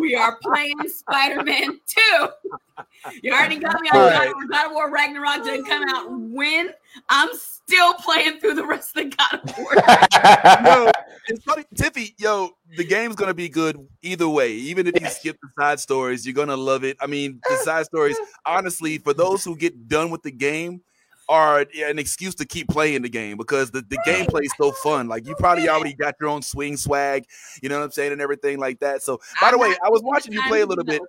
we 0.01 0.15
are 0.15 0.39
playing 0.43 0.77
Spider-Man 0.87 1.81
2. 1.87 2.29
You 3.23 3.33
already 3.33 3.59
got 3.59 3.81
me 3.81 3.89
on 3.89 3.95
God, 3.95 4.13
right. 4.13 4.29
of- 4.31 4.51
God 4.51 4.67
of 4.67 4.73
War 4.73 4.91
Ragnarok 4.91 5.45
didn't 5.45 5.67
come 5.67 5.85
out 5.89 6.11
when 6.11 6.71
I'm 7.09 7.29
still 7.33 7.95
playing 7.95 8.41
through 8.41 8.55
the 8.55 8.67
rest 8.67 8.97
of 8.97 9.05
the 9.05 9.17
God 9.17 9.41
of 9.43 9.59
War. 9.59 9.75
Yo, 10.85 10.91
it's 11.29 11.45
funny, 11.45 11.65
Tiffy. 11.75 12.15
Yo, 12.19 12.51
the 12.77 12.85
game's 12.85 13.15
gonna 13.15 13.35
be 13.35 13.49
good 13.49 13.79
either 14.03 14.29
way. 14.29 14.53
Even 14.53 14.87
if 14.87 15.01
you 15.01 15.09
skip 15.09 15.39
the 15.43 15.49
side 15.59 15.81
stories, 15.81 16.27
you're 16.27 16.35
gonna 16.35 16.57
love 16.57 16.85
it. 16.85 16.97
I 17.01 17.07
mean, 17.07 17.41
the 17.49 17.57
side 17.59 17.87
stories, 17.87 18.19
honestly, 18.45 18.99
for 18.99 19.15
those 19.15 19.45
who 19.45 19.57
get 19.57 19.89
done 19.89 20.11
with 20.11 20.23
the 20.23 20.33
game, 20.33 20.83
are 21.29 21.61
an 21.61 21.99
excuse 21.99 22.35
to 22.37 22.45
keep 22.45 22.69
playing 22.69 23.03
the 23.03 23.09
game 23.09 23.37
because 23.37 23.71
the, 23.71 23.81
the 23.83 23.99
gameplay 24.07 24.43
is 24.45 24.53
so 24.59 24.73
fun. 24.73 25.09
Like 25.09 25.27
you 25.27 25.35
probably 25.37 25.69
already 25.69 25.95
got 25.95 26.15
your 26.21 26.31
own 26.31 26.43
swing 26.43 26.77
swag, 26.77 27.25
you 27.63 27.69
know 27.69 27.79
what 27.79 27.85
I'm 27.85 27.91
saying, 27.93 28.13
and 28.13 28.21
everything 28.21 28.59
like 28.59 28.81
that. 28.81 29.03
So, 29.03 29.19
by 29.41 29.51
the 29.51 29.57
I'm 29.57 29.61
way, 29.61 29.69
not- 29.71 29.79
I 29.85 29.89
was 29.91 30.03
watching 30.03 30.33
you 30.33 30.43
play 30.49 30.61
a 30.61 30.67
little 30.67 30.85
bit. 30.85 31.01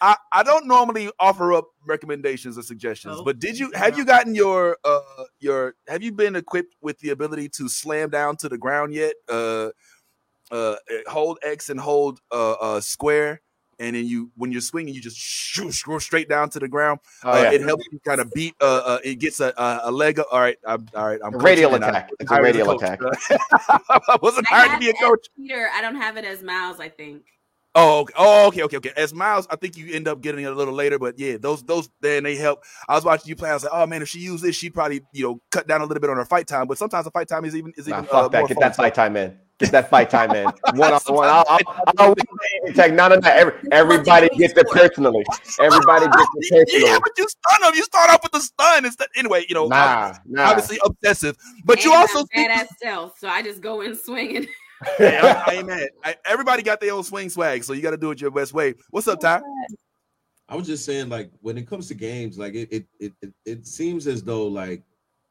I, 0.00 0.16
I 0.30 0.42
don't 0.44 0.66
normally 0.68 1.10
offer 1.18 1.52
up 1.52 1.66
recommendations 1.86 2.56
or 2.56 2.62
suggestions, 2.62 3.16
Oh. 3.18 3.24
but 3.24 3.40
did 3.40 3.58
you 3.58 3.72
have 3.74 3.98
you 3.98 4.04
gotten 4.04 4.34
your 4.34 4.76
uh 4.84 5.00
your 5.40 5.74
have 5.88 6.02
you 6.02 6.12
been 6.12 6.36
equipped 6.36 6.76
with 6.80 6.98
the 7.00 7.10
ability 7.10 7.48
to 7.50 7.68
slam 7.68 8.08
down 8.08 8.36
to 8.36 8.48
the 8.48 8.56
ground 8.58 8.94
yet? 8.94 9.14
Uh, 9.28 9.70
uh, 10.52 10.76
hold 11.08 11.38
X 11.42 11.68
and 11.70 11.80
hold 11.80 12.20
uh, 12.30 12.52
uh 12.52 12.80
square, 12.80 13.40
and 13.82 13.96
then 13.96 14.06
you 14.06 14.30
when 14.36 14.52
you're 14.52 14.60
swinging, 14.60 14.94
you 14.94 15.00
just 15.00 15.16
shoot, 15.18 15.72
scroll 15.72 16.00
straight 16.00 16.28
down 16.28 16.48
to 16.50 16.58
the 16.58 16.68
ground. 16.68 17.00
Oh, 17.24 17.32
uh, 17.32 17.42
yeah. 17.42 17.52
It 17.52 17.62
helps 17.62 17.84
you 17.90 17.98
kind 18.06 18.20
of 18.20 18.32
beat. 18.32 18.54
Uh, 18.60 18.82
uh, 18.84 18.98
it 19.04 19.16
gets 19.16 19.40
a 19.40 19.52
a, 19.56 19.80
a 19.84 19.90
leg. 19.90 20.18
up. 20.18 20.26
All 20.30 20.40
right, 20.40 20.56
I'm 20.66 20.86
all 20.94 21.06
right. 21.06 21.20
I'm 21.24 21.34
A 21.34 21.38
radial 21.38 21.70
coaching 21.70 21.84
and 21.84 21.96
I 21.96 21.98
attack. 22.00 22.10
It's 22.20 22.30
a 22.30 22.42
radial 22.42 22.66
coach. 22.78 22.82
attack. 22.82 23.00
I 24.08 24.18
wasn't 24.22 24.46
I 24.52 24.66
hired 24.66 24.72
to 24.72 24.78
be 24.78 24.86
a 24.86 24.90
it 24.90 24.96
as 24.96 25.02
coach. 25.02 25.26
Peter. 25.36 25.68
I 25.74 25.80
don't 25.82 25.96
have 25.96 26.16
it 26.16 26.24
as 26.24 26.42
Miles, 26.42 26.80
I 26.80 26.88
think. 26.88 27.22
Oh, 27.74 28.00
okay. 28.00 28.12
oh, 28.18 28.48
okay, 28.48 28.62
okay, 28.64 28.76
okay. 28.76 28.92
As 28.98 29.14
Miles, 29.14 29.46
I 29.48 29.56
think 29.56 29.78
you 29.78 29.94
end 29.94 30.06
up 30.06 30.20
getting 30.20 30.44
it 30.44 30.52
a 30.52 30.54
little 30.54 30.74
later, 30.74 30.98
but 30.98 31.18
yeah, 31.18 31.38
those, 31.40 31.62
those, 31.62 31.88
then 32.02 32.22
they 32.24 32.36
help. 32.36 32.62
I 32.86 32.94
was 32.94 33.02
watching 33.04 33.30
you 33.30 33.34
play. 33.36 33.48
I 33.48 33.54
was 33.54 33.64
like, 33.64 33.72
oh 33.74 33.86
man, 33.86 34.02
if 34.02 34.08
she 34.08 34.18
used 34.18 34.44
this, 34.44 34.56
she'd 34.56 34.74
probably, 34.74 35.00
you 35.14 35.24
know, 35.24 35.40
cut 35.50 35.66
down 35.66 35.80
a 35.80 35.86
little 35.86 36.00
bit 36.02 36.10
on 36.10 36.18
her 36.18 36.26
fight 36.26 36.46
time. 36.46 36.66
But 36.66 36.76
sometimes 36.76 37.06
the 37.06 37.10
fight 37.10 37.28
time 37.28 37.46
is 37.46 37.56
even, 37.56 37.72
is 37.78 37.88
Nah, 37.88 38.00
even. 38.00 38.10
fuck 38.10 38.24
uh, 38.24 38.28
that. 38.28 38.38
more 38.40 38.48
Get 38.48 38.54
fun. 38.56 38.60
that 38.60 38.76
fight 38.76 38.94
time 38.94 39.16
in. 39.16 39.38
Get 39.62 39.70
that 39.70 39.88
fight 39.90 40.10
time 40.10 40.32
in. 40.32 40.52
One 40.74 40.92
on 40.92 41.00
one. 41.06 41.28
I'll, 41.28 41.44
I'll, 41.48 41.58
I'll 41.98 42.08
win 42.08 42.74
the. 42.74 42.88
None 42.88 43.12
of 43.12 43.22
that. 43.22 43.36
Every, 43.36 43.52
everybody 43.70 44.28
gets 44.36 44.54
it 44.56 44.66
personally. 44.70 45.24
Everybody 45.60 46.06
gets 46.06 46.28
it 46.34 46.68
Yeah, 46.72 46.80
personally. 46.80 47.00
but 47.00 47.12
you 47.16 47.28
stun 47.28 47.60
them. 47.62 47.72
You 47.76 47.84
start 47.84 48.10
off 48.10 48.24
with 48.24 48.32
the 48.32 48.40
stun 48.40 48.84
instead. 48.84 49.06
Anyway, 49.14 49.46
you 49.48 49.54
know, 49.54 49.68
Nah, 49.68 50.14
nah. 50.26 50.50
obviously 50.50 50.78
obsessive, 50.84 51.36
but 51.64 51.84
you 51.84 51.92
also 51.94 52.24
I'm 52.34 52.48
badass 52.50 52.66
stealth, 52.76 53.18
so 53.20 53.28
I 53.28 53.40
just 53.42 53.60
go 53.60 53.80
in 53.82 53.96
swinging. 53.96 54.46
Hey, 54.98 55.16
I, 55.16 55.44
I 55.46 55.52
ain't 55.54 55.66
mad. 55.68 55.88
I, 56.04 56.16
everybody 56.24 56.64
got 56.64 56.80
their 56.80 56.92
own 56.92 57.04
swing 57.04 57.30
swag, 57.30 57.62
so 57.62 57.72
you 57.72 57.82
got 57.82 57.92
to 57.92 57.96
do 57.96 58.10
it 58.10 58.20
your 58.20 58.32
best 58.32 58.52
way. 58.52 58.74
What's 58.90 59.06
up, 59.06 59.20
Ty? 59.20 59.40
I 60.48 60.56
was 60.56 60.66
just 60.66 60.84
saying, 60.84 61.08
like, 61.08 61.30
when 61.40 61.56
it 61.56 61.68
comes 61.68 61.86
to 61.86 61.94
games, 61.94 62.36
like 62.36 62.54
it 62.54 62.68
it 62.72 62.86
it 62.98 63.12
it, 63.22 63.32
it 63.46 63.66
seems 63.68 64.08
as 64.08 64.24
though 64.24 64.48
like 64.48 64.82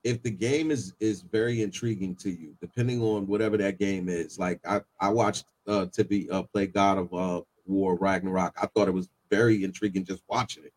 if 0.04 0.22
the 0.24 0.32
game 0.32 0.72
is 0.72 0.94
is 1.00 1.22
very 1.22 1.62
intriguing 1.62 2.16
to 2.16 2.30
you, 2.30 2.56
depending 2.62 3.02
on 3.02 3.28
whatever 3.28 3.58
that 3.58 3.80
game 3.80 4.10
is. 4.10 4.40
Like 4.40 4.60
I 4.68 4.82
I 5.00 5.10
watched 5.10 5.46
uh 5.68 5.86
Tiffy 5.86 6.28
uh 6.32 6.44
play 6.44 6.68
God 6.68 6.98
of 6.98 7.14
uh 7.14 7.42
War 7.66 7.96
Ragnarok. 7.96 8.54
I 8.62 8.68
thought 8.68 8.88
it 8.88 8.94
was 8.94 9.10
very 9.30 9.64
intriguing 9.64 10.04
just 10.06 10.24
watching 10.28 10.64
it. 10.66 10.74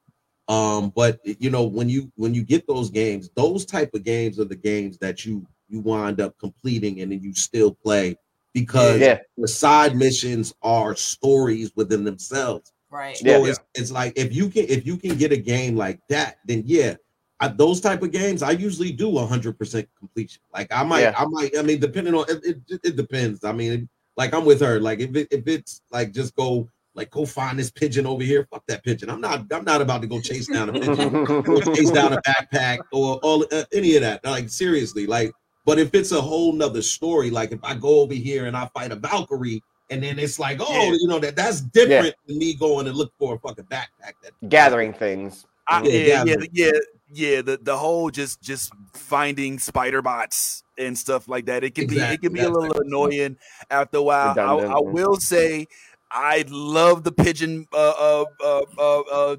Um, 0.46 0.92
but 0.94 1.20
you 1.24 1.50
know, 1.50 1.64
when 1.64 1.88
you 1.88 2.12
when 2.16 2.34
you 2.34 2.42
get 2.42 2.66
those 2.66 2.90
games, 2.90 3.30
those 3.34 3.64
type 3.64 3.94
of 3.94 4.04
games 4.04 4.38
are 4.38 4.44
the 4.44 4.56
games 4.56 4.98
that 4.98 5.24
you 5.24 5.46
you 5.68 5.80
wind 5.80 6.20
up 6.20 6.38
completing 6.38 7.00
and 7.00 7.10
then 7.10 7.22
you 7.22 7.32
still 7.34 7.72
play 7.72 8.16
because 8.52 9.00
Yeah. 9.00 9.18
the 9.38 9.48
side 9.48 9.96
missions 9.96 10.54
are 10.62 10.94
stories 10.94 11.72
within 11.74 12.04
themselves. 12.04 12.72
Right. 12.90 13.16
So 13.16 13.26
Yeah. 13.26 13.50
it's, 13.50 13.60
it's 13.74 13.90
like 13.90 14.12
if 14.16 14.34
you 14.34 14.50
can 14.50 14.66
if 14.68 14.86
you 14.86 14.98
can 14.98 15.16
get 15.16 15.32
a 15.32 15.36
game 15.36 15.76
like 15.76 16.00
that, 16.10 16.38
then 16.46 16.62
yeah, 16.66 16.96
I, 17.40 17.48
those 17.48 17.80
type 17.80 18.02
of 18.02 18.12
games 18.12 18.42
I 18.42 18.52
usually 18.52 18.92
do 18.92 19.10
100% 19.10 19.86
completion. 19.98 20.42
Like 20.52 20.68
I 20.72 20.82
might 20.84 21.00
Yeah. 21.00 21.14
I 21.16 21.24
might 21.26 21.56
I 21.58 21.62
mean 21.62 21.80
depending 21.80 22.14
on 22.14 22.24
it, 22.28 22.44
it, 22.68 22.80
it 22.84 22.96
depends. 22.96 23.44
I 23.44 23.52
mean 23.52 23.88
like 24.16 24.32
I'm 24.32 24.44
with 24.44 24.60
her. 24.60 24.80
Like 24.80 25.00
if 25.00 25.14
it, 25.16 25.28
if 25.30 25.46
it's 25.46 25.82
like 25.90 26.12
just 26.12 26.34
go 26.36 26.68
like 26.94 27.10
go 27.10 27.26
find 27.26 27.58
this 27.58 27.70
pigeon 27.70 28.06
over 28.06 28.22
here. 28.22 28.46
Fuck 28.50 28.64
that 28.68 28.84
pigeon. 28.84 29.10
I'm 29.10 29.20
not 29.20 29.46
I'm 29.52 29.64
not 29.64 29.82
about 29.82 30.00
to 30.02 30.06
go 30.06 30.20
chase 30.20 30.46
down 30.46 30.68
a 30.68 30.72
pigeon 30.72 31.14
or 31.26 31.60
chase 31.74 31.90
down 31.90 32.12
a 32.12 32.22
backpack 32.22 32.78
or 32.92 33.16
all 33.22 33.44
uh, 33.50 33.64
any 33.72 33.96
of 33.96 34.02
that. 34.02 34.24
Like 34.24 34.48
seriously, 34.48 35.06
like. 35.06 35.32
But 35.66 35.78
if 35.78 35.94
it's 35.94 36.12
a 36.12 36.20
whole 36.20 36.52
nother 36.52 36.82
story, 36.82 37.30
like 37.30 37.50
if 37.50 37.58
I 37.64 37.74
go 37.74 38.02
over 38.02 38.12
here 38.12 38.44
and 38.44 38.54
I 38.54 38.66
fight 38.74 38.92
a 38.92 38.96
Valkyrie, 38.96 39.62
and 39.88 40.02
then 40.02 40.18
it's 40.18 40.38
like, 40.38 40.58
oh, 40.60 40.66
Yeah. 40.70 40.96
you 41.00 41.08
know 41.08 41.18
that 41.20 41.36
that's 41.36 41.62
different 41.62 42.14
than 42.26 42.36
me 42.36 42.52
going 42.52 42.86
and 42.86 42.94
look 42.94 43.12
for 43.18 43.36
a 43.36 43.38
fucking 43.38 43.64
backpack. 43.64 44.12
That 44.22 44.48
Gathering 44.50 44.92
things. 44.92 45.46
I, 45.68 45.82
Yeah, 45.84 46.24
yeah, 46.24 46.36
yeah, 46.52 46.64
gathering. 46.64 46.80
Yeah, 47.14 47.36
yeah. 47.36 47.42
The 47.42 47.58
the 47.62 47.76
whole 47.76 48.10
just 48.10 48.42
just 48.42 48.72
finding 48.92 49.58
spider 49.58 50.02
bots 50.02 50.64
and 50.76 50.96
stuff 50.96 51.28
like 51.28 51.46
that. 51.46 51.64
It 51.64 51.74
can 51.74 51.86
be 51.86 52.00
it 52.00 52.20
can 52.20 52.32
be 52.32 52.40
a 52.40 52.48
little 52.50 52.72
type 52.72 52.82
annoying 52.84 53.36
after 53.70 53.98
a 53.98 54.02
while. 54.02 54.38
I, 54.38 54.76
I 54.76 54.80
will 54.80 55.16
say 55.16 55.66
I 56.10 56.44
love 56.48 57.04
the 57.04 57.12
pigeon 57.12 57.66
uh 57.72 57.76
uh 57.76 58.24
uh 58.42 58.62
uh, 58.78 59.00
uh, 59.00 59.36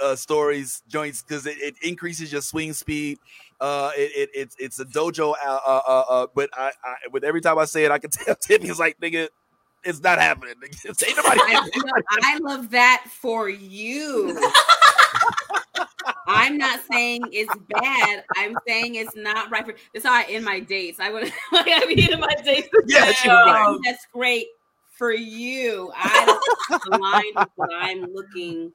uh 0.00 0.16
stories 0.16 0.82
joints 0.88 1.22
because 1.22 1.46
it, 1.46 1.56
it 1.58 1.74
increases 1.82 2.32
your 2.32 2.42
swing 2.42 2.72
speed. 2.72 3.18
Uh, 3.60 3.90
it, 3.96 4.12
it 4.16 4.30
it's 4.34 4.56
it's 4.58 4.80
a 4.80 4.84
dojo. 4.84 5.34
Uh, 5.44 5.58
uh, 5.66 5.80
uh, 5.86 6.04
uh 6.08 6.26
but 6.34 6.50
I, 6.52 6.72
I 6.84 6.94
with 7.12 7.24
every 7.24 7.40
time 7.40 7.58
I 7.58 7.64
say 7.64 7.84
it, 7.84 7.90
I 7.90 7.98
can 7.98 8.10
tell 8.12 8.34
Tiffany 8.34 8.70
is 8.70 8.78
like, 8.78 8.98
nigga, 9.00 9.28
it's 9.84 10.00
not 10.00 10.18
happening. 10.18 10.54
Ain't 10.86 11.16
nobody. 11.16 11.40
I 12.22 12.38
love 12.42 12.70
that 12.70 13.04
for 13.08 13.48
you. 13.48 14.38
I'm 16.26 16.56
not 16.56 16.80
saying 16.90 17.22
it's 17.32 17.54
bad. 17.68 18.24
I'm 18.36 18.56
saying 18.66 18.94
it's 18.94 19.16
not 19.16 19.50
right 19.50 19.64
for. 19.64 19.74
That's 19.92 20.06
how 20.06 20.14
I 20.14 20.24
end 20.28 20.44
my 20.44 20.60
dates. 20.60 21.00
I 21.00 21.10
would 21.10 21.24
like 21.52 21.68
I 21.68 21.84
mean 21.86 22.12
in 22.12 22.20
my 22.20 22.34
dates. 22.44 22.68
Yeah, 22.86 23.12
she 23.12 23.28
was 23.28 23.46
right. 23.46 23.66
Oh. 23.68 23.80
That's 23.84 24.06
great 24.12 24.46
for 24.96 25.12
you. 25.12 25.90
I 25.94 26.38
align 26.92 27.32
with 27.36 27.48
what 27.56 27.70
I'm 27.72 28.12
looking 28.12 28.72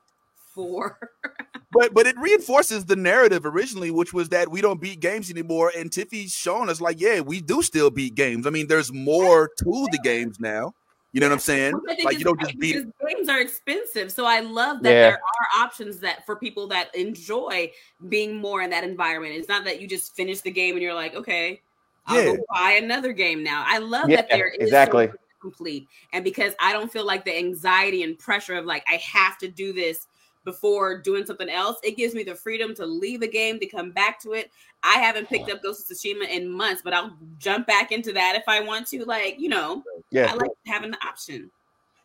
for. 0.54 0.98
but 1.72 1.94
but 1.94 2.08
it 2.08 2.16
reinforces 2.20 2.86
the 2.86 2.96
narrative 2.96 3.46
originally, 3.46 3.92
which 3.92 4.14
was 4.14 4.30
that 4.30 4.50
we 4.50 4.62
don't 4.62 4.82
beat 4.82 5.00
games 5.00 5.30
anymore. 5.30 5.72
And 5.76 5.92
Tiffy's 5.92 6.34
shown 6.34 6.70
us 6.70 6.82
like, 6.82 7.00
yeah, 7.00 7.22
we 7.22 7.42
do 7.42 7.62
still 7.62 7.90
beat 7.90 8.16
games. 8.16 8.46
I 8.46 8.50
mean, 8.50 8.68
there's 8.68 8.94
more 8.94 9.50
to 9.60 9.88
the 9.92 10.00
games 10.04 10.40
now. 10.40 10.74
You 11.12 11.22
know 11.22 11.28
what 11.28 11.34
I'm 11.34 11.40
saying? 11.40 11.74
Which 11.74 11.84
I 11.90 11.96
think 11.96 12.06
Like 12.06 12.14
is 12.16 12.20
you 12.20 12.26
don't 12.26 12.40
just 12.40 12.60
beat 12.60 12.76
it. 12.76 12.88
games 13.08 13.30
are 13.30 13.42
expensive. 13.42 14.12
So 14.12 14.26
I 14.26 14.42
love 14.42 14.84
that 14.84 14.90
Yeah. 14.92 15.02
there 15.02 15.14
are 15.14 15.64
options 15.64 16.00
that 16.02 16.26
for 16.26 16.36
people 16.36 16.68
that 16.68 16.94
enjoy 16.96 17.72
being 18.10 18.36
more 18.36 18.62
in 18.62 18.70
that 18.70 18.84
environment. 18.84 19.34
It's 19.36 19.50
not 19.50 19.64
that 19.66 19.82
you 19.82 19.88
just 19.88 20.16
finish 20.16 20.42
the 20.42 20.52
game 20.52 20.76
and 20.76 20.84
you're 20.84 20.94
like, 20.94 21.16
okay, 21.16 21.62
I'll 22.06 22.18
Yeah. 22.18 22.36
go 22.36 22.46
buy 22.54 22.72
another 22.74 23.12
game 23.12 23.44
now. 23.44 23.64
I 23.66 23.80
love 23.80 24.10
Yeah, 24.10 24.18
that 24.18 24.30
there 24.30 24.50
is 24.50 24.62
exactly. 24.62 25.08
so 25.08 25.12
much 25.12 25.20
to 25.20 25.42
complete. 25.42 25.88
And 26.14 26.24
because 26.24 26.54
I 26.60 26.74
don't 26.74 26.92
feel 26.92 27.06
like 27.06 27.26
the 27.26 27.36
anxiety 27.36 28.04
and 28.04 28.18
pressure 28.18 28.56
of 28.56 28.66
like 28.66 28.84
I 28.88 28.96
have 28.98 29.38
to 29.40 29.48
do 29.48 29.74
this 29.74 30.06
before 30.50 31.00
doing 31.00 31.26
something 31.26 31.50
else, 31.50 31.78
it 31.84 31.96
gives 31.96 32.16
me 32.16 32.24
the 32.24 32.34
freedom 32.34 32.74
to 32.76 32.86
leave 32.86 33.22
a 33.22 33.28
game 33.28 33.60
to 33.60 33.66
come 33.68 33.92
back 33.92 34.20
to 34.22 34.34
it. 34.34 34.52
I 34.84 34.94
haven't 34.96 35.30
picked 35.30 35.52
up 35.52 35.62
Ghost 35.62 35.90
of 35.90 35.98
Tsushima 35.98 36.28
in 36.28 36.50
months, 36.50 36.82
but 36.82 36.94
I'll 36.94 37.16
jump 37.38 37.68
back 37.68 37.92
into 37.92 38.12
that 38.14 38.36
if 38.36 38.44
I 38.48 38.60
want 38.62 38.88
to. 38.88 39.06
Like, 39.06 39.40
you 39.40 39.50
know, 39.50 39.84
Yeah. 40.12 40.32
I 40.32 40.36
like 40.36 40.52
having 40.66 40.92
the 40.92 40.98
option. 41.06 41.52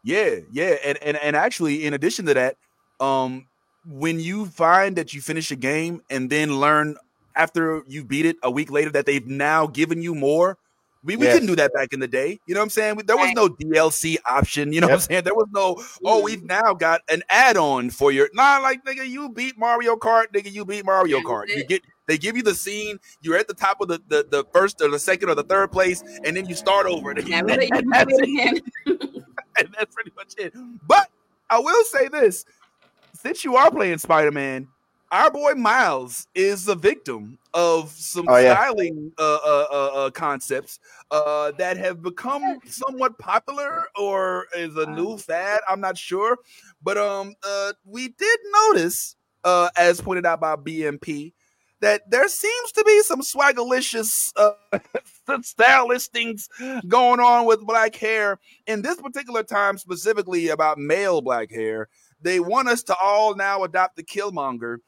Yeah, 0.02 0.40
yeah, 0.52 0.76
and 0.84 0.98
and 1.02 1.16
and 1.16 1.34
actually, 1.34 1.86
in 1.86 1.94
addition 1.94 2.26
to 2.26 2.34
that, 2.34 2.56
um, 3.00 3.46
when 3.88 4.20
you 4.20 4.44
find 4.46 4.96
that 4.96 5.14
you 5.14 5.22
finish 5.22 5.50
a 5.50 5.56
game 5.56 6.02
and 6.10 6.28
then 6.28 6.60
learn 6.60 6.96
after 7.36 7.82
you 7.86 8.04
beat 8.04 8.26
it 8.26 8.36
a 8.42 8.50
week 8.50 8.70
later 8.70 8.90
that 8.90 9.06
they've 9.06 9.26
now 9.26 9.66
given 9.66 10.02
you 10.02 10.14
more. 10.14 10.58
We, 11.04 11.16
we 11.16 11.26
Yes. 11.26 11.34
couldn't 11.34 11.48
do 11.48 11.56
that 11.56 11.72
back 11.74 11.92
in 11.92 12.00
the 12.00 12.08
day. 12.08 12.40
You 12.46 12.54
know 12.54 12.60
what 12.60 12.64
I'm 12.64 12.70
saying? 12.70 12.96
There 13.04 13.16
was 13.16 13.32
no 13.34 13.48
DLC 13.48 14.16
option. 14.24 14.72
You 14.72 14.80
know 14.80 14.86
what 14.88 14.94
I'm 14.94 15.00
saying? 15.00 15.24
There 15.24 15.34
was 15.34 15.48
no, 15.52 15.82
oh, 16.04 16.22
we've 16.22 16.38
mm-hmm. 16.38 16.46
now 16.46 16.74
got 16.74 17.02
an 17.08 17.22
add-on 17.28 17.90
for 17.90 18.10
your 18.10 18.28
nah, 18.32 18.58
like 18.58 18.84
nigga, 18.84 19.06
you 19.06 19.28
beat 19.28 19.58
Mario 19.58 19.96
Kart, 19.96 20.26
nigga, 20.34 20.50
you 20.50 20.64
beat 20.64 20.84
Mario 20.84 21.20
Kart. 21.20 21.48
You 21.48 21.64
get 21.64 21.82
they 22.06 22.18
give 22.18 22.36
you 22.36 22.42
the 22.42 22.54
scene, 22.54 22.98
you're 23.22 23.36
at 23.36 23.48
the 23.48 23.54
top 23.54 23.80
of 23.80 23.88
the, 23.88 24.00
the, 24.08 24.26
the 24.30 24.44
first 24.52 24.80
or 24.82 24.90
the 24.90 24.98
second 24.98 25.30
or 25.30 25.34
the 25.34 25.42
third 25.42 25.72
place, 25.72 26.02
and 26.24 26.36
then 26.36 26.46
you 26.46 26.54
start 26.54 26.86
over. 26.86 27.10
And 27.10 27.28
Never 27.28 27.48
that 27.48 27.62
you 27.62 27.82
that's 27.90 28.06
do 28.06 28.18
it 28.18 28.28
it 28.28 28.62
again. 28.86 29.24
and 29.58 29.74
that's 29.78 29.94
pretty 29.94 30.12
much 30.16 30.34
it. 30.36 30.52
But 30.86 31.10
I 31.48 31.58
will 31.60 31.84
say 31.84 32.08
this: 32.08 32.44
since 33.14 33.44
you 33.44 33.56
are 33.56 33.70
playing 33.70 33.98
Spider 33.98 34.32
Man, 34.32 34.68
our 35.12 35.30
boy 35.30 35.54
Miles 35.54 36.26
is 36.34 36.66
a 36.68 36.74
victim 36.74 37.38
of 37.52 37.90
some 37.90 38.26
Oh, 38.28 38.36
yeah. 38.38 38.54
styling 38.54 39.12
uh, 39.18 39.38
uh, 39.44 39.66
uh, 39.70 39.90
uh, 40.06 40.10
concepts 40.10 40.80
uh, 41.10 41.52
that 41.58 41.76
have 41.76 42.02
become 42.02 42.58
somewhat 42.66 43.16
popular 43.18 43.84
or 43.96 44.46
is 44.56 44.76
a 44.76 44.86
new 44.90 45.16
fad. 45.18 45.60
I'm 45.68 45.80
not 45.80 45.96
sure, 45.96 46.38
but 46.82 46.98
um, 46.98 47.34
uh, 47.46 47.72
we 47.84 48.08
did 48.08 48.38
notice, 48.70 49.16
uh, 49.44 49.70
as 49.76 50.00
pointed 50.00 50.26
out 50.26 50.40
by 50.40 50.56
BMP. 50.56 51.32
That 51.80 52.10
there 52.10 52.28
seems 52.28 52.72
to 52.72 52.84
be 52.84 53.02
some 53.02 53.20
swagalicious 53.20 54.32
uh, 54.36 54.78
style 55.42 55.88
listings 55.88 56.48
going 56.88 57.20
on 57.20 57.44
with 57.44 57.60
black 57.66 57.94
hair 57.94 58.38
in 58.66 58.80
this 58.80 58.98
particular 58.98 59.42
time, 59.42 59.76
specifically 59.76 60.48
about 60.48 60.78
male 60.78 61.20
black 61.20 61.50
hair, 61.50 61.88
they 62.22 62.40
want 62.40 62.68
us 62.68 62.82
to 62.84 62.96
all 62.96 63.34
now 63.34 63.64
adopt 63.64 63.96
the 63.96 64.02
Killmonger. 64.02 64.78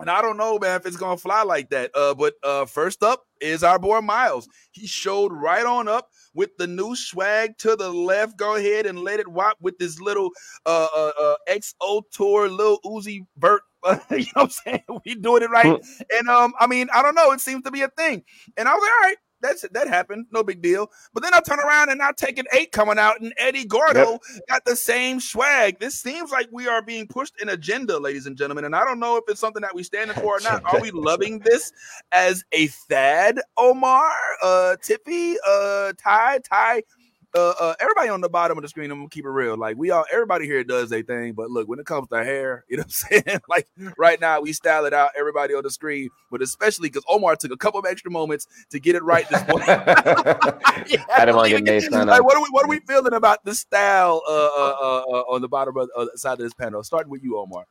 And 0.00 0.10
I 0.10 0.22
don't 0.22 0.36
know, 0.36 0.58
man, 0.58 0.80
if 0.80 0.86
it's 0.86 0.96
gonna 0.96 1.16
fly 1.16 1.42
like 1.42 1.70
that. 1.70 1.90
Uh, 1.94 2.14
but 2.14 2.34
uh, 2.42 2.64
first 2.64 3.02
up 3.02 3.22
is 3.40 3.62
our 3.62 3.78
boy 3.78 4.00
Miles. 4.00 4.48
He 4.72 4.86
showed 4.86 5.32
right 5.32 5.64
on 5.64 5.88
up 5.88 6.08
with 6.34 6.56
the 6.56 6.66
new 6.66 6.96
swag 6.96 7.58
to 7.58 7.76
the 7.76 7.90
left. 7.90 8.38
Go 8.38 8.56
ahead 8.56 8.86
and 8.86 9.00
let 9.00 9.20
it 9.20 9.28
wop 9.28 9.58
with 9.60 9.78
this 9.78 10.00
little 10.00 10.30
uh, 10.64 10.88
uh, 10.94 11.12
uh 11.20 11.34
XO 11.48 12.02
tour, 12.10 12.48
little 12.48 12.80
Uzi 12.84 13.26
Vert. 13.36 13.62
you 14.10 14.18
know 14.18 14.24
what 14.34 14.42
I'm 14.42 14.50
saying? 14.50 14.84
We 15.04 15.14
doing 15.14 15.42
it 15.42 15.50
right. 15.50 15.80
And 16.18 16.28
um, 16.28 16.54
I 16.58 16.66
mean, 16.66 16.88
I 16.92 17.02
don't 17.02 17.14
know. 17.14 17.32
It 17.32 17.40
seems 17.40 17.62
to 17.64 17.70
be 17.70 17.82
a 17.82 17.88
thing. 17.88 18.22
And 18.56 18.68
I 18.68 18.74
was 18.74 18.82
like, 18.82 18.90
all 18.90 19.08
right, 19.08 19.16
that's 19.40 19.64
that 19.72 19.88
happened. 19.88 20.26
No 20.30 20.42
big 20.42 20.62
deal. 20.62 20.90
But 21.12 21.22
then 21.22 21.34
I 21.34 21.40
turn 21.40 21.58
around 21.58 21.90
and 21.90 22.02
I 22.02 22.12
Tekken 22.12 22.44
eight 22.52 22.72
coming 22.72 22.98
out, 22.98 23.20
and 23.20 23.32
Eddie 23.38 23.64
Gordo 23.64 24.18
got 24.48 24.64
the 24.64 24.76
same 24.76 25.20
swag. 25.20 25.78
This 25.78 25.98
seems 25.98 26.30
like 26.30 26.48
we 26.52 26.68
are 26.68 26.82
being 26.82 27.06
pushed 27.06 27.40
an 27.40 27.48
agenda, 27.48 27.98
ladies 27.98 28.26
and 28.26 28.36
gentlemen. 28.36 28.64
And 28.64 28.76
I 28.76 28.84
don't 28.84 29.00
know 29.00 29.16
if 29.16 29.24
it's 29.28 29.40
something 29.40 29.62
that 29.62 29.74
we 29.74 29.82
standing 29.82 30.16
for 30.16 30.36
or 30.36 30.40
not. 30.40 30.62
Are 30.64 30.80
we 30.80 30.90
loving 30.90 31.40
this 31.40 31.72
as 32.12 32.44
a 32.52 32.68
fad, 32.68 33.40
Omar, 33.56 34.10
uh, 34.42 34.76
Tiffy, 34.82 35.34
uh, 35.46 35.92
Ty, 35.96 36.38
Ty? 36.38 36.82
Uh, 37.34 37.54
uh, 37.60 37.74
everybody 37.78 38.08
on 38.08 38.20
the 38.20 38.28
bottom 38.28 38.58
of 38.58 38.62
the 38.62 38.68
screen, 38.68 38.90
I'm 38.90 38.98
gonna 38.98 39.08
keep 39.08 39.24
it 39.24 39.30
real. 39.30 39.56
Like 39.56 39.76
we 39.76 39.90
all, 39.90 40.04
everybody 40.12 40.46
here 40.46 40.64
does 40.64 40.90
their 40.90 41.02
thing, 41.02 41.32
but 41.34 41.48
look, 41.50 41.68
when 41.68 41.78
it 41.78 41.86
comes 41.86 42.08
to 42.08 42.24
hair, 42.24 42.64
you 42.68 42.76
know 42.76 42.80
what 42.82 42.86
I'm 42.86 43.22
saying? 43.22 43.40
like 43.48 43.68
right 43.96 44.20
now, 44.20 44.40
we 44.40 44.52
style 44.52 44.84
it 44.84 44.92
out. 44.92 45.10
Everybody 45.16 45.54
on 45.54 45.62
the 45.62 45.70
screen, 45.70 46.08
but 46.30 46.42
especially 46.42 46.88
because 46.88 47.04
Omar 47.08 47.36
took 47.36 47.52
a 47.52 47.56
couple 47.56 47.78
of 47.78 47.86
extra 47.86 48.10
moments 48.10 48.46
to 48.70 48.80
get 48.80 48.96
it 48.96 49.04
right 49.04 49.28
this 49.28 49.46
morning. 49.46 49.68
I 49.68 50.84
didn't 51.20 51.36
want 51.36 51.50
to 51.50 51.60
get 51.60 51.84
fun 51.84 52.08
Like, 52.08 52.24
what 52.24 52.36
are 52.36 52.42
we 52.42 52.48
what 52.50 52.64
are 52.64 52.68
we 52.68 52.80
feeling 52.80 53.12
about 53.12 53.44
the 53.44 53.54
style 53.54 54.22
uh, 54.28 54.32
uh, 54.58 54.76
uh, 54.80 54.98
uh, 55.00 55.22
on 55.32 55.40
the 55.40 55.48
bottom 55.48 55.76
of 55.76 55.88
uh, 55.96 56.06
side 56.16 56.32
of 56.32 56.38
this 56.40 56.54
panel? 56.54 56.82
Starting 56.82 57.10
with 57.10 57.22
you, 57.22 57.38
Omar. 57.38 57.66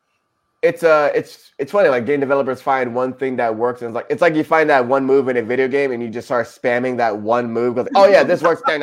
It's 0.61 0.83
uh 0.83 1.09
it's 1.15 1.53
it's 1.57 1.71
funny 1.71 1.87
like 1.87 2.05
game 2.05 2.19
developers 2.19 2.61
find 2.61 2.93
one 2.93 3.13
thing 3.13 3.37
that 3.37 3.55
works 3.55 3.81
and 3.81 3.89
it's 3.89 3.95
like 3.95 4.05
it's 4.09 4.21
like 4.21 4.35
you 4.35 4.43
find 4.43 4.69
that 4.69 4.85
one 4.85 5.05
move 5.05 5.29
in 5.29 5.37
a 5.37 5.41
video 5.41 5.67
game 5.67 5.91
and 5.91 6.03
you 6.03 6.09
just 6.09 6.27
start 6.27 6.45
spamming 6.47 6.97
that 6.97 7.17
one 7.17 7.49
move 7.49 7.75
because 7.75 7.89
oh 7.95 8.07
yeah 8.07 8.23
this 8.23 8.41
works 8.41 8.61
like 8.67 8.81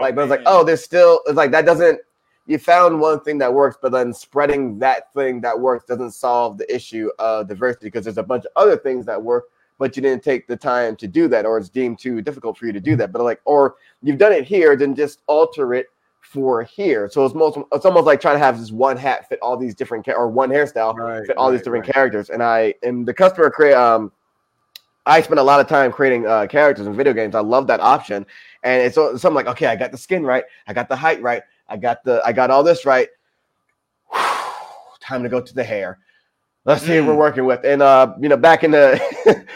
like 0.00 0.14
but 0.14 0.22
it's 0.22 0.30
like 0.30 0.42
oh 0.46 0.64
there's 0.64 0.82
still 0.82 1.20
it's 1.26 1.36
like 1.36 1.50
that 1.50 1.66
doesn't 1.66 2.00
you 2.46 2.58
found 2.58 2.98
one 2.98 3.20
thing 3.20 3.36
that 3.36 3.52
works 3.52 3.76
but 3.80 3.92
then 3.92 4.12
spreading 4.14 4.78
that 4.78 5.12
thing 5.12 5.38
that 5.42 5.58
works 5.58 5.84
doesn't 5.84 6.12
solve 6.12 6.56
the 6.56 6.74
issue 6.74 7.10
of 7.18 7.46
diversity 7.46 7.88
because 7.88 8.04
there's 8.04 8.18
a 8.18 8.22
bunch 8.22 8.46
of 8.46 8.50
other 8.56 8.76
things 8.76 9.04
that 9.04 9.22
work 9.22 9.44
but 9.78 9.94
you 9.96 10.02
didn't 10.02 10.24
take 10.24 10.48
the 10.48 10.56
time 10.56 10.96
to 10.96 11.06
do 11.06 11.28
that 11.28 11.44
or 11.44 11.58
it's 11.58 11.68
deemed 11.68 11.98
too 11.98 12.22
difficult 12.22 12.56
for 12.56 12.64
you 12.64 12.72
to 12.72 12.80
do 12.80 12.96
that 12.96 13.12
but 13.12 13.22
like 13.22 13.40
or 13.44 13.76
you've 14.02 14.18
done 14.18 14.32
it 14.32 14.44
here 14.44 14.76
then 14.76 14.94
just 14.94 15.20
alter 15.26 15.74
it 15.74 15.88
for 16.28 16.62
here. 16.62 17.08
So 17.10 17.24
it's 17.24 17.34
most 17.34 17.58
it's 17.72 17.86
almost 17.86 18.06
like 18.06 18.20
trying 18.20 18.34
to 18.34 18.38
have 18.38 18.58
this 18.60 18.70
one 18.70 18.96
hat 18.96 19.28
fit 19.28 19.38
all 19.40 19.56
these 19.56 19.74
different 19.74 20.06
or 20.08 20.28
one 20.28 20.50
hairstyle 20.50 20.94
Right, 20.94 21.26
fit 21.26 21.36
all 21.36 21.50
these 21.50 21.62
different 21.62 21.86
right. 21.86 21.94
characters. 21.94 22.28
And 22.30 22.42
I 22.42 22.74
and 22.82 23.06
the 23.06 23.14
customer 23.14 23.50
create 23.50 23.74
um 23.74 24.12
I 25.06 25.22
spend 25.22 25.40
a 25.40 25.42
lot 25.42 25.58
of 25.58 25.66
time 25.66 25.90
creating 25.90 26.26
uh, 26.26 26.46
characters 26.48 26.86
in 26.86 26.94
video 26.94 27.14
games. 27.14 27.34
I 27.34 27.40
love 27.40 27.66
that 27.68 27.80
option. 27.80 28.26
And 28.62 28.82
it's 28.82 28.94
so, 28.94 29.16
so 29.16 29.26
I'm 29.26 29.34
like, 29.34 29.46
okay, 29.46 29.64
I 29.66 29.74
got 29.74 29.90
the 29.90 29.96
skin 29.96 30.22
right, 30.22 30.44
I 30.66 30.74
got 30.74 30.90
the 30.90 30.96
height 30.96 31.22
right, 31.22 31.42
I 31.68 31.78
got 31.78 32.04
the 32.04 32.20
I 32.24 32.32
got 32.32 32.50
all 32.50 32.62
this 32.62 32.84
right. 32.84 33.08
Time 35.00 35.22
to 35.22 35.30
go 35.30 35.40
to 35.40 35.54
the 35.54 35.64
hair. 35.64 35.98
Let's 36.66 36.82
see 36.82 36.98
what 36.98 37.08
we're 37.08 37.16
working 37.16 37.46
with. 37.46 37.64
And 37.64 37.80
uh, 37.80 38.14
you 38.20 38.28
know, 38.28 38.36
back 38.36 38.62
in 38.64 38.70
the 38.70 39.00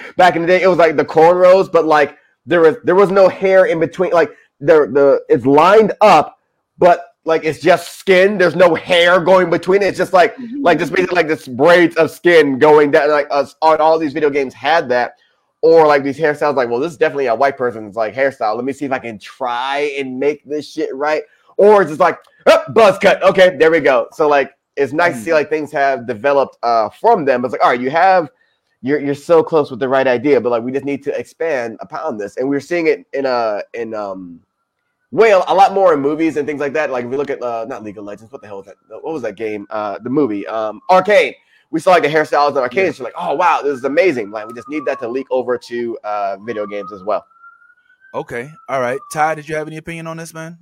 back 0.16 0.36
in 0.36 0.43
the 0.43 0.49
day, 0.49 0.62
it 0.62 0.69
was 0.69 0.78
like 0.78 0.97
the 0.97 1.05
cornrows, 1.05 1.70
but 1.70 1.85
like 1.85 2.16
there 2.47 2.62
was 2.62 2.77
there 2.85 2.94
was 2.94 3.11
no 3.11 3.28
hair 3.28 3.66
in 3.66 3.78
between. 3.78 4.12
Like 4.12 4.31
the 4.61 4.89
the 4.90 5.23
it's 5.28 5.44
lined 5.44 5.93
up, 6.01 6.39
but 6.83 7.15
like 7.25 7.45
it's 7.45 7.61
just 7.61 7.97
skin. 7.97 8.37
There's 8.39 8.57
no 8.57 8.75
hair 8.75 9.21
going 9.21 9.51
between 9.51 9.83
it. 9.83 9.87
It's 9.87 9.99
just 9.99 10.13
like 10.13 10.35
like 10.61 10.81
just 10.81 10.93
basically 10.93 11.15
like 11.15 11.29
this 11.29 11.47
braids 11.47 11.95
of 11.95 12.11
skin 12.11 12.59
going 12.59 12.91
down. 12.91 13.09
Like 13.09 13.29
us 13.31 13.55
on 13.63 13.81
all 13.81 14.01
these 14.01 14.13
video 14.13 14.31
games 14.31 14.53
had 14.53 14.89
that. 14.89 15.15
Or 15.61 15.87
like 15.87 16.03
these 16.03 16.19
hairstyles, 16.19 16.57
like, 16.57 16.69
well, 16.69 16.81
this 16.81 16.91
is 16.91 16.99
definitely 16.99 17.27
a 17.27 17.37
white 17.37 17.57
person's 17.57 17.95
like 17.95 18.17
hairstyle. 18.17 18.57
Let 18.57 18.65
me 18.65 18.73
see 18.73 18.85
if 18.85 18.91
I 18.91 18.99
can 18.99 19.17
try 19.21 19.95
and 19.97 20.19
make 20.19 20.45
this 20.45 20.69
shit 20.73 20.93
right. 20.93 21.23
Or 21.57 21.83
it's 21.83 21.93
just 21.93 22.01
like, 22.01 22.19
oh, 22.47 22.65
buzz 22.71 22.99
cut. 22.99 23.23
Okay, 23.23 23.57
there 23.57 23.71
we 23.71 23.79
go. 23.79 24.09
So 24.11 24.27
like 24.27 24.51
it's 24.75 24.93
nice 24.93 25.15
to 25.15 25.21
see 25.21 25.33
like 25.33 25.49
things 25.49 25.71
have 25.71 26.09
developed 26.09 26.57
uh 26.65 26.89
from 26.89 27.25
them. 27.25 27.45
It's 27.45 27.53
like, 27.53 27.63
all 27.63 27.71
right, 27.71 27.81
you 27.81 27.91
have 27.91 28.29
you're 28.81 28.99
you're 28.99 29.15
so 29.15 29.45
close 29.45 29.71
with 29.71 29.79
the 29.79 29.89
right 29.89 30.09
idea, 30.09 30.41
but 30.41 30.51
like 30.51 30.65
we 30.65 30.73
just 30.73 30.85
need 30.85 31.05
to 31.05 31.17
expand 31.17 31.77
upon 31.79 32.19
this. 32.19 32.39
And 32.39 32.49
we're 32.49 32.59
seeing 32.59 32.89
it 32.89 33.07
in 33.13 33.25
uh 33.25 33.61
in 33.73 33.95
um 33.95 34.41
way 35.12 35.30
a, 35.30 35.39
a 35.39 35.55
lot 35.55 35.72
more 35.72 35.94
in 35.94 36.01
movies 36.01 36.36
and 36.36 36.47
things 36.48 36.59
like 36.60 36.72
that. 36.72 36.90
Like 36.90 37.05
if 37.05 37.10
we 37.10 37.16
look 37.16 37.30
at 37.30 37.40
uh 37.40 37.64
not 37.68 37.84
League 37.84 37.98
of 37.98 38.05
Legends, 38.05 38.32
what 38.32 38.40
the 38.43 38.48
hell 38.48 38.56
was 38.56 38.66
that? 38.66 38.76
What 38.89 39.12
was 39.12 39.22
that 39.22 39.36
game? 39.36 39.66
Uh 39.70 39.98
the 40.02 40.10
movie, 40.10 40.44
um 40.48 40.80
Arcane. 40.90 41.34
We 41.70 41.80
saw 41.80 41.93
like 41.93 42.02
the 42.02 42.09
hairstyles 42.09 42.51
in 42.51 42.59
Arcane. 42.59 42.86
It's 42.86 42.98
like, 43.01 43.14
oh 43.16 43.34
wow, 43.34 43.62
this 43.62 43.78
is 43.78 43.84
amazing. 43.84 44.30
Like 44.30 44.48
we 44.48 44.55
just 44.55 44.68
need 44.68 44.84
that 44.86 44.98
to 45.01 45.09
leak 45.09 45.26
over 45.30 45.56
to 45.56 45.98
uh 46.02 46.36
video 46.44 46.66
games 46.66 46.93
as 46.93 47.05
well. 47.05 47.24
Okay, 48.14 48.51
all 48.68 48.80
right. 48.80 48.98
Ty, 49.12 49.36
did 49.36 49.48
you 49.48 49.55
have 49.55 49.68
any 49.68 49.76
opinion 49.78 50.06
on 50.06 50.16
this, 50.16 50.34
man? 50.34 50.59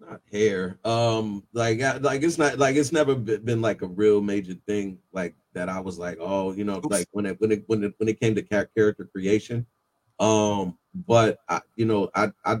not 0.00 0.20
hair. 0.32 0.78
Um, 0.84 1.44
like 1.52 1.80
I- 1.82 1.98
like 1.98 2.22
it's 2.22 2.38
not 2.38 2.58
like 2.58 2.76
it's 2.76 2.92
never 2.92 3.14
be- 3.14 3.36
been 3.38 3.60
like 3.60 3.82
a 3.82 3.86
real 3.86 4.20
major 4.20 4.54
thing 4.66 4.98
like 5.12 5.34
that. 5.52 5.68
I 5.68 5.78
was 5.80 5.98
like, 5.98 6.18
oh, 6.20 6.52
you 6.52 6.64
know, 6.64 6.76
Oops. 6.78 6.88
like 6.88 7.06
when 7.12 7.26
it 7.26 7.40
when 7.40 7.52
it 7.52 7.64
when 7.66 7.84
it 7.84 7.94
when 7.98 8.08
it 8.08 8.18
came 8.20 8.34
to 8.34 8.42
character 8.42 9.08
creation. 9.12 9.66
Um, 10.18 10.78
but 11.06 11.38
I, 11.48 11.60
you 11.76 11.84
know, 11.86 12.08
I 12.14 12.30
I 12.44 12.58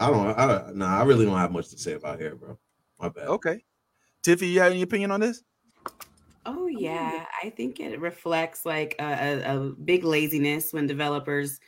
I 0.00 0.10
don't 0.10 0.38
I 0.38 0.46
don't 0.46 0.82
I 0.82 1.02
really 1.02 1.24
don't 1.24 1.38
have 1.38 1.52
much 1.52 1.68
to 1.70 1.78
say 1.78 1.92
about 1.94 2.20
hair, 2.20 2.34
bro. 2.36 2.58
My 3.00 3.08
bad. 3.08 3.28
Okay, 3.28 3.64
Tiffy, 4.22 4.48
you 4.52 4.60
have 4.60 4.72
any 4.72 4.82
opinion 4.82 5.10
on 5.10 5.20
this? 5.20 5.42
Oh 6.46 6.66
yeah, 6.66 7.26
I 7.42 7.50
think 7.50 7.80
it 7.80 8.00
reflects 8.00 8.64
like 8.64 8.94
a, 8.98 9.04
a, 9.44 9.56
a 9.56 9.70
big 9.70 10.04
laziness 10.04 10.72
when 10.72 10.86
developers 10.86 11.60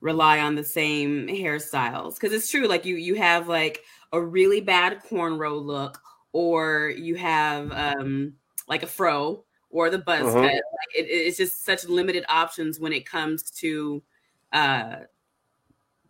rely 0.00 0.40
on 0.40 0.54
the 0.54 0.64
same 0.64 1.26
hairstyles 1.28 2.14
because 2.14 2.32
it's 2.32 2.50
true. 2.50 2.66
Like 2.66 2.84
you, 2.84 2.96
you 2.96 3.14
have 3.14 3.48
like 3.48 3.82
a 4.12 4.20
really 4.20 4.60
bad 4.60 5.02
cornrow 5.04 5.62
look, 5.62 6.00
or 6.32 6.92
you 6.96 7.14
have 7.16 7.70
um 7.72 8.34
like 8.66 8.82
a 8.82 8.86
fro 8.88 9.44
or 9.70 9.90
the 9.90 9.98
buzz 9.98 10.24
Mhm. 10.24 10.32
cut. 10.34 10.42
Like 10.42 10.96
it, 10.96 11.02
it's 11.08 11.36
just 11.36 11.64
such 11.64 11.84
limited 11.84 12.24
options 12.28 12.80
when 12.80 12.92
it 12.92 13.06
comes 13.06 13.50
to 13.52 14.02
uh 14.52 14.96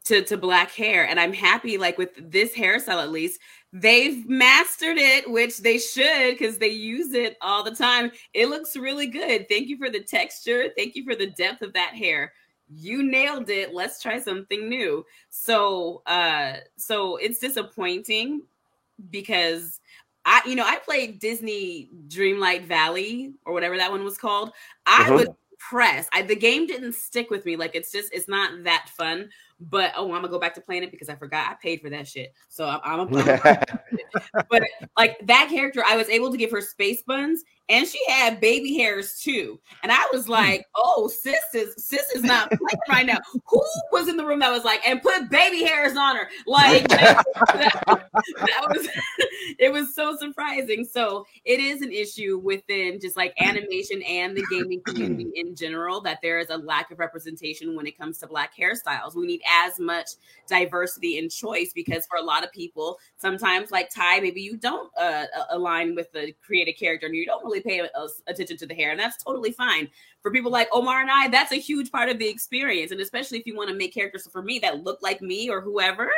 to 0.04 0.22
to 0.22 0.36
black 0.36 0.70
hair. 0.72 1.06
And 1.08 1.18
I'm 1.18 1.32
happy 1.32 1.78
like 1.78 1.98
with 1.98 2.10
this 2.30 2.54
hairstyle 2.54 3.02
at 3.02 3.10
least 3.10 3.40
they've 3.72 4.28
mastered 4.28 4.98
it, 4.98 5.28
which 5.30 5.58
they 5.58 5.78
should 5.78 6.32
because 6.38 6.58
they 6.58 6.68
use 6.68 7.12
it 7.12 7.36
all 7.40 7.64
the 7.64 7.74
time. 7.74 8.12
It 8.32 8.48
looks 8.48 8.76
really 8.76 9.06
good. 9.08 9.48
Thank 9.48 9.68
you 9.68 9.76
for 9.78 9.90
the 9.90 10.00
texture. 10.00 10.68
Thank 10.76 10.94
you 10.94 11.04
for 11.04 11.16
the 11.16 11.30
depth 11.30 11.62
of 11.62 11.72
that 11.72 11.94
hair. 11.94 12.32
You 12.72 13.02
nailed 13.02 13.50
it. 13.50 13.74
Let's 13.74 14.00
try 14.00 14.20
something 14.20 14.68
new. 14.68 15.04
So, 15.28 16.02
uh, 16.06 16.58
so 16.76 17.16
it's 17.16 17.40
disappointing 17.40 18.42
because 19.10 19.80
I, 20.24 20.40
you 20.46 20.54
know, 20.54 20.64
I 20.64 20.78
played 20.78 21.18
Disney 21.18 21.90
Dreamlight 22.08 22.64
Valley 22.64 23.34
or 23.44 23.52
whatever 23.52 23.76
that 23.76 23.90
one 23.90 24.04
was 24.04 24.16
called. 24.16 24.52
I 24.86 25.10
Mhm. 25.10 25.16
was 25.16 25.26
impressed. 25.50 26.08
I, 26.12 26.22
the 26.22 26.36
game 26.36 26.66
didn't 26.66 26.94
stick 26.94 27.28
with 27.30 27.44
me. 27.44 27.56
Like 27.56 27.74
it's 27.74 27.90
just, 27.92 28.12
it's 28.14 28.28
not 28.28 28.62
that 28.64 28.88
fun. 28.96 29.30
But 29.60 29.92
oh, 29.96 30.06
I'm 30.06 30.20
gonna 30.20 30.28
go 30.28 30.38
back 30.38 30.54
to 30.54 30.60
playing 30.60 30.82
it 30.82 30.90
because 30.90 31.08
I 31.08 31.14
forgot 31.14 31.50
I 31.50 31.54
paid 31.62 31.80
for 31.80 31.90
that 31.90 32.08
shit. 32.08 32.32
So 32.48 32.66
I'm, 32.66 33.00
I'm, 33.00 33.14
a, 33.14 33.66
but 34.50 34.62
like 34.98 35.18
that 35.26 35.48
character, 35.48 35.82
I 35.86 35.96
was 35.96 36.08
able 36.08 36.30
to 36.30 36.36
give 36.36 36.50
her 36.50 36.60
space 36.60 37.02
buns, 37.02 37.44
and 37.68 37.86
she 37.86 37.98
had 38.08 38.40
baby 38.40 38.76
hairs 38.76 39.20
too. 39.20 39.58
And 39.82 39.90
I 39.90 40.06
was 40.12 40.28
like, 40.28 40.66
oh, 40.76 41.08
sis 41.08 41.36
is 41.54 41.74
sis 41.78 42.10
is 42.14 42.22
not 42.22 42.48
playing 42.48 42.80
right 42.88 43.06
now. 43.06 43.18
Who 43.46 43.62
was 43.90 44.08
in 44.08 44.16
the 44.16 44.24
room 44.24 44.40
that 44.40 44.50
was 44.50 44.64
like, 44.64 44.86
and 44.86 45.02
put 45.02 45.30
baby 45.30 45.64
hairs 45.64 45.96
on 45.96 46.16
her? 46.16 46.28
Like 46.46 46.86
that, 46.88 47.24
that 47.36 48.66
was 48.68 48.88
it 49.58 49.72
was 49.72 49.94
so 49.94 50.16
surprising. 50.16 50.84
So 50.84 51.26
it 51.44 51.58
is 51.60 51.80
an 51.80 51.90
issue 51.90 52.38
within 52.38 53.00
just 53.00 53.16
like 53.16 53.34
animation 53.40 54.02
and 54.02 54.36
the 54.36 54.44
gaming 54.50 54.82
community 54.86 55.30
in 55.34 55.54
general 55.54 56.00
that 56.02 56.18
there 56.22 56.38
is 56.38 56.50
a 56.50 56.58
lack 56.58 56.90
of 56.90 56.98
representation 56.98 57.74
when 57.74 57.86
it 57.86 57.96
comes 57.96 58.18
to 58.18 58.26
black 58.26 58.52
hairstyles. 58.56 59.14
We 59.14 59.26
need 59.26 59.42
as 59.48 59.78
much 59.78 60.10
diversity 60.46 61.18
and 61.18 61.30
choice 61.30 61.72
because 61.74 62.06
for 62.06 62.18
a 62.18 62.22
lot 62.22 62.44
of 62.44 62.52
people, 62.52 62.98
sometimes 63.16 63.70
like 63.70 63.88
Ty, 63.90 64.20
maybe 64.20 64.42
you 64.42 64.56
don't 64.56 64.90
uh, 64.98 65.24
align 65.50 65.94
with 65.94 66.12
the 66.12 66.34
creative 66.44 66.76
character 66.78 67.06
and 67.06 67.16
you 67.16 67.24
don't 67.24 67.44
really 67.44 67.53
pay 67.60 67.82
attention 68.26 68.56
to 68.56 68.66
the 68.66 68.74
hair, 68.74 68.90
and 68.90 69.00
that's 69.00 69.22
totally 69.22 69.52
fine. 69.52 69.88
For 70.22 70.30
people 70.30 70.50
like 70.50 70.68
Omar 70.72 71.00
and 71.00 71.10
I, 71.10 71.28
that's 71.28 71.52
a 71.52 71.56
huge 71.56 71.90
part 71.90 72.08
of 72.08 72.18
the 72.18 72.28
experience, 72.28 72.90
and 72.90 73.00
especially 73.00 73.38
if 73.38 73.46
you 73.46 73.56
want 73.56 73.70
to 73.70 73.76
make 73.76 73.94
characters 73.94 74.28
for 74.30 74.42
me 74.42 74.58
that 74.60 74.84
look 74.84 75.00
like 75.02 75.22
me 75.22 75.48
or 75.48 75.60
whoever. 75.60 76.10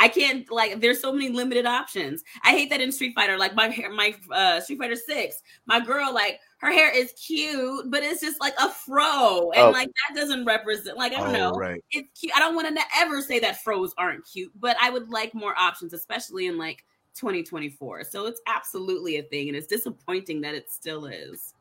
I 0.00 0.06
can't 0.06 0.48
like. 0.50 0.80
There's 0.80 1.00
so 1.00 1.12
many 1.12 1.28
limited 1.28 1.66
options. 1.66 2.22
I 2.44 2.52
hate 2.52 2.70
that 2.70 2.80
in 2.80 2.92
Street 2.92 3.14
Fighter. 3.16 3.36
Like 3.36 3.56
my 3.56 3.68
hair, 3.68 3.90
my 3.90 4.14
uh, 4.30 4.60
Street 4.60 4.78
Fighter 4.78 4.94
Six, 4.94 5.42
my 5.66 5.80
girl, 5.80 6.14
like 6.14 6.38
her 6.58 6.70
hair 6.72 6.94
is 6.94 7.12
cute, 7.12 7.90
but 7.90 8.02
it's 8.02 8.20
just 8.20 8.40
like 8.40 8.54
a 8.60 8.70
fro, 8.70 9.50
and 9.52 9.66
oh. 9.66 9.70
like 9.70 9.88
that 9.88 10.20
doesn't 10.20 10.44
represent. 10.44 10.96
Like 10.96 11.12
I 11.12 11.16
don't 11.16 11.28
oh, 11.34 11.50
know, 11.50 11.52
right. 11.52 11.82
it's 11.90 12.20
cute. 12.20 12.32
I 12.34 12.38
don't 12.38 12.54
want 12.54 12.74
to 12.74 12.82
ever 12.96 13.20
say 13.20 13.40
that 13.40 13.62
fros 13.64 13.92
aren't 13.98 14.24
cute, 14.24 14.52
but 14.58 14.76
I 14.80 14.90
would 14.90 15.10
like 15.10 15.34
more 15.34 15.58
options, 15.58 15.92
especially 15.92 16.46
in 16.46 16.58
like 16.58 16.84
2024. 17.18 18.04
So 18.04 18.26
it's 18.26 18.40
absolutely 18.46 19.16
a 19.16 19.22
thing, 19.22 19.48
and 19.48 19.56
it's 19.56 19.66
disappointing 19.66 20.40
that 20.42 20.54
it 20.54 20.70
still 20.70 21.06
is. 21.06 21.54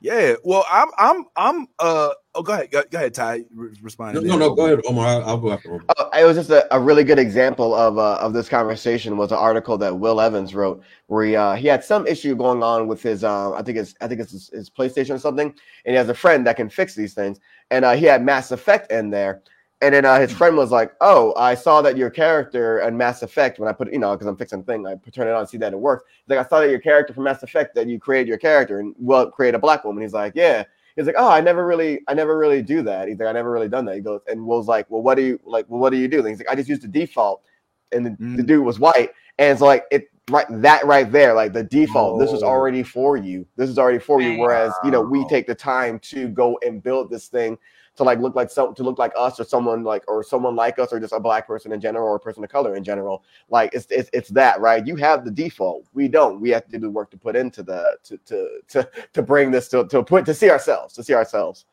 Yeah, 0.00 0.34
well, 0.44 0.64
I'm, 0.70 0.88
I'm, 0.98 1.24
I'm. 1.36 1.66
Uh, 1.78 2.10
oh, 2.34 2.42
go 2.42 2.52
ahead, 2.52 2.70
go, 2.70 2.82
go 2.90 2.98
ahead, 2.98 3.14
Ty. 3.14 3.44
respond. 3.54 4.14
No, 4.14 4.20
no, 4.20 4.36
no, 4.36 4.54
go 4.54 4.66
ahead, 4.66 4.80
Omar. 4.86 5.06
I'll, 5.06 5.24
I'll 5.24 5.38
go 5.38 5.52
after 5.52 5.74
Omar. 5.74 5.84
Uh, 5.96 6.08
it 6.18 6.24
was 6.24 6.36
just 6.36 6.50
a, 6.50 6.74
a, 6.74 6.80
really 6.80 7.04
good 7.04 7.18
example 7.18 7.74
of 7.74 7.98
uh, 7.98 8.16
of 8.16 8.32
this 8.32 8.48
conversation. 8.48 9.16
Was 9.16 9.32
an 9.32 9.38
article 9.38 9.78
that 9.78 9.98
Will 9.98 10.20
Evans 10.20 10.54
wrote 10.54 10.82
where 11.06 11.24
he 11.24 11.36
uh, 11.36 11.54
he 11.54 11.68
had 11.68 11.84
some 11.84 12.06
issue 12.06 12.34
going 12.34 12.62
on 12.62 12.88
with 12.88 13.02
his 13.02 13.24
uh, 13.24 13.52
I 13.52 13.62
think 13.62 13.78
it's 13.78 13.94
I 14.00 14.08
think 14.08 14.20
it's 14.20 14.32
his, 14.32 14.50
his, 14.50 14.70
PlayStation 14.70 15.14
or 15.14 15.18
something, 15.18 15.46
and 15.46 15.92
he 15.92 15.94
has 15.94 16.08
a 16.08 16.14
friend 16.14 16.46
that 16.46 16.56
can 16.56 16.68
fix 16.68 16.94
these 16.94 17.14
things, 17.14 17.38
and 17.70 17.84
uh, 17.84 17.92
he 17.92 18.04
had 18.04 18.24
Mass 18.24 18.50
Effect 18.50 18.90
in 18.90 19.10
there, 19.10 19.42
and 19.82 19.92
then 19.92 20.04
uh, 20.04 20.20
his 20.20 20.32
friend 20.32 20.56
was 20.56 20.70
like, 20.70 20.92
"Oh, 21.00 21.34
I 21.36 21.56
saw 21.56 21.82
that 21.82 21.96
your 21.96 22.08
character 22.08 22.80
in 22.80 22.96
Mass 22.96 23.22
Effect 23.22 23.58
when 23.58 23.68
I 23.68 23.72
put, 23.72 23.92
you 23.92 23.98
know, 23.98 24.12
because 24.12 24.28
I'm 24.28 24.36
fixing 24.36 24.60
the 24.60 24.64
thing, 24.64 24.86
I 24.86 24.94
turn 25.10 25.26
it 25.26 25.32
on, 25.32 25.46
see 25.46 25.58
that 25.58 25.72
it 25.72 25.78
works. 25.78 26.04
He's 26.24 26.36
like, 26.36 26.46
I 26.46 26.48
saw 26.48 26.60
that 26.60 26.70
your 26.70 26.78
character 26.78 27.12
from 27.12 27.24
Mass 27.24 27.42
Effect 27.42 27.74
that 27.74 27.88
you 27.88 27.98
created 27.98 28.28
your 28.28 28.38
character 28.38 28.78
and 28.78 28.94
well, 28.96 29.28
create 29.30 29.54
a 29.54 29.58
black 29.58 29.84
woman. 29.84 30.02
He's 30.02 30.12
like, 30.12 30.34
yeah. 30.36 30.64
He's 30.94 31.06
like, 31.06 31.16
oh, 31.18 31.28
I 31.28 31.40
never 31.40 31.66
really, 31.66 32.00
I 32.06 32.14
never 32.14 32.38
really 32.38 32.62
do 32.62 32.82
that. 32.82 33.08
He's 33.08 33.18
like, 33.18 33.28
I 33.28 33.32
never 33.32 33.50
really 33.50 33.68
done 33.68 33.84
that. 33.86 33.96
He 33.96 34.02
goes, 34.02 34.20
and 34.28 34.46
Will's 34.46 34.68
like, 34.68 34.88
well, 34.88 35.02
what 35.02 35.16
do 35.16 35.22
you 35.22 35.40
like? 35.44 35.66
Well, 35.68 35.80
what 35.80 35.90
do 35.90 35.96
you 35.96 36.06
do? 36.06 36.18
And 36.18 36.28
he's 36.28 36.38
like, 36.38 36.50
I 36.50 36.54
just 36.54 36.68
used 36.68 36.82
the 36.82 36.88
default, 36.88 37.42
and 37.90 38.06
the, 38.06 38.10
mm. 38.10 38.36
the 38.36 38.42
dude 38.42 38.64
was 38.64 38.78
white, 38.78 39.10
and 39.38 39.50
it's 39.50 39.62
like 39.62 39.84
it 39.90 40.10
right 40.30 40.46
that 40.50 40.84
right 40.84 41.10
there, 41.10 41.34
like 41.34 41.54
the 41.54 41.64
default. 41.64 42.16
Oh. 42.20 42.24
This 42.24 42.32
is 42.32 42.42
already 42.42 42.82
for 42.82 43.16
you. 43.16 43.46
This 43.56 43.70
is 43.70 43.78
already 43.78 43.98
for 43.98 44.20
you. 44.20 44.38
Whereas 44.38 44.72
you 44.84 44.90
know 44.90 45.00
we 45.00 45.26
take 45.28 45.46
the 45.46 45.54
time 45.54 45.98
to 46.00 46.28
go 46.28 46.58
and 46.64 46.82
build 46.82 47.10
this 47.10 47.28
thing 47.28 47.58
to 47.96 48.04
like 48.04 48.18
look 48.20 48.34
like 48.34 48.50
some 48.50 48.74
to 48.74 48.82
look 48.82 48.98
like 48.98 49.12
us 49.16 49.38
or 49.38 49.44
someone 49.44 49.82
like 49.84 50.02
or 50.08 50.22
someone 50.22 50.56
like 50.56 50.78
us 50.78 50.92
or 50.92 51.00
just 51.00 51.12
a 51.12 51.20
black 51.20 51.46
person 51.46 51.72
in 51.72 51.80
general 51.80 52.06
or 52.06 52.16
a 52.16 52.20
person 52.20 52.42
of 52.42 52.50
color 52.50 52.74
in 52.74 52.84
general. 52.84 53.22
Like 53.50 53.74
it's 53.74 53.86
it's, 53.90 54.08
it's 54.12 54.28
that 54.30 54.60
right. 54.60 54.86
You 54.86 54.96
have 54.96 55.24
the 55.24 55.30
default. 55.30 55.86
We 55.92 56.08
don't. 56.08 56.40
We 56.40 56.50
have 56.50 56.64
to 56.66 56.70
do 56.70 56.78
the 56.78 56.90
work 56.90 57.10
to 57.10 57.18
put 57.18 57.36
into 57.36 57.62
the 57.62 57.98
to 58.04 58.16
to 58.26 58.60
to 58.68 58.88
to 59.12 59.22
bring 59.22 59.50
this 59.50 59.68
to 59.68 59.86
to 59.88 60.02
put 60.02 60.24
to 60.26 60.34
see 60.34 60.50
ourselves 60.50 60.94
to 60.94 61.04
see 61.04 61.14
ourselves. 61.14 61.66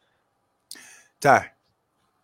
Ty. 1.21 1.51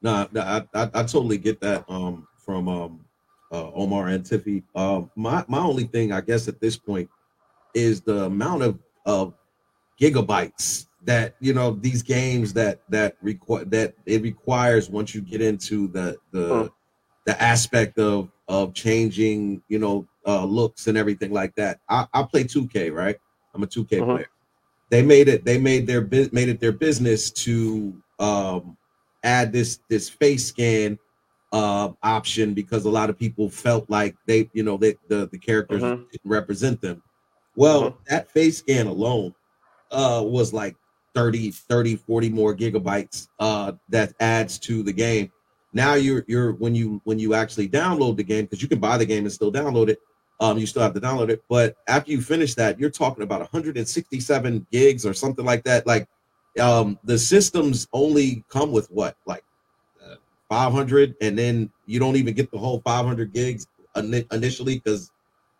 No, 0.01 0.27
no 0.31 0.41
I, 0.41 0.57
I, 0.73 0.89
I 0.93 1.03
totally 1.03 1.37
get 1.37 1.61
that 1.61 1.85
um 1.89 2.27
from 2.37 2.67
um 2.67 3.05
uh, 3.51 3.71
Omar 3.73 4.07
and 4.07 4.23
Tiffy. 4.23 4.63
Um, 4.75 5.09
my 5.15 5.45
my 5.47 5.59
only 5.59 5.85
thing 5.85 6.11
I 6.11 6.19
guess 6.19 6.47
at 6.47 6.59
this 6.59 6.75
point 6.77 7.09
is 7.73 8.01
the 8.01 8.25
amount 8.25 8.63
of 8.63 8.79
of 9.05 9.33
gigabytes 10.01 10.87
that 11.05 11.35
you 11.39 11.53
know 11.53 11.71
these 11.71 12.01
games 12.01 12.53
that 12.53 12.81
that 12.89 13.15
require 13.21 13.63
that 13.65 13.93
it 14.05 14.21
requires 14.21 14.89
once 14.89 15.15
you 15.15 15.21
get 15.21 15.41
into 15.41 15.87
the 15.89 16.17
the 16.31 16.47
huh. 16.47 16.69
the 17.25 17.41
aspect 17.41 17.97
of 17.97 18.29
of 18.47 18.73
changing 18.73 19.61
you 19.67 19.79
know 19.79 20.07
uh 20.27 20.43
looks 20.43 20.87
and 20.87 20.97
everything 20.97 21.31
like 21.31 21.55
that 21.55 21.79
i, 21.89 22.05
I 22.13 22.23
play 22.23 22.43
2k 22.43 22.93
right 22.93 23.17
i'm 23.53 23.63
a 23.63 23.67
2k 23.67 24.01
uh-huh. 24.01 24.05
player 24.05 24.29
they 24.89 25.01
made 25.01 25.27
it 25.27 25.45
they 25.45 25.57
made 25.57 25.87
their 25.87 26.01
made 26.31 26.49
it 26.49 26.59
their 26.59 26.71
business 26.71 27.31
to 27.31 27.95
um 28.19 28.75
add 29.23 29.51
this 29.51 29.79
this 29.89 30.09
face 30.09 30.47
scan 30.47 30.97
uh 31.51 31.89
option 32.03 32.53
because 32.53 32.85
a 32.85 32.89
lot 32.89 33.09
of 33.09 33.17
people 33.17 33.49
felt 33.49 33.89
like 33.89 34.15
they 34.25 34.49
you 34.53 34.63
know 34.63 34.77
they, 34.77 34.95
the 35.07 35.27
the 35.31 35.37
characters 35.37 35.83
uh-huh. 35.83 35.97
didn't 36.11 36.29
represent 36.29 36.81
them 36.81 37.01
well 37.55 37.85
uh-huh. 37.85 37.95
that 38.07 38.31
face 38.31 38.57
scan 38.57 38.87
alone 38.87 39.33
uh 39.91 40.21
was 40.23 40.51
like 40.51 40.75
30 41.15 41.51
30 41.51 41.95
40 41.95 42.29
more 42.29 42.55
gigabytes 42.55 43.29
uh 43.39 43.71
that 43.89 44.13
adds 44.19 44.59
to 44.59 44.83
the 44.83 44.93
game. 44.93 45.31
Now 45.73 45.95
you're 45.95 46.23
you're 46.27 46.53
when 46.53 46.75
you 46.75 47.01
when 47.05 47.17
you 47.17 47.33
actually 47.33 47.69
download 47.69 48.17
the 48.17 48.23
game 48.23 48.45
because 48.45 48.61
you 48.61 48.67
can 48.67 48.79
buy 48.79 48.97
the 48.97 49.05
game 49.05 49.23
and 49.23 49.31
still 49.31 49.51
download 49.51 49.89
it 49.89 49.99
um 50.39 50.57
you 50.57 50.65
still 50.65 50.81
have 50.81 50.93
to 50.93 50.99
download 50.99 51.29
it 51.29 51.41
but 51.49 51.77
after 51.87 52.11
you 52.11 52.21
finish 52.21 52.53
that 52.55 52.79
you're 52.79 52.89
talking 52.89 53.23
about 53.23 53.39
167 53.39 54.67
gigs 54.71 55.05
or 55.05 55.13
something 55.13 55.45
like 55.45 55.63
that. 55.63 55.87
Like 55.87 56.07
um 56.59 56.99
the 57.03 57.17
systems 57.17 57.87
only 57.93 58.43
come 58.49 58.71
with 58.71 58.89
what? 58.91 59.15
Like 59.25 59.43
uh, 60.03 60.15
500 60.49 61.15
and 61.21 61.37
then 61.37 61.71
you 61.85 61.99
don't 61.99 62.15
even 62.15 62.33
get 62.33 62.51
the 62.51 62.57
whole 62.57 62.81
500 62.81 63.33
gigs 63.33 63.67
initially 63.95 64.75
because 64.75 65.11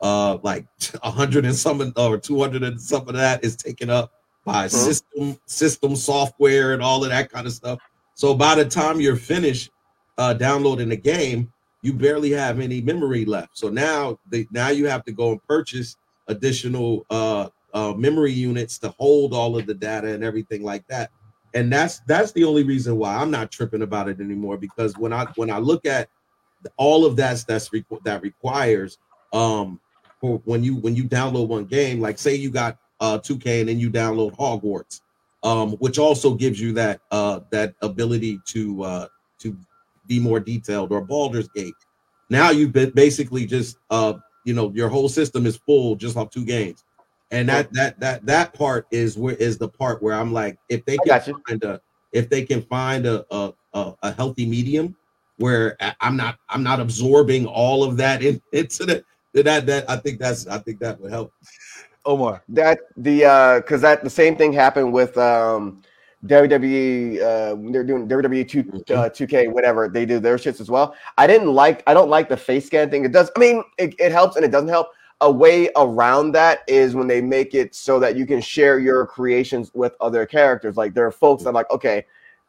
uh 0.02 0.38
like 0.44 0.66
100 1.02 1.46
and 1.46 1.56
some 1.56 1.94
or 1.96 2.18
200 2.18 2.64
and 2.64 2.80
some 2.80 3.08
of 3.08 3.16
that 3.16 3.44
is 3.44 3.56
taken 3.56 3.90
up 3.90 4.12
by 4.46 4.66
uh-huh. 4.66 4.70
System 5.16 5.40
system 5.46 5.96
software 5.96 6.74
and 6.74 6.82
all 6.82 7.04
of 7.04 7.10
that 7.10 7.32
kind 7.32 7.48
of 7.48 7.54
stuff. 7.54 7.80
So 8.14 8.34
by 8.34 8.56
the 8.56 8.66
time 8.66 9.00
you're 9.00 9.16
finished 9.16 9.72
uh, 10.18 10.34
downloading 10.34 10.90
the 10.90 10.98
game, 10.98 11.52
you 11.82 11.94
barely 11.94 12.32
have 12.32 12.60
any 12.60 12.82
memory 12.82 13.26
left. 13.26 13.58
So 13.58 13.70
now 13.70 14.18
they 14.30 14.48
now 14.52 14.70
you 14.70 14.88
have 14.88 15.04
to 15.06 15.12
go 15.12 15.32
and 15.32 15.44
purchase 15.48 15.98
additional 16.28 17.06
uh, 17.10 17.50
uh, 17.74 17.94
memory 17.94 18.32
units 18.32 18.78
to 18.80 18.94
hold 18.98 19.34
all 19.34 19.58
of 19.58 19.68
the 19.68 19.74
data 19.74 20.14
and 20.14 20.24
everything 20.24 20.64
like 20.64 20.86
that. 20.88 21.12
And 21.54 21.72
that's 21.72 22.00
that's 22.08 22.32
the 22.32 22.44
only 22.44 22.64
reason 22.64 22.98
why 22.98 23.16
I'm 23.16 23.32
not 23.32 23.52
tripping 23.52 23.82
about 23.82 24.10
it 24.10 24.20
anymore. 24.20 24.58
Because 24.58 24.98
when 24.98 25.14
I 25.14 25.28
when 25.36 25.50
I 25.50 25.60
look 25.60 25.86
at 25.86 26.10
all 26.78 27.06
of 27.06 27.16
that 27.18 27.44
that's 27.48 27.70
requ- 27.70 28.04
that 28.04 28.24
requires 28.24 28.98
um 29.34 29.80
for 30.20 30.42
when 30.46 30.64
you 30.64 30.78
when 30.78 30.96
you 30.96 31.04
download 31.04 31.48
one 31.48 31.66
game, 31.66 32.00
like 32.00 32.18
say 32.18 32.36
you 32.36 32.50
got 32.50 32.78
uh, 33.00 33.20
2K, 33.20 33.62
and 33.62 33.70
then 33.70 33.80
you 33.80 33.90
download 33.90 34.36
Hogwarts, 34.38 35.02
um, 35.46 35.74
which 35.74 36.00
also 36.00 36.34
gives 36.34 36.60
you 36.60 36.74
that 36.74 37.00
uh, 37.12 37.42
that 37.52 37.76
ability 37.82 38.40
to 38.48 38.84
uh, 38.84 39.08
to 39.40 39.56
be 40.08 40.20
more 40.20 40.40
detailed, 40.40 40.92
or 40.92 41.02
Baldur's 41.02 41.48
Gate. 41.50 41.76
Now 42.30 42.50
you've 42.50 42.74
been 42.74 42.90
basically 42.90 43.46
just 43.46 43.78
uh, 43.92 44.16
you 44.44 44.56
know 44.56 44.72
your 44.74 44.90
whole 44.90 45.08
system 45.08 45.46
is 45.46 45.56
full 45.56 45.96
just 45.96 46.18
off 46.18 46.32
two 46.32 46.44
games, 46.44 46.84
and 47.30 47.48
that 47.48 47.72
that 47.74 48.00
that 48.00 48.26
that 48.26 48.54
part 48.54 48.88
is 48.90 49.18
where 49.18 49.36
is 49.36 49.60
the 49.60 49.70
part 49.70 50.02
where 50.02 50.16
I'm 50.16 50.34
like, 50.34 50.58
if 50.68 50.84
they 50.84 50.98
can 50.98 51.22
find 51.48 51.64
a 51.64 51.80
if 52.12 52.28
they 52.28 52.44
can 52.44 52.64
find 52.64 53.06
a 53.06 53.24
a, 53.30 53.54
a, 54.02 54.12
healthy 54.14 54.48
medium 54.48 54.96
where 55.38 55.78
I'm 56.02 56.18
not 56.18 56.40
I'm 56.50 56.64
not 56.64 56.80
absorbing 56.80 57.46
all 57.46 57.84
of 57.84 57.98
that 57.98 58.24
in, 58.24 58.42
into 58.52 58.86
the 58.86 59.44
that 59.44 59.68
that 59.68 59.88
I 59.88 59.98
think 59.98 60.20
that's 60.20 60.48
I 60.48 60.58
think 60.58 60.80
that 60.80 61.00
would 61.00 61.12
help. 61.12 61.32
Omar. 62.06 62.44
That 62.50 62.80
the 62.98 63.26
uh 63.26 63.56
because 63.58 63.82
that 63.82 64.04
the 64.04 64.10
same 64.10 64.36
thing 64.36 64.54
happened 64.54 64.94
with 64.94 65.18
um 65.18 65.82
WWE 66.26 67.18
uh 67.22 67.72
they're 67.72 67.84
doing 67.84 68.08
WWE 68.08 68.48
2 68.48 68.60
uh, 68.96 69.10
2K 69.10 69.52
whatever 69.52 69.88
they 69.88 70.06
do 70.06 70.20
their 70.20 70.38
shits 70.38 70.60
as 70.60 70.70
well. 70.70 70.96
I 71.18 71.28
didn't 71.28 71.54
like 71.54 71.84
I 71.88 71.94
don't 71.94 72.10
like 72.10 72.30
the 72.30 72.38
face 72.38 72.66
scan 72.66 72.90
thing. 72.90 73.06
It 73.06 73.12
does 73.12 73.32
I 73.36 73.40
mean 73.40 73.64
it, 73.78 73.96
it 74.00 74.12
helps 74.12 74.36
and 74.36 74.46
it 74.46 74.52
doesn't 74.52 74.70
help. 74.70 74.90
A 75.22 75.32
way 75.32 75.70
around 75.78 76.34
that 76.34 76.60
is 76.68 76.94
when 76.94 77.08
they 77.08 77.22
make 77.22 77.54
it 77.54 77.74
so 77.74 78.00
that 78.00 78.18
you 78.18 78.26
can 78.26 78.42
share 78.42 78.80
your 78.80 79.06
creations 79.06 79.72
with 79.74 79.96
other 80.02 80.26
characters. 80.26 80.76
Like 80.76 80.94
there 80.94 81.06
are 81.06 81.12
folks 81.12 81.44
that 81.44 81.52
are 81.52 81.54
like, 81.54 81.72
okay, 81.72 82.06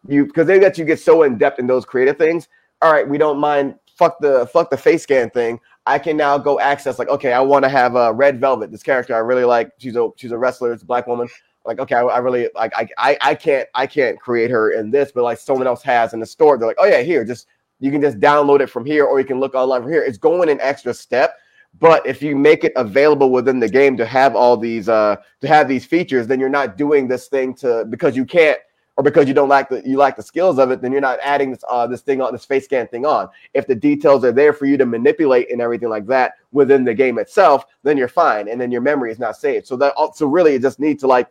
you 0.08 0.26
because 0.26 0.46
they 0.46 0.58
let 0.58 0.76
you 0.76 0.84
get 0.84 0.98
so 0.98 1.22
in 1.22 1.38
depth 1.38 1.60
in 1.60 1.66
those 1.66 1.84
creative 1.84 2.18
things. 2.18 2.48
All 2.82 2.92
right, 2.92 3.08
we 3.08 3.18
don't 3.18 3.38
mind 3.38 3.76
fuck 3.96 4.18
the 4.20 4.46
fuck 4.52 4.70
the 4.70 4.76
face 4.76 5.02
scan 5.02 5.30
thing. 5.30 5.58
I 5.86 5.98
can 5.98 6.16
now 6.16 6.38
go 6.38 6.60
access 6.60 6.98
like, 6.98 7.08
okay, 7.08 7.32
I 7.32 7.40
want 7.40 7.64
to 7.64 7.68
have 7.68 7.96
a 7.96 8.12
Red 8.12 8.40
Velvet. 8.40 8.70
This 8.70 8.82
character 8.82 9.14
I 9.14 9.18
really 9.18 9.44
like. 9.44 9.70
She's 9.78 9.96
a 9.96 10.08
she's 10.16 10.32
a 10.32 10.38
wrestler. 10.38 10.72
It's 10.72 10.82
a 10.82 10.86
black 10.86 11.06
woman. 11.06 11.28
Like, 11.64 11.80
okay, 11.80 11.96
I, 11.96 12.02
I 12.02 12.18
really 12.18 12.48
like. 12.54 12.72
I, 12.76 12.88
I 12.98 13.18
I 13.20 13.34
can't 13.34 13.68
I 13.74 13.86
can't 13.86 14.20
create 14.20 14.50
her 14.50 14.72
in 14.72 14.90
this, 14.90 15.10
but 15.12 15.24
like 15.24 15.38
someone 15.38 15.66
else 15.66 15.82
has 15.82 16.12
in 16.12 16.20
the 16.20 16.26
store. 16.26 16.58
They're 16.58 16.68
like, 16.68 16.78
oh 16.78 16.86
yeah, 16.86 17.02
here, 17.02 17.24
just 17.24 17.46
you 17.80 17.90
can 17.90 18.00
just 18.00 18.20
download 18.20 18.60
it 18.60 18.68
from 18.68 18.84
here, 18.84 19.04
or 19.04 19.18
you 19.18 19.26
can 19.26 19.40
look 19.40 19.54
online 19.54 19.82
from 19.82 19.90
here. 19.90 20.02
It's 20.02 20.18
going 20.18 20.48
an 20.48 20.60
extra 20.60 20.94
step. 20.94 21.34
But 21.78 22.06
if 22.06 22.22
you 22.22 22.36
make 22.36 22.64
it 22.64 22.72
available 22.74 23.30
within 23.30 23.60
the 23.60 23.68
game 23.68 23.98
to 23.98 24.06
have 24.06 24.34
all 24.34 24.56
these 24.56 24.88
uh 24.88 25.16
to 25.40 25.48
have 25.48 25.68
these 25.68 25.84
features, 25.84 26.26
then 26.26 26.40
you're 26.40 26.48
not 26.48 26.76
doing 26.76 27.08
this 27.08 27.28
thing 27.28 27.54
to 27.56 27.84
because 27.90 28.16
you 28.16 28.24
can't 28.24 28.58
or 28.96 29.04
because 29.04 29.28
you 29.28 29.34
don't 29.34 29.48
like 29.48 29.68
the 29.68 29.82
you 29.84 29.96
like 29.96 30.16
the 30.16 30.22
skills 30.22 30.58
of 30.58 30.70
it, 30.70 30.80
then 30.80 30.90
you're 30.90 31.00
not 31.00 31.18
adding 31.22 31.50
this 31.50 31.62
uh 31.68 31.86
this 31.86 32.00
thing 32.00 32.20
on 32.20 32.32
this 32.32 32.44
face 32.44 32.64
scan 32.64 32.88
thing 32.88 33.04
on. 33.04 33.28
If 33.54 33.66
the 33.66 33.74
details 33.74 34.24
are 34.24 34.32
there 34.32 34.52
for 34.52 34.66
you 34.66 34.76
to 34.78 34.86
manipulate 34.86 35.50
and 35.50 35.60
everything 35.60 35.88
like 35.88 36.06
that 36.06 36.34
within 36.52 36.84
the 36.84 36.94
game 36.94 37.18
itself, 37.18 37.66
then 37.82 37.96
you're 37.96 38.08
fine, 38.08 38.48
and 38.48 38.60
then 38.60 38.70
your 38.70 38.80
memory 38.80 39.12
is 39.12 39.18
not 39.18 39.36
saved. 39.36 39.66
So 39.66 39.76
that 39.76 39.94
so 40.14 40.26
really 40.26 40.54
you 40.54 40.58
just 40.58 40.80
need 40.80 40.98
to 41.00 41.06
like 41.06 41.28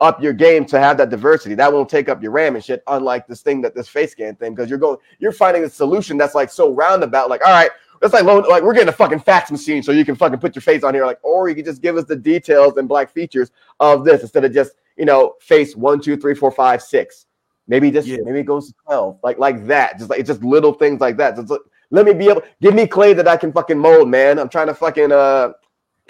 up 0.00 0.22
your 0.22 0.32
game 0.32 0.64
to 0.66 0.78
have 0.78 0.98
that 0.98 1.08
diversity. 1.08 1.54
That 1.54 1.72
won't 1.72 1.88
take 1.88 2.08
up 2.08 2.22
your 2.22 2.32
RAM 2.32 2.54
and 2.54 2.64
shit. 2.64 2.82
Unlike 2.86 3.28
this 3.28 3.40
thing 3.40 3.62
that 3.62 3.74
this 3.74 3.88
face 3.88 4.12
scan 4.12 4.36
thing, 4.36 4.54
because 4.54 4.68
you're 4.68 4.78
going 4.78 4.98
you're 5.18 5.32
finding 5.32 5.64
a 5.64 5.70
solution 5.70 6.16
that's 6.16 6.34
like 6.34 6.50
so 6.50 6.72
roundabout. 6.72 7.30
Like 7.30 7.46
all 7.46 7.52
right, 7.52 7.70
that's 8.00 8.14
like 8.14 8.24
loan, 8.24 8.42
like 8.48 8.62
we're 8.62 8.74
getting 8.74 8.88
a 8.88 8.92
fucking 8.92 9.20
fax 9.20 9.50
machine 9.50 9.82
so 9.82 9.92
you 9.92 10.04
can 10.04 10.14
fucking 10.16 10.38
put 10.38 10.54
your 10.54 10.62
face 10.62 10.82
on 10.82 10.94
here, 10.94 11.06
like, 11.06 11.18
or 11.22 11.48
you 11.48 11.54
can 11.54 11.64
just 11.64 11.82
give 11.82 11.96
us 11.96 12.04
the 12.04 12.16
details 12.16 12.76
and 12.76 12.88
black 12.88 13.10
features 13.10 13.50
of 13.80 14.04
this 14.04 14.22
instead 14.22 14.44
of 14.44 14.52
just 14.52 14.72
you 14.96 15.04
know 15.04 15.34
face 15.40 15.76
one, 15.76 16.00
two, 16.00 16.16
three, 16.16 16.34
four, 16.34 16.50
five, 16.50 16.82
six. 16.82 17.26
Maybe 17.68 17.90
just 17.90 18.06
Yeah. 18.06 18.18
maybe 18.24 18.40
it 18.40 18.46
goes 18.46 18.68
to 18.68 18.74
twelve, 18.84 19.18
like 19.22 19.38
like 19.38 19.66
that. 19.66 19.98
Just 19.98 20.10
like 20.10 20.20
it's 20.20 20.28
just 20.28 20.42
little 20.42 20.72
things 20.72 21.00
like 21.00 21.16
that. 21.16 21.36
Just, 21.36 21.50
like, 21.50 21.60
let 21.90 22.04
me 22.06 22.12
be 22.14 22.28
able 22.28 22.42
give 22.60 22.74
me 22.74 22.86
clay 22.86 23.12
that 23.12 23.26
I 23.28 23.36
can 23.36 23.52
fucking 23.52 23.78
mold, 23.78 24.08
man. 24.08 24.38
I'm 24.38 24.48
trying 24.48 24.68
to 24.68 24.74
fucking 24.74 25.12
uh. 25.12 25.52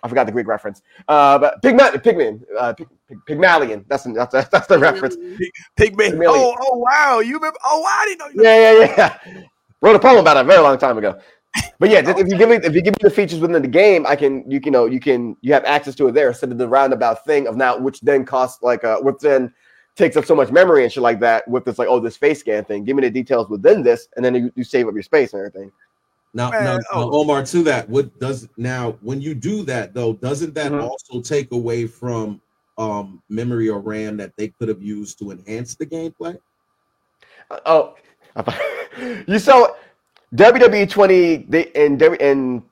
I 0.02 0.08
forgot 0.08 0.26
the 0.26 0.32
Greek 0.32 0.46
reference. 0.46 0.82
Uh, 1.08 1.38
but 1.38 1.62
Pigma- 1.62 1.90
Pigman, 2.02 2.42
uh, 2.60 2.74
Pig- 2.74 2.86
Pig- 3.08 3.18
Pygmalion. 3.26 3.82
That's 3.88 4.04
the, 4.04 4.12
that's 4.12 4.30
the, 4.30 4.46
that's 4.52 4.66
the 4.66 4.78
reference. 4.78 5.16
Pigman. 5.16 6.10
Chameleon. 6.10 6.26
Oh, 6.28 6.54
oh 6.60 6.76
wow. 6.76 7.20
You 7.20 7.34
remember? 7.36 7.58
Oh, 7.64 7.80
wow, 7.80 7.88
I 7.90 8.04
didn't 8.06 8.18
know. 8.36 8.42
You 8.42 8.48
Yeah, 8.48 8.72
yeah, 8.78 8.94
yeah. 9.34 9.42
Wrote 9.80 9.96
a 9.96 9.98
poem 9.98 10.18
about 10.18 10.36
it 10.36 10.40
a 10.40 10.44
very 10.44 10.60
long 10.62 10.76
time 10.76 10.98
ago. 10.98 11.18
But 11.78 11.90
yeah, 11.90 12.00
just 12.00 12.18
if 12.18 12.28
you 12.28 12.38
give 12.38 12.48
me 12.48 12.56
if 12.56 12.74
you 12.74 12.80
give 12.82 12.94
me 12.94 12.98
the 13.02 13.10
features 13.10 13.40
within 13.40 13.60
the 13.60 13.68
game, 13.68 14.06
I 14.06 14.16
can 14.16 14.48
you 14.50 14.60
can 14.60 14.72
know 14.72 14.86
you 14.86 15.00
can 15.00 15.36
you 15.42 15.52
have 15.52 15.64
access 15.64 15.94
to 15.96 16.08
it 16.08 16.12
there 16.12 16.28
instead 16.28 16.50
of 16.50 16.58
the 16.58 16.68
roundabout 16.68 17.24
thing 17.24 17.46
of 17.46 17.56
now 17.56 17.78
which 17.78 18.00
then 18.00 18.24
costs 18.24 18.62
like 18.62 18.82
uh 18.84 18.98
which 19.00 19.16
then 19.20 19.52
takes 19.94 20.16
up 20.16 20.24
so 20.24 20.34
much 20.34 20.50
memory 20.50 20.84
and 20.84 20.92
shit 20.92 21.02
like 21.02 21.20
that 21.20 21.46
with 21.48 21.64
this 21.64 21.78
like 21.78 21.88
oh 21.88 22.00
this 22.00 22.16
face 22.16 22.40
scan 22.40 22.64
thing. 22.64 22.84
Give 22.84 22.96
me 22.96 23.02
the 23.02 23.10
details 23.10 23.48
within 23.48 23.82
this, 23.82 24.08
and 24.16 24.24
then 24.24 24.34
you, 24.34 24.52
you 24.54 24.64
save 24.64 24.88
up 24.88 24.94
your 24.94 25.02
space 25.02 25.32
and 25.32 25.40
everything. 25.40 25.70
Now, 26.34 26.50
Man, 26.50 26.64
now, 26.64 26.74
now, 26.76 26.82
oh. 26.92 27.20
Omar, 27.20 27.44
to 27.46 27.62
that, 27.64 27.88
what 27.88 28.18
does 28.18 28.48
now 28.56 28.98
when 29.00 29.20
you 29.20 29.34
do 29.34 29.62
that 29.64 29.94
though, 29.94 30.14
doesn't 30.14 30.54
that 30.54 30.72
Mhm. 30.72 30.82
also 30.82 31.20
take 31.20 31.52
away 31.52 31.86
from 31.86 32.40
um 32.78 33.22
memory 33.28 33.68
or 33.68 33.80
RAM 33.80 34.16
that 34.18 34.32
they 34.36 34.48
could 34.48 34.68
have 34.68 34.82
used 34.82 35.18
to 35.20 35.30
enhance 35.30 35.74
the 35.74 35.86
gameplay? 35.86 36.36
Uh, 37.50 37.60
Oh, 37.64 37.94
you 39.26 39.38
saw 39.38 39.68
WWE 40.34 40.90
20 40.90 41.36
they 41.48 41.62
in 41.74 42.00
in 42.20 42.62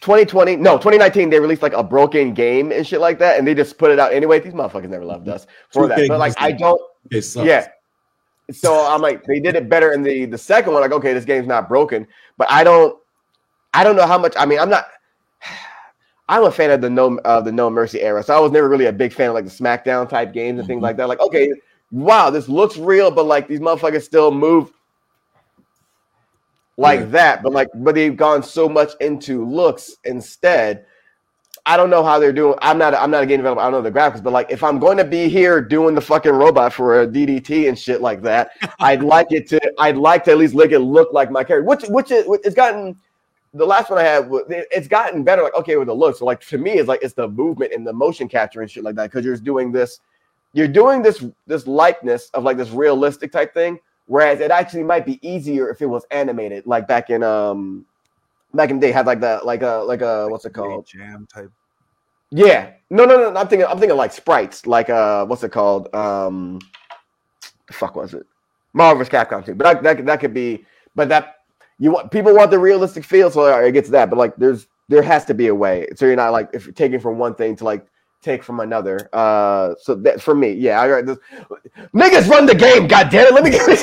2020 0.00 0.56
no 0.56 0.72
2019 0.76 1.30
they 1.30 1.40
released 1.40 1.62
like 1.62 1.72
a 1.72 1.82
broken 1.82 2.34
game 2.34 2.72
and 2.72 2.86
shit 2.86 3.00
like 3.00 3.18
that 3.18 3.38
and 3.38 3.46
they 3.48 3.54
just 3.54 3.78
put 3.78 3.90
it 3.90 3.98
out 3.98 4.12
anyway. 4.12 4.38
These 4.38 4.52
motherfuckers 4.52 4.88
never 4.88 5.04
loved 5.04 5.28
us 5.28 5.46
for 5.70 5.88
that 5.88 5.98
2K 5.98 6.08
but 6.08 6.18
like 6.18 6.34
i 6.38 6.52
don't 6.52 6.80
yeah. 7.36 7.66
So 8.52 8.86
i'm 8.86 9.00
like 9.00 9.24
they 9.24 9.40
did 9.40 9.54
it 9.56 9.68
better 9.68 9.92
in 9.92 10.02
the 10.02 10.26
the 10.26 10.36
second 10.38 10.72
one 10.72 10.82
like 10.82 10.92
okay 10.92 11.14
this 11.14 11.24
game's 11.24 11.46
not 11.46 11.68
broken 11.68 12.06
but 12.36 12.46
i 12.50 12.62
don't 12.62 12.98
i 13.72 13.82
don't 13.82 13.96
know 13.96 14.06
how 14.06 14.18
much 14.18 14.34
i 14.36 14.44
mean 14.44 14.58
i'm 14.58 14.68
not 14.70 14.86
i'm 16.28 16.44
a 16.44 16.50
fan 16.50 16.70
of 16.70 16.80
the 16.82 16.90
no 16.90 17.18
of 17.24 17.44
the 17.46 17.52
no 17.52 17.70
mercy 17.70 18.00
era 18.02 18.22
so 18.22 18.36
i 18.36 18.38
was 18.40 18.52
never 18.52 18.68
really 18.68 18.86
a 18.86 18.92
big 18.92 19.12
fan 19.12 19.28
of 19.28 19.34
like 19.34 19.44
the 19.46 19.50
smackdown 19.50 20.06
type 20.08 20.32
games 20.34 20.58
and 20.58 20.68
things 20.68 20.78
Mhm. 20.80 20.82
like 20.82 20.96
that. 20.98 21.08
Like 21.08 21.20
okay 21.20 21.50
wow 21.90 22.28
this 22.28 22.48
looks 22.48 22.76
real 22.76 23.10
but 23.10 23.24
like 23.24 23.48
these 23.48 23.60
motherfuckers 23.60 24.02
still 24.02 24.30
move 24.30 24.70
like 26.76 27.00
Yeah. 27.00 27.06
that 27.06 27.42
but 27.42 27.52
like 27.52 27.68
but 27.74 27.94
they've 27.94 28.16
gone 28.16 28.42
so 28.42 28.68
much 28.68 28.92
into 29.00 29.44
looks 29.44 29.96
instead 30.04 30.84
I 31.66 31.78
don't 31.78 31.88
know 31.88 32.04
how 32.04 32.18
they're 32.18 32.32
doing. 32.32 32.58
I'm 32.60 32.76
not. 32.76 32.94
I'm 32.94 33.10
not 33.10 33.22
a 33.22 33.26
game 33.26 33.38
developer. 33.38 33.62
I 33.62 33.64
don't 33.64 33.72
know 33.72 33.80
the 33.80 33.90
graphics, 33.90 34.22
but 34.22 34.34
like, 34.34 34.50
if 34.50 34.62
I'm 34.62 34.78
going 34.78 34.98
to 34.98 35.04
be 35.04 35.30
here 35.30 35.62
doing 35.62 35.94
the 35.94 36.00
fucking 36.00 36.32
robot 36.32 36.74
for 36.74 37.00
a 37.00 37.06
DDT 37.06 37.68
and 37.68 37.78
shit 37.78 38.02
like 38.02 38.20
that, 38.22 38.50
I'd 38.80 39.02
like 39.02 39.28
it 39.30 39.48
to. 39.48 39.60
I'd 39.78 39.96
like 39.96 40.24
to 40.24 40.32
at 40.32 40.36
least 40.38 40.54
make 40.54 40.72
it 40.72 40.80
look 40.80 41.14
like 41.14 41.30
my 41.30 41.42
character. 41.42 41.66
Which, 41.66 41.84
which 41.88 42.10
is, 42.10 42.26
it's 42.44 42.54
gotten. 42.54 42.96
The 43.54 43.64
last 43.64 43.88
one 43.88 43.98
I 43.98 44.02
had, 44.02 44.28
it's 44.50 44.88
gotten 44.88 45.22
better. 45.22 45.42
Like, 45.42 45.54
okay, 45.54 45.76
with 45.76 45.86
the 45.86 45.94
look. 45.94 46.16
So, 46.16 46.26
like, 46.26 46.40
to 46.48 46.58
me, 46.58 46.72
it's 46.72 46.88
like 46.88 47.02
it's 47.02 47.14
the 47.14 47.28
movement 47.28 47.72
and 47.72 47.86
the 47.86 47.94
motion 47.94 48.28
capture 48.28 48.60
and 48.60 48.70
shit 48.70 48.84
like 48.84 48.96
that. 48.96 49.10
Because 49.10 49.24
you're 49.24 49.36
doing 49.36 49.72
this, 49.72 50.00
you're 50.52 50.68
doing 50.68 51.00
this, 51.00 51.24
this 51.46 51.66
likeness 51.66 52.28
of 52.34 52.42
like 52.42 52.58
this 52.58 52.70
realistic 52.70 53.32
type 53.32 53.54
thing. 53.54 53.78
Whereas 54.06 54.40
it 54.40 54.50
actually 54.50 54.82
might 54.82 55.06
be 55.06 55.26
easier 55.26 55.70
if 55.70 55.80
it 55.80 55.86
was 55.86 56.04
animated, 56.10 56.66
like 56.66 56.86
back 56.86 57.10
in 57.10 57.22
um, 57.22 57.86
back 58.52 58.70
in 58.70 58.78
the 58.78 58.86
day, 58.86 58.92
had 58.92 59.06
like 59.06 59.20
the 59.20 59.40
like 59.44 59.62
a 59.62 59.82
like 59.86 60.02
a 60.02 60.28
what's 60.28 60.44
it 60.44 60.52
called? 60.52 60.86
Jam 60.86 61.26
type. 61.32 61.50
Yeah. 62.30 62.72
No, 62.90 63.04
no, 63.04 63.16
no. 63.16 63.40
I'm 63.40 63.48
thinking. 63.48 63.66
I'm 63.66 63.78
thinking 63.78 63.96
like 63.96 64.12
sprites. 64.12 64.66
Like 64.66 64.90
uh, 64.90 65.24
what's 65.24 65.42
it 65.42 65.52
called? 65.52 65.94
Um, 65.94 66.58
the 67.66 67.72
fuck 67.72 67.96
was 67.96 68.12
it? 68.12 68.26
Marvel 68.74 68.98
vs. 68.98 69.12
Capcom 69.12 69.44
2. 69.44 69.54
But 69.54 69.82
that, 69.82 69.82
that 69.82 70.06
that 70.06 70.20
could 70.20 70.34
be. 70.34 70.66
But 70.94 71.08
that 71.08 71.36
you 71.78 71.92
want 71.92 72.10
people 72.10 72.34
want 72.34 72.50
the 72.50 72.58
realistic 72.58 73.04
feel, 73.04 73.30
so 73.30 73.46
it 73.58 73.72
gets 73.72 73.88
that. 73.90 74.10
But 74.10 74.18
like, 74.18 74.36
there's 74.36 74.66
there 74.88 75.02
has 75.02 75.24
to 75.26 75.34
be 75.34 75.46
a 75.46 75.54
way, 75.54 75.86
so 75.96 76.06
you're 76.06 76.16
not 76.16 76.32
like 76.32 76.50
if 76.52 76.66
you're 76.66 76.74
taking 76.74 77.00
from 77.00 77.18
one 77.18 77.34
thing 77.34 77.56
to 77.56 77.64
like 77.64 77.86
take 78.24 78.42
from 78.42 78.60
another. 78.60 79.08
Uh, 79.12 79.74
so 79.78 79.94
that 79.96 80.20
for 80.20 80.34
me, 80.34 80.52
yeah, 80.52 80.80
I 80.80 80.88
got 80.88 81.06
this. 81.06 81.18
Niggas 81.94 82.28
run 82.28 82.46
the 82.46 82.54
game. 82.54 82.88
God 82.88 83.10
damn 83.10 83.26
it! 83.26 83.34
Let 83.34 83.44
me 83.44 83.50
get 83.50 83.66
these 83.66 83.82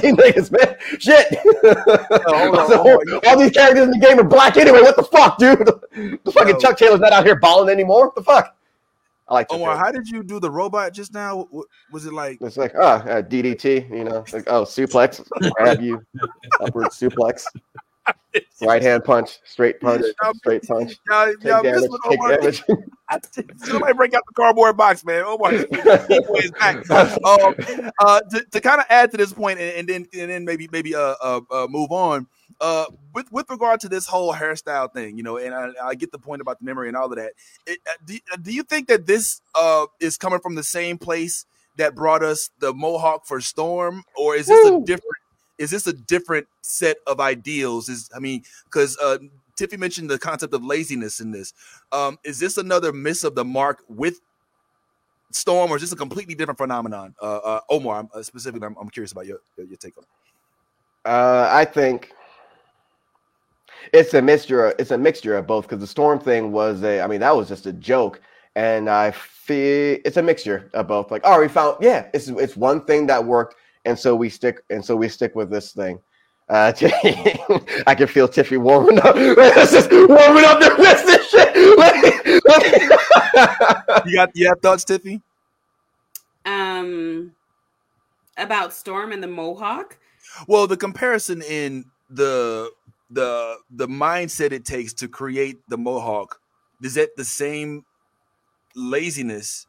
niggas, 0.00 0.50
man. 0.50 0.76
Shit. 0.98 1.38
So, 2.66 2.82
hold 2.82 3.24
all 3.26 3.38
these 3.38 3.52
characters 3.52 3.84
in 3.84 3.90
the 3.90 3.98
game 3.98 4.18
are 4.18 4.24
black 4.24 4.56
anyway. 4.56 4.80
What 4.80 4.96
the 4.96 5.04
fuck, 5.04 5.38
dude? 5.38 5.68
The 6.24 6.32
fucking. 6.32 6.60
Chuck 6.60 6.76
Taylor's 6.76 7.00
not 7.00 7.12
out 7.12 7.24
here 7.24 7.36
balling 7.36 7.68
anymore. 7.68 8.06
What 8.06 8.14
the 8.14 8.22
fuck? 8.22 8.56
I 9.28 9.34
like 9.34 9.48
Chuck 9.48 9.58
Omar, 9.58 9.74
Taylor. 9.74 9.84
how 9.84 9.92
did 9.92 10.08
you 10.08 10.22
do 10.22 10.40
the 10.40 10.50
robot 10.50 10.92
just 10.92 11.14
now? 11.14 11.48
Was 11.92 12.06
it 12.06 12.12
like? 12.12 12.38
It's 12.40 12.56
like, 12.56 12.72
oh, 12.74 12.80
uh, 12.80 13.22
DDT, 13.22 13.90
you 13.90 14.04
know, 14.04 14.24
like, 14.32 14.44
oh, 14.48 14.62
suplex, 14.64 15.26
grab 15.52 15.80
you, 15.80 16.04
upward 16.60 16.88
suplex, 16.88 17.44
right 18.62 18.82
hand 18.82 19.04
punch, 19.04 19.38
straight 19.44 19.80
punch, 19.80 20.04
straight 20.36 20.66
punch, 20.66 20.96
Y'all, 21.08 21.26
take 21.40 21.44
y'all 21.44 21.62
damage, 21.62 21.82
take 21.82 22.20
Omar 22.20 22.36
damage. 22.36 22.62
Somebody 23.58 23.92
break 23.94 24.14
out 24.14 24.22
the 24.26 24.34
cardboard 24.34 24.76
box, 24.76 25.04
man. 25.04 25.24
Omar, 25.24 25.52
is 25.54 26.50
back. 26.52 26.90
Um, 26.90 27.54
uh, 28.00 28.20
to, 28.20 28.44
to 28.50 28.60
kind 28.60 28.80
of 28.80 28.86
add 28.88 29.10
to 29.12 29.16
this 29.16 29.32
point, 29.32 29.60
and, 29.60 29.76
and 29.76 29.88
then 29.88 30.20
and 30.20 30.30
then 30.30 30.44
maybe 30.44 30.68
maybe 30.72 30.94
uh, 30.94 31.14
uh, 31.22 31.40
uh 31.50 31.66
move 31.68 31.92
on. 31.92 32.26
Uh, 32.60 32.86
with 33.14 33.30
with 33.30 33.48
regard 33.50 33.80
to 33.80 33.88
this 33.88 34.06
whole 34.06 34.32
hairstyle 34.32 34.92
thing, 34.92 35.16
you 35.16 35.22
know, 35.22 35.36
and 35.36 35.54
I, 35.54 35.70
I 35.84 35.94
get 35.94 36.10
the 36.10 36.18
point 36.18 36.40
about 36.40 36.58
the 36.58 36.64
memory 36.64 36.88
and 36.88 36.96
all 36.96 37.06
of 37.06 37.16
that. 37.16 37.32
It, 37.66 37.78
uh, 37.86 37.92
do, 38.06 38.18
uh, 38.32 38.36
do 38.36 38.52
you 38.52 38.62
think 38.62 38.88
that 38.88 39.06
this 39.06 39.40
uh 39.54 39.86
is 40.00 40.16
coming 40.16 40.40
from 40.40 40.54
the 40.54 40.62
same 40.62 40.98
place 40.98 41.44
that 41.76 41.94
brought 41.94 42.22
us 42.22 42.50
the 42.58 42.72
Mohawk 42.72 43.26
for 43.26 43.40
Storm, 43.40 44.02
or 44.16 44.34
is 44.34 44.46
this 44.46 44.66
a 44.66 44.80
different? 44.80 45.16
Is 45.58 45.70
this 45.70 45.86
a 45.86 45.92
different 45.92 46.46
set 46.62 46.98
of 47.06 47.20
ideals? 47.20 47.88
Is 47.88 48.10
I 48.14 48.18
mean, 48.18 48.42
because 48.64 48.96
uh, 48.98 49.18
Tiffy 49.56 49.78
mentioned 49.78 50.10
the 50.10 50.18
concept 50.18 50.52
of 50.54 50.64
laziness 50.64 51.20
in 51.20 51.30
this. 51.30 51.52
Um, 51.92 52.18
is 52.24 52.38
this 52.38 52.58
another 52.58 52.92
miss 52.92 53.24
of 53.24 53.34
the 53.34 53.44
mark 53.44 53.82
with 53.88 54.20
Storm, 55.32 55.70
or 55.70 55.76
is 55.76 55.82
this 55.82 55.92
a 55.92 55.96
completely 55.96 56.34
different 56.34 56.58
phenomenon? 56.58 57.14
Uh, 57.20 57.36
uh, 57.38 57.60
Omar, 57.68 58.00
I'm, 58.00 58.08
uh, 58.14 58.22
specifically, 58.22 58.66
I'm, 58.66 58.76
I'm 58.80 58.88
curious 58.88 59.12
about 59.12 59.26
your 59.26 59.40
your 59.56 59.76
take 59.76 59.96
on 59.98 60.04
it. 60.04 60.08
Uh, 61.08 61.48
I 61.50 61.64
think 61.64 62.12
it's 63.92 64.14
a 64.14 64.22
mixture. 64.22 64.74
It's 64.78 64.90
a 64.90 64.98
mixture 64.98 65.36
of 65.36 65.46
both 65.46 65.64
because 65.64 65.80
the 65.80 65.86
storm 65.86 66.18
thing 66.18 66.52
was 66.52 66.82
a. 66.82 67.00
I 67.00 67.06
mean, 67.06 67.20
that 67.20 67.36
was 67.36 67.48
just 67.48 67.66
a 67.66 67.72
joke, 67.72 68.20
and 68.54 68.88
I 68.88 69.10
feel 69.10 69.98
it's 70.04 70.16
a 70.16 70.22
mixture 70.22 70.70
of 70.74 70.88
both. 70.88 71.10
Like, 71.10 71.22
oh, 71.24 71.40
we 71.40 71.48
found, 71.48 71.76
yeah, 71.80 72.08
it's 72.14 72.28
it's 72.28 72.56
one 72.56 72.84
thing 72.84 73.06
that 73.06 73.24
worked, 73.24 73.56
and 73.86 73.98
so 73.98 74.14
we 74.14 74.28
stick, 74.28 74.62
and 74.70 74.84
so 74.84 74.94
we 74.96 75.08
stick 75.08 75.34
with 75.34 75.50
this 75.50 75.72
thing. 75.72 75.98
Uh, 76.48 76.72
I 77.86 77.94
can 77.96 78.06
feel 78.06 78.28
Tiffy 78.28 78.58
warming 78.58 78.98
up. 79.00 79.14
It's 79.18 79.72
just 79.72 79.90
warming 79.90 80.44
up 80.44 80.60
the 80.60 80.74
rest 80.78 81.08
of 81.08 81.22
shit. 81.26 81.56
Let 81.78 81.94
me- 82.02 82.40
let 82.44 82.62
me- 82.62 84.06
You 84.10 84.16
got 84.16 84.30
you 84.34 84.46
have 84.48 84.60
thoughts, 84.60 84.84
Tiffy? 84.84 85.20
Um, 86.44 87.32
about 88.36 88.72
Storm 88.72 89.12
and 89.12 89.22
the 89.22 89.26
Mohawk. 89.28 89.98
Well, 90.46 90.66
the 90.66 90.76
comparison 90.76 91.42
in 91.42 91.86
the 92.10 92.70
the 93.10 93.56
the 93.70 93.88
mindset 93.88 94.52
it 94.52 94.64
takes 94.64 94.92
to 94.94 95.08
create 95.08 95.58
the 95.68 95.78
Mohawk 95.78 96.40
is 96.82 96.94
that 96.94 97.16
the 97.16 97.24
same 97.24 97.84
laziness 98.76 99.66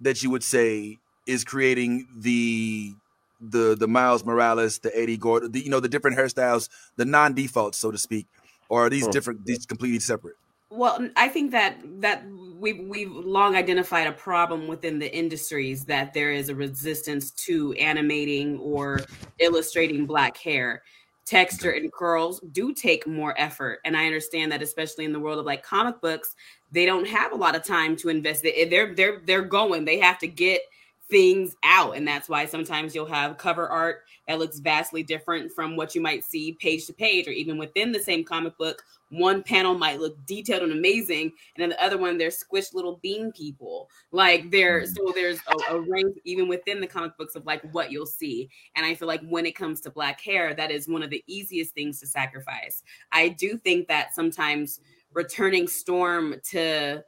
that 0.00 0.22
you 0.22 0.30
would 0.30 0.42
say 0.42 0.98
is 1.26 1.44
creating 1.44 2.08
the 2.18 2.92
the 3.40 3.76
the 3.78 3.88
Miles 3.88 4.24
Morales, 4.24 4.78
the 4.80 4.96
Eddie 4.96 5.16
Gordon, 5.18 5.52
the, 5.52 5.60
you 5.60 5.70
know, 5.70 5.80
the 5.80 5.88
different 5.88 6.18
hairstyles, 6.18 6.68
the 6.96 7.04
non-defaults, 7.04 7.78
so 7.78 7.90
to 7.90 7.98
speak, 7.98 8.26
or 8.68 8.86
are 8.86 8.90
these 8.90 9.06
Hmm. 9.06 9.08
different, 9.08 9.44
these 9.46 9.66
completely 9.66 10.00
separate? 10.00 10.36
Well, 10.70 11.08
I 11.16 11.28
think 11.28 11.50
that 11.50 11.80
that 12.00 12.24
we've 12.28 12.78
we've 12.86 13.10
long 13.10 13.56
identified 13.56 14.06
a 14.06 14.12
problem 14.12 14.68
within 14.68 14.98
the 15.00 15.12
industries 15.14 15.84
that 15.86 16.14
there 16.14 16.30
is 16.30 16.48
a 16.48 16.54
resistance 16.54 17.32
to 17.46 17.72
animating 17.72 18.58
or 18.58 19.08
illustrating 19.40 20.06
black 20.06 20.36
hair 20.36 20.82
texture 21.26 21.70
and 21.70 21.92
curls 21.92 22.40
do 22.52 22.74
take 22.74 23.06
more 23.06 23.34
effort 23.38 23.78
and 23.84 23.96
i 23.96 24.06
understand 24.06 24.50
that 24.50 24.62
especially 24.62 25.04
in 25.04 25.12
the 25.12 25.20
world 25.20 25.38
of 25.38 25.44
like 25.44 25.62
comic 25.62 26.00
books 26.00 26.34
they 26.72 26.84
don't 26.86 27.06
have 27.06 27.30
a 27.30 27.36
lot 27.36 27.54
of 27.54 27.62
time 27.62 27.94
to 27.94 28.08
invest 28.08 28.42
they're 28.42 28.94
they're 28.94 29.20
they're 29.26 29.42
going 29.42 29.84
they 29.84 30.00
have 30.00 30.18
to 30.18 30.26
get 30.26 30.62
things 31.10 31.56
out. 31.64 31.96
And 31.96 32.06
that's 32.06 32.28
why 32.28 32.46
sometimes 32.46 32.94
you'll 32.94 33.06
have 33.06 33.36
cover 33.36 33.68
art 33.68 34.02
that 34.28 34.38
looks 34.38 34.60
vastly 34.60 35.02
different 35.02 35.52
from 35.52 35.76
what 35.76 35.94
you 35.94 36.00
might 36.00 36.24
see 36.24 36.52
page 36.52 36.86
to 36.86 36.92
page 36.92 37.26
or 37.26 37.32
even 37.32 37.58
within 37.58 37.92
the 37.92 37.98
same 37.98 38.24
comic 38.24 38.56
book. 38.56 38.82
One 39.10 39.42
panel 39.42 39.76
might 39.76 39.98
look 39.98 40.24
detailed 40.24 40.62
and 40.62 40.72
amazing 40.72 41.32
and 41.56 41.58
then 41.58 41.70
the 41.70 41.84
other 41.84 41.98
one 41.98 42.16
they're 42.16 42.30
squished 42.30 42.74
little 42.74 43.00
bean 43.02 43.32
people. 43.32 43.88
Like 44.12 44.50
there 44.50 44.82
mm-hmm. 44.82 44.92
so 44.92 45.12
there's 45.14 45.40
a, 45.48 45.74
a 45.74 45.80
range 45.80 46.16
even 46.24 46.46
within 46.46 46.80
the 46.80 46.86
comic 46.86 47.18
books 47.18 47.34
of 47.34 47.44
like 47.44 47.62
what 47.74 47.90
you'll 47.90 48.06
see. 48.06 48.48
And 48.76 48.86
i 48.86 48.94
feel 48.94 49.08
like 49.08 49.22
when 49.28 49.46
it 49.46 49.56
comes 49.56 49.80
to 49.82 49.90
black 49.90 50.20
hair 50.20 50.54
that 50.54 50.70
is 50.70 50.88
one 50.88 51.02
of 51.02 51.10
the 51.10 51.24
easiest 51.26 51.74
things 51.74 51.98
to 52.00 52.06
sacrifice. 52.06 52.84
I 53.10 53.30
do 53.30 53.58
think 53.58 53.88
that 53.88 54.14
sometimes 54.14 54.80
returning 55.12 55.66
storm 55.66 56.36
to 56.50 57.02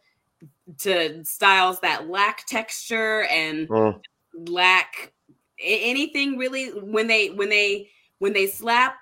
to 0.78 1.24
styles 1.24 1.80
that 1.80 2.08
lack 2.08 2.46
texture 2.46 3.24
and 3.24 3.68
mm. 3.68 4.00
lack 4.34 5.12
anything 5.60 6.36
really 6.36 6.68
when 6.68 7.06
they 7.06 7.28
when 7.30 7.48
they 7.48 7.88
when 8.18 8.32
they 8.32 8.46
slap 8.46 8.96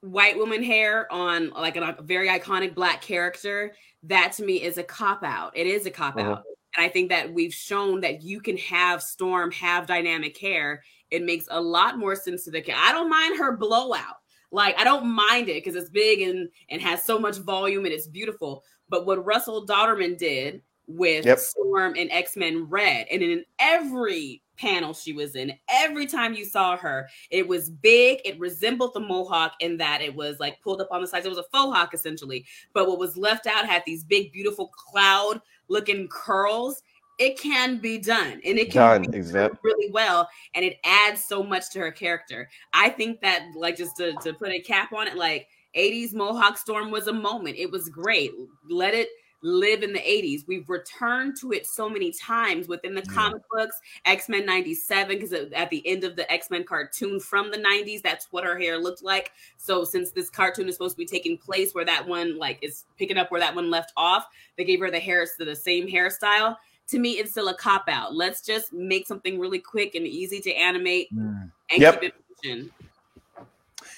white 0.00 0.36
woman 0.36 0.62
hair 0.62 1.10
on 1.12 1.50
like 1.50 1.76
a, 1.76 1.96
a 1.98 2.02
very 2.02 2.28
iconic 2.28 2.74
black 2.74 3.00
character 3.00 3.74
that 4.02 4.32
to 4.32 4.44
me 4.44 4.62
is 4.62 4.78
a 4.78 4.82
cop 4.82 5.22
out 5.22 5.56
it 5.56 5.66
is 5.66 5.86
a 5.86 5.90
cop 5.90 6.16
uh-huh. 6.16 6.32
out 6.32 6.42
and 6.76 6.84
i 6.84 6.88
think 6.88 7.08
that 7.08 7.32
we've 7.32 7.54
shown 7.54 8.00
that 8.00 8.22
you 8.22 8.40
can 8.40 8.56
have 8.56 9.02
storm 9.02 9.50
have 9.50 9.86
dynamic 9.86 10.38
hair 10.38 10.82
it 11.10 11.24
makes 11.24 11.46
a 11.50 11.60
lot 11.60 11.98
more 11.98 12.14
sense 12.14 12.44
to 12.44 12.50
the 12.50 12.60
kid. 12.60 12.74
i 12.78 12.92
don't 12.92 13.10
mind 13.10 13.38
her 13.38 13.56
blowout 13.56 14.16
like 14.52 14.78
i 14.78 14.84
don't 14.84 15.06
mind 15.06 15.48
it 15.48 15.64
because 15.64 15.74
it's 15.74 15.90
big 15.90 16.20
and 16.20 16.48
and 16.70 16.80
has 16.80 17.02
so 17.02 17.18
much 17.18 17.38
volume 17.38 17.84
and 17.84 17.94
it's 17.94 18.06
beautiful 18.06 18.62
but 18.88 19.06
what 19.06 19.24
russell 19.24 19.66
dauterman 19.66 20.16
did 20.16 20.62
with 20.86 21.26
yep. 21.26 21.38
Storm 21.38 21.94
and 21.96 22.10
X 22.10 22.36
Men 22.36 22.68
Red. 22.68 23.06
And 23.10 23.22
in 23.22 23.44
every 23.58 24.42
panel 24.56 24.94
she 24.94 25.12
was 25.12 25.36
in, 25.36 25.52
every 25.68 26.06
time 26.06 26.34
you 26.34 26.44
saw 26.44 26.76
her, 26.76 27.08
it 27.30 27.46
was 27.46 27.70
big. 27.70 28.20
It 28.24 28.38
resembled 28.38 28.94
the 28.94 29.00
Mohawk 29.00 29.54
in 29.60 29.76
that 29.78 30.00
it 30.00 30.14
was 30.14 30.38
like 30.40 30.60
pulled 30.62 30.80
up 30.80 30.88
on 30.90 31.00
the 31.00 31.06
sides. 31.06 31.26
It 31.26 31.30
was 31.30 31.38
a 31.38 31.44
faux 31.52 31.76
hawk 31.76 31.94
essentially. 31.94 32.44
But 32.72 32.88
what 32.88 32.98
was 32.98 33.16
left 33.16 33.46
out 33.46 33.66
had 33.66 33.82
these 33.86 34.04
big, 34.04 34.32
beautiful 34.32 34.68
cloud 34.68 35.40
looking 35.68 36.08
curls. 36.08 36.82
It 37.18 37.40
can 37.40 37.78
be 37.78 37.96
done 37.96 38.42
and 38.44 38.58
it 38.58 38.70
can 38.70 39.02
done, 39.02 39.10
be 39.10 39.16
exactly. 39.16 39.58
really 39.62 39.90
well. 39.90 40.28
And 40.54 40.64
it 40.64 40.76
adds 40.84 41.24
so 41.24 41.42
much 41.42 41.70
to 41.70 41.78
her 41.78 41.90
character. 41.90 42.48
I 42.74 42.90
think 42.90 43.22
that, 43.22 43.46
like, 43.56 43.76
just 43.76 43.96
to, 43.96 44.12
to 44.22 44.34
put 44.34 44.50
a 44.50 44.60
cap 44.60 44.92
on 44.92 45.08
it, 45.08 45.16
like 45.16 45.48
80s 45.74 46.12
Mohawk 46.12 46.58
Storm 46.58 46.90
was 46.90 47.06
a 47.06 47.12
moment. 47.14 47.56
It 47.56 47.70
was 47.70 47.88
great. 47.88 48.32
Let 48.68 48.92
it 48.92 49.08
live 49.42 49.82
in 49.82 49.92
the 49.92 50.00
80s. 50.00 50.46
We've 50.46 50.68
returned 50.68 51.36
to 51.40 51.52
it 51.52 51.66
so 51.66 51.88
many 51.88 52.12
times 52.12 52.68
within 52.68 52.94
the 52.94 53.04
yeah. 53.06 53.14
comic 53.14 53.42
books, 53.50 53.80
X 54.04 54.28
Men 54.28 54.46
97, 54.46 55.16
because 55.16 55.32
at 55.32 55.70
the 55.70 55.86
end 55.86 56.04
of 56.04 56.16
the 56.16 56.30
X 56.32 56.50
Men 56.50 56.64
cartoon 56.64 57.20
from 57.20 57.50
the 57.50 57.58
90s, 57.58 58.02
that's 58.02 58.28
what 58.30 58.44
her 58.44 58.58
hair 58.58 58.78
looked 58.78 59.02
like. 59.02 59.32
So, 59.56 59.84
since 59.84 60.10
this 60.10 60.30
cartoon 60.30 60.68
is 60.68 60.74
supposed 60.74 60.94
to 60.94 60.98
be 60.98 61.06
taking 61.06 61.38
place 61.38 61.74
where 61.74 61.84
that 61.84 62.06
one, 62.06 62.38
like, 62.38 62.58
is 62.62 62.84
picking 62.98 63.18
up 63.18 63.30
where 63.30 63.40
that 63.40 63.54
one 63.54 63.70
left 63.70 63.92
off, 63.96 64.26
they 64.56 64.64
gave 64.64 64.80
her 64.80 64.90
the 64.90 65.00
hair 65.00 65.26
to 65.38 65.44
the 65.44 65.56
same 65.56 65.86
hairstyle. 65.86 66.56
To 66.88 66.98
me, 66.98 67.12
it's 67.12 67.32
still 67.32 67.48
a 67.48 67.56
cop 67.56 67.84
out. 67.88 68.14
Let's 68.14 68.40
just 68.40 68.72
make 68.72 69.06
something 69.06 69.40
really 69.40 69.58
quick 69.58 69.96
and 69.96 70.06
easy 70.06 70.40
to 70.40 70.52
animate 70.52 71.12
mm. 71.12 71.50
and 71.70 71.80
yep. 71.80 72.00
keep 72.00 72.12
it 72.12 72.14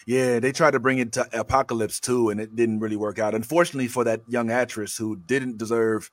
yeah, 0.08 0.38
they 0.38 0.52
tried 0.52 0.70
to 0.70 0.80
bring 0.80 1.00
it 1.00 1.12
to 1.12 1.28
Apocalypse 1.38 2.00
too, 2.00 2.30
and 2.30 2.40
it 2.40 2.56
didn't 2.56 2.80
really 2.80 2.96
work 2.96 3.18
out. 3.18 3.34
Unfortunately 3.34 3.88
for 3.88 4.04
that 4.04 4.22
young 4.26 4.50
actress 4.50 4.96
who 4.96 5.16
didn't 5.16 5.58
deserve 5.58 6.10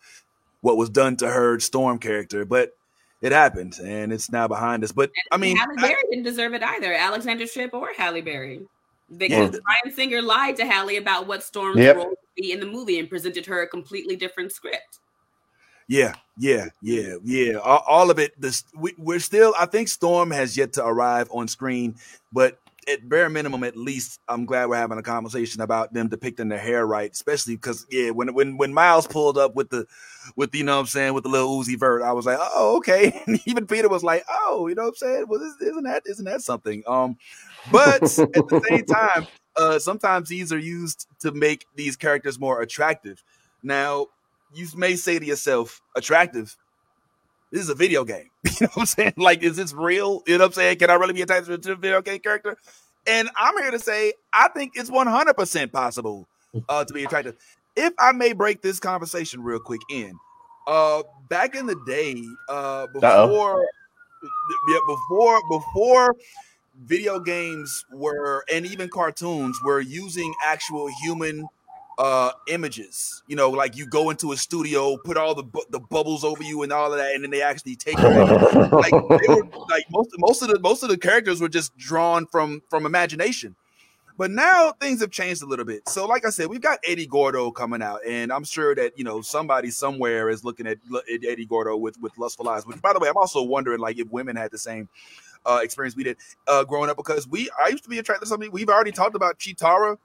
what 0.59 0.75
was 0.75 0.89
done 0.89 1.15
to 1.15 1.29
her 1.29 1.61
Storm 1.61 1.97
character, 1.97 2.43
but 2.43 2.75
it 3.21 3.31
happened, 3.31 3.79
and 3.81 4.11
it's 4.11 4.29
now 4.29 4.49
behind 4.49 4.83
us. 4.83 4.91
But 4.91 5.11
I 5.31 5.37
mean, 5.37 5.55
Halle 5.55 5.77
Berry 5.77 5.93
I, 5.93 6.09
didn't 6.09 6.25
deserve 6.25 6.53
it 6.53 6.61
either. 6.61 6.93
Alexandra 6.93 7.47
Shipp 7.47 7.73
or 7.73 7.87
Halle 7.95 8.19
Berry, 8.19 8.67
because 9.15 9.53
yeah. 9.53 9.59
Bryan 9.63 9.95
Singer 9.95 10.21
lied 10.21 10.57
to 10.57 10.65
Halle 10.65 10.97
about 10.97 11.25
what 11.25 11.41
Storm's 11.41 11.77
yep. 11.77 11.95
role 11.95 12.09
would 12.09 12.17
be 12.35 12.51
in 12.51 12.59
the 12.59 12.65
movie 12.65 12.99
and 12.99 13.09
presented 13.09 13.45
her 13.45 13.61
a 13.61 13.67
completely 13.67 14.17
different 14.17 14.51
script. 14.51 14.99
Yeah, 15.87 16.15
yeah, 16.37 16.65
yeah, 16.81 17.15
yeah. 17.23 17.59
All, 17.59 17.81
all 17.87 18.11
of 18.11 18.19
it. 18.19 18.33
This 18.41 18.65
we, 18.77 18.93
we're 18.97 19.19
still. 19.19 19.53
I 19.57 19.67
think 19.67 19.87
Storm 19.87 20.31
has 20.31 20.57
yet 20.57 20.73
to 20.73 20.85
arrive 20.85 21.29
on 21.31 21.47
screen, 21.47 21.95
but 22.33 22.59
at 22.87 23.07
bare 23.07 23.29
minimum, 23.29 23.63
at 23.63 23.75
least, 23.75 24.19
I'm 24.27 24.45
glad 24.45 24.69
we're 24.69 24.75
having 24.75 24.97
a 24.97 25.03
conversation 25.03 25.61
about 25.61 25.93
them 25.93 26.07
depicting 26.07 26.49
their 26.49 26.59
hair 26.59 26.85
right, 26.85 27.11
especially 27.11 27.55
because 27.55 27.85
yeah, 27.89 28.11
when 28.11 28.33
when 28.33 28.57
when 28.57 28.73
Miles 28.73 29.07
pulled 29.07 29.37
up 29.37 29.55
with 29.55 29.69
the 29.69 29.85
with 30.35 30.53
you 30.53 30.63
know 30.63 30.75
what 30.75 30.81
I'm 30.81 30.85
saying 30.87 31.13
with 31.13 31.23
the 31.23 31.29
little 31.29 31.59
Uzi 31.59 31.79
Vert, 31.79 32.03
I 32.03 32.11
was 32.13 32.25
like, 32.25 32.37
oh 32.39 32.77
okay. 32.77 33.21
And 33.27 33.39
even 33.45 33.65
Peter 33.65 33.89
was 33.89 34.03
like, 34.03 34.23
oh, 34.29 34.67
you 34.67 34.75
know 34.75 34.83
what 34.83 34.89
I'm 34.89 34.95
saying? 34.95 35.25
Well, 35.27 35.41
isn't 35.41 35.83
that 35.83 36.03
isn't 36.05 36.25
that 36.25 36.41
something? 36.41 36.83
Um, 36.87 37.17
but 37.71 38.03
at 38.03 38.33
the 38.33 38.65
same 38.69 38.85
time, 38.85 39.27
uh, 39.57 39.79
sometimes 39.79 40.29
these 40.29 40.51
are 40.53 40.59
used 40.59 41.07
to 41.19 41.31
make 41.31 41.65
these 41.75 41.95
characters 41.95 42.39
more 42.39 42.61
attractive. 42.61 43.23
Now, 43.63 44.07
you 44.53 44.67
may 44.75 44.95
say 44.95 45.17
to 45.17 45.25
yourself, 45.25 45.81
attractive. 45.95 46.55
This 47.55 47.63
is 47.63 47.69
a 47.69 47.75
video 47.75 48.03
game. 48.03 48.29
You 48.59 48.67
know 48.67 48.71
what 48.73 48.81
I'm 48.81 48.85
saying? 48.85 49.13
Like, 49.17 49.43
is 49.43 49.55
this 49.55 49.73
real? 49.73 50.21
You 50.27 50.37
know 50.37 50.43
what 50.43 50.47
I'm 50.47 50.53
saying? 50.53 50.77
Can 50.77 50.89
I 50.89 50.93
really 50.95 51.13
be 51.13 51.21
attached 51.21 51.47
to 51.47 51.71
a 51.71 51.75
video 51.75 52.01
game 52.01 52.19
character? 52.19 52.57
And 53.07 53.29
I'm 53.37 53.57
here 53.57 53.71
to 53.71 53.79
say, 53.79 54.13
I 54.33 54.49
think 54.49 54.73
it's 54.75 54.89
100% 54.89 55.71
possible 55.71 56.27
uh, 56.69 56.83
to 56.83 56.93
be 56.93 57.03
attractive. 57.05 57.35
If 57.77 57.93
I 57.97 58.11
may 58.11 58.33
break 58.33 58.61
this 58.61 58.79
conversation 58.79 59.41
real 59.41 59.59
quick 59.59 59.81
in, 59.89 60.13
uh, 60.67 61.03
back 61.29 61.55
in 61.55 61.65
the 61.65 61.75
day, 61.85 62.23
uh, 62.49 62.87
before, 62.93 63.65
yeah, 64.69 64.79
before, 64.87 65.41
before 65.49 66.15
video 66.85 67.19
games 67.19 67.85
were, 67.91 68.43
and 68.51 68.65
even 68.65 68.89
cartoons 68.89 69.57
were 69.63 69.79
using 69.79 70.33
actual 70.45 70.89
human 71.03 71.47
uh 71.97 72.31
images. 72.47 73.23
You 73.27 73.35
know 73.35 73.49
like 73.49 73.75
you 73.75 73.87
go 73.87 74.09
into 74.09 74.31
a 74.31 74.37
studio 74.37 74.97
put 74.97 75.17
all 75.17 75.35
the 75.35 75.43
bu- 75.43 75.65
the 75.69 75.79
bubbles 75.79 76.23
over 76.23 76.43
you 76.43 76.63
and 76.63 76.71
all 76.71 76.91
of 76.91 76.97
that 76.97 77.13
and 77.13 77.23
then 77.23 77.31
they 77.31 77.41
actually 77.41 77.75
take 77.75 77.95
it 77.97 78.03
like 78.03 78.91
they 78.91 79.27
were 79.33 79.43
like 79.69 79.85
most 79.89 80.09
most 80.17 80.41
of 80.41 80.49
the 80.49 80.59
most 80.59 80.83
of 80.83 80.89
the 80.89 80.97
characters 80.97 81.41
were 81.41 81.49
just 81.49 81.75
drawn 81.77 82.25
from 82.27 82.61
from 82.69 82.85
imagination. 82.85 83.55
But 84.17 84.31
now 84.31 84.71
things 84.71 85.01
have 85.01 85.11
changed 85.11 85.43
a 85.43 85.45
little 85.45 85.65
bit. 85.65 85.87
So 85.89 86.05
like 86.05 86.25
i 86.25 86.29
said 86.29 86.47
we've 86.47 86.61
got 86.61 86.79
eddie 86.87 87.07
gordo 87.07 87.51
coming 87.51 87.81
out 87.81 87.99
and 88.07 88.31
i'm 88.31 88.43
sure 88.43 88.75
that 88.75 88.97
you 88.97 89.03
know 89.03 89.21
somebody 89.21 89.69
somewhere 89.69 90.29
is 90.29 90.43
looking 90.43 90.67
at, 90.67 90.77
at 91.13 91.25
eddie 91.25 91.45
gordo 91.45 91.77
with 91.77 91.99
with 92.01 92.17
lustful 92.17 92.47
eyes 92.49 92.65
which 92.65 92.81
by 92.81 92.93
the 92.93 92.99
way 92.99 93.09
i'm 93.09 93.17
also 93.17 93.41
wondering 93.43 93.79
like 93.79 93.97
if 93.97 94.09
women 94.11 94.35
had 94.35 94.51
the 94.51 94.57
same 94.57 94.87
uh 95.45 95.59
experience 95.61 95.95
we 95.95 96.03
did 96.03 96.17
uh 96.47 96.63
growing 96.63 96.89
up 96.89 96.97
because 96.97 97.27
we 97.27 97.49
i 97.63 97.69
used 97.69 97.83
to 97.83 97.89
be 97.89 97.99
attracted 97.99 98.25
to 98.25 98.29
something 98.29 98.51
we've 98.51 98.69
already 98.69 98.91
talked 98.91 99.15
about 99.15 99.37
Cheetara 99.39 99.97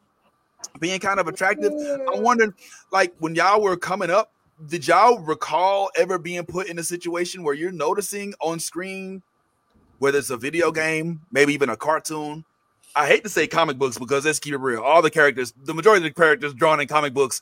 being 0.78 1.00
kind 1.00 1.20
of 1.20 1.28
attractive. 1.28 1.72
I'm 2.12 2.22
wondering, 2.22 2.54
like, 2.92 3.14
when 3.18 3.34
y'all 3.34 3.60
were 3.60 3.76
coming 3.76 4.10
up, 4.10 4.32
did 4.66 4.86
y'all 4.86 5.18
recall 5.18 5.90
ever 5.96 6.18
being 6.18 6.44
put 6.44 6.68
in 6.68 6.78
a 6.78 6.82
situation 6.82 7.42
where 7.42 7.54
you're 7.54 7.72
noticing 7.72 8.34
on 8.40 8.60
screen, 8.60 9.22
whether 9.98 10.18
it's 10.18 10.30
a 10.30 10.36
video 10.36 10.70
game, 10.70 11.22
maybe 11.32 11.54
even 11.54 11.70
a 11.70 11.76
cartoon? 11.76 12.44
I 12.94 13.06
hate 13.06 13.22
to 13.22 13.30
say 13.30 13.46
comic 13.46 13.78
books 13.78 13.98
because 13.98 14.24
let's 14.24 14.38
keep 14.38 14.52
it 14.52 14.60
real. 14.60 14.82
All 14.82 15.00
the 15.00 15.10
characters, 15.10 15.52
the 15.64 15.74
majority 15.74 16.06
of 16.06 16.14
the 16.14 16.20
characters 16.20 16.52
drawn 16.52 16.80
in 16.80 16.88
comic 16.88 17.14
books 17.14 17.40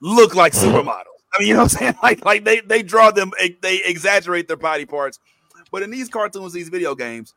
look 0.00 0.34
like 0.34 0.52
supermodels. 0.52 1.04
I 1.34 1.40
mean, 1.40 1.48
you 1.48 1.54
know 1.54 1.62
what 1.62 1.74
I'm 1.74 1.78
saying? 1.78 1.94
Like, 2.02 2.24
like 2.24 2.44
they 2.44 2.60
they 2.60 2.82
draw 2.82 3.10
them, 3.10 3.32
they 3.60 3.82
exaggerate 3.84 4.46
their 4.46 4.56
body 4.56 4.84
parts. 4.84 5.18
But 5.72 5.82
in 5.82 5.90
these 5.90 6.08
cartoons, 6.08 6.52
these 6.52 6.68
video 6.68 6.94
games, 6.94 7.34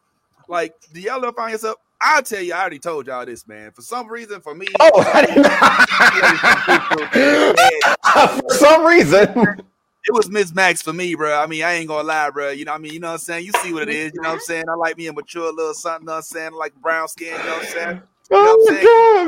like, 0.47 0.75
do 0.93 0.99
y'all 0.99 1.23
ever 1.23 1.33
find 1.33 1.53
yourself? 1.53 1.77
I'll 1.99 2.21
tell 2.21 2.41
you, 2.41 2.53
I 2.53 2.59
already 2.59 2.77
told 2.79 3.07
y'all 3.07 3.25
this, 3.25 3.47
man. 3.47 3.71
For 3.71 3.81
some 3.81 4.07
reason, 4.07 4.39
for 4.41 4.53
me, 4.53 4.67
oh, 4.79 5.03
for 8.47 8.53
some 8.53 8.85
reason, 8.85 9.27
it 10.05 10.13
was 10.13 10.29
Miss 10.29 10.53
Max 10.53 10.81
for 10.81 10.93
me, 10.93 11.15
bro. 11.15 11.39
I 11.39 11.47
mean, 11.47 11.63
I 11.63 11.73
ain't 11.73 11.87
gonna 11.87 12.07
lie, 12.07 12.29
bro. 12.29 12.51
You 12.51 12.65
know, 12.65 12.73
what 12.73 12.79
I 12.79 12.81
mean, 12.81 12.93
you 12.93 12.99
know 12.99 13.07
what 13.07 13.13
I'm 13.13 13.19
saying. 13.19 13.45
You 13.45 13.51
see 13.63 13.73
what 13.73 13.83
it 13.83 13.89
is. 13.89 14.11
You 14.13 14.21
know 14.21 14.29
what 14.29 14.35
I'm 14.35 14.41
saying. 14.41 14.65
I 14.69 14.75
like 14.75 14.97
me 14.97 15.07
a 15.07 15.13
mature 15.13 15.51
little 15.51 15.73
something. 15.73 16.03
You 16.03 16.07
know 16.07 16.13
what 16.13 16.17
I'm 16.17 16.23
saying, 16.23 16.53
like 16.53 16.75
brown 16.75 17.07
skin. 17.07 17.27
You 17.27 17.37
know 17.37 17.53
what 17.53 17.63
I'm 17.63 17.65
saying. 17.65 18.01
You 18.29 18.35
know 18.35 18.57
oh 18.57 18.65
my 18.67 18.83
god! 18.83 19.27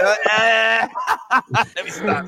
Uh, 0.00 0.88
uh, 1.30 1.40
Let 1.74 1.84
me 1.84 1.90
stop. 1.90 2.26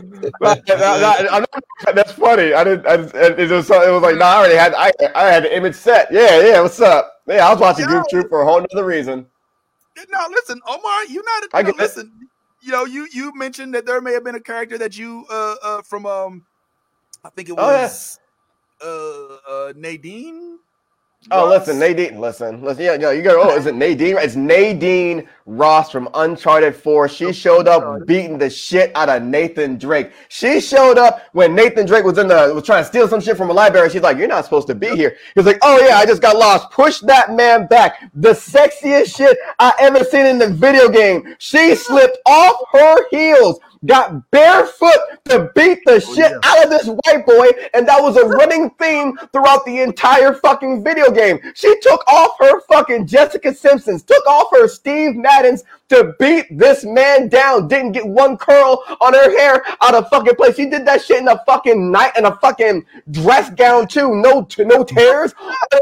that's 1.94 2.12
funny. 2.12 2.54
I 2.54 2.64
didn't. 2.64 2.86
I 2.86 2.94
it, 2.94 3.50
was. 3.50 3.70
It 3.70 3.92
was 3.92 4.02
like, 4.02 4.16
no, 4.16 4.24
I 4.24 4.36
already 4.36 4.54
had. 4.54 4.72
I, 4.74 4.90
I 5.14 5.28
had 5.28 5.44
the 5.44 5.54
image 5.54 5.74
set. 5.74 6.10
Yeah, 6.10 6.40
yeah. 6.40 6.62
What's 6.62 6.80
up? 6.80 7.20
Yeah, 7.26 7.46
I 7.46 7.52
was 7.52 7.60
watching 7.60 7.84
Goof 7.86 8.06
Troop 8.10 8.30
for 8.30 8.40
a 8.40 8.44
whole 8.44 8.66
other 8.72 8.84
reason. 8.84 9.26
No, 9.96 10.26
listen, 10.30 10.60
Omar, 10.66 11.04
you're 11.06 11.24
not. 11.24 11.44
A, 11.44 11.56
I 11.56 11.62
get 11.62 11.76
listen. 11.76 12.12
It. 12.20 12.28
You 12.66 12.72
know, 12.72 12.84
you 12.84 13.08
you 13.12 13.34
mentioned 13.34 13.74
that 13.74 13.86
there 13.86 14.00
may 14.00 14.12
have 14.12 14.24
been 14.24 14.36
a 14.36 14.40
character 14.40 14.78
that 14.78 14.96
you 14.96 15.26
uh, 15.30 15.56
uh 15.62 15.82
from 15.82 16.06
um 16.06 16.46
I 17.24 17.30
think 17.30 17.48
it 17.48 17.54
Oh, 17.56 17.70
yeah. 17.70 17.82
was 17.82 18.18
uh, 18.84 19.34
uh, 19.48 19.72
Nadine. 19.76 20.58
Oh, 21.30 21.48
Ross? 21.48 21.66
listen, 21.66 21.78
Nadine. 21.78 22.20
Listen, 22.20 22.62
listen. 22.62 22.84
Yeah, 22.84 22.94
yeah. 22.94 23.10
You 23.12 23.22
go. 23.22 23.40
Oh, 23.42 23.56
is 23.56 23.66
it 23.66 23.74
Nadine? 23.74 24.16
It's 24.18 24.34
Nadine 24.34 25.28
Ross 25.46 25.90
from 25.90 26.08
Uncharted 26.14 26.74
Four. 26.74 27.08
She 27.08 27.32
showed 27.32 27.68
up 27.68 28.06
beating 28.06 28.38
the 28.38 28.50
shit 28.50 28.90
out 28.94 29.08
of 29.08 29.22
Nathan 29.22 29.78
Drake. 29.78 30.10
She 30.28 30.60
showed 30.60 30.98
up 30.98 31.22
when 31.32 31.54
Nathan 31.54 31.86
Drake 31.86 32.04
was 32.04 32.18
in 32.18 32.28
the 32.28 32.52
was 32.54 32.64
trying 32.64 32.82
to 32.82 32.88
steal 32.88 33.06
some 33.08 33.20
shit 33.20 33.36
from 33.36 33.50
a 33.50 33.52
library. 33.52 33.88
She's 33.90 34.02
like, 34.02 34.18
"You're 34.18 34.28
not 34.28 34.44
supposed 34.44 34.66
to 34.66 34.74
be 34.74 34.88
here." 34.96 35.10
He 35.10 35.38
was 35.38 35.46
like, 35.46 35.58
"Oh 35.62 35.78
yeah, 35.86 35.96
I 35.96 36.06
just 36.06 36.22
got 36.22 36.36
lost." 36.36 36.70
Push 36.70 37.00
that 37.00 37.32
man 37.32 37.66
back. 37.66 38.02
The 38.14 38.32
sexiest 38.32 39.16
shit 39.16 39.38
I 39.58 39.72
ever 39.78 40.04
seen 40.04 40.26
in 40.26 40.38
the 40.38 40.48
video 40.48 40.88
game. 40.88 41.36
She 41.38 41.74
slipped 41.76 42.18
off 42.26 42.56
her 42.72 43.08
heels. 43.10 43.60
Got 43.84 44.30
barefoot 44.30 44.98
to 45.24 45.50
beat 45.56 45.80
the 45.84 45.94
oh, 45.94 45.98
shit 45.98 46.30
yeah. 46.30 46.38
out 46.44 46.64
of 46.64 46.70
this 46.70 46.86
white 46.86 47.26
boy, 47.26 47.48
and 47.74 47.86
that 47.88 48.00
was 48.00 48.16
a 48.16 48.24
running 48.24 48.70
theme 48.78 49.16
throughout 49.32 49.64
the 49.64 49.80
entire 49.80 50.34
fucking 50.34 50.84
video 50.84 51.10
game. 51.10 51.40
She 51.54 51.74
took 51.80 52.06
off 52.06 52.36
her 52.38 52.60
fucking 52.62 53.08
Jessica 53.08 53.52
Simpsons, 53.52 54.04
took 54.04 54.24
off 54.26 54.48
her 54.52 54.68
Steve 54.68 55.16
Maddens 55.16 55.64
to 55.92 56.14
beat 56.18 56.46
this 56.50 56.84
man 56.84 57.28
down. 57.28 57.68
Didn't 57.68 57.92
get 57.92 58.06
one 58.06 58.36
curl 58.38 58.82
on 59.00 59.12
her 59.12 59.38
hair 59.38 59.62
out 59.82 59.94
of 59.94 60.08
fucking 60.08 60.36
place. 60.36 60.56
She 60.56 60.66
did 60.66 60.86
that 60.86 61.02
shit 61.02 61.20
in 61.20 61.28
a 61.28 61.42
fucking 61.44 61.90
night 61.90 62.16
in 62.16 62.24
a 62.24 62.34
fucking 62.36 62.86
dress 63.10 63.50
gown 63.50 63.86
too. 63.86 64.14
No, 64.16 64.46
no 64.58 64.84
tears 64.84 65.34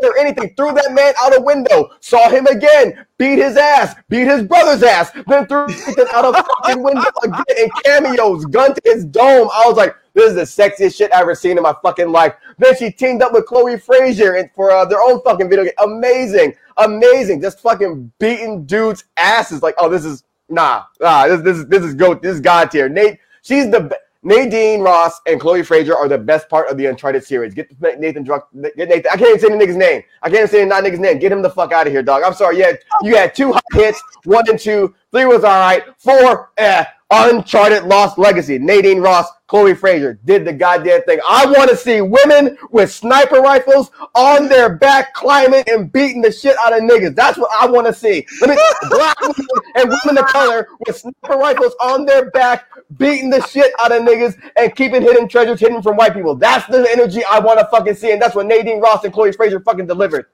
or 0.03 0.19
anything. 0.19 0.53
Threw 0.57 0.73
that 0.75 0.93
man 0.93 1.15
out 1.23 1.39
a 1.39 1.41
window. 1.41 1.91
Saw 2.01 2.29
him 2.29 2.47
again. 2.47 3.07
Beat 3.19 3.39
his 3.39 3.57
ass. 3.57 3.95
Beat 4.09 4.27
his 4.27 4.43
brother's 4.43 4.83
ass. 4.83 5.13
Then 5.29 5.47
threw 5.47 5.69
Nathan 5.69 6.07
out 6.13 6.25
a 6.25 6.43
fucking 6.43 6.83
window 6.83 7.11
again 7.23 7.45
in 7.57 7.69
cameos. 7.85 8.47
Gun 8.47 8.75
to 8.75 8.81
his 8.85 9.05
dome. 9.05 9.49
I 9.53 9.65
was 9.67 9.77
like, 9.77 9.95
this 10.15 10.33
is 10.33 10.35
the 10.35 10.63
sexiest 10.63 10.97
shit 10.97 11.15
I've 11.15 11.23
ever 11.23 11.35
seen 11.35 11.57
in 11.57 11.63
my 11.63 11.75
fucking 11.83 12.11
life. 12.11 12.35
Then 12.59 12.77
she 12.77 12.91
teamed 12.91 13.23
up 13.23 13.33
with 13.33 13.47
Chloe 13.47 13.79
Frazer 13.79 14.51
for 14.57 14.71
uh, 14.71 14.85
their 14.85 15.01
own 15.01 15.23
fucking 15.23 15.49
video 15.49 15.65
game. 15.65 15.73
Amazing, 15.83 16.55
amazing. 16.81 17.41
Just 17.41 17.61
fucking 17.61 18.13
beating 18.19 18.65
dudes' 18.65 19.05
asses. 19.17 19.63
Like, 19.63 19.75
oh, 19.79 19.89
this 19.89 20.05
is 20.05 20.25
nah, 20.49 20.85
nah. 21.01 21.27
This 21.29 21.43
this 21.43 21.59
is 21.59 21.67
this 21.67 21.83
is 21.83 21.95
goat. 21.95 22.23
This 22.23 22.35
is 22.35 22.41
god 22.41 22.71
tier. 22.71 22.89
Nate, 22.89 23.19
she's 23.43 23.71
the 23.71 23.97
Nadine 24.23 24.83
Ross 24.83 25.19
and 25.27 25.41
Chloe 25.41 25.63
Frazer 25.63 25.97
are 25.97 26.09
the 26.09 26.19
best 26.19 26.49
part 26.49 26.69
of 26.69 26.77
the 26.77 26.87
Uncharted 26.87 27.25
series. 27.25 27.55
Get 27.55 27.71
Nathan 27.81 28.23
Drunk. 28.23 28.45
Get 28.63 28.77
Nathan. 28.77 29.07
I 29.11 29.17
can't 29.17 29.29
even 29.29 29.41
say 29.41 29.49
the 29.49 29.65
nigga's 29.65 29.77
name. 29.77 30.03
I 30.23 30.29
can't 30.29 30.41
even 30.41 30.49
say 30.49 30.65
not 30.67 30.85
nigga's 30.85 30.99
name. 30.99 31.19
Get 31.19 31.33
him 31.33 31.41
the 31.41 31.51
fuck 31.51 31.73
out 31.73 31.87
of 31.87 31.93
here, 31.93 32.03
dog. 32.03 32.23
I'm 32.23 32.35
sorry. 32.35 32.61
Had 32.61 32.81
you 33.03 33.17
had 33.17 33.35
two 33.35 33.53
hot 33.53 33.65
hits. 33.73 34.03
One 34.25 34.49
and 34.49 34.59
two. 34.59 34.95
Three 35.11 35.25
was 35.25 35.45
all 35.45 35.59
right. 35.59 35.85
Four, 35.99 36.51
eh. 36.59 36.85
Uncharted 37.11 37.85
Lost 37.85 38.19
Legacy. 38.19 38.59
Nadine 38.59 39.01
Ross, 39.01 39.27
Chloe 39.51 39.75
Frazer 39.75 40.17
did 40.25 40.45
the 40.45 40.53
goddamn 40.53 41.03
thing. 41.03 41.19
I 41.29 41.45
want 41.45 41.71
to 41.71 41.77
see 41.77 42.01
women 42.01 42.57
with 42.71 42.93
sniper 42.93 43.41
rifles 43.41 43.91
on 44.15 44.49
their 44.49 44.77
back 44.77 45.13
climbing 45.13 45.65
and 45.67 45.93
beating 45.93 46.23
the 46.23 46.31
shit 46.31 46.57
out 46.59 46.73
of 46.73 46.85
niggas. 46.85 47.17
That's 47.17 47.37
what 47.37 47.51
I 47.61 47.67
want 47.67 47.89
to 47.89 47.93
see. 47.93 48.25
Let 48.41 48.51
me 48.51 48.57
black 48.91 49.21
women 49.21 49.35
and 49.75 49.93
women 50.05 50.23
of 50.23 50.29
color 50.29 50.69
with 50.87 50.99
sniper 50.99 51.37
rifles 51.37 51.75
on 51.81 52.07
their 52.07 52.31
back 52.31 52.69
beating 52.97 53.29
the 53.29 53.43
shit 53.43 53.73
out 53.81 53.91
of 53.91 54.03
niggas 54.03 54.41
and 54.57 54.73
keeping 54.77 55.03
hidden 55.03 55.27
treasures 55.27 55.59
hidden 55.59 55.83
from 55.83 55.97
white 55.97 56.15
people. 56.15 56.37
That's 56.37 56.69
the 56.69 56.89
energy 56.89 57.25
I 57.25 57.41
want 57.41 57.59
to 57.59 57.67
fucking 57.73 57.97
see, 57.97 58.13
and 58.13 58.23
that's 58.23 58.37
what 58.37 58.47
Nadine 58.47 58.81
Ross 58.81 59.03
and 59.03 59.13
Chloe 59.13 59.33
Frazer 59.33 59.59
fucking 59.59 59.89
delivered. 59.89 60.27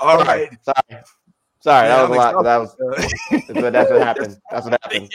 All 0.00 0.18
right. 0.18 0.56
Sorry. 0.62 1.02
Sorry, 1.62 1.86
Yeah, 1.88 1.96
that 1.96 2.08
was 2.10 2.18
a 2.18 2.20
I'm 2.20 2.34
lot. 2.34 2.42
That 2.44 2.56
was 2.56 2.76
exhausted. 3.30 3.72
that's 3.72 3.90
what 3.90 4.02
happened. 4.02 4.38
That's 4.50 4.64
what 4.66 4.72
happened. 4.82 5.12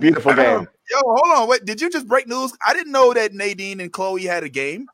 Beautiful 0.00 0.34
game. 0.34 0.66
Yo, 0.90 0.98
hold 1.04 1.38
on. 1.42 1.48
Wait, 1.48 1.64
did 1.66 1.80
you 1.80 1.90
just 1.90 2.06
break 2.08 2.26
news? 2.26 2.52
I 2.66 2.72
didn't 2.72 2.92
know 2.92 3.12
that 3.12 3.34
Nadine 3.34 3.80
and 3.80 3.92
Chloe 3.92 4.24
had 4.24 4.42
a 4.42 4.48
game. 4.48 4.86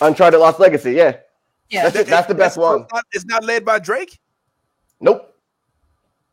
Uncharted 0.00 0.40
Lost 0.40 0.58
Legacy. 0.58 0.92
Yeah. 0.92 1.16
Yeah. 1.70 1.84
That's 1.84 1.96
it. 1.96 2.06
That's 2.08 2.26
the 2.26 2.34
best 2.34 2.58
one. 2.58 2.80
It's 2.82 2.92
not, 2.92 3.04
it's 3.12 3.24
not 3.26 3.44
led 3.44 3.64
by 3.64 3.78
Drake. 3.78 4.18
Nope. 5.00 5.34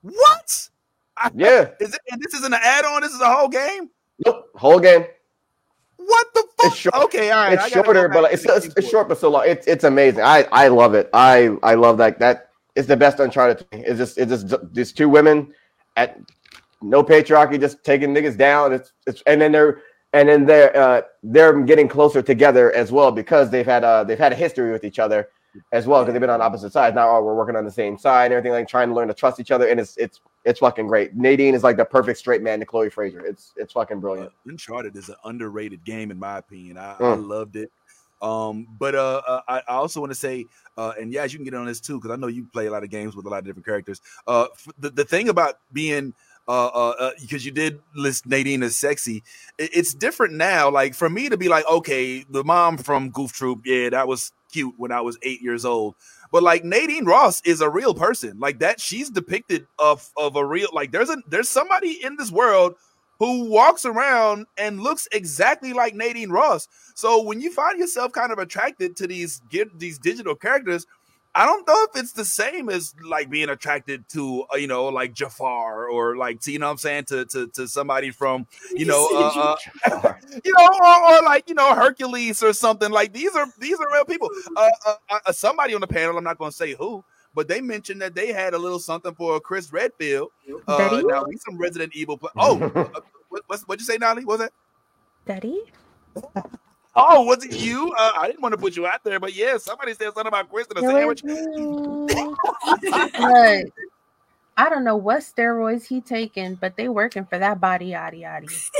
What? 0.02 0.70
I- 1.18 1.30
Yeah. 1.36 1.70
Is 1.80 1.94
it? 1.94 2.02
And 2.12 2.22
this 2.22 2.34
isn't 2.40 2.54
an 2.54 2.60
add-on. 2.64 3.02
This 3.02 3.14
is 3.14 3.22
a 3.22 3.30
whole 3.32 3.50
game. 3.50 3.90
Nope. 4.26 4.50
Whole 4.56 4.80
game. 4.80 5.06
What 5.98 6.28
the 6.34 6.41
fuck? 6.58 6.66
It's 6.72 6.76
short. 6.76 6.96
Okay, 6.96 7.30
all 7.30 7.44
right. 7.44 7.54
it's 7.54 7.64
I 7.64 7.70
gotta 7.70 7.82
go 7.82 7.94
shorter, 7.94 8.10
but 8.10 8.22
to 8.30 8.34
it's, 8.34 8.46
it's, 8.46 8.74
it's 8.78 8.90
short, 8.90 9.08
but 9.10 9.20
so 9.20 9.30
long. 9.30 9.44
It's 9.46 9.68
it's 9.68 9.84
amazing. 9.84 10.22
I 10.22 10.48
I 10.52 10.70
love 10.70 10.96
it. 10.96 11.10
I 11.14 11.56
I 11.62 11.76
love 11.76 11.98
that. 12.00 12.18
That 12.20 12.49
it's 12.80 12.88
the 12.88 12.98
best 12.98 13.20
Uncharted 13.20 13.70
thing. 13.70 13.84
It's 13.86 13.98
just 14.00 14.18
it's 14.18 14.44
just 14.44 14.74
these 14.74 14.94
two 14.94 15.10
women 15.10 15.54
at 15.98 16.18
no 16.82 17.04
patriarchy, 17.04 17.60
just 17.60 17.84
taking 17.84 18.14
niggas 18.16 18.38
down. 18.38 18.72
It's 18.74 18.94
it's 19.06 19.22
and 19.28 19.40
then 19.42 19.52
they're 19.52 19.82
and 20.14 20.30
then 20.30 20.46
they're 20.46 20.76
uh 20.76 21.02
they're 21.22 21.62
getting 21.62 21.88
closer 21.90 22.22
together 22.22 22.72
as 22.74 22.92
well 22.92 23.12
because 23.12 23.50
they've 23.52 23.66
had 23.66 23.84
uh 23.84 24.04
they've 24.06 24.18
had 24.18 24.32
a 24.32 24.36
history 24.36 24.72
with 24.72 24.84
each 24.86 24.98
other 24.98 25.28
as 25.74 25.86
well 25.88 26.02
because 26.02 26.14
they've 26.14 26.22
been 26.22 26.30
on 26.30 26.42
opposite 26.42 26.72
sides. 26.72 26.96
Now 26.96 27.10
oh, 27.18 27.22
we're 27.22 27.36
working 27.36 27.58
on 27.58 27.66
the 27.66 27.72
same 27.72 27.98
side 27.98 28.26
and 28.26 28.34
everything 28.34 28.54
like 28.54 28.68
trying 28.70 28.88
to 28.90 28.96
learn 28.96 29.10
to 29.10 29.14
trust 29.14 29.42
each 29.42 29.52
other 29.52 29.68
and 29.68 29.78
it's 29.80 29.98
it's 29.98 30.22
it's 30.46 30.60
fucking 30.60 30.88
great. 30.88 31.16
Nadine 31.16 31.54
is 31.54 31.64
like 31.64 31.76
the 31.76 31.84
perfect 31.84 32.18
straight 32.18 32.42
man 32.42 32.60
to 32.62 32.66
Chloe 32.66 32.90
Frazer. 32.90 33.26
It's 33.26 33.52
it's 33.58 33.74
fucking 33.74 33.98
Uh, 33.98 34.00
brilliant. 34.00 34.32
Uncharted 34.46 34.96
is 34.96 35.10
an 35.10 35.16
underrated 35.26 35.84
game 35.84 36.12
in 36.12 36.18
my 36.18 36.38
opinion. 36.38 36.78
I, 36.78 36.94
I 36.94 36.98
Mm. 37.02 37.28
loved 37.28 37.58
it. 37.58 37.72
Um, 38.22 38.68
but 38.78 38.96
uh, 38.96 39.22
uh, 39.26 39.41
I, 39.48 39.58
I 39.68 39.76
also 39.76 40.00
want 40.00 40.12
to 40.12 40.16
say, 40.16 40.46
uh, 40.78 40.94
and 41.00 41.12
yeah, 41.12 41.24
you 41.24 41.38
can 41.38 41.46
get 41.46 41.54
on 41.54 41.66
this 41.66 41.80
too 41.80 42.00
because 42.00 42.12
I 42.12 42.16
know 42.16 42.28
you 42.28 42.46
play 42.52 42.68
a 42.68 42.72
lot 42.72 42.84
of 42.84 42.90
games 42.90 43.16
with 43.16 43.26
a 43.26 43.30
lot 43.30 43.40
of 43.40 43.46
different 43.46 43.66
characters. 43.66 44.02
Uh, 44.28 44.48
the 44.78 44.90
the 44.90 45.06
thing 45.06 45.30
about 45.30 45.60
being 45.72 46.14
uh, 46.48 46.66
uh, 46.66 46.96
uh, 47.00 47.12
because 47.22 47.46
you 47.46 47.52
did 47.52 47.80
list 47.96 48.26
Nadine 48.26 48.64
as 48.64 48.76
sexy, 48.76 49.24
it, 49.58 49.70
it's 49.72 49.94
different 49.94 50.34
now. 50.34 50.70
Like 50.70 50.96
for 50.96 51.10
me 51.10 51.30
to 51.30 51.38
be 51.38 51.48
like, 51.48 51.64
okay, 51.70 52.26
the 52.30 52.44
mom 52.44 52.78
from 52.78 53.12
Goof 53.12 53.32
Troop, 53.32 53.62
yeah, 53.66 53.90
that 53.90 54.08
was 54.08 54.32
cute 54.52 54.74
when 54.78 54.91
I 54.91 55.02
was 55.02 55.18
eight 55.22 55.41
years 55.41 55.64
old. 55.64 55.96
But 56.32 56.44
like 56.44 56.64
Nadine 56.64 57.06
Ross 57.06 57.41
is 57.46 57.62
a 57.62 57.70
real 57.70 57.94
person, 57.94 58.40
like 58.40 58.60
that. 58.60 58.82
She's 58.82 59.10
depicted 59.10 59.68
of 59.78 60.10
of 60.18 60.36
a 60.36 60.46
real 60.46 60.70
like. 60.74 60.91
There's 60.91 61.10
a 61.10 61.18
there's 61.28 61.50
somebody 61.50 62.04
in 62.04 62.18
this 62.18 62.32
world 62.32 62.76
who 63.20 63.50
walks 63.50 63.86
around 63.86 64.48
and 64.58 64.82
looks 64.82 65.08
exactly 65.12 65.74
like 65.74 65.94
Nadine 65.94 66.30
Ross. 66.30 66.68
So 66.96 67.22
when 67.22 67.41
you 67.41 67.52
find 67.52 67.78
yourself 67.78 68.14
kind 68.14 68.32
of 68.32 68.40
attracted 68.40 68.96
to 68.98 69.08
these 69.08 69.41
these 69.76 70.00
digital 70.00 70.36
characters, 70.36 70.88
I 71.36 71.46
don't 71.46 71.68
know 71.68 71.88
if 71.90 72.02
it's 72.02 72.14
the 72.14 72.26
same 72.26 72.70
as 72.70 72.96
like 73.08 73.30
being 73.30 73.50
attracted 73.50 74.08
to 74.10 74.46
uh, 74.54 74.58
you 74.58 74.68
know 74.68 74.86
like 74.86 75.14
Jafar 75.14 75.88
or 75.88 76.18
like 76.18 76.40
to, 76.41 76.52
you 76.52 76.60
know 76.60 76.68
what 76.68 76.72
I'm 76.72 76.78
saying 76.78 77.06
to 77.06 77.26
to 77.26 77.48
to 77.50 77.68
somebody 77.68 78.10
from 78.10 78.48
you 78.74 78.86
know 78.86 79.08
uh, 79.14 79.56
uh, 79.91 80.14
you 80.44 80.54
know 80.58 80.68
or, 80.68 81.20
or 81.20 81.24
like 81.24 81.48
you 81.48 81.56
know 81.56 81.76
Hercules 81.76 82.41
or 82.41 82.54
something 82.54 82.91
like 82.91 83.14
these 83.14 83.36
are 83.36 83.48
these 83.60 83.80
are 83.80 83.91
real 83.91 84.06
people. 84.06 84.30
Uh, 84.56 84.70
uh, 84.86 85.20
uh, 85.26 85.32
somebody 85.32 85.74
on 85.74 85.80
the 85.80 85.88
panel, 85.88 86.18
I'm 86.18 86.24
not 86.24 86.38
going 86.38 86.52
to 86.52 86.58
say 86.58 86.74
who. 86.74 87.04
But 87.36 87.48
they 87.48 87.62
mentioned 87.62 88.02
that 88.02 88.16
they 88.16 88.32
had 88.34 88.54
a 88.54 88.58
little 88.58 88.80
something 88.80 89.14
for 89.14 89.40
Chris 89.40 89.72
Redfield. 89.72 90.32
Uh, 90.68 91.02
now 91.06 91.26
he's 91.30 91.44
some 91.44 91.58
Resident 91.58 91.96
Evil. 91.96 92.18
Play- 92.18 92.32
oh, 92.38 92.62
uh, 92.76 93.02
what, 93.30 93.44
what's, 93.48 93.64
what'd 93.64 93.80
you 93.80 93.86
say, 93.86 93.98
Nolly? 93.98 94.26
What 94.26 94.40
was 94.40 94.48
that? 94.48 94.54
Daddy? 95.26 95.62
Oh, 96.96 97.24
was 97.24 97.46
it 97.46 97.54
you? 97.54 97.94
Uh, 97.98 98.12
I 98.18 98.28
didn't 98.28 98.42
want 98.42 98.54
to 98.54 98.58
put 98.58 98.76
you 98.76 98.88
out 98.88 99.04
there, 99.04 99.20
but 99.20 99.36
yeah, 99.36 99.58
somebody 99.58 99.94
said 99.94 100.06
something 100.06 100.28
about 100.28 100.50
Chris 100.52 100.68
in 100.68 100.78
a 100.78 100.82
sandwich. 100.82 101.22
was. 101.24 102.12
Look, 102.14 102.38
I 104.58 104.68
don't 104.70 104.84
know 104.84 104.98
what 104.98 105.22
steroids 105.22 105.86
he 105.86 106.02
taking, 106.02 106.56
but 106.56 106.76
they 106.76 106.90
working 106.90 107.26
for 107.26 107.40
that 107.40 107.62
body, 107.62 107.92
yaddy 107.92 108.22
yaddy. 108.24 108.70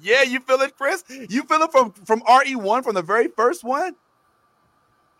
Yeah, 0.00 0.22
you 0.22 0.40
feel 0.40 0.60
it, 0.60 0.76
Chris? 0.76 1.02
You 1.08 1.42
feel 1.44 1.62
it 1.62 1.72
from 1.72 1.92
from 1.92 2.22
RE 2.28 2.54
one 2.56 2.82
from 2.82 2.94
the 2.94 3.02
very 3.02 3.28
first 3.28 3.64
one? 3.64 3.96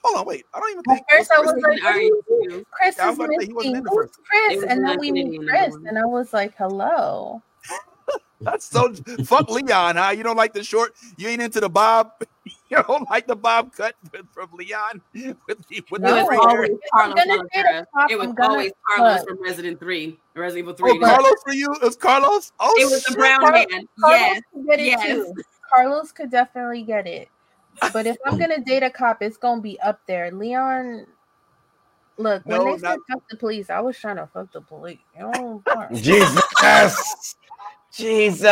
Hold 0.05 0.19
on, 0.19 0.27
wait. 0.27 0.45
I 0.55 0.61
don't 0.61 0.71
even 0.71 0.83
At 0.91 0.95
think 0.95 1.07
first, 1.11 1.31
I 1.33 1.41
was 1.41 1.55
like, 1.63 1.85
All 1.85 1.91
right, 1.91 2.11
too. 2.51 2.67
Chris 2.71 2.97
Yeah, 2.99 3.07
I 3.07 3.11
is 3.13 3.19
was 3.19 3.27
about 3.27 3.33
to 3.35 3.41
say, 3.41 3.47
he 3.47 3.53
wasn't 3.55 3.73
missing. 3.73 3.77
in 3.77 3.85
the 3.85 3.91
first 3.91 4.19
Chris? 4.29 4.65
And 4.69 4.85
then 4.87 5.01
we 5.01 5.07
Kennedy 5.09 5.39
meet 5.39 5.49
Chris, 5.49 5.75
and 5.75 5.99
I 5.99 6.05
was 6.05 6.33
like, 6.33 6.55
hello. 6.57 7.43
That's 8.41 8.67
so 8.67 8.93
fuck 9.25 9.49
Leon, 9.49 9.97
huh? 9.97 10.11
You 10.11 10.23
don't 10.23 10.37
like 10.37 10.53
the 10.53 10.63
short. 10.63 10.93
You 11.17 11.29
ain't 11.29 11.41
into 11.41 11.61
the 11.61 11.69
bob. 11.71 12.13
You 12.71 12.83
don't 12.83 13.09
like 13.09 13.27
the 13.27 13.37
bob 13.37 13.73
cut 13.73 13.95
with, 14.13 14.27
from 14.33 14.51
Leon 14.53 15.01
with 15.15 15.37
the 15.37 15.37
with 15.49 15.61
It 15.71 15.91
was 15.91 16.01
No. 16.01 16.15
the 16.15 16.37
always 16.39 16.39
Carlos 16.41 16.79
I'm 16.95 17.11
gonna 17.15 17.21
say 17.21 17.27
the 17.27 17.37
Montero. 17.63 17.85
top, 17.95 18.11
It 18.11 18.19
was 18.19 18.35
always 18.41 18.73
Carlos 18.97 19.19
look. 19.21 19.29
from 19.29 19.43
Resident 19.43 19.79
3, 19.81 20.19
Resident 20.35 20.59
Evil 20.59 20.73
Oh, 20.87 20.93
3. 20.95 20.99
Carlos 20.99 21.35
for 21.47 21.55
you? 21.55 21.73
It 21.75 21.83
was 21.83 21.97
Carlos? 21.97 22.53
Oh, 22.61 22.75
it 22.79 22.91
was 22.91 23.05
the 23.05 23.15
brown 23.15 23.41
Carlos- 23.41 23.67
man. 23.71 23.87
Carlos 24.01 24.19
Yes. 24.21 24.41
could 24.53 24.67
get 24.67 24.81
it 24.81 24.85
yes. 24.87 25.07
too. 25.07 25.35
Carlos 25.75 26.13
could 26.13 26.31
definitely 26.31 26.83
get 26.83 27.07
it. 27.07 27.29
But 27.93 28.07
if 28.07 28.17
I'm 28.27 28.39
gonna 28.39 28.61
date 28.61 28.83
a 28.83 28.91
cop, 28.91 29.23
it's 29.23 29.37
gonna 29.37 29.61
be 29.61 29.79
up 29.81 30.01
there. 30.07 30.31
Leon, 30.31 31.07
look, 32.19 32.45
when 32.47 32.59
No, 32.59 32.65
they 32.65 32.79
said 32.79 32.83
not- 32.83 32.99
fuck 33.11 33.23
the 33.31 33.37
police, 33.37 33.71
I 33.71 33.81
was 33.81 33.99
trying 33.99 34.17
to 34.17 34.27
fuck 34.27 34.53
the 34.53 34.61
police. 34.61 34.99
You 35.17 35.23
know, 35.23 35.63
fuck. 35.67 35.93
Jesus. 35.93 37.37
Jesus. 37.93 38.49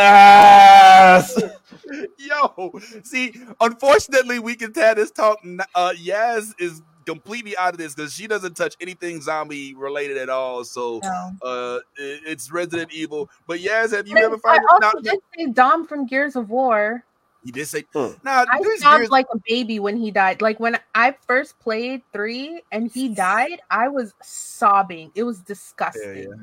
Yo, 2.17 2.79
see, 3.03 3.33
unfortunately, 3.59 4.39
we 4.39 4.55
can 4.55 4.71
tell 4.71 4.95
this 4.95 5.11
talk. 5.11 5.39
n- 5.43 5.59
Uh, 5.75 5.91
Yaz 5.97 6.53
is 6.59 6.81
completely 7.05 7.57
out 7.57 7.73
of 7.73 7.77
this 7.77 7.93
because 7.93 8.13
she 8.13 8.25
doesn't 8.27 8.55
touch 8.55 8.75
anything 8.79 9.19
zombie 9.21 9.75
related 9.75 10.15
at 10.17 10.29
all. 10.29 10.63
So 10.63 11.01
No. 11.03 11.31
uh, 11.43 11.79
it- 11.97 12.21
it's 12.25 12.51
Resident 12.53 12.93
Evil. 12.93 13.29
But 13.45 13.59
Yaz, 13.59 13.91
have 13.93 14.07
you 14.07 14.15
I 14.17 14.21
ever 14.23 14.37
found? 14.37 14.61
also 14.71 14.99
Now, 14.99 15.11
did 15.11 15.19
say 15.37 15.47
Dom 15.47 15.85
from 15.85 16.05
Gears 16.05 16.37
of 16.37 16.49
War. 16.49 17.03
He 17.43 17.51
did 17.51 17.67
say, 17.67 17.85
Hmm. 17.93 18.13
"Nah, 18.23 18.45
I 18.49 18.61
sobbed 18.77 18.99
Gears- 19.01 19.09
like 19.11 19.25
a 19.33 19.37
baby 19.47 19.79
when 19.79 19.97
he 19.97 20.11
died. 20.11 20.41
Like 20.41 20.59
when 20.59 20.77
I 20.95 21.15
first 21.27 21.59
played 21.59 22.01
three 22.13 22.61
and 22.71 22.89
he 22.91 23.09
died, 23.09 23.61
I 23.69 23.87
was 23.89 24.13
sobbing. 24.21 25.11
It 25.15 25.23
was 25.23 25.39
disgusting. 25.39 26.33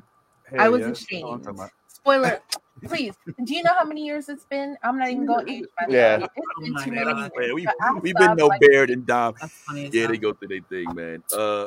I 0.53 0.63
Hell 0.65 0.73
was 0.73 0.81
yeah. 0.81 0.87
That's 0.89 1.13
what 1.13 1.35
I'm 1.49 1.55
ashamed. 1.55 1.71
Spoiler, 1.89 2.41
please. 2.85 3.15
Do 3.45 3.55
you 3.55 3.63
know 3.63 3.75
how 3.79 3.85
many 3.85 4.05
years 4.07 4.29
it's 4.29 4.45
been? 4.47 4.77
I'm 4.83 4.99
not 4.99 5.11
even 5.11 5.27
going 5.27 5.47
to 5.47 5.53
age 5.53 5.65
myself. 5.79 5.93
Yeah. 5.93 6.17
It's 6.17 6.47
Oh 6.57 6.61
been 6.63 6.73
too 6.73 6.91
God. 6.91 7.07
many 7.07 7.21
years. 7.21 7.31
Man, 7.37 7.55
we, 7.55 7.67
we've 8.01 8.15
been 8.17 8.37
no 8.37 8.47
like- 8.47 8.61
Baird 8.61 8.91
and 8.91 9.07
Dom. 9.07 9.35
That's 9.41 9.53
funny. 9.53 9.87
As 9.87 9.95
Yeah, 9.95 10.03
hell. 10.03 10.11
they 10.11 10.17
go 10.19 10.33
through 10.33 10.49
their 10.49 10.61
thing, 10.71 10.95
man. 10.95 11.23
Uh, 11.37 11.67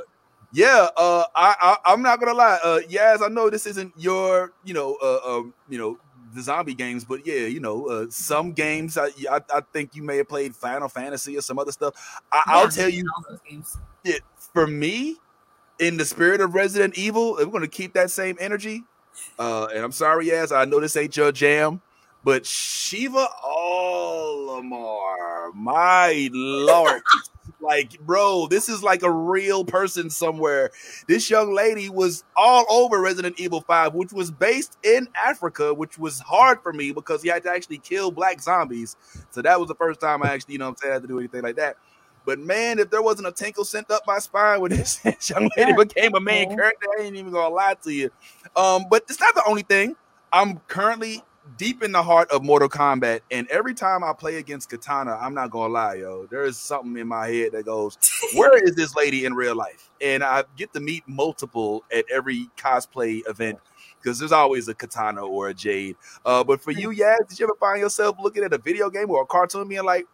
yeah. 0.51 0.87
Uh, 0.97 1.23
I, 1.35 1.55
I 1.61 1.93
I'm 1.93 2.01
not 2.01 2.19
gonna 2.19 2.33
lie. 2.33 2.57
Uh, 2.63 2.79
Yaz, 2.89 3.21
I 3.23 3.27
know 3.27 3.49
this 3.51 3.67
isn't 3.67 3.93
your, 3.95 4.53
you 4.63 4.73
know, 4.73 4.95
uh, 5.03 5.19
um, 5.37 5.53
you 5.69 5.77
know, 5.77 5.97
the 6.33 6.41
zombie 6.41 6.73
games, 6.75 7.05
but 7.05 7.25
yeah, 7.25 7.45
you 7.47 7.59
know, 7.59 7.87
uh, 7.87 8.05
some 8.09 8.53
games. 8.53 8.97
I, 8.97 9.07
I 9.31 9.41
I 9.53 9.61
think 9.73 9.95
you 9.95 10.03
may 10.03 10.17
have 10.17 10.29
played 10.29 10.55
Final 10.55 10.89
Fantasy 10.89 11.37
or 11.37 11.41
some 11.41 11.57
other 11.59 11.71
stuff. 11.71 11.93
I, 12.31 12.43
I'll 12.49 12.63
Yeah, 12.65 12.67
tell 12.67 12.89
you, 12.89 13.03
for 14.53 14.67
me, 14.67 15.17
in 15.79 15.97
the 15.97 16.05
spirit 16.05 16.41
of 16.41 16.53
Resident 16.55 16.97
Evil, 16.97 17.33
we're 17.35 17.45
gonna 17.45 17.67
keep 17.67 17.93
that 17.93 18.11
same 18.11 18.37
energy. 18.39 18.83
Uh, 19.39 19.67
and 19.73 19.83
I'm 19.83 19.91
sorry, 19.91 20.27
Yaz, 20.27 20.55
I 20.55 20.65
know 20.65 20.79
this 20.79 20.95
ain't 20.95 21.17
your 21.17 21.31
jam, 21.31 21.81
but 22.23 22.43
Sheva 22.43 23.25
Alomar, 23.45 25.53
my 25.55 26.29
lord. 26.31 27.01
Like, 27.63 27.97
bro, 28.01 28.47
this 28.49 28.69
is 28.69 28.83
like 28.83 29.03
a 29.03 29.11
real 29.11 29.65
person 29.65 30.09
somewhere. 30.09 30.71
This 31.07 31.29
young 31.29 31.53
lady 31.53 31.89
was 31.89 32.23
all 32.35 32.65
over 32.69 32.99
Resident 33.01 33.39
Evil 33.39 33.61
5, 33.61 33.93
which 33.95 34.11
was 34.13 34.31
based 34.31 34.77
in 34.83 35.07
Africa, 35.25 35.73
which 35.73 35.97
was 35.97 36.19
hard 36.19 36.59
for 36.61 36.73
me 36.73 36.91
because 36.91 37.23
you 37.23 37.31
had 37.31 37.43
to 37.43 37.49
actually 37.51 37.79
kill 37.79 38.11
black 38.11 38.41
zombies. 38.41 38.97
So 39.31 39.41
that 39.41 39.59
was 39.59 39.69
the 39.69 39.75
first 39.75 40.01
time 40.01 40.23
I 40.23 40.31
actually, 40.33 40.53
you 40.53 40.59
know 40.59 40.65
what 40.65 40.71
I'm 40.71 40.77
saying, 40.77 40.91
I 40.91 40.95
had 40.95 41.01
to 41.03 41.07
do 41.07 41.19
anything 41.19 41.43
like 41.43 41.55
that. 41.55 41.77
But 42.25 42.39
man, 42.39 42.79
if 42.79 42.89
there 42.89 43.01
wasn't 43.01 43.27
a 43.27 43.31
tinkle 43.31 43.65
sent 43.65 43.91
up 43.91 44.03
my 44.07 44.19
spine 44.19 44.61
when 44.61 44.71
this 44.75 44.99
young 45.29 45.49
lady 45.57 45.71
Yeah. 45.71 45.75
became 45.77 46.15
a 46.15 46.21
main 46.21 46.47
Mhm. 46.49 46.55
character, 46.55 46.87
I 46.99 47.03
ain't 47.03 47.15
even 47.15 47.31
gonna 47.31 47.53
lie 47.53 47.75
to 47.83 47.91
you. 47.93 48.11
Um, 48.55 48.85
but 48.89 49.03
it's 49.09 49.19
not 49.19 49.35
the 49.35 49.43
only 49.47 49.63
thing. 49.63 49.95
I'm 50.31 50.59
currently 50.67 51.23
deep 51.57 51.83
in 51.83 51.91
the 51.91 52.03
heart 52.03 52.29
of 52.31 52.43
Mortal 52.43 52.69
Kombat, 52.69 53.21
and 53.31 53.47
every 53.49 53.73
time 53.73 54.03
I 54.03 54.13
play 54.13 54.37
against 54.37 54.69
Katana, 54.69 55.17
I'm 55.19 55.33
not 55.33 55.51
gonna 55.51 55.73
lie, 55.73 55.95
yo, 55.95 56.25
there 56.27 56.43
is 56.43 56.57
something 56.57 56.97
in 56.97 57.07
my 57.07 57.27
head 57.27 57.51
that 57.53 57.65
goes, 57.65 57.97
"Where 58.33 58.57
is 58.63 58.75
this 58.75 58.95
lady 58.95 59.25
in 59.25 59.33
real 59.33 59.55
life?" 59.55 59.89
And 60.01 60.23
I 60.23 60.43
get 60.57 60.73
to 60.73 60.79
meet 60.79 61.03
multiple 61.07 61.83
at 61.91 62.05
every 62.11 62.49
cosplay 62.57 63.21
event 63.29 63.59
because 64.01 64.19
there's 64.19 64.31
always 64.31 64.67
a 64.67 64.73
Katana 64.73 65.25
or 65.25 65.49
a 65.49 65.53
Jade. 65.53 65.95
Uh, 66.25 66.43
but 66.43 66.61
for 66.61 66.71
you, 66.71 66.91
yeah, 66.91 67.15
did 67.27 67.39
you 67.39 67.45
ever 67.45 67.55
find 67.59 67.79
yourself 67.79 68.17
looking 68.21 68.43
at 68.43 68.53
a 68.53 68.57
video 68.57 68.89
game 68.89 69.09
or 69.09 69.21
a 69.21 69.25
cartoon 69.25 69.67
being 69.67 69.85
like? 69.85 70.05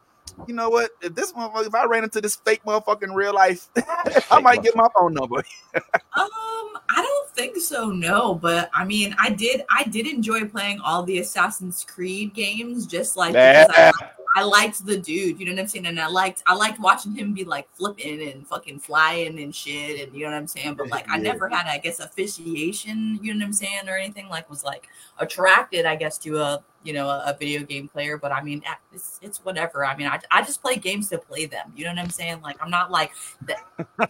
You 0.47 0.53
know 0.53 0.69
what? 0.69 0.91
If 1.01 1.15
this 1.15 1.34
motherfucker, 1.34 1.68
if 1.68 1.76
I 1.76 1.85
ran 1.85 2.03
into 2.03 2.22
this 2.22 2.35
fake 2.35 2.61
motherfucker 2.64 3.03
in 3.03 3.14
real 3.14 3.34
life, 3.34 3.68
I 4.31 4.39
might 4.41 4.61
get 4.64 4.76
my 4.76 4.88
phone 4.97 5.14
number. 5.14 5.43
Um, 6.15 6.59
I 6.90 7.02
don't 7.02 7.30
think 7.32 7.57
so. 7.57 7.90
No, 7.90 8.34
but 8.36 8.70
I 8.74 8.84
mean, 8.84 9.16
I 9.20 9.30
did. 9.30 9.64
I 9.70 9.84
did 9.84 10.07
enjoy 10.07 10.45
playing 10.45 10.80
all 10.80 11.03
the 11.03 11.20
Assassin's 11.20 11.86
Creed 11.88 12.34
games, 12.34 12.88
just 12.88 13.16
like 13.16 13.34
because 13.34 13.68
I, 13.76 13.86
liked- 13.86 14.14
I 14.36 14.44
liked 14.44 14.86
the 14.86 14.98
dude. 14.98 15.40
You 15.40 15.45
know 15.45 15.52
what 15.53 15.61
I'm 15.61 15.68
saying? 15.68 15.86
And 15.86 15.99
I 15.99 16.07
liked. 16.07 16.41
I 16.48 16.56
liked 16.56 16.80
watching 16.80 17.14
him 17.14 17.34
be 17.34 17.44
like 17.44 17.68
flipping 17.74 18.22
and 18.30 18.48
fucking 18.48 18.80
flying 18.80 19.40
and 19.40 19.53
shit. 19.53 20.07
And 20.07 20.16
you 20.16 20.26
know 20.26 20.32
what 20.32 20.38
I'm 20.38 20.48
saying? 20.48 20.76
But 20.76 20.90
like, 20.90 21.06
I 21.10 21.18
never 21.18 21.48
had, 21.49 21.68
I 21.68 21.78
guess, 21.78 21.99
officiation. 21.99 23.20
You 23.22 23.34
know 23.34 23.40
what 23.44 23.48
I'm 23.48 23.53
saying, 23.53 23.88
or 23.88 23.95
anything 23.98 24.28
like 24.30 24.49
was 24.49 24.64
like 24.64 24.88
attracted, 25.20 25.86
I 25.86 25.95
guess, 25.95 26.18
to 26.20 26.38
a 26.40 26.64
you 26.84 26.93
know 26.93 27.07
a, 27.07 27.23
a 27.27 27.38
video 27.38 27.64
game 27.64 27.88
player. 27.88 28.18
But 28.18 28.31
I 28.31 28.41
mean, 28.41 28.64
it's 28.93 29.19
it's 29.22 29.43
whatever. 29.43 29.85
I 29.85 29.95
mean, 29.95 30.07
I 30.07 30.19
I 30.31 30.41
just 30.41 30.61
play 30.61 30.76
games 30.76 31.10
to 31.10 31.18
play 31.18 31.45
them. 31.45 31.73
You 31.76 31.85
know 31.85 31.91
what 31.91 31.99
I'm 31.99 32.10
saying? 32.10 32.41
Like, 32.41 32.57
I'm 32.61 32.69
not 32.69 32.91
like. 32.91 33.11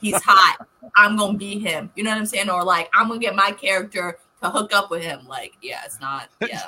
He's 0.01 0.21
hot. 0.21 0.67
I'm 0.95 1.17
gonna 1.17 1.37
be 1.37 1.59
him. 1.59 1.91
You 1.95 2.03
know 2.03 2.11
what 2.11 2.17
I'm 2.17 2.25
saying? 2.25 2.49
Or 2.49 2.63
like 2.63 2.89
I'm 2.93 3.07
gonna 3.07 3.19
get 3.19 3.35
my 3.35 3.51
character 3.51 4.17
to 4.41 4.49
hook 4.49 4.73
up 4.73 4.89
with 4.89 5.03
him. 5.03 5.25
Like, 5.27 5.53
yeah, 5.61 5.81
it's 5.85 5.99
not. 5.99 6.29
Yeah. 6.41 6.61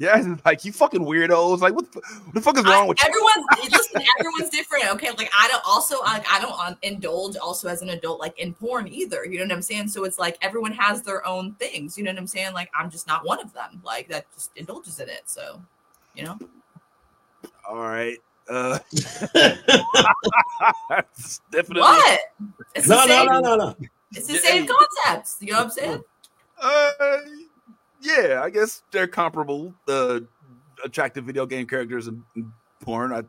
yeah, 0.00 0.18
it's 0.32 0.44
like 0.44 0.64
you 0.64 0.72
fucking 0.72 1.00
weirdos. 1.00 1.60
Like, 1.60 1.74
what 1.74 1.90
the, 1.92 2.00
what 2.24 2.34
the 2.34 2.40
fuck 2.40 2.58
is 2.58 2.64
I- 2.64 2.70
wrong 2.70 2.88
with 2.88 2.98
you? 3.02 3.08
everyone's 3.08 3.72
listen, 3.72 4.02
everyone's 4.18 4.50
different. 4.50 4.86
Okay, 4.94 5.10
like 5.16 5.30
I 5.38 5.48
don't 5.48 5.62
also 5.66 6.00
like 6.02 6.24
I 6.30 6.40
don't 6.40 6.58
um, 6.60 6.76
indulge 6.82 7.36
also 7.36 7.68
as 7.68 7.82
an 7.82 7.90
adult 7.90 8.20
like 8.20 8.38
in 8.38 8.54
porn 8.54 8.88
either. 8.88 9.24
You 9.24 9.38
know 9.38 9.44
what 9.44 9.52
I'm 9.52 9.62
saying? 9.62 9.88
So 9.88 10.04
it's 10.04 10.18
like 10.18 10.38
everyone 10.42 10.72
has 10.72 11.02
their 11.02 11.26
own 11.26 11.54
things. 11.54 11.98
You 11.98 12.04
know 12.04 12.10
what 12.12 12.18
I'm 12.18 12.26
saying? 12.26 12.54
Like 12.54 12.70
I'm 12.74 12.90
just 12.90 13.06
not 13.06 13.24
one 13.26 13.40
of 13.40 13.52
them. 13.52 13.80
Like 13.84 14.08
that 14.08 14.26
just 14.34 14.50
indulges 14.56 15.00
in 15.00 15.08
it. 15.08 15.22
So, 15.26 15.60
you 16.14 16.24
know. 16.24 16.38
All 17.68 17.76
right. 17.76 18.18
Uh, 18.48 18.78
it's 18.92 19.28
definitely. 21.50 21.80
What? 21.82 22.20
It's 22.74 22.88
the 22.88 22.94
No, 22.94 23.04
no, 23.04 23.06
same. 23.06 23.26
no, 23.26 23.40
no, 23.40 23.56
no. 23.56 23.76
It's 24.12 24.26
the 24.26 24.38
same 24.38 24.66
concept. 24.66 25.42
You 25.42 25.52
know 25.52 25.58
what 25.58 25.64
I'm 25.64 25.70
saying? 25.70 26.02
Uh, 26.60 27.18
yeah, 28.00 28.40
I 28.42 28.50
guess 28.50 28.82
they're 28.90 29.06
comparable. 29.06 29.74
The 29.86 30.26
attractive 30.84 31.24
video 31.24 31.46
game 31.46 31.66
characters 31.66 32.06
and 32.06 32.22
porn. 32.80 33.12
I 33.12 33.24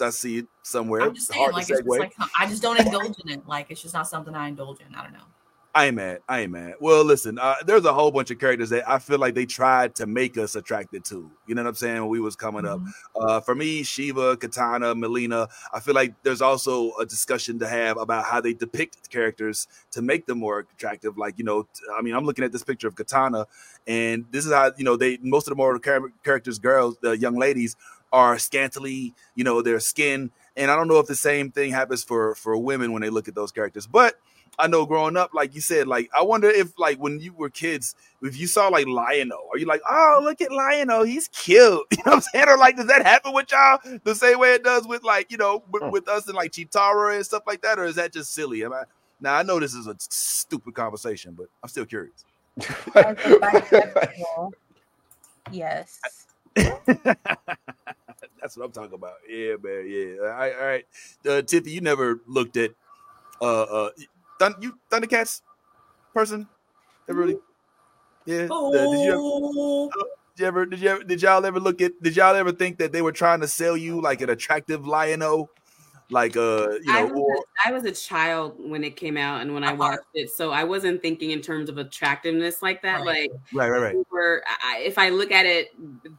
I 0.00 0.10
see 0.10 0.38
it 0.38 0.46
somewhere. 0.62 1.02
I'm 1.02 1.14
just 1.14 1.28
saying, 1.28 1.40
Hard 1.42 1.54
like, 1.54 1.68
it's 1.68 1.80
just 1.80 1.88
like 1.88 2.14
I 2.38 2.46
just 2.46 2.62
don't 2.62 2.78
indulge 2.78 3.18
in 3.24 3.30
it. 3.30 3.46
Like, 3.46 3.70
it's 3.70 3.82
just 3.82 3.94
not 3.94 4.06
something 4.06 4.34
I 4.34 4.48
indulge 4.48 4.80
in. 4.80 4.94
I 4.94 5.02
don't 5.02 5.12
know. 5.12 5.24
I 5.74 5.86
ain't 5.86 5.96
mad. 5.96 6.18
I 6.28 6.40
ain't 6.40 6.52
mad. 6.52 6.74
Well, 6.80 7.02
listen, 7.02 7.38
uh, 7.38 7.54
there's 7.64 7.86
a 7.86 7.94
whole 7.94 8.10
bunch 8.10 8.30
of 8.30 8.38
characters 8.38 8.68
that 8.70 8.86
I 8.88 8.98
feel 8.98 9.18
like 9.18 9.34
they 9.34 9.46
tried 9.46 9.94
to 9.96 10.06
make 10.06 10.36
us 10.36 10.54
attracted 10.54 11.02
to. 11.06 11.30
You 11.46 11.54
know 11.54 11.62
what 11.62 11.70
I'm 11.70 11.74
saying? 11.76 12.00
When 12.02 12.10
we 12.10 12.20
was 12.20 12.36
coming 12.36 12.66
up, 12.66 12.80
uh, 13.16 13.40
for 13.40 13.54
me, 13.54 13.82
Sheva, 13.82 14.38
Katana, 14.38 14.94
Mileena. 14.94 15.48
I 15.72 15.80
feel 15.80 15.94
like 15.94 16.14
there's 16.24 16.42
also 16.42 16.92
a 17.00 17.06
discussion 17.06 17.58
to 17.60 17.68
have 17.68 17.96
about 17.96 18.26
how 18.26 18.38
they 18.42 18.52
depict 18.52 19.08
characters 19.08 19.66
to 19.92 20.02
make 20.02 20.26
them 20.26 20.40
more 20.40 20.58
attractive. 20.58 21.16
Like, 21.16 21.38
you 21.38 21.44
know, 21.44 21.62
t- 21.62 21.68
I 21.96 22.02
mean, 22.02 22.14
I'm 22.14 22.26
looking 22.26 22.44
at 22.44 22.52
this 22.52 22.64
picture 22.64 22.88
of 22.88 22.94
Katana, 22.94 23.46
and 23.86 24.26
this 24.30 24.44
is 24.44 24.52
how 24.52 24.72
you 24.76 24.84
know 24.84 24.96
they 24.96 25.16
most 25.22 25.46
of 25.46 25.52
the 25.52 25.56
more 25.56 25.78
char- 25.78 26.12
characters, 26.22 26.58
girls, 26.58 26.98
the 27.00 27.16
young 27.16 27.38
ladies 27.38 27.76
are 28.12 28.38
scantily, 28.38 29.14
you 29.34 29.44
know, 29.44 29.62
their 29.62 29.80
skin. 29.80 30.30
And 30.54 30.70
I 30.70 30.76
don't 30.76 30.86
know 30.86 30.98
if 30.98 31.06
the 31.06 31.14
same 31.14 31.50
thing 31.50 31.70
happens 31.70 32.04
for 32.04 32.34
for 32.34 32.58
women 32.58 32.92
when 32.92 33.00
they 33.00 33.08
look 33.08 33.26
at 33.26 33.34
those 33.34 33.52
characters, 33.52 33.86
but 33.86 34.16
I 34.58 34.66
know 34.66 34.86
growing 34.86 35.16
up, 35.16 35.32
like 35.34 35.54
you 35.54 35.60
said, 35.60 35.88
like 35.88 36.10
I 36.16 36.22
wonder 36.22 36.48
if 36.48 36.78
like 36.78 36.98
when 36.98 37.20
you 37.20 37.32
were 37.32 37.48
kids, 37.48 37.94
if 38.20 38.38
you 38.38 38.46
saw 38.46 38.68
like 38.68 38.86
Lionel, 38.86 39.48
are 39.52 39.58
you 39.58 39.66
like, 39.66 39.80
oh 39.88 40.20
look 40.22 40.40
at 40.40 40.52
Lionel, 40.52 41.04
he's 41.04 41.28
cute. 41.28 41.80
You 41.92 41.98
know 42.04 42.04
what 42.04 42.14
I'm 42.14 42.20
saying? 42.20 42.48
Or 42.48 42.58
like, 42.58 42.76
does 42.76 42.86
that 42.86 43.04
happen 43.04 43.32
with 43.32 43.50
y'all 43.50 43.78
the 44.04 44.14
same 44.14 44.38
way 44.38 44.54
it 44.54 44.64
does 44.64 44.86
with 44.86 45.02
like, 45.02 45.30
you 45.30 45.38
know, 45.38 45.62
with, 45.70 45.82
with 45.90 46.08
us 46.08 46.26
and 46.26 46.36
like 46.36 46.52
Cheetara 46.52 47.16
and 47.16 47.24
stuff 47.24 47.42
like 47.46 47.62
that? 47.62 47.78
Or 47.78 47.84
is 47.84 47.96
that 47.96 48.12
just 48.12 48.32
silly? 48.34 48.64
Am 48.64 48.72
I 48.72 48.84
now 49.20 49.36
I 49.36 49.42
know 49.42 49.58
this 49.60 49.74
is 49.74 49.86
a 49.86 49.96
stupid 49.98 50.74
conversation, 50.74 51.32
but 51.32 51.46
I'm 51.62 51.68
still 51.68 51.86
curious. 51.86 52.24
As 52.58 52.68
a 52.94 53.14
bisexual, 53.14 54.52
yes. 55.50 56.00
That's 56.54 56.76
what 58.56 58.66
I'm 58.66 58.72
talking 58.72 58.94
about. 58.94 59.14
Yeah, 59.28 59.54
man. 59.62 59.86
Yeah. 59.88 60.16
All 60.20 60.26
right. 60.26 60.54
All 60.54 60.66
right. 60.66 60.86
Uh, 61.24 61.42
Tiffy, 61.42 61.70
you 61.70 61.80
never 61.80 62.20
looked 62.26 62.56
at 62.56 62.72
uh 63.40 63.62
uh 63.62 63.90
Thun- 64.42 64.56
you 64.60 64.74
Thundercats 64.90 65.40
person? 66.12 66.48
Ever 67.08 67.20
really? 67.20 67.36
Yeah. 68.26 68.48
Uh, 68.50 68.70
did 68.72 69.00
you 69.04 69.12
ever, 69.12 69.20
Oh, 69.20 69.90
did 70.34 70.42
you 70.42 70.46
ever 70.46 70.66
did 70.66 70.80
you 70.80 70.88
ever 70.88 71.04
did 71.04 71.22
y'all 71.22 71.46
ever 71.46 71.60
look 71.60 71.80
at 71.80 71.92
did 72.02 72.16
y'all 72.16 72.34
ever 72.34 72.50
think 72.50 72.78
that 72.78 72.90
they 72.90 73.02
were 73.02 73.12
trying 73.12 73.40
to 73.40 73.46
sell 73.48 73.76
you 73.76 74.00
like 74.00 74.20
an 74.20 74.30
attractive 74.30 74.84
lion-o? 74.84 75.48
Like 76.10 76.36
uh 76.36 76.70
you 76.82 76.92
I 76.92 77.02
know 77.02 77.12
was, 77.12 77.22
or 77.22 77.34
a, 77.36 77.68
I 77.68 77.72
was 77.72 77.84
a 77.84 77.92
child 77.92 78.56
when 78.58 78.82
it 78.82 78.96
came 78.96 79.16
out 79.16 79.42
and 79.42 79.54
when 79.54 79.62
I 79.62 79.72
watched 79.72 80.00
it, 80.14 80.30
so 80.30 80.50
I 80.50 80.64
wasn't 80.64 81.00
thinking 81.02 81.30
in 81.30 81.40
terms 81.40 81.68
of 81.70 81.78
attractiveness 81.78 82.62
like 82.62 82.82
that. 82.82 83.04
Right. 83.04 83.30
Like, 83.30 83.30
right 83.54 83.70
right 83.70 83.94
right. 83.94 84.06
or 84.10 84.42
I, 84.64 84.78
if 84.78 84.98
I 84.98 85.10
look 85.10 85.30
at 85.30 85.46
it 85.46 85.68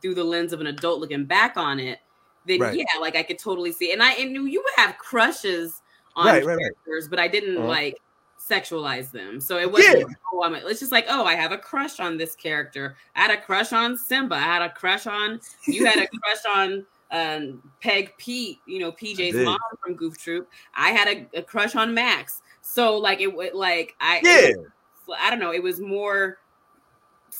through 0.01 0.15
the 0.15 0.23
lens 0.23 0.53
of 0.53 0.61
an 0.61 0.67
adult 0.67 1.01
looking 1.01 1.25
back 1.25 1.57
on 1.57 1.79
it, 1.79 1.99
then 2.47 2.61
Right. 2.61 2.77
yeah, 2.77 2.85
like 3.01 3.17
I 3.17 3.23
could 3.23 3.37
totally 3.37 3.73
see. 3.73 3.91
And 3.91 4.01
I 4.01 4.13
and 4.13 4.31
you 4.31 4.61
would 4.63 4.73
have 4.77 4.97
crushes 4.97 5.81
on 6.15 6.27
Right, 6.27 6.45
right, 6.45 6.55
right. 6.55 6.61
characters, 6.61 7.07
but 7.07 7.19
I 7.19 7.27
didn't 7.27 7.57
Uh-huh. 7.57 7.67
like 7.67 7.97
sexualize 8.49 9.11
them. 9.11 9.39
So 9.39 9.57
it 9.57 9.71
wasn't. 9.71 9.99
Yeah. 9.99 10.05
Oh, 10.33 10.43
I'm. 10.43 10.55
It's 10.55 10.79
just 10.79 10.91
like, 10.91 11.05
oh, 11.09 11.25
I 11.25 11.35
have 11.35 11.51
a 11.51 11.57
crush 11.57 11.99
on 11.99 12.17
this 12.17 12.35
character. 12.35 12.95
I 13.15 13.21
had 13.21 13.31
a 13.31 13.41
crush 13.41 13.71
on 13.73 13.97
Simba. 13.97 14.35
I 14.35 14.39
had 14.39 14.61
a 14.61 14.69
crush 14.69 15.07
on. 15.07 15.39
You 15.67 15.85
had 15.85 15.99
a 15.99 16.07
crush 16.07 16.45
on. 16.55 16.85
Um, 17.11 17.61
Peg 17.79 18.11
Pete, 18.17 18.57
you 18.65 18.79
know 18.79 18.91
PJ's 18.91 19.35
mom 19.45 19.59
from 19.83 19.93
Goof 19.95 20.17
Troop. 20.17 20.49
I 20.75 20.89
had 20.89 21.07
a, 21.07 21.37
a 21.37 21.41
crush 21.43 21.75
on 21.75 21.93
Max. 21.93 22.41
So 22.61 22.97
like 22.97 23.21
it 23.21 23.31
would 23.31 23.53
like 23.53 23.93
I 24.01 24.19
Yeah. 24.23 24.47
was- 25.07 25.17
I 25.19 25.29
don't 25.29 25.37
know. 25.39 25.53
It 25.53 25.61
was 25.61 25.79
more. 25.79 26.39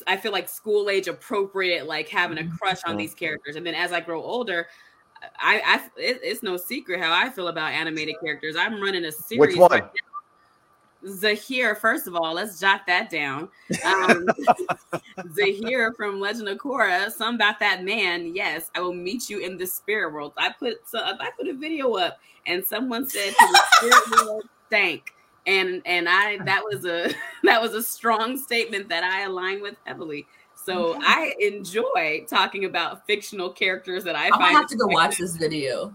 I 0.05 0.15
feel 0.17 0.31
like 0.31 0.47
school 0.47 0.89
age 0.91 1.07
appropriate, 1.07 1.88
like 1.88 2.07
having 2.07 2.38
a 2.38 2.47
crush 2.57 2.81
on 2.85 2.97
these 2.97 3.15
characters. 3.15 3.55
And 3.55 3.65
then 3.65 3.73
as 3.73 3.91
I 3.91 3.99
grow 3.99 4.21
older, 4.21 4.67
I, 5.39 5.61
I 5.65 5.75
it, 5.99 6.19
it's 6.21 6.43
no 6.43 6.55
secret 6.57 6.99
how 6.99 7.11
I 7.11 7.30
feel 7.31 7.47
about 7.47 7.71
animated 7.71 8.15
characters. 8.23 8.55
I'm 8.55 8.80
running 8.81 9.05
a 9.05 9.11
series. 9.11 9.39
Which 9.39 9.55
one? 9.55 9.71
right. 9.71 9.84
Zaheer, 11.05 11.77
first 11.77 12.07
of 12.07 12.15
all, 12.15 12.34
let's 12.34 12.59
jot 12.59 12.81
that 12.88 13.09
down. 13.09 13.49
Um, 13.84 14.25
Zaheer 15.35 15.95
from 15.95 16.19
Legend 16.19 16.47
of 16.49 16.57
Korra, 16.57 17.11
some 17.11 17.35
about 17.35 17.59
that 17.59 17.84
man. 17.84 18.34
Yes, 18.35 18.71
I 18.75 18.80
will 18.80 18.93
meet 18.93 19.30
you 19.30 19.39
in 19.39 19.57
the 19.57 19.67
spirit 19.67 20.13
world. 20.13 20.34
I 20.38 20.51
put 20.51 20.88
so 20.88 20.99
I 20.99 21.30
put 21.38 21.47
a 21.47 21.53
video 21.53 21.93
up, 21.93 22.19
and 22.45 22.65
someone 22.65 23.07
said 23.07 23.30
to 23.31 23.47
the 23.51 23.61
spirit 23.75 24.25
world, 24.25 24.43
thank. 24.69 25.13
And 25.45 25.81
and 25.85 26.07
I 26.07 26.38
that 26.45 26.63
was 26.63 26.85
a 26.85 27.13
that 27.43 27.61
was 27.61 27.73
a 27.73 27.84
strong 27.84 28.38
statement 28.38 28.88
that 28.89 29.03
I 29.03 29.23
align 29.23 29.61
with 29.61 29.75
heavily. 29.85 30.25
So 30.55 30.97
I 31.01 31.34
enjoy 31.41 32.25
talking 32.30 32.63
about 32.63 33.05
fictional 33.05 33.49
characters 33.49 34.05
that 34.05 34.15
I 34.15 34.27
I'm 34.27 34.31
find. 34.31 34.41
gonna 34.41 34.57
have 34.59 34.67
to 34.67 34.77
go 34.77 34.88
watch 34.88 35.17
this 35.17 35.35
video. 35.35 35.93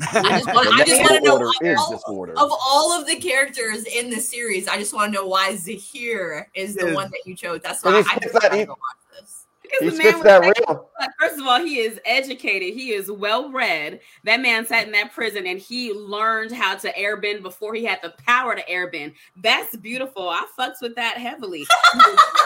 I 0.00 0.40
just 0.40 0.46
want, 0.54 0.68
I 0.80 0.84
just 0.84 1.00
want 1.00 1.12
to 1.14 1.20
know 1.20 1.32
order 1.38 1.50
is 1.62 1.78
all, 1.78 1.90
disorder. 1.92 2.32
of 2.32 2.50
all 2.52 2.98
of 2.98 3.06
the 3.06 3.16
characters 3.16 3.84
in 3.84 4.10
the 4.10 4.20
series. 4.20 4.68
I 4.68 4.76
just 4.78 4.94
want 4.94 5.12
to 5.12 5.20
know 5.20 5.26
why 5.26 5.54
Zaheer 5.54 6.46
is 6.54 6.74
the 6.74 6.88
Yeah. 6.88 6.94
one 6.94 7.10
that 7.10 7.20
you 7.26 7.34
chose. 7.36 7.60
That's 7.62 7.84
why 7.84 7.96
I 7.98 8.02
spits 8.02 8.20
just 8.22 8.32
that- 8.34 8.42
gotta 8.42 8.56
he- 8.56 8.64
watch 8.64 8.78
this. 9.18 9.46
Because 9.62 9.80
He 9.82 9.90
the 9.90 9.96
spits 9.96 10.14
man 10.16 10.24
that 10.24 10.40
was 10.42 10.52
real. 10.68 10.90
First 11.20 11.38
of 11.40 11.46
all, 11.46 11.60
he 11.60 11.78
is 11.78 12.00
educated. 12.04 12.74
He 12.74 12.90
is 12.92 13.08
well 13.08 13.52
read. 13.52 14.00
That 14.24 14.40
man 14.40 14.66
sat 14.66 14.86
in 14.86 14.92
that 14.94 15.12
prison 15.12 15.46
and 15.46 15.60
he 15.60 15.92
learned 15.92 16.50
how 16.50 16.74
to 16.78 16.92
airbend 16.94 17.42
before 17.42 17.74
he 17.74 17.84
had 17.84 18.00
the 18.02 18.12
power 18.26 18.56
to 18.56 18.64
airbend. 18.64 19.14
That's 19.36 19.76
beautiful. 19.76 20.28
I 20.28 20.44
fucks 20.58 20.80
with 20.82 20.96
that 20.96 21.18
heavily. 21.18 21.60
He 21.60 21.66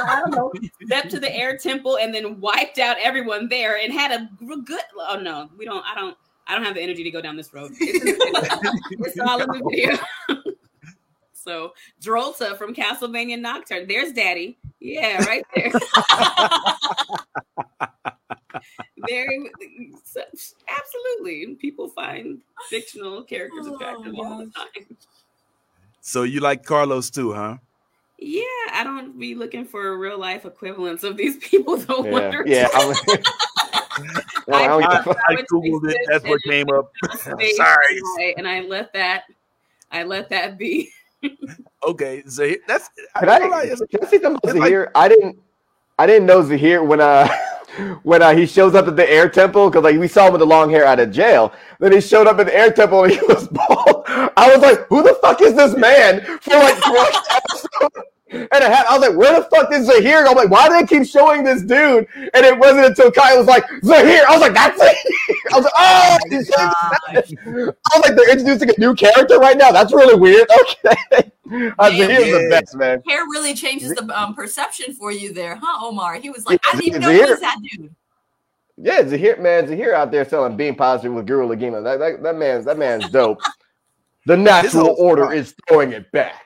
I 0.02 0.20
don't 0.20 0.32
know, 0.32 0.52
stepped 0.84 1.10
to 1.12 1.20
the 1.20 1.34
air 1.34 1.56
temple 1.56 1.96
and 1.96 2.14
then 2.14 2.40
wiped 2.40 2.78
out 2.78 2.98
everyone 3.00 3.48
there 3.48 3.78
and 3.78 3.90
had 3.90 4.10
a 4.12 4.28
good. 4.62 4.80
Oh 4.98 5.18
no, 5.18 5.48
we 5.56 5.64
don't. 5.64 5.82
I 5.86 5.94
don't. 5.94 6.16
I 6.46 6.54
don't 6.54 6.64
have 6.64 6.74
the 6.74 6.82
energy 6.82 7.02
to 7.04 7.10
go 7.10 7.20
down 7.20 7.36
this 7.36 7.52
road. 7.54 7.72
It's, 7.80 8.04
in 8.04 8.18
the 8.18 8.74
video. 8.90 9.06
It's 9.06 9.18
all 9.18 9.40
in 9.40 9.48
the 9.48 9.62
video. 9.70 9.96
so 11.32 11.72
Drolta 12.02 12.56
from 12.56 12.74
Castlevania 12.74 13.40
Nocturne. 13.40 13.86
There's 13.86 14.12
Daddy. 14.12 14.58
Yeah, 14.80 15.24
right 15.24 15.44
there. 15.54 15.72
Very 19.08 19.50
absolutely. 20.68 21.56
People 21.56 21.88
find 21.88 22.40
fictional 22.68 23.22
characters 23.22 23.66
Oh, 23.66 23.74
attractive 23.74 24.14
all 24.18 24.38
the 24.38 24.50
time. 24.50 24.96
So 26.00 26.22
you 26.22 26.40
like 26.40 26.64
Carlos 26.64 27.10
too, 27.10 27.32
huh? 27.32 27.56
Yeah, 28.18 28.42
I 28.72 28.84
don't 28.84 29.18
be 29.18 29.34
looking 29.34 29.64
for 29.64 29.88
a 29.88 29.96
real 29.96 30.18
life 30.18 30.46
equivalents 30.46 31.02
of 31.02 31.16
these 31.16 31.36
people 31.38 31.76
though. 31.78 32.04
Yeah, 32.04 32.10
Wonder 32.10 32.44
yeah. 32.46 32.68
I, 33.96 34.22
Well, 34.46 34.80
I 34.80 34.86
I, 34.86 34.90
give 34.96 35.00
a 35.00 35.02
fuck. 35.04 35.16
I 35.28 35.34
googled 35.50 35.90
it. 35.90 35.96
That's 36.08 36.24
what 36.24 36.40
came 36.42 36.66
up. 36.70 36.90
Space, 37.14 37.56
Sorry. 37.58 38.34
and 38.36 38.46
I- 38.48 38.60
let 38.60 38.92
that 38.92 39.24
I 39.90 40.02
let 40.04 40.28
that 40.30 40.58
be. 40.58 40.90
Okay, 41.86 42.22
Zaheer. 42.26 42.56
That's 42.66 42.88
Can 43.18 43.28
I, 43.28 43.34
I, 43.36 43.38
feel 43.40 43.50
like 43.50 43.68
can 43.90 44.00
I 44.02 44.06
say 44.06 44.20
something 44.20 44.40
it's 44.44 44.52
about 44.54 44.70
like- 44.70 44.88
I 44.94 45.08
didn't 45.08 45.38
I 45.98 46.06
didn't 46.06 46.26
know 46.26 46.42
Zaheer 46.42 46.86
when 46.86 47.00
uh 47.00 47.28
when 48.04 48.22
uh, 48.22 48.34
he 48.34 48.46
shows 48.46 48.74
up 48.74 48.86
at 48.88 48.96
the 48.96 49.10
air 49.10 49.28
temple 49.28 49.68
because 49.68 49.84
like 49.84 49.98
we 49.98 50.06
saw 50.08 50.26
him 50.26 50.32
with 50.32 50.40
the 50.40 50.46
long 50.46 50.70
hair 50.70 50.84
out 50.86 51.00
of 51.00 51.10
jail. 51.10 51.52
Then 51.80 51.92
he 51.92 52.00
showed 52.00 52.26
up 52.26 52.38
at 52.38 52.46
the 52.46 52.56
air 52.56 52.70
temple 52.72 53.04
and 53.04 53.12
he 53.12 53.20
was 53.26 53.48
bald. 53.48 54.04
I 54.08 54.50
was 54.54 54.60
like, 54.60 54.86
who 54.88 55.02
the 55.02 55.14
fuck 55.20 55.40
is 55.42 55.54
this 55.54 55.74
man? 55.76 56.20
For 56.40 56.54
like 56.54 56.86
one 56.86 57.12
episode 57.30 58.04
and 58.34 58.48
a 58.52 58.68
half. 58.68 58.86
I 58.86 58.98
was 58.98 59.08
like, 59.08 59.16
where 59.16 59.40
the 59.40 59.46
fuck 59.48 59.72
is 59.72 59.88
Zaheer? 59.88 60.26
I'm 60.26 60.36
like, 60.36 60.50
why 60.50 60.68
do 60.68 60.74
they 60.74 60.86
keep 60.86 61.08
showing 61.08 61.44
this 61.44 61.62
dude? 61.62 62.06
And 62.34 62.44
it 62.46 62.58
wasn't 62.58 62.86
until 62.86 63.10
Kyle 63.10 63.38
was 63.38 63.46
like, 63.46 63.64
Zaheer. 63.82 64.24
I 64.24 64.32
was 64.32 64.40
like, 64.40 64.54
that's 64.54 64.80
it. 64.80 64.96
I 65.52 65.56
was 65.56 65.64
like, 65.64 65.72
oh, 65.76 66.18
he's 66.30 66.50
Gosh. 66.50 67.32
I 67.46 67.98
was 67.98 68.08
like, 68.08 68.16
they're 68.16 68.30
introducing 68.30 68.70
a 68.70 68.74
new 68.78 68.94
character 68.94 69.38
right 69.38 69.56
now. 69.56 69.70
That's 69.72 69.92
really 69.92 70.18
weird. 70.18 70.46
Okay. 71.46 71.72
Uh, 71.78 71.90
Damn, 71.90 72.08
Zaheer's 72.08 72.32
the 72.32 72.48
best, 72.50 72.74
man. 72.74 73.02
Hair 73.06 73.24
really 73.24 73.54
changes 73.54 73.94
the 73.94 74.18
um, 74.18 74.34
perception 74.34 74.94
for 74.94 75.12
you 75.12 75.32
there, 75.32 75.56
huh, 75.62 75.86
Omar? 75.86 76.14
He 76.14 76.30
was 76.30 76.46
like, 76.46 76.58
I 76.66 76.72
didn't 76.72 76.86
even 76.86 77.00
know 77.02 77.08
Zaheer- 77.08 77.24
who 77.26 77.30
was 77.32 77.40
that 77.40 77.58
dude. 77.62 77.94
Yeah, 78.76 79.02
Zaheer, 79.02 79.38
man, 79.38 79.66
Zaheer 79.66 79.92
out 79.92 80.10
there 80.10 80.24
selling 80.24 80.56
being 80.56 80.74
positive 80.74 81.12
with 81.12 81.26
Guru 81.26 81.46
Laghima. 81.46 81.84
That, 81.84 81.98
that, 81.98 82.22
that 82.22 82.36
man's 82.36 82.64
that 82.64 82.78
man's 82.78 83.08
dope. 83.10 83.40
The 84.26 84.36
natural 84.36 84.96
order 84.98 85.32
is 85.32 85.54
throwing 85.68 85.92
it 85.92 86.10
back. 86.12 86.43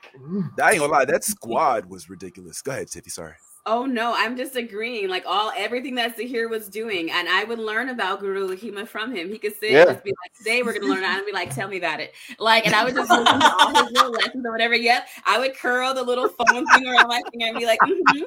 I 0.61 0.71
ain't 0.71 0.79
gonna 0.79 0.91
lie. 0.91 1.05
That 1.05 1.23
squad 1.35 1.85
was 1.85 2.09
ridiculous. 2.09 2.61
Go 2.61 2.71
ahead, 2.71 2.87
Tiffy. 2.87 3.09
Sorry. 3.11 3.33
Oh 3.65 3.85
no, 3.85 4.13
I'm 4.15 4.35
disagreeing. 4.35 5.09
Like 5.09 5.25
all 5.27 5.51
everything 5.55 5.95
that 5.95 6.17
Zaheer 6.17 6.49
was 6.49 6.69
doing, 6.69 7.11
and 7.11 7.27
I 7.27 7.43
would 7.43 7.59
learn 7.59 7.89
about 7.89 8.19
Guru 8.21 8.47
Laghima 8.47 8.87
from 8.87 9.13
him. 9.13 9.29
He 9.29 9.37
could 9.37 9.53
sit 9.59 9.71
Yeah. 9.71 9.81
and 9.81 9.89
just 9.91 10.03
be 10.03 10.11
like, 10.11 10.33
"Today 10.37 10.63
we're 10.63 10.73
gonna 10.73 10.87
learn," 10.87 11.03
and 11.03 11.07
I'd 11.07 11.25
be 11.25 11.33
like, 11.33 11.53
"Tell 11.53 11.67
me 11.67 11.77
about 11.77 11.99
it." 11.99 12.13
Like, 12.39 12.65
and 12.65 12.73
I 12.73 12.83
would 12.85 12.95
just 12.95 13.09
listen 13.11 13.25
to 13.25 13.53
all 13.59 13.69
his 13.83 13.91
little 13.91 14.11
lessons 14.11 14.45
or 14.45 14.51
whatever. 14.51 14.75
Yep, 14.75 15.07
I 15.25 15.37
would 15.39 15.55
curl 15.55 15.93
the 15.93 16.01
little 16.03 16.29
phone 16.29 16.65
thing 16.67 16.87
around 16.87 17.09
my 17.09 17.21
finger 17.31 17.45
and 17.47 17.57
be 17.57 17.65
like, 17.65 17.79
mm-hmm, 17.81 18.23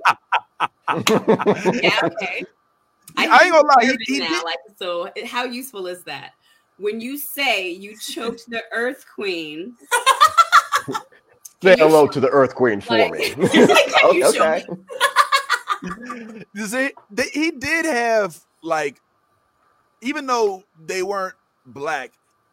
"Yeah, 1.83 1.99
okay." 2.05 2.45
I 3.17 3.45
ain't 3.45 3.53
gonna 3.53 3.67
lie, 3.69 3.83
he- 3.85 3.89
observe 3.89 4.01
it 4.01 4.07
he 4.09 4.19
now. 4.21 4.29
did- 4.29 4.45
Like, 4.45 4.59
so 4.77 5.11
how 5.27 5.45
useful 5.45 5.87
is 5.87 6.05
that? 6.05 6.33
When 6.79 7.01
you 7.01 7.17
say 7.19 7.71
you 7.71 7.97
choked 7.97 8.49
the 8.49 8.63
Earth 8.73 9.05
Queen, 9.15 9.77
Say 11.63 11.77
hello 11.79 12.07
to 12.09 12.21
the 12.21 12.29
Earth 12.29 12.55
Queen 12.55 12.81
for 12.81 12.99
Like- 12.99 13.13
me. 13.13 13.31
Can 13.49 14.15
you 14.15 14.33
show 14.33 14.45
okay. 14.45 14.65
Zaheer- 16.57 16.93
they- 17.11 17.31
he 17.33 17.51
did 17.53 17.85
have 17.85 18.39
like, 18.63 19.01
even 20.01 20.27
though 20.27 20.65
they 20.85 21.03
weren't 21.03 21.35
black, 21.67 22.13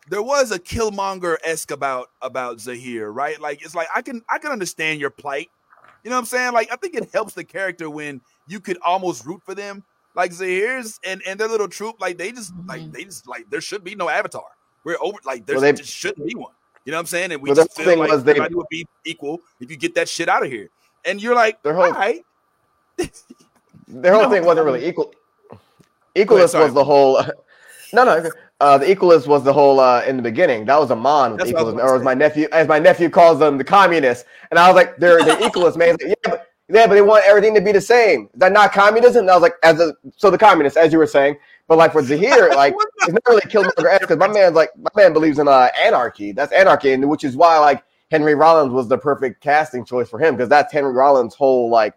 there 0.09 0.21
was 0.21 0.51
a 0.51 0.59
Killmonger 0.59 1.37
esque 1.43 1.71
about 1.71 2.07
about 2.21 2.57
Zaheer, 2.57 3.13
right? 3.13 3.39
Like 3.39 3.63
it's 3.63 3.75
like 3.75 3.87
I 3.95 4.01
can 4.01 4.21
I 4.29 4.39
can 4.39 4.51
understand 4.51 4.99
your 4.99 5.09
plight. 5.11 5.49
You 6.03 6.09
know 6.09 6.15
what 6.15 6.21
I'm 6.21 6.25
saying? 6.25 6.53
Like 6.53 6.71
I 6.71 6.75
think 6.77 6.95
it 6.95 7.09
helps 7.13 7.33
the 7.33 7.43
character 7.43 7.89
when 7.89 8.21
you 8.47 8.59
could 8.59 8.77
almost 8.85 9.25
root 9.25 9.41
for 9.45 9.53
them. 9.53 9.83
Like 10.15 10.31
Zaheer's 10.31 10.99
and 11.05 11.21
and 11.27 11.39
their 11.39 11.47
little 11.47 11.67
troop, 11.67 11.97
like 11.99 12.17
they 12.17 12.31
just 12.31 12.53
like 12.65 12.81
Mhm. 12.81 12.93
they 12.93 13.03
just 13.03 13.27
like 13.27 13.49
there 13.51 13.61
should 13.61 13.83
be 13.83 13.93
no 13.95 14.09
avatar. 14.09 14.45
We're 14.83 14.97
over 15.01 15.19
like 15.25 15.45
there 15.45 15.59
Well, 15.59 15.71
just 15.73 15.91
shouldn't 15.91 16.25
be 16.27 16.33
one. 16.35 16.53
You 16.89 16.93
know 16.93 16.97
what 16.97 17.01
I'm 17.01 17.05
saying? 17.05 17.31
And 17.33 17.41
we 17.43 17.49
Well, 17.51 17.55
just 17.55 17.75
feel 17.77 17.85
thing 17.85 17.99
like 17.99 18.09
was 18.09 18.23
they- 18.23 18.31
everybody 18.31 18.55
would 18.55 18.65
be 18.67 18.87
equal 19.05 19.41
if 19.59 19.69
you 19.69 19.77
get 19.77 19.93
that 19.93 20.09
shit 20.09 20.27
out 20.27 20.43
of 20.43 20.49
here. 20.49 20.71
And 21.05 21.21
you're 21.21 21.35
like, 21.35 21.61
Their 21.61 21.75
whole- 21.75 21.83
all 21.83 21.91
right. 21.91 22.25
Their 23.87 24.11
whole 24.11 24.23
No, 24.23 24.29
thing 24.31 24.43
wasn't 24.43 24.65
really 24.65 24.87
equal. 24.87 25.13
Equalist 26.15 26.55
ahead, 26.55 26.65
was 26.65 26.73
the 26.73 26.83
whole. 26.83 27.21
No, 27.93 28.03
no. 28.03 28.27
Uh, 28.59 28.79
the 28.79 28.85
equalist 28.89 29.27
was 29.27 29.43
the 29.43 29.53
whole 29.53 29.79
uh, 29.79 30.03
in 30.03 30.15
the 30.17 30.23
beginning. 30.23 30.65
That 30.65 30.79
was 30.79 30.89
a 30.89 30.95
mon 30.95 31.33
with 31.37 31.47
equalism, 31.47 31.79
or 31.79 31.95
as 31.95 32.01
my 32.01 32.15
nephew, 32.15 32.47
as 32.51 32.67
my 32.67 32.79
nephew 32.79 33.07
calls 33.09 33.37
them, 33.37 33.59
the 33.59 33.63
communists. 33.63 34.25
And 34.49 34.57
I 34.59 34.67
was 34.67 34.75
like, 34.75 34.97
they're 34.97 35.23
the 35.23 35.37
equalists, 35.45 35.77
man. 35.77 35.91
Like, 35.91 36.01
yeah, 36.09 36.13
but 36.31 36.47
yeah, 36.69 36.87
but 36.87 36.95
they 36.95 37.01
want 37.03 37.23
everything 37.25 37.53
to 37.53 37.61
be 37.61 37.71
the 37.71 37.81
same. 37.81 38.29
Is 38.33 38.39
that 38.39 38.51
not 38.51 38.71
communism? 38.73 39.21
And 39.21 39.29
I 39.31 39.35
was 39.35 39.43
like, 39.43 39.53
as 39.63 39.79
a 39.79 39.93
so 40.17 40.31
the 40.31 40.39
communists, 40.39 40.75
as 40.77 40.91
you 40.91 40.97
were 40.97 41.05
saying. 41.07 41.37
But 41.69 41.77
like 41.77 41.93
for 41.93 42.01
Zaheer, 42.01 42.49
like 42.55 42.73
it's 42.97 43.13
not 43.13 43.21
really 43.27 43.41
Killmonger 43.41 43.99
because 44.01 44.17
my 44.17 44.27
man's 44.27 44.55
like 44.55 44.71
my 44.75 44.89
man 44.95 45.13
believes 45.13 45.39
in 45.39 45.47
uh, 45.47 45.69
anarchy. 45.81 46.33
That's 46.33 46.51
anarchy, 46.51 46.91
and 46.91 47.07
which 47.07 47.23
is 47.23 47.37
why 47.37 47.57
like 47.59 47.83
Henry 48.11 48.35
Rollins 48.35 48.73
was 48.73 48.89
the 48.89 48.97
perfect 48.97 49.41
casting 49.41 49.85
choice 49.85 50.09
for 50.09 50.19
him 50.19 50.35
because 50.35 50.49
that's 50.49 50.73
Henry 50.73 50.91
Rollins' 50.91 51.35
whole 51.35 51.69
like 51.69 51.93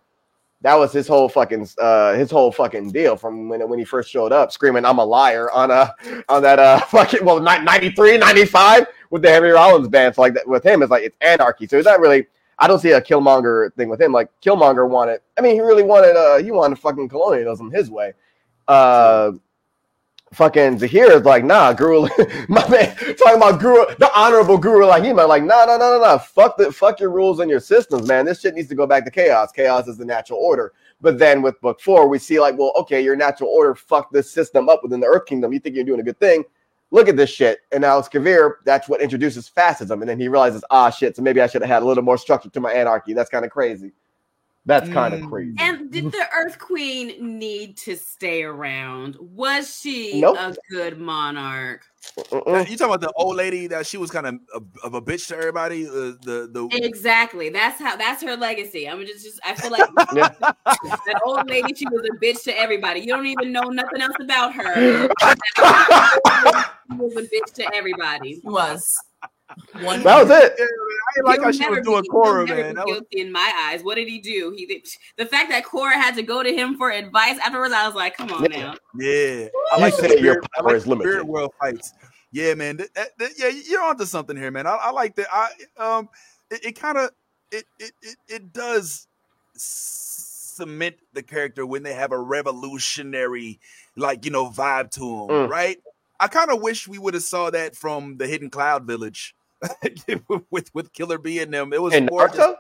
that 0.61 0.74
was 0.74 0.93
his 0.93 1.09
whole 1.09 1.28
fucking 1.28 1.66
uh 1.78 2.12
his 2.15 2.31
whole 2.31 2.53
fucking 2.53 2.93
deal 2.93 3.16
from 3.16 3.49
when 3.49 3.66
when 3.69 3.78
he 3.78 3.85
first 3.85 4.11
showed 4.11 4.31
up 4.31 4.53
screaming 4.53 4.85
I'm 4.85 4.99
a 4.99 5.05
liar 5.05 5.51
on 5.51 5.70
uh 5.70 5.89
on 6.28 6.43
that 6.43 6.59
uh 6.59 6.81
fucking 6.89 7.24
well 7.24 7.40
ni- 7.40 7.65
93 7.65 8.19
95 8.19 8.86
with 9.11 9.23
the 9.23 9.31
Henry 9.31 9.51
Rollins 9.51 9.89
band 9.89 10.15
so 10.15 10.20
like 10.20 10.35
that 10.35 10.47
with 10.47 10.65
him 10.65 10.82
it's 10.82 10.90
like 10.90 11.03
it's 11.03 11.16
anarchy 11.20 11.66
so 11.66 11.78
it's 11.78 11.86
not 11.86 11.99
really 11.99 12.27
I 12.59 12.69
don't 12.69 12.78
see 12.78 12.93
a 12.93 13.01
Killmonger 13.01 13.74
thing 13.74 13.89
with 13.89 14.01
him 14.01 14.12
like 14.12 14.28
Killmonger 14.40 14.89
wanted 14.89 15.20
I 15.36 15.40
mean 15.40 15.55
he 15.55 15.61
really 15.61 15.82
wanted 15.82 16.15
uh 16.15 16.39
he 16.39 16.51
wanted 16.51 16.78
fucking 16.78 17.09
colonialism 17.09 17.70
his 17.70 17.90
way 17.90 18.12
uh 18.69 19.32
fucking 20.33 20.79
Zaheer 20.79 21.17
is 21.17 21.25
like, 21.25 21.45
nah, 21.45 21.73
Guru, 21.73 22.09
my 22.49 22.67
man, 22.69 22.97
talking 23.17 23.37
about 23.37 23.61
Guru, 23.61 23.85
the 23.99 24.11
honorable 24.15 24.59
Guru 24.59 24.87
like 24.87 25.03
Laghima, 25.03 25.29
like, 25.29 25.45
nah, 25.45 25.65
nah, 25.65 25.77
nah, 25.77 25.99
nah, 25.99 25.99
nah, 25.99 26.19
fuck 26.19 26.57
the, 26.57 26.73
fuck 26.73 26.99
your 27.01 27.11
rules 27.11 27.41
and 27.41 27.51
your 27.51 27.61
systems, 27.61 28.09
man. 28.09 28.25
This 28.25 28.41
shit 28.41 28.55
needs 28.55 28.69
to 28.69 28.75
go 28.75 28.87
back 28.87 29.05
to 29.05 29.11
chaos. 29.11 29.53
Chaos 29.53 29.87
is 29.89 29.99
the 29.99 30.05
natural 30.05 30.39
order. 30.39 30.73
But 31.01 31.19
then 31.19 31.43
with 31.43 31.61
book 31.61 31.81
four, 31.81 32.09
we 32.09 32.19
see 32.19 32.41
like, 32.41 32.59
well, 32.59 32.73
okay, 32.77 33.03
your 33.03 33.17
natural 33.17 33.51
order 33.51 33.75
fucked 33.75 34.13
this 34.13 34.31
system 34.31 34.69
up 34.69 34.83
within 34.83 35.01
the 35.01 35.07
Earth 35.07 35.27
Kingdom. 35.27 35.53
You 35.53 35.59
think 35.59 35.75
you're 35.75 35.85
doing 35.85 36.01
a 36.01 36.05
good 36.05 36.21
thing? 36.21 36.45
Look 36.91 37.09
at 37.09 37.17
this 37.17 37.31
shit. 37.31 37.61
And 37.73 37.81
now 37.81 37.99
it's 37.99 38.09
Kuvira, 38.09 38.53
that's 38.65 38.89
what 38.89 39.01
introduces 39.01 39.49
fascism. 39.49 40.03
And 40.03 40.09
then 40.09 40.21
he 40.21 40.29
realizes, 40.29 40.63
ah, 40.71 40.91
shit, 40.91 41.17
so 41.17 41.23
maybe 41.23 41.41
I 41.41 41.47
should 41.47 41.63
have 41.63 41.71
had 41.71 41.83
a 41.83 41.87
little 41.87 42.05
more 42.05 42.19
structure 42.19 42.51
to 42.51 42.61
my 42.61 42.73
anarchy. 42.73 43.15
That's 43.15 43.31
kind 43.31 43.45
of 43.45 43.51
crazy. 43.51 43.93
That's 44.65 44.89
kind 44.91 45.13
of 45.13 45.21
Mm. 45.21 45.29
crazy. 45.29 45.57
And 45.59 45.91
did 45.91 46.13
the 46.13 46.25
Earth 46.37 46.59
Queen 46.59 47.39
need 47.39 47.77
to 47.79 47.97
stay 47.97 48.45
around? 48.45 49.17
Was 49.21 49.81
she 49.81 50.21
Nope. 50.21 50.37
a 50.39 50.55
good 50.71 50.99
monarch? 51.01 51.85
Mm-mm. 52.17 52.69
You 52.71 52.77
talking 52.77 52.95
about 52.95 53.01
the 53.01 53.13
old 53.17 53.37
lady 53.37 53.67
that 53.69 53.87
she 53.87 53.97
was 53.97 54.11
kind 54.11 54.27
of 54.27 54.35
of, 54.55 54.65
of 54.85 54.95
a 54.95 55.03
bitch 55.03 55.27
to 55.29 55.37
everybody? 55.37 55.87
Uh, 55.87 56.15
the 56.23 56.49
the 56.53 56.69
Exactly. 56.73 57.49
That's 57.49 57.81
how. 57.81 57.97
That's 57.97 58.23
her 58.23 58.37
legacy. 58.37 58.89
I'm 58.89 59.05
just, 59.07 59.25
just. 59.25 59.41
I 59.45 59.55
feel 59.55 59.71
like 59.73 59.89
Yeah. 60.15 60.29
that 60.67 61.21
old 61.25 61.49
lady. 61.49 61.75
She 61.75 61.87
was 61.87 62.03
a 62.05 62.25
bitch 62.25 62.45
to 62.45 62.57
everybody. 62.59 63.01
You 63.01 63.07
don't 63.09 63.27
even 63.27 63.51
know 63.53 63.63
nothing 63.69 64.01
else 64.01 64.17
about 64.21 64.55
her. 64.55 65.09
She 66.93 66.99
was 66.99 67.17
a 67.17 67.23
bitch 67.23 67.55
to 67.55 67.75
everybody. 67.75 68.35
He 68.35 68.49
was. 68.49 68.97
One 69.81 70.03
That 70.03 70.23
was 70.23 70.31
it. 70.31 70.55
Yeah, 70.59 70.65
I 70.65 71.15
didn't 71.15 71.27
like 71.27 71.39
how 71.41 71.45
He'll 71.45 71.53
she 71.53 71.59
never 71.61 71.77
was 71.77 71.85
doing 71.87 72.05
Korra, 72.05 72.49
man. 72.49 72.57
be 72.57 72.74
That 72.74 72.87
was, 72.87 72.95
guilty 73.01 73.20
in 73.20 73.33
my 73.33 73.53
eyes. 73.70 73.83
What 73.83 73.97
did 73.97 74.09
he 74.09 74.19
do? 74.20 74.53
He 74.57 74.66
did, 74.66 74.87
the 75.16 75.27
fact 75.27 75.51
that 75.51 75.65
Korra 75.65 75.93
had 75.93 76.15
to 76.16 76.23
go 76.23 76.43
to 76.43 76.53
him 76.53 76.77
for 76.77 76.91
advice 76.91 77.39
afterwards. 77.45 77.73
I 77.73 77.87
was 77.87 77.95
like, 77.95 78.16
come 78.16 78.31
on 78.31 78.43
Yeah. 78.51 78.59
now. 78.61 78.74
yeah, 78.99 79.49
I 79.73 79.77
You 79.77 79.81
like 79.83 79.97
the 79.97 80.03
said 80.03 80.11
your 80.12 80.19
spirit, 80.35 80.45
I 80.57 80.61
power 80.61 80.66
like 80.69 80.77
is 80.77 80.85
the 80.85 80.91
spirit 80.97 81.05
limited. 81.09 81.24
world 81.29 81.53
fights. 81.61 81.93
Yeah, 82.33 82.55
man. 82.55 82.77
That, 82.79 82.95
that- 82.95 83.19
that- 83.19 83.33
yeah, 83.39 83.49
you're 83.49 83.83
onto 83.83 84.05
something 84.07 84.37
here, 84.37 84.51
man. 84.51 84.66
I, 84.66 84.77
I 84.77 84.91
like 84.91 85.15
that. 85.16 85.27
I 85.33 85.49
um, 85.77 86.09
it, 86.51 86.65
it 86.66 86.73
kind 86.81 86.97
of 86.99 87.11
it, 87.51 87.65
it 87.79 87.93
it 88.03 88.16
it 88.29 88.53
does 88.53 89.07
cement 89.55 90.97
the 91.12 91.23
character 91.23 91.66
when 91.66 91.83
they 91.83 91.95
have 91.95 92.12
a 92.12 92.19
revolutionary 92.19 93.61
like 93.97 94.24
you 94.24 94.31
know 94.31 94.49
vibe 94.51 94.91
to 94.93 95.01
them, 95.01 95.29
Mm. 95.29 95.49
right? 95.49 95.79
I 96.20 96.29
kind 96.29 96.51
of 96.51 96.62
wish 96.62 96.87
we 96.87 96.99
would 96.99 97.15
have 97.15 97.23
saw 97.23 97.51
that 97.51 97.74
from 97.77 98.16
the 98.16 98.27
Hidden 98.27 98.51
Cloud 98.51 98.85
Village 98.87 99.35
with 100.51 100.75
with 100.75 100.93
Killer 100.93 101.19
Bee 101.19 101.41
and 101.41 101.53
them. 101.55 101.73
It 101.73 101.83
was 101.83 101.95
And 101.95 102.09
more 102.11 102.29
just 102.29 102.39
Naruto? 102.39 102.57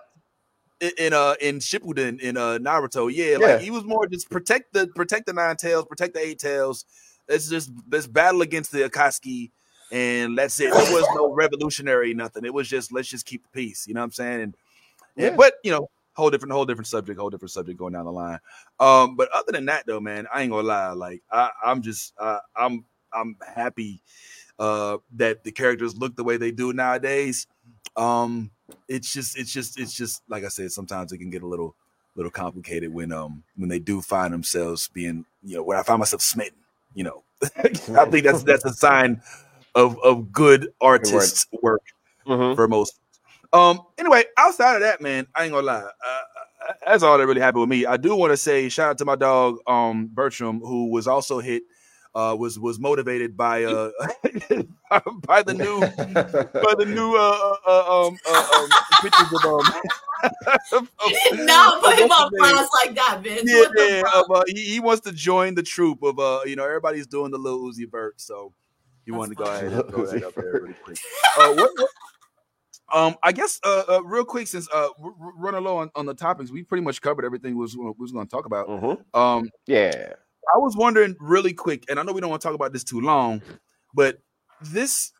in, 0.80 0.92
in 0.98 1.12
uh 1.12 1.34
in 1.40 1.58
Shippuden 1.60 2.20
in 2.20 2.36
uh 2.36 2.58
Naruto. 2.58 3.10
Yeah, 3.12 3.38
Yeah. 3.38 3.58
like 3.58 3.60
he 3.60 3.70
was 3.70 3.84
more 3.84 4.06
just 4.06 4.30
protect 4.30 4.72
the 4.72 4.88
protect 4.88 5.26
the 5.26 5.32
nine 5.32 5.56
tails, 5.56 5.86
protect 5.86 6.14
the 6.14 6.20
eight 6.20 6.38
tails. 6.38 6.84
Let's 7.28 7.48
just 7.48 7.70
let's 7.90 8.06
battle 8.06 8.42
against 8.42 8.72
the 8.72 8.88
Akatsuki 8.88 9.50
and 9.92 10.36
that's 10.38 10.58
it. 10.60 10.74
There 10.74 10.86
was 10.86 11.06
no 11.14 11.32
revolutionary 11.32 12.14
nothing. 12.14 12.44
It 12.44 12.54
was 12.54 12.68
just 12.68 12.92
let's 12.92 13.08
just 13.08 13.26
keep 13.26 13.42
the 13.44 13.50
peace. 13.50 13.86
You 13.86 13.94
know 13.94 14.00
what 14.00 14.06
I'm 14.06 14.12
saying? 14.12 14.40
And 14.42 14.56
yeah, 15.16 15.30
Yeah. 15.30 15.36
but 15.36 15.54
you 15.64 15.70
know, 15.72 15.90
whole 16.14 16.30
different 16.30 16.52
whole 16.52 16.66
different 16.66 16.88
subject, 16.88 17.18
whole 17.18 17.30
different 17.30 17.52
subject 17.52 17.78
going 17.78 17.92
down 17.92 18.06
the 18.06 18.12
line. 18.12 18.38
Um, 18.80 19.16
but 19.16 19.28
other 19.34 19.52
than 19.52 19.66
that 19.66 19.86
though, 19.86 20.00
man, 20.00 20.26
I 20.32 20.42
ain't 20.42 20.50
gonna 20.50 20.66
lie. 20.66 20.90
Like 20.92 21.22
I, 21.30 21.50
I'm 21.64 21.82
just 21.82 22.14
uh, 22.18 22.38
I'm 22.56 22.84
I'm 23.12 23.36
happy 23.46 24.02
uh 24.62 24.98
that 25.16 25.42
the 25.44 25.50
characters 25.52 25.96
look 25.96 26.14
the 26.16 26.24
way 26.24 26.36
they 26.36 26.52
do 26.52 26.72
nowadays. 26.72 27.46
Um 27.96 28.50
it's 28.88 29.12
just 29.12 29.36
it's 29.38 29.52
just 29.52 29.78
it's 29.78 29.92
just 29.92 30.22
like 30.28 30.44
I 30.44 30.48
said, 30.48 30.70
sometimes 30.72 31.12
it 31.12 31.18
can 31.18 31.30
get 31.30 31.42
a 31.42 31.46
little 31.46 31.74
little 32.14 32.30
complicated 32.30 32.92
when 32.94 33.12
um 33.12 33.42
when 33.56 33.68
they 33.68 33.78
do 33.80 34.00
find 34.00 34.32
themselves 34.32 34.88
being, 34.88 35.24
you 35.42 35.56
know, 35.56 35.62
when 35.62 35.78
I 35.78 35.82
find 35.82 35.98
myself 35.98 36.22
smitten, 36.22 36.58
you 36.94 37.04
know. 37.04 37.22
I 37.42 38.04
think 38.06 38.24
that's 38.24 38.42
that's 38.44 38.64
a 38.64 38.72
sign 38.72 39.20
of 39.74 39.98
of 40.02 40.32
good 40.32 40.72
artists 40.80 41.46
work 41.62 41.82
Mhm. 42.26 42.54
for 42.54 42.68
most. 42.68 43.00
Um. 43.52 43.80
Anyway, 43.98 44.24
outside 44.38 44.76
of 44.76 44.80
that, 44.82 45.00
man, 45.00 45.26
I 45.34 45.44
ain't 45.44 45.52
gonna 45.52 45.66
lie. 45.66 45.82
Uh, 45.82 46.20
that's 46.86 47.02
all 47.02 47.18
that 47.18 47.26
really 47.26 47.40
happened 47.40 47.62
with 47.62 47.70
me. 47.70 47.84
I 47.86 47.96
do 47.96 48.14
want 48.16 48.32
to 48.32 48.36
say 48.36 48.68
shout 48.68 48.90
out 48.90 48.98
to 48.98 49.04
my 49.04 49.16
dog, 49.16 49.58
um, 49.66 50.08
Bertram, 50.12 50.60
who 50.60 50.90
was 50.90 51.06
also 51.08 51.40
hit. 51.40 51.64
Uh, 52.14 52.36
was 52.38 52.58
was 52.58 52.78
motivated 52.78 53.34
by 53.38 53.64
uh 53.64 53.90
by 55.26 55.42
the 55.42 55.54
new 55.54 55.80
by 55.80 56.74
the 56.78 56.84
new 56.86 57.16
uh, 57.16 57.56
uh 57.66 58.06
um 58.06 58.18
uh, 58.28 58.48
um 58.56 58.68
pictures 59.00 59.32
of 59.32 59.44
um. 59.46 59.72
of- 60.72 60.88
You 61.32 61.44
not 61.46 61.82
put 61.82 61.94
of 61.94 61.98
him 62.00 62.10
on 62.12 62.30
blast 62.36 62.70
like 62.84 62.94
that, 62.96 63.22
bitch. 63.22 63.40
Yeah, 63.44 63.60
What 63.60 63.72
the 63.74 63.88
yeah. 63.88 64.02
fuck? 64.02 64.14
Of, 64.28 64.36
uh, 64.36 64.42
he, 64.46 64.60
he 64.74 64.80
wants 64.80 65.00
to 65.02 65.12
join 65.12 65.54
the 65.54 65.62
troop 65.62 66.02
of 66.02 66.18
uh, 66.18 66.40
you 66.44 66.54
know, 66.54 66.64
everybody's 66.66 67.06
doing 67.06 67.30
the 67.30 67.38
little 67.38 67.60
Uzi 67.62 67.90
Vert, 67.90 68.20
so 68.20 68.52
he 69.06 69.10
That's 69.10 69.18
wanted 69.18 69.38
to 69.38 69.44
go 69.44 69.50
ahead 69.50 69.72
and 69.72 69.88
throw 69.90 70.04
that 70.06 70.22
up 70.24 70.34
there 70.34 70.52
really 70.52 70.74
quick. 70.84 70.98
Uh, 71.38 71.54
what, 71.54 71.70
what- 71.76 71.90
um, 72.92 73.16
I 73.22 73.32
guess 73.32 73.58
uh, 73.64 73.84
uh, 73.88 74.02
real 74.04 74.24
quick, 74.26 74.46
since 74.48 74.68
uh, 74.70 74.88
we're 74.98 75.12
we're 75.18 75.32
running 75.38 75.64
low 75.64 75.78
on, 75.78 75.90
on 75.94 76.04
the 76.04 76.12
topics, 76.12 76.50
we 76.50 76.62
pretty 76.62 76.84
much 76.84 77.00
covered 77.00 77.24
everything 77.24 77.54
we 77.56 77.62
was, 77.62 77.74
we 77.74 77.90
was 77.98 78.12
going 78.12 78.26
to 78.26 78.30
talk 78.30 78.44
about. 78.44 78.68
Mhm. 78.68 79.02
Um, 79.14 79.48
Yeah. 79.66 80.12
I 80.54 80.58
was 80.58 80.76
wondering 80.76 81.16
really 81.20 81.52
quick, 81.52 81.84
and 81.88 81.98
I 81.98 82.02
know 82.02 82.12
we 82.12 82.20
don't 82.20 82.30
want 82.30 82.42
to 82.42 82.48
talk 82.48 82.54
about 82.54 82.72
this 82.72 82.84
too 82.84 83.00
long, 83.00 83.42
but 83.94 84.18
this 84.60 85.12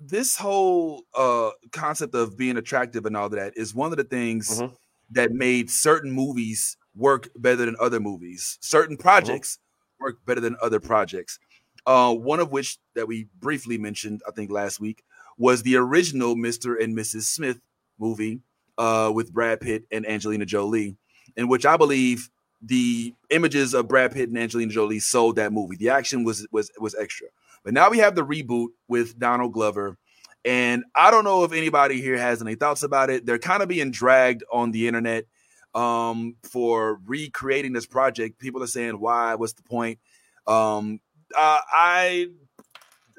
this 0.00 0.36
whole 0.36 1.02
uh 1.14 1.50
concept 1.72 2.14
of 2.14 2.36
being 2.36 2.56
attractive 2.56 3.04
and 3.04 3.16
all 3.16 3.28
that 3.28 3.52
is 3.56 3.74
one 3.74 3.90
of 3.90 3.98
the 3.98 4.04
things 4.04 4.60
Mhm. 4.60 4.76
that 5.10 5.32
made 5.32 5.70
certain 5.70 6.12
movies 6.12 6.76
work 6.94 7.28
better 7.36 7.64
than 7.64 7.74
other 7.80 7.98
movies. 8.00 8.58
Certain 8.60 8.96
projects 8.96 9.58
work 10.00 10.24
better 10.24 10.40
than 10.40 10.56
other 10.62 10.78
projects. 10.80 11.38
Uh, 11.86 12.14
one 12.14 12.38
of 12.38 12.52
which 12.52 12.78
that 12.94 13.08
we 13.08 13.26
briefly 13.40 13.78
mentioned, 13.78 14.22
I 14.28 14.30
think 14.30 14.50
last 14.50 14.78
week, 14.78 15.02
was 15.36 15.62
the 15.62 15.76
original 15.76 16.36
Mr. 16.36 16.80
and 16.80 16.96
Mrs. 16.96 17.22
Smith 17.22 17.60
movie 17.98 18.40
uh, 18.76 19.10
with 19.12 19.32
Brad 19.32 19.60
Pitt 19.60 19.84
and 19.90 20.06
Angelina 20.08 20.44
Jolie, 20.46 20.96
in 21.36 21.48
which 21.48 21.66
I 21.66 21.76
believe 21.76 22.30
the 22.60 23.14
images 23.30 23.74
of 23.74 23.88
Brad 23.88 24.12
Pitt 24.12 24.28
and 24.28 24.38
Angelina 24.38 24.72
Jolie 24.72 24.98
sold 24.98 25.36
that 25.36 25.52
movie. 25.52 25.76
The 25.76 25.90
action 25.90 26.24
was 26.24 26.46
was 26.50 26.70
was 26.78 26.94
extra. 26.94 27.28
But 27.64 27.74
now 27.74 27.90
we 27.90 27.98
have 27.98 28.14
the 28.14 28.24
reboot 28.24 28.68
with 28.88 29.18
Donald 29.18 29.52
Glover. 29.52 29.96
And 30.44 30.84
I 30.94 31.10
don't 31.10 31.24
know 31.24 31.44
if 31.44 31.52
anybody 31.52 32.00
here 32.00 32.16
has 32.16 32.40
any 32.40 32.54
thoughts 32.54 32.82
about 32.82 33.10
it. 33.10 33.26
They're 33.26 33.38
kind 33.38 33.62
of 33.62 33.68
being 33.68 33.90
dragged 33.90 34.44
on 34.52 34.70
the 34.70 34.86
internet 34.86 35.24
um, 35.74 36.36
for 36.42 37.00
recreating 37.06 37.72
this 37.72 37.86
project. 37.86 38.38
People 38.38 38.62
are 38.62 38.68
saying, 38.68 39.00
why? 39.00 39.34
What's 39.34 39.52
the 39.52 39.62
point? 39.62 39.98
Um, 40.46 41.00
uh, 41.36 41.58
I 41.72 42.28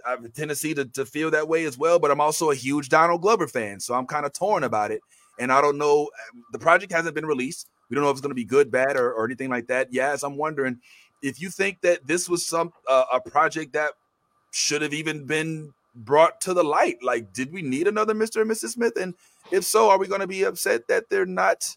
I 0.06 0.12
have 0.12 0.24
a 0.24 0.30
tendency 0.30 0.74
to, 0.74 0.86
to 0.86 1.06
feel 1.06 1.30
that 1.32 1.48
way 1.48 1.66
as 1.66 1.78
well, 1.78 2.00
but 2.00 2.10
I'm 2.10 2.22
also 2.22 2.52
a 2.52 2.56
huge 2.56 2.90
Donald 2.90 3.22
Glover 3.22 3.48
fan. 3.48 3.80
So 3.80 3.94
I'm 3.94 4.08
kind 4.08 4.26
of 4.26 4.34
torn 4.34 4.64
about 4.64 4.92
it. 4.92 5.02
And 5.40 5.52
I 5.52 5.62
don't 5.62 5.78
know. 5.78 6.10
The 6.52 6.60
project 6.60 6.92
hasn't 6.92 7.16
been 7.16 7.26
released. 7.26 7.70
We 7.90 7.96
don't 7.96 8.04
know 8.04 8.10
if 8.10 8.16
it's 8.16 8.22
going 8.22 8.32
to 8.32 8.36
be 8.36 8.46
good, 8.46 8.72
bad, 8.72 8.96
or, 8.98 9.14
or 9.14 9.26
anything 9.26 9.50
like 9.50 9.68
that. 9.68 9.92
Yes, 9.92 10.24
I'm 10.24 10.38
wondering 10.38 10.80
if 11.22 11.42
you 11.42 11.50
think 11.50 11.82
that 11.82 12.06
this 12.06 12.30
was 12.30 12.46
some 12.46 12.72
uh, 12.88 13.06
a 13.14 13.20
project 13.20 13.74
that 13.74 13.92
should 14.52 14.82
have 14.82 14.94
even 14.94 15.26
been 15.26 15.74
brought 15.96 16.40
to 16.42 16.54
the 16.54 16.64
light. 16.64 16.98
Like, 17.02 17.34
did 17.34 17.52
we 17.52 17.62
need 17.62 17.88
another 17.88 18.14
Mr. 18.14 18.42
and 18.42 18.50
Mrs. 18.50 18.70
Smith? 18.70 18.94
And 19.00 19.16
if 19.52 19.64
so, 19.64 19.90
are 19.90 19.98
we 19.98 20.08
going 20.08 20.22
to 20.22 20.28
be 20.28 20.44
upset 20.44 20.88
that 20.88 21.10
they're 21.10 21.26
not 21.26 21.76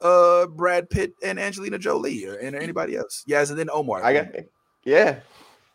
uh 0.00 0.46
Brad 0.46 0.88
Pitt 0.88 1.12
and 1.24 1.40
Angelina 1.40 1.76
Jolie 1.76 2.24
or 2.24 2.34
and 2.34 2.54
anybody 2.54 2.96
else? 2.96 3.24
Yes, 3.26 3.50
and 3.50 3.58
then 3.58 3.68
Omar. 3.70 4.04
I 4.04 4.12
got 4.12 4.26
yeah. 4.84 5.20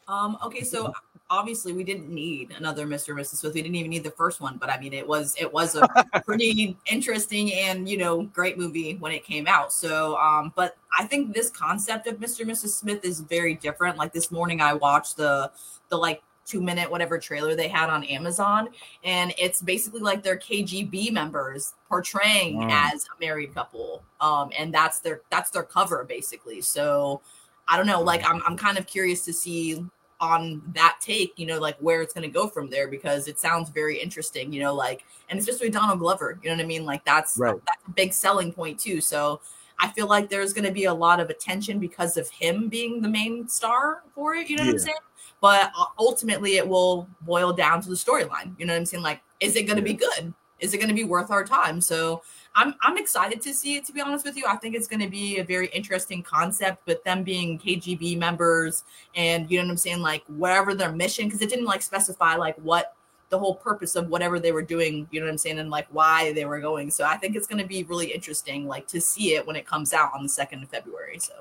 Um, 0.08 0.38
okay, 0.44 0.64
so 0.64 0.94
obviously 1.34 1.73
we 1.73 1.84
didn't 1.84 2.10
need 2.10 2.53
another 2.57 2.85
Mr. 2.85 3.10
and 3.10 3.18
Mrs. 3.19 3.38
Smith. 3.38 3.55
We 3.55 3.64
didn't 3.64 3.76
even 3.76 3.89
need 3.89 4.03
the 4.03 4.11
first 4.11 4.39
one, 4.39 4.57
but 4.57 4.69
I 4.69 4.80
mean 4.80 4.93
it 4.93 5.07
was 5.07 5.35
it 5.39 5.51
was 5.51 5.76
a 5.76 5.88
pretty 6.26 6.77
interesting 6.91 7.51
and 7.53 7.89
you 7.89 7.97
know 7.97 8.22
great 8.23 8.57
movie 8.57 8.95
when 8.97 9.11
it 9.11 9.23
came 9.26 9.47
out. 9.47 9.73
So 9.73 10.15
um, 10.18 10.53
but 10.55 10.77
I 10.97 11.05
think 11.05 11.34
this 11.34 11.49
concept 11.49 12.05
of 12.07 12.18
Mr. 12.18 12.41
and 12.41 12.51
Mrs. 12.51 12.69
Smith 12.69 13.03
is 13.03 13.19
very 13.22 13.55
different. 13.55 13.97
Like 13.97 14.14
this 14.14 14.31
morning 14.31 14.61
I 14.61 14.73
watched 14.73 15.18
the 15.18 15.51
the 15.89 15.97
like 15.97 16.22
two 16.45 16.61
minute 16.61 16.91
whatever 16.91 17.18
trailer 17.18 17.55
they 17.55 17.69
had 17.69 17.89
on 17.89 18.03
Amazon, 18.03 18.69
and 19.03 19.34
it's 19.39 19.61
basically 19.61 20.01
like 20.01 20.22
their 20.22 20.38
KGB 20.38 21.11
members 21.11 21.73
portraying 21.89 22.57
Mm. 22.60 22.72
as 22.72 23.05
a 23.05 23.19
married 23.19 23.53
couple. 23.55 24.03
Um, 24.22 24.51
and 24.57 24.72
that's 24.73 24.99
their 24.99 25.22
that's 25.31 25.49
their 25.49 25.64
cover 25.64 26.03
basically. 26.03 26.61
So 26.61 27.22
I 27.68 27.77
don't 27.77 27.88
know, 27.88 28.01
like 28.01 28.23
I'm 28.30 28.41
I'm 28.45 28.57
kind 28.57 28.77
of 28.77 28.85
curious 28.85 29.26
to 29.26 29.34
see 29.34 29.84
on 30.24 30.62
that 30.74 30.98
take, 31.02 31.38
you 31.38 31.45
know, 31.45 31.60
like 31.60 31.78
where 31.80 32.02
it's 32.02 32.14
going 32.14 32.24
to 32.24 32.34
go 32.34 32.48
from 32.48 32.70
there 32.70 32.88
because 32.88 33.28
it 33.28 33.40
sounds 33.40 33.70
very 33.70 34.02
interesting, 34.02 34.54
you 34.54 34.62
know, 34.62 34.74
like 34.74 35.04
and 35.28 35.38
especially 35.38 35.70
Donald 35.70 36.00
Glover, 36.00 36.40
you 36.41 36.50
know 36.50 36.56
what 36.56 36.64
I 36.64 36.68
mean? 36.68 36.86
Like 36.86 37.04
that's 37.04 37.38
Right. 37.38 37.54
that's 37.66 37.86
a 37.86 37.91
big 37.91 38.14
selling 38.14 38.54
point 38.54 38.80
too. 38.80 39.02
So 39.02 39.41
I 39.80 39.90
feel 39.90 40.08
like 40.08 40.30
there's 40.30 40.54
going 40.54 40.66
to 40.66 40.72
be 40.72 40.86
a 40.86 40.94
lot 40.94 41.20
of 41.20 41.30
attention 41.30 41.78
because 41.78 42.16
of 42.16 42.30
him 42.30 42.70
being 42.70 43.02
the 43.02 43.10
main 43.10 43.50
star 43.50 44.04
for 44.16 44.34
it, 44.36 44.50
you 44.50 44.56
know 44.56 44.64
what 44.64 44.72
I'm 44.72 44.80
saying? 44.80 44.95
But 45.41 45.72
uh, 45.78 45.86
ultimately 46.00 46.56
it 46.56 46.66
will 46.66 47.10
boil 47.22 47.52
down 47.52 47.82
to 47.82 47.90
the 47.90 47.95
storyline, 47.95 48.58
you 48.58 48.66
know 48.66 48.74
what 48.74 48.80
I'm 48.80 48.86
saying? 48.86 49.04
Like 49.04 49.22
is 49.41 49.58
it 49.58 49.64
going 49.64 49.78
to 49.78 49.84
be 49.84 49.94
good? 49.94 50.34
Is 50.60 50.74
it 50.74 50.78
going 50.78 50.88
to 50.88 50.95
be 50.95 51.04
worth 51.04 51.32
our 51.32 51.44
time? 51.44 51.82
So 51.82 52.24
I'm 52.56 52.76
I'm 52.82 52.98
excited 52.98 53.42
to 53.42 53.54
see 53.54 53.76
it. 53.76 53.86
To 53.86 53.94
be 53.94 54.02
honest 54.02 54.26
with 54.26 54.38
you, 54.38 54.46
I 54.48 54.56
think 54.58 54.76
it's 54.76 54.88
going 54.88 55.00
to 55.00 55.10
be 55.10 55.40
a 55.40 55.44
very 55.44 55.68
interesting 55.68 56.22
concept. 56.22 56.86
With 56.86 57.04
them 57.04 57.24
being 57.24 57.58
KGB 57.60 58.18
members, 58.18 58.84
and 59.16 59.50
you 59.50 59.58
know 59.58 59.66
what 59.66 59.72
I'm 59.72 59.78
saying, 59.78 60.00
like 60.00 60.24
whatever 60.28 60.76
their 60.76 60.92
mission, 60.92 61.26
because 61.26 61.42
it 61.42 61.50
didn't 61.50 61.66
like 61.66 61.82
specify 61.82 62.36
like 62.36 62.56
what 62.58 62.96
the 63.30 63.40
whole 63.40 63.56
purpose 63.56 63.96
of 63.96 64.10
whatever 64.10 64.40
they 64.40 64.52
were 64.52 64.62
doing. 64.62 65.08
You 65.12 65.20
know 65.20 65.26
what 65.26 65.32
I'm 65.32 65.38
saying, 65.40 65.60
and 65.60 65.72
like 65.72 65.88
why 65.92 66.34
they 66.34 66.46
were 66.46 66.60
going. 66.60 66.92
So 66.92 67.06
I 67.06 67.18
think 67.18 67.36
it's 67.36 67.48
going 67.48 67.62
to 67.62 67.68
be 67.68 67.84
really 67.84 68.14
interesting, 68.14 68.68
like 68.68 68.88
to 68.90 69.02
see 69.02 69.34
it 69.34 69.46
when 69.48 69.56
it 69.56 69.66
comes 69.66 69.94
out 69.94 70.12
on 70.14 70.22
the 70.22 70.30
second 70.30 70.62
of 70.64 70.70
February. 70.70 71.20
So 71.20 71.34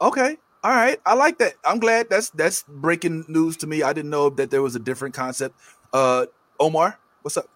Okay. 0.00 0.36
All 0.62 0.70
right. 0.70 1.00
I 1.06 1.14
like 1.14 1.38
that. 1.38 1.54
I'm 1.64 1.78
glad 1.78 2.08
that's 2.10 2.30
that's 2.30 2.64
breaking 2.68 3.24
news 3.28 3.56
to 3.58 3.66
me. 3.66 3.82
I 3.82 3.92
didn't 3.92 4.10
know 4.10 4.30
that 4.30 4.50
there 4.50 4.62
was 4.62 4.76
a 4.76 4.78
different 4.78 5.14
concept. 5.14 5.58
Uh 5.92 6.26
Omar, 6.58 6.98
what's 7.22 7.36
up? 7.36 7.48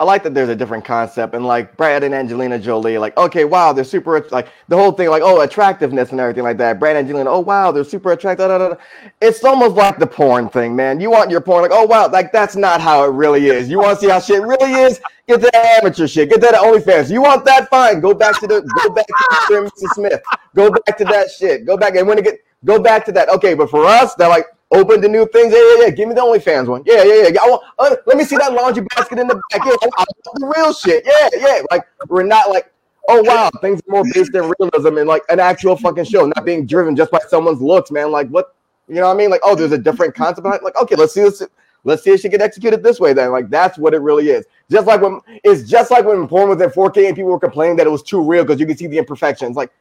I 0.00 0.04
like 0.04 0.22
that 0.22 0.32
there's 0.32 0.48
a 0.48 0.56
different 0.56 0.82
concept 0.82 1.34
and 1.34 1.44
like 1.44 1.76
Brad 1.76 2.02
and 2.02 2.14
Angelina 2.14 2.58
Jolie, 2.58 2.96
like 2.96 3.14
okay, 3.18 3.44
wow, 3.44 3.74
they're 3.74 3.84
super 3.84 4.26
like 4.30 4.48
the 4.68 4.76
whole 4.76 4.92
thing, 4.92 5.10
like 5.10 5.20
oh, 5.22 5.42
attractiveness 5.42 6.10
and 6.10 6.18
everything 6.18 6.42
like 6.42 6.56
that. 6.56 6.80
Brad 6.80 6.96
and 6.96 7.06
Angelina, 7.06 7.28
oh 7.28 7.40
wow, 7.40 7.70
they're 7.70 7.84
super 7.84 8.12
attractive. 8.12 8.48
Da, 8.48 8.56
da, 8.56 8.68
da. 8.70 8.76
It's 9.20 9.44
almost 9.44 9.76
like 9.76 9.98
the 9.98 10.06
porn 10.06 10.48
thing, 10.48 10.74
man. 10.74 11.00
You 11.00 11.10
want 11.10 11.30
your 11.30 11.42
porn, 11.42 11.60
like 11.60 11.70
oh 11.74 11.84
wow, 11.84 12.08
like 12.08 12.32
that's 12.32 12.56
not 12.56 12.80
how 12.80 13.04
it 13.04 13.12
really 13.12 13.48
is. 13.48 13.68
You 13.68 13.78
want 13.78 14.00
to 14.00 14.06
see 14.06 14.10
how 14.10 14.20
shit 14.20 14.40
really 14.40 14.72
is? 14.72 15.02
Get 15.28 15.42
that 15.42 15.54
amateur 15.54 16.06
shit. 16.06 16.30
Get 16.30 16.40
that 16.40 16.54
OnlyFans. 16.54 17.10
You 17.10 17.20
want 17.20 17.44
that? 17.44 17.68
Fine. 17.68 18.00
Go 18.00 18.14
back 18.14 18.40
to 18.40 18.46
the 18.46 18.62
go 18.82 18.94
back 18.94 19.06
to 19.06 19.52
Mr. 19.52 19.86
Smith. 19.92 20.22
Go 20.54 20.70
back 20.70 20.96
to 20.96 21.04
that 21.04 21.30
shit. 21.30 21.66
Go 21.66 21.76
back 21.76 21.94
and 21.96 22.08
when 22.08 22.16
it 22.16 22.24
get 22.24 22.38
go 22.64 22.80
back 22.80 23.04
to 23.04 23.12
that. 23.12 23.28
Okay, 23.28 23.52
but 23.52 23.68
for 23.68 23.84
us, 23.84 24.14
they're 24.14 24.30
like 24.30 24.46
open 24.72 25.00
to 25.02 25.08
new 25.08 25.26
things. 25.26 25.52
Yeah, 25.52 25.58
yeah, 25.58 25.84
yeah. 25.84 25.90
Give 25.90 26.08
me 26.08 26.14
the 26.14 26.20
OnlyFans 26.20 26.66
one. 26.66 26.82
Yeah, 26.86 27.02
yeah, 27.02 27.28
yeah. 27.28 27.40
I 27.42 27.48
want, 27.48 27.62
uh, 27.78 27.96
let 28.06 28.16
me 28.16 28.24
see 28.24 28.36
that 28.36 28.52
laundry 28.52 28.84
basket 28.94 29.18
in 29.18 29.26
the 29.26 29.34
back. 29.50 29.64
Yeah, 29.66 29.74
I 29.82 29.86
want 29.86 30.40
the 30.40 30.52
real 30.56 30.72
shit. 30.72 31.04
Yeah, 31.04 31.28
yeah. 31.36 31.62
Like 31.70 31.86
we're 32.08 32.22
not 32.22 32.50
like, 32.50 32.72
oh 33.08 33.22
wow, 33.22 33.50
things 33.60 33.80
are 33.80 33.92
more 33.92 34.04
based 34.12 34.34
in 34.34 34.52
realism 34.58 34.98
and 34.98 35.08
like 35.08 35.22
an 35.28 35.40
actual 35.40 35.76
fucking 35.76 36.04
show, 36.04 36.26
not 36.26 36.44
being 36.44 36.66
driven 36.66 36.96
just 36.96 37.10
by 37.10 37.20
someone's 37.28 37.60
looks, 37.60 37.90
man. 37.90 38.10
Like 38.10 38.28
what, 38.28 38.54
you 38.88 38.96
know 38.96 39.06
what 39.06 39.14
I 39.14 39.16
mean? 39.16 39.30
Like 39.30 39.40
oh, 39.44 39.54
there's 39.54 39.72
a 39.72 39.78
different 39.78 40.14
concept. 40.14 40.46
Like 40.46 40.76
okay, 40.80 40.94
let's 40.94 41.14
see 41.14 41.22
this. 41.22 41.42
Let's 41.82 42.04
see 42.04 42.10
if 42.10 42.20
she 42.20 42.28
can 42.28 42.42
execute 42.42 42.74
it 42.74 42.82
this 42.82 43.00
way. 43.00 43.14
Then, 43.14 43.32
like 43.32 43.48
that's 43.48 43.78
what 43.78 43.94
it 43.94 44.02
really 44.02 44.28
is. 44.28 44.44
Just 44.70 44.86
like 44.86 45.00
when 45.00 45.20
it's 45.44 45.68
just 45.68 45.90
like 45.90 46.04
when 46.04 46.28
porn 46.28 46.50
was 46.50 46.60
in 46.60 46.68
4K 46.68 47.06
and 47.06 47.16
people 47.16 47.30
were 47.30 47.40
complaining 47.40 47.76
that 47.76 47.86
it 47.86 47.90
was 47.90 48.02
too 48.02 48.22
real 48.22 48.44
because 48.44 48.60
you 48.60 48.66
can 48.66 48.76
see 48.76 48.86
the 48.86 48.98
imperfections. 48.98 49.56
Like 49.56 49.72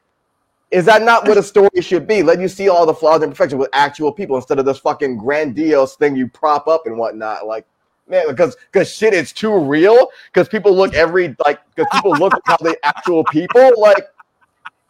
is 0.72 0.86
that 0.86 1.02
not 1.02 1.26
what 1.26 1.38
a 1.38 1.44
story 1.44 1.70
should 1.82 2.08
be? 2.08 2.22
Let 2.22 2.40
you 2.40 2.48
see 2.48 2.70
all 2.70 2.86
the 2.86 2.94
flaws 2.94 3.16
and 3.18 3.26
imperfections 3.26 3.60
with 3.60 3.70
actual 3.74 4.12
people 4.12 4.36
instead 4.36 4.60
of 4.60 4.66
this 4.66 4.78
fucking 4.78 5.18
grandiose 5.18 5.96
thing 5.96 6.16
you 6.16 6.28
prop 6.28 6.68
up 6.68 6.86
and 6.86 6.98
whatnot. 6.98 7.48
Like, 7.48 7.66
man, 8.08 8.28
because 8.28 8.56
because 8.72 8.92
shit 8.94 9.14
is 9.14 9.34
too 9.34 9.58
real. 9.58 10.10
Because 10.32 10.48
people 10.48 10.76
look 10.76 10.94
every 10.94 11.36
like 11.46 11.60
because 11.74 11.90
people 11.92 12.18
look 12.18 12.40
how 12.46 12.58
they 12.58 12.76
actual 12.84 13.24
people. 13.24 13.72
Like, 13.78 14.06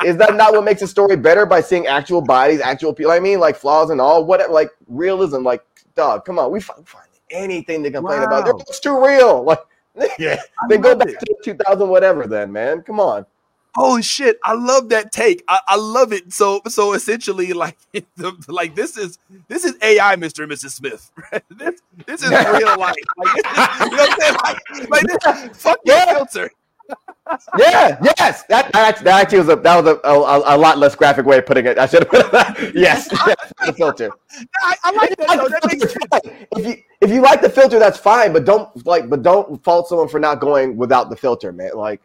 is 0.02 0.18
that 0.18 0.36
not 0.36 0.54
what 0.54 0.66
makes 0.66 0.82
a 0.82 0.88
story 0.88 1.16
better 1.16 1.46
by 1.46 1.62
seeing 1.62 1.88
actual 1.88 2.22
bodies, 2.22 2.60
actual 2.60 2.94
people? 2.94 3.12
I 3.12 3.20
mean, 3.20 3.40
like 3.40 3.56
flaws 3.56 3.90
and 3.90 4.02
all, 4.02 4.26
whatever, 4.26 4.52
like 4.52 4.72
realism. 4.88 5.44
Like, 5.44 5.64
dog, 5.96 6.26
come 6.26 6.40
on, 6.40 6.52
we 6.52 6.60
find, 6.60 6.86
find 6.88 7.08
anything 7.30 7.84
to 7.84 7.92
complain 7.92 8.20
Wow. 8.20 8.42
about. 8.42 8.62
It's 8.68 8.80
too 8.80 9.04
real. 9.04 9.58
Like, 9.96 10.12
Yeah, 10.20 10.40
then 10.70 10.82
go 10.82 10.96
back 10.96 11.10
it. 11.10 11.20
to 11.20 11.36
2000 11.44 11.90
whatever. 11.90 12.26
Then, 12.28 12.52
man, 12.52 12.84
come 12.84 13.00
on. 13.00 13.26
Oh 13.78 14.02
shit! 14.02 14.40
I 14.44 14.54
love 14.54 14.90
that 14.90 15.12
take. 15.12 15.44
I, 15.48 15.60
I 15.68 15.76
love 15.78 16.12
it. 16.12 16.34
So 16.34 16.62
so 16.68 16.94
essentially, 16.94 17.54
like 17.54 17.78
the, 18.18 18.34
like 18.48 18.76
this 18.76 18.98
is 18.98 19.20
this 19.48 19.64
is 19.66 19.76
AI, 19.82 20.16
Mister 20.16 20.44
and 20.44 20.52
Mrs. 20.52 20.72
Smith. 20.72 21.12
this 21.50 21.82
this 22.06 22.24
is 22.24 22.30
real 22.32 22.78
life. 22.78 22.96
Like, 23.18 23.36
this 23.36 23.44
you 23.80 23.92
know 23.92 23.98
what 23.98 24.10
I'm 24.12 24.20
saying? 24.20 24.36
Like, 24.44 24.90
like 24.90 25.48
this, 25.50 25.58
fuck 25.58 25.80
your 25.86 25.96
Yeah. 25.96 26.14
filter. 26.16 26.52
Yeah, 27.60 28.00
yes. 28.18 28.44
That, 28.46 28.72
that 28.74 28.76
actually, 28.76 29.04
that 29.06 29.22
actually 29.22 29.38
was 29.40 29.50
a 29.50 29.56
that 29.58 29.84
was 29.84 30.00
a, 30.04 30.08
a, 30.08 30.56
a 30.56 30.58
lot 30.58 30.80
less 30.80 30.96
graphic 30.96 31.28
way 31.28 31.38
of 31.38 31.46
putting 31.46 31.68
it. 31.68 31.78
I 31.78 31.86
should 31.86 32.00
have 32.02 32.10
put 32.10 32.32
that. 32.32 32.58
Yes, 32.76 33.08
yes, 33.12 33.54
the 33.66 33.74
filter. 33.74 34.10
I, 34.64 34.76
I 34.84 34.92
like 34.92 35.16
that. 35.18 35.28
Though. 35.38 35.44
the 35.44 35.50
That 35.50 35.68
makes 35.68 35.94
filter. 35.94 36.48
If 36.58 36.66
you 36.66 36.84
if 37.02 37.10
you 37.12 37.22
like 37.22 37.42
the 37.42 37.50
filter, 37.50 37.78
that's 37.78 38.00
fine. 38.00 38.34
But 38.34 38.46
don't 38.46 38.86
like, 38.88 39.10
but 39.10 39.22
don't 39.22 39.64
fault 39.64 39.88
someone 39.90 40.08
for 40.08 40.20
not 40.20 40.40
going 40.40 40.76
without 40.78 41.12
the 41.12 41.16
filter, 41.16 41.52
man. 41.52 41.72
Like, 41.76 42.02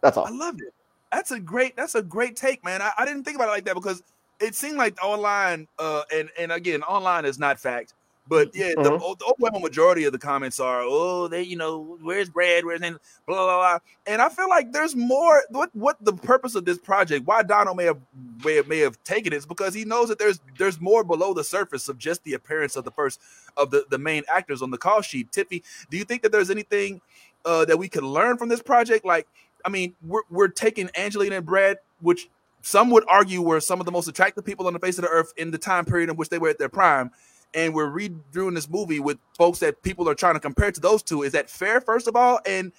that's 0.00 0.16
all. 0.16 0.26
I 0.26 0.30
loved 0.30 0.60
it. 0.62 0.72
That's 1.12 1.30
a 1.30 1.40
great. 1.40 1.76
That's 1.76 1.94
a 1.94 2.02
great 2.02 2.36
take, 2.36 2.64
man. 2.64 2.82
I, 2.82 2.90
I 2.98 3.04
didn't 3.04 3.24
think 3.24 3.36
about 3.36 3.48
it 3.48 3.52
like 3.52 3.64
that 3.64 3.74
because 3.74 4.02
it 4.40 4.54
seemed 4.54 4.76
like 4.76 4.96
the 4.96 5.02
online, 5.02 5.68
uh, 5.78 6.02
and 6.12 6.28
and 6.38 6.52
again, 6.52 6.82
online 6.82 7.24
is 7.24 7.38
not 7.38 7.58
fact. 7.58 7.94
But 8.28 8.54
yeah, 8.54 8.74
the, 8.76 8.90
Mhm. 8.90 9.18
the 9.18 9.24
overwhelming 9.24 9.62
majority 9.62 10.04
of 10.04 10.12
the 10.12 10.18
comments 10.18 10.60
are, 10.60 10.82
oh, 10.82 11.28
they, 11.28 11.40
you 11.42 11.56
know, 11.56 11.96
where's 12.02 12.28
Brad? 12.28 12.66
Where's 12.66 12.82
and 12.82 12.98
blah 13.26 13.36
blah 13.36 13.56
blah. 13.56 13.78
And 14.06 14.20
I 14.20 14.28
feel 14.28 14.50
like 14.50 14.70
there's 14.70 14.94
more. 14.94 15.44
What 15.48 15.74
what 15.74 15.96
the 16.04 16.12
purpose 16.12 16.54
of 16.54 16.66
this 16.66 16.76
project? 16.76 17.26
Why 17.26 17.42
Donald 17.42 17.78
may 17.78 17.84
have 17.84 17.96
may 18.44 18.56
have, 18.56 18.68
may 18.68 18.80
have 18.80 19.02
taken 19.02 19.32
it 19.32 19.36
is 19.36 19.46
because 19.46 19.72
he 19.72 19.86
knows 19.86 20.10
that 20.10 20.18
there's 20.18 20.40
there's 20.58 20.78
more 20.78 21.04
below 21.04 21.32
the 21.32 21.42
surface 21.42 21.88
of 21.88 21.96
just 21.96 22.22
the 22.24 22.34
appearance 22.34 22.76
of 22.76 22.84
the 22.84 22.90
first 22.90 23.18
of 23.56 23.70
the 23.70 23.86
the 23.88 23.96
main 23.98 24.24
actors 24.28 24.60
on 24.60 24.70
the 24.70 24.78
call 24.78 25.00
sheet. 25.00 25.32
Tiffy, 25.32 25.62
do 25.90 25.96
you 25.96 26.04
think 26.04 26.20
that 26.20 26.30
there's 26.30 26.50
anything 26.50 27.00
uh, 27.46 27.64
that 27.64 27.78
we 27.78 27.88
could 27.88 28.04
learn 28.04 28.36
from 28.36 28.50
this 28.50 28.60
project? 28.60 29.06
Like, 29.06 29.26
I 29.64 29.68
mean, 29.68 29.94
we're 30.02 30.22
we're 30.30 30.48
taking 30.48 30.90
Angelina 30.96 31.36
and 31.36 31.46
Brad, 31.46 31.78
which 32.00 32.28
some 32.62 32.90
would 32.90 33.04
argue 33.08 33.42
were 33.42 33.60
some 33.60 33.80
of 33.80 33.86
the 33.86 33.92
most 33.92 34.08
attractive 34.08 34.44
people 34.44 34.66
on 34.66 34.72
the 34.72 34.78
face 34.78 34.98
of 34.98 35.02
the 35.02 35.10
earth 35.10 35.32
in 35.36 35.50
the 35.50 35.58
time 35.58 35.84
period 35.84 36.10
in 36.10 36.16
which 36.16 36.28
they 36.28 36.38
were 36.38 36.48
at 36.48 36.58
their 36.58 36.68
prime, 36.68 37.10
and 37.54 37.74
we're 37.74 37.88
redoing 37.88 38.54
this 38.54 38.68
movie 38.68 39.00
with 39.00 39.18
folks 39.36 39.58
that 39.60 39.82
people 39.82 40.08
are 40.08 40.14
trying 40.14 40.34
to 40.34 40.40
compare 40.40 40.70
to 40.70 40.80
those 40.80 41.02
two. 41.02 41.22
Is 41.22 41.32
that 41.32 41.48
fair? 41.50 41.80
First 41.80 42.08
of 42.08 42.16
all, 42.16 42.40
and 42.46 42.72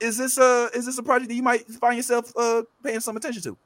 is 0.00 0.18
this 0.18 0.38
a 0.38 0.70
is 0.74 0.86
this 0.86 0.98
a 0.98 1.02
project 1.02 1.28
that 1.28 1.34
you 1.34 1.42
might 1.42 1.66
find 1.66 1.96
yourself 1.96 2.32
uh, 2.36 2.62
paying 2.82 3.00
some 3.00 3.16
attention 3.16 3.42
to? 3.42 3.56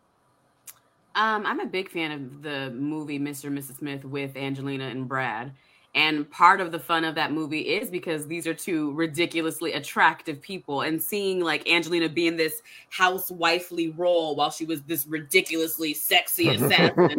Um, 1.15 1.45
I'm 1.45 1.59
a 1.61 1.67
big 1.67 1.91
fan 1.91 2.13
of 2.13 2.43
the 2.43 2.71
movie 2.71 3.19
Mr. 3.19 3.45
and 3.45 3.59
Mrs. 3.59 3.79
Smith 3.79 4.05
with 4.05 4.37
Angelina 4.37 4.85
and 4.85 5.09
Brad. 5.09 5.53
And 5.95 6.31
part 6.31 6.61
of 6.61 6.71
the 6.71 6.79
fun 6.79 7.05
of 7.05 7.17
that 7.17 7.33
movie 7.33 7.63
is 7.63 7.91
because 7.91 8.27
these 8.27 8.47
are 8.47 8.55
two 8.55 8.93
ridiculously 8.93 9.73
attractive 9.73 10.41
people, 10.41 10.83
and 10.83 11.03
seeing 11.03 11.41
like 11.41 11.69
Angelina 11.69 12.09
be 12.09 12.29
in 12.29 12.37
this 12.37 12.63
housewifely 12.91 13.89
role 13.97 14.37
while 14.37 14.51
she 14.51 14.65
was 14.65 14.83
this 14.83 15.05
ridiculously 15.09 15.93
sexy 15.95 16.49
assassin, 16.49 17.17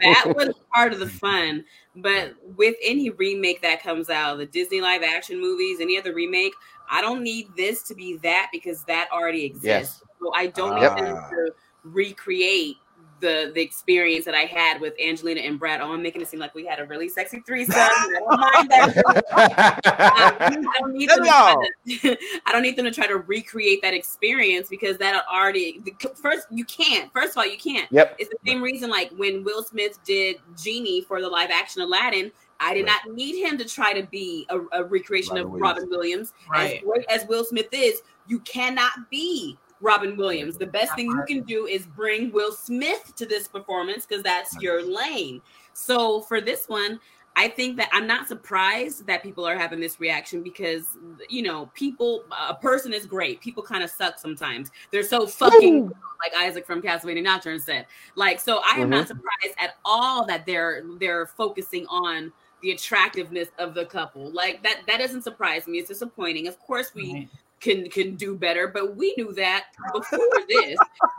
that 0.00 0.30
was 0.34 0.54
part 0.74 0.94
of 0.94 0.98
the 0.98 1.08
fun. 1.08 1.62
But 1.94 2.34
with 2.56 2.76
any 2.82 3.10
remake 3.10 3.60
that 3.60 3.82
comes 3.82 4.08
out, 4.08 4.38
the 4.38 4.46
Disney 4.46 4.80
live 4.80 5.02
action 5.02 5.38
movies, 5.38 5.80
any 5.80 5.98
other 5.98 6.14
remake, 6.14 6.54
I 6.90 7.02
don't 7.02 7.22
need 7.22 7.48
this 7.54 7.82
to 7.84 7.94
be 7.94 8.16
that 8.18 8.48
because 8.50 8.82
that 8.84 9.08
already 9.12 9.44
exists. 9.44 10.00
Yes. 10.00 10.02
So 10.20 10.32
I 10.34 10.46
don't 10.46 10.80
Yep. 10.80 10.96
need 10.96 11.06
them 11.06 11.16
to 11.30 11.50
recreate 11.84 12.76
the 13.20 13.52
the 13.54 13.62
experience 13.62 14.24
that 14.24 14.34
I 14.34 14.42
had 14.42 14.80
with 14.80 14.94
Angelina 15.00 15.40
and 15.40 15.58
Brad. 15.58 15.80
Oh, 15.80 15.92
I'm 15.92 16.02
making 16.02 16.22
it 16.22 16.28
seem 16.28 16.40
like 16.40 16.54
we 16.54 16.66
had 16.66 16.78
a 16.80 16.84
really 16.84 17.08
sexy 17.08 17.40
threesome. 17.40 17.74
I 17.78 18.10
don't 18.18 18.40
mind 18.40 18.70
that. 18.70 19.80
I 19.84 20.80
don't 20.80 20.92
need 20.92 21.08
them 21.08 21.18
to 21.18 21.24
try 21.24 21.56
to, 21.86 22.16
I 22.46 22.52
don't 22.52 22.62
need 22.62 22.76
them 22.76 22.84
to 22.84 22.90
try 22.90 23.06
to 23.06 23.18
recreate 23.18 23.82
that 23.82 23.94
experience 23.94 24.68
because 24.68 24.98
that 24.98 25.24
already 25.32 25.82
first 26.14 26.46
you 26.50 26.64
can't. 26.64 27.12
First 27.12 27.32
of 27.32 27.38
all, 27.38 27.46
you 27.46 27.58
can't. 27.58 27.90
Yep. 27.90 28.16
It's 28.18 28.30
the 28.30 28.38
same 28.46 28.62
reason 28.62 28.90
like 28.90 29.10
when 29.16 29.44
Will 29.44 29.62
Smith 29.62 29.98
did 30.04 30.36
Genie 30.56 31.02
for 31.02 31.20
the 31.20 31.28
live 31.28 31.50
action 31.50 31.82
Aladdin. 31.82 32.32
I 32.58 32.72
did 32.72 32.86
not 32.86 33.02
need 33.12 33.38
him 33.38 33.58
to 33.58 33.66
try 33.66 33.92
to 33.92 34.06
be 34.06 34.46
a, 34.48 34.60
a 34.72 34.84
recreation 34.84 35.36
of 35.36 35.46
Robin 35.46 35.60
Robin 35.60 35.90
Williams. 35.90 36.32
Right. 36.50 36.82
As 37.10 37.22
as 37.22 37.28
Will 37.28 37.44
Smith 37.44 37.68
is, 37.72 38.00
you 38.26 38.40
cannot 38.40 39.10
be 39.10 39.58
Robin 39.80 40.16
Williams. 40.16 40.56
The 40.56 40.66
best 40.66 40.94
thing 40.94 41.06
you 41.06 41.24
can 41.26 41.42
do 41.42 41.66
is 41.66 41.86
bring 41.86 42.32
Will 42.32 42.52
Smith 42.52 43.14
to 43.16 43.26
this 43.26 43.48
performance 43.48 44.06
because 44.06 44.22
that's 44.22 44.60
your 44.60 44.82
lane. 44.82 45.40
So 45.72 46.22
for 46.22 46.40
this 46.40 46.68
one, 46.68 47.00
I 47.38 47.48
think 47.48 47.76
that 47.76 47.90
I'm 47.92 48.06
not 48.06 48.28
surprised 48.28 49.06
that 49.06 49.22
people 49.22 49.46
are 49.46 49.58
having 49.58 49.78
this 49.78 50.00
reaction 50.00 50.42
because 50.42 50.96
you 51.28 51.42
know, 51.42 51.70
people 51.74 52.24
a 52.48 52.54
person 52.54 52.94
is 52.94 53.04
great. 53.04 53.42
People 53.42 53.62
kind 53.62 53.84
of 53.84 53.90
suck 53.90 54.18
sometimes. 54.18 54.70
They're 54.90 55.02
so 55.02 55.26
fucking 55.26 55.84
like 55.84 56.34
Isaac 56.34 56.66
from 56.66 56.80
Castlevania 56.80 57.22
Nocturne 57.22 57.60
said. 57.60 57.86
Like, 58.14 58.40
so 58.40 58.62
I 58.64 58.78
am 58.78 58.88
not 58.88 59.06
mm-hmm. 59.06 59.08
surprised 59.08 59.58
at 59.58 59.74
all 59.84 60.24
that 60.26 60.46
they're 60.46 60.84
they're 60.98 61.26
focusing 61.26 61.86
on 61.88 62.32
the 62.62 62.70
attractiveness 62.70 63.50
of 63.58 63.74
the 63.74 63.84
couple. 63.84 64.30
Like 64.30 64.62
that 64.62 64.80
that 64.86 64.98
doesn't 64.98 65.22
surprise 65.22 65.66
me. 65.66 65.78
It's 65.78 65.88
disappointing. 65.88 66.48
Of 66.48 66.58
course 66.60 66.92
we 66.94 67.12
Right. 67.12 67.28
Can 67.60 67.88
can 67.88 68.16
do 68.16 68.36
better, 68.36 68.68
but 68.68 68.96
we 68.96 69.14
knew 69.16 69.32
that 69.34 69.66
before 69.92 70.18
this. 70.48 70.78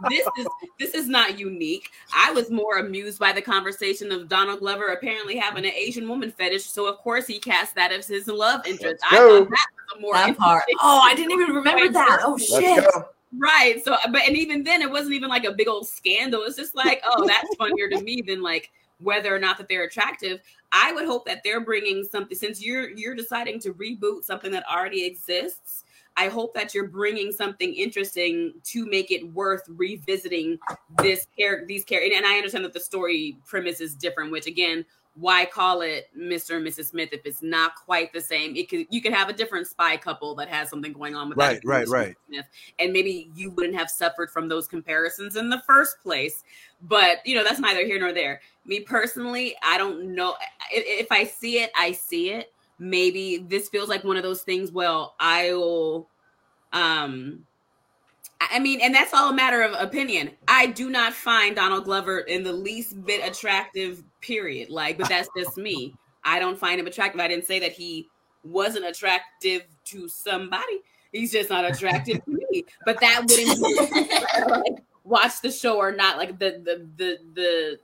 this 0.10 0.28
is 0.38 0.48
this 0.80 0.94
is 0.94 1.08
not 1.08 1.40
unique. 1.40 1.92
I 2.14 2.32
was 2.32 2.52
more 2.52 2.78
amused 2.78 3.20
by 3.20 3.32
the 3.32 3.42
conversation 3.42 4.12
of 4.12 4.30
Donald 4.30 4.60
Glover 4.60 4.88
apparently 4.88 5.38
having 5.38 5.66
an 5.66 5.72
Asian 5.72 6.08
woman 6.08 6.32
fetish, 6.32 6.66
so 6.66 6.88
of 6.88 6.98
course 7.00 7.28
he 7.28 7.40
cast 7.40 7.76
that 7.76 7.92
as 7.92 8.08
his 8.08 8.28
love 8.28 8.66
interest. 8.68 9.04
I 9.10 9.18
thought 9.18 9.50
that 9.50 9.68
was 9.76 9.98
a 9.98 10.00
more 10.00 10.14
That 10.14 10.38
part. 10.38 10.64
Oh, 10.80 11.00
I 11.04 11.16
didn't 11.16 11.32
even 11.32 11.56
remember 11.56 11.90
that. 11.90 12.20
Oh 12.24 12.32
Let's 12.32 12.48
shit. 12.48 12.84
go. 12.94 13.10
Right. 13.38 13.84
So, 13.84 13.98
but 14.12 14.22
and 14.26 14.38
even 14.38 14.64
then, 14.64 14.82
it 14.82 14.90
wasn't 14.90 15.14
even 15.14 15.30
like 15.30 15.44
a 15.44 15.52
big 15.52 15.68
old 15.68 15.88
scandal. 15.88 16.44
It's 16.44 16.56
just 16.56 16.76
like, 16.76 17.02
oh, 17.06 17.28
that's 17.28 17.56
funnier 17.56 17.90
to 17.90 18.02
me 18.02 18.22
than 18.22 18.42
like 18.42 18.72
whether 19.00 19.36
or 19.36 19.40
not 19.40 19.58
that 19.58 19.68
they're 19.68 19.84
attractive. 19.84 20.40
I 20.72 20.92
would 20.94 21.06
hope 21.06 21.26
that 21.26 21.44
they're 21.44 21.62
bringing 21.62 22.04
something 22.04 22.38
since 22.38 22.64
you're 22.64 22.90
you're 22.92 23.16
deciding 23.16 23.60
to 23.62 23.74
reboot 23.74 24.24
something 24.24 24.52
that 24.52 24.64
already 24.72 25.06
exists. 25.06 25.84
I 26.18 26.30
hope 26.30 26.56
that 26.56 26.74
you're 26.74 26.88
bringing 26.88 27.32
something 27.32 27.74
interesting 27.76 28.54
to 28.66 28.86
make 28.88 29.12
it 29.12 29.32
worth 29.34 29.62
revisiting 29.68 30.58
this 31.02 31.28
character, 31.38 31.66
these 31.68 31.86
characters. 31.86 32.18
And 32.18 32.26
I 32.26 32.38
understand 32.38 32.66
that 32.66 32.74
the 32.74 32.80
story 32.80 33.38
premise 33.46 33.80
is 33.80 33.94
different, 33.94 34.32
which 34.32 34.48
again, 34.48 34.84
why 35.14 35.46
call 35.46 35.82
it 35.82 36.10
Mr. 36.18 36.58
and 36.58 36.68
Mrs. 36.68 36.90
Smith 36.90 37.10
if 37.12 37.22
it's 37.26 37.42
not 37.42 37.76
quite 37.76 38.14
the 38.14 38.22
same? 38.22 38.56
It 38.56 38.70
could 38.70 38.86
you 38.90 39.02
could 39.02 39.14
have 39.14 39.30
a 39.30 39.34
different 39.34 39.68
spy 39.68 39.98
couple 39.98 40.36
that 40.36 40.48
has 40.48 40.70
something 40.70 40.94
going 40.94 41.16
on 41.16 41.30
with 41.30 41.38
that 41.38 41.64
Right, 41.64 41.66
right, 41.66 41.88
Mr. 41.88 41.92
right. 41.92 42.16
Smith, 42.28 42.46
and 42.80 42.94
maybe 42.94 43.30
you 43.36 43.52
wouldn't 43.52 43.76
have 43.76 43.90
suffered 43.90 44.30
from 44.30 44.48
those 44.48 44.68
comparisons 44.68 45.36
in 45.36 45.50
the 45.50 45.62
first 45.66 46.00
place. 46.02 46.44
But 46.84 47.26
you 47.26 47.36
know, 47.36 47.44
that's 47.44 47.60
neither 47.60 47.86
here 47.86 48.00
nor 48.00 48.14
there. 48.14 48.42
Me 48.66 48.80
personally, 48.80 49.56
I 49.64 49.78
don't 49.78 50.16
know 50.16 50.36
if 50.72 51.12
I 51.12 51.24
see 51.24 51.60
it, 51.60 51.72
I 51.76 51.92
see 51.92 52.32
it. 52.32 52.54
Maybe 52.80 53.38
this 53.38 53.70
feels 53.70 53.90
like 53.90 54.04
one 54.04 54.18
of 54.18 54.24
those 54.24 54.42
things. 54.44 54.72
Well, 54.72 55.16
I'll 55.20 56.08
Um, 56.74 57.46
I 58.40 58.60
mean, 58.60 58.82
and 58.82 58.94
that's 58.94 59.14
all 59.14 59.30
a 59.30 59.34
matter 59.34 59.64
of 59.64 59.74
opinion. 59.74 60.32
I 60.48 60.68
do 60.68 60.90
not 60.90 61.14
find 61.14 61.56
Donald 61.56 61.86
Glover 61.86 62.20
in 62.20 62.44
the 62.44 62.54
least 62.54 63.04
bit 63.06 63.28
attractive, 63.28 64.04
period. 64.22 64.70
Like, 64.70 64.98
but 64.98 65.10
that's 65.10 65.30
just 65.36 65.58
me. 65.58 65.96
I 66.24 66.40
don't 66.40 66.60
find 66.60 66.80
him 66.80 66.88
attractive. 66.88 67.20
I 67.20 67.28
didn't 67.28 67.46
say 67.46 67.60
that 67.60 67.72
he 67.72 68.08
wasn't 68.44 68.86
attractive 68.86 69.64
to 69.86 70.08
somebody. 70.08 70.82
He's 71.12 71.32
just 71.32 71.50
not 71.50 71.66
attractive 71.66 72.24
to 72.26 72.32
me. 72.52 72.66
But 72.86 73.00
that 73.00 73.24
wouldn't 73.28 74.52
like, 74.52 74.84
watch 75.04 75.42
the 75.42 75.52
show 75.52 75.78
or 75.78 75.92
not. 75.92 76.18
Like 76.18 76.38
the 76.38 76.62
the 76.64 76.88
the 76.98 77.18
the 77.34 77.80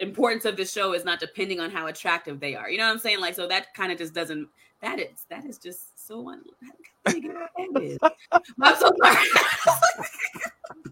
importance 0.00 0.44
of 0.44 0.56
the 0.56 0.64
show 0.64 0.92
is 0.94 1.04
not 1.04 1.20
depending 1.20 1.60
on 1.60 1.70
how 1.70 1.86
attractive 1.86 2.40
they 2.40 2.54
are. 2.54 2.68
You 2.70 2.78
know 2.78 2.86
what 2.86 2.92
I'm 2.92 2.98
saying? 2.98 3.20
Like, 3.20 3.34
so 3.34 3.46
that 3.48 3.72
kind 3.74 3.92
of 3.92 3.98
just 3.98 4.14
doesn't. 4.14 4.48
That 4.82 4.98
is 5.00 5.24
that 5.30 5.44
is 5.46 5.58
just 5.58 6.06
so 6.06 6.28
un. 6.28 6.42
I'm 7.06 8.76
so 8.76 8.92
sorry. 9.02 9.16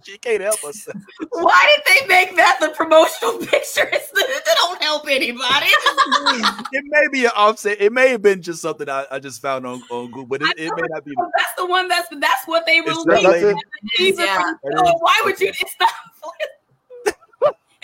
She 0.04 0.18
can't 0.18 0.40
help 0.42 0.62
us. 0.64 0.88
Why 1.30 1.76
did 1.76 1.84
they 1.86 2.06
make 2.08 2.36
that 2.36 2.58
the 2.60 2.68
promotional 2.70 3.38
picture? 3.46 3.88
It's, 3.92 4.10
that 4.10 4.56
don't 4.56 4.82
help 4.82 5.06
anybody. 5.08 5.66
it 6.72 6.84
may 6.86 7.08
be 7.12 7.24
an 7.24 7.30
offset. 7.36 7.80
It 7.80 7.92
may 7.92 8.08
have 8.10 8.22
been 8.22 8.42
just 8.42 8.60
something 8.62 8.88
I, 8.88 9.06
I 9.10 9.18
just 9.18 9.40
found 9.42 9.66
on, 9.66 9.82
on 9.90 10.06
Google, 10.06 10.26
but 10.26 10.42
it, 10.42 10.48
it 10.58 10.72
may 10.76 10.86
not 10.88 11.04
be. 11.04 11.14
That's 11.36 11.54
the 11.56 11.66
one. 11.66 11.88
That's 11.88 12.08
that's 12.18 12.46
what 12.46 12.64
they 12.66 12.78
It's 12.78 12.88
released. 12.88 13.06
not 13.06 13.22
like- 13.24 13.56
Even 13.98 14.24
Yeah. 14.26 14.52
why 14.98 15.20
would 15.24 15.40
you? 15.40 15.48
It's 15.48 15.76
not. 15.80 15.90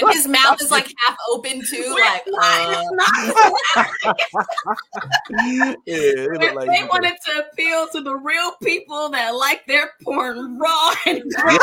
And 0.00 0.12
his 0.12 0.26
mouth 0.26 0.60
is 0.60 0.70
like 0.70 0.92
half 1.06 1.16
open 1.30 1.62
too. 1.68 1.96
Like, 1.98 2.22
uh, 2.40 2.82
yeah, 5.30 5.74
it 5.86 6.54
like 6.54 6.68
they 6.70 6.84
wanted 6.84 7.14
to 7.26 7.44
appeal 7.44 7.88
to 7.88 8.00
the 8.02 8.14
real 8.14 8.52
people 8.62 9.08
that 9.10 9.30
like 9.30 9.66
their 9.66 9.92
porn 10.02 10.58
raw 10.58 10.94
and 11.06 11.22
I 11.36 11.58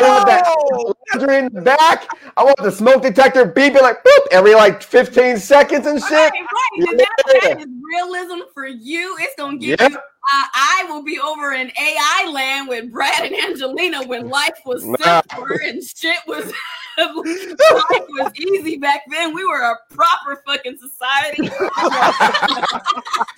want 0.00 0.26
that 0.26 0.94
laundry 1.12 1.38
in 1.38 1.52
the 1.52 1.62
back. 1.62 2.08
I 2.36 2.44
want 2.44 2.58
the 2.58 2.70
smoke 2.72 3.02
detector 3.02 3.46
beeping 3.46 3.82
like 3.82 4.02
boop 4.02 4.26
every 4.30 4.54
like 4.54 4.82
15 4.82 5.38
seconds 5.38 5.86
and 5.86 6.00
shit. 6.00 6.10
Right, 6.10 6.32
right. 6.32 6.88
And 6.90 7.00
that, 7.00 7.16
that 7.42 7.60
is 7.60 7.66
realism 7.92 8.40
for 8.52 8.66
you. 8.66 9.16
It's 9.20 9.34
gonna 9.36 9.58
get 9.58 9.80
Yep. 9.80 9.90
you. 9.90 9.98
Uh, 10.30 10.44
I 10.54 10.86
will 10.88 11.02
be 11.02 11.18
over 11.18 11.52
in 11.52 11.70
AI 11.78 12.30
land 12.30 12.68
with 12.68 12.92
Brad 12.92 13.24
and 13.24 13.34
Angelina 13.34 14.06
when 14.06 14.28
life 14.30 14.60
was 14.66 14.84
Nah. 14.84 15.22
simpler 15.30 15.60
and 15.64 15.82
shit 15.82 16.18
was 16.26 16.44
life 16.98 18.06
was 18.08 18.32
easy 18.38 18.76
back 18.76 19.02
then. 19.10 19.32
We 19.34 19.44
were 19.44 19.60
a 19.62 19.76
proper 19.94 20.42
fucking 20.46 20.76
society. 20.78 21.48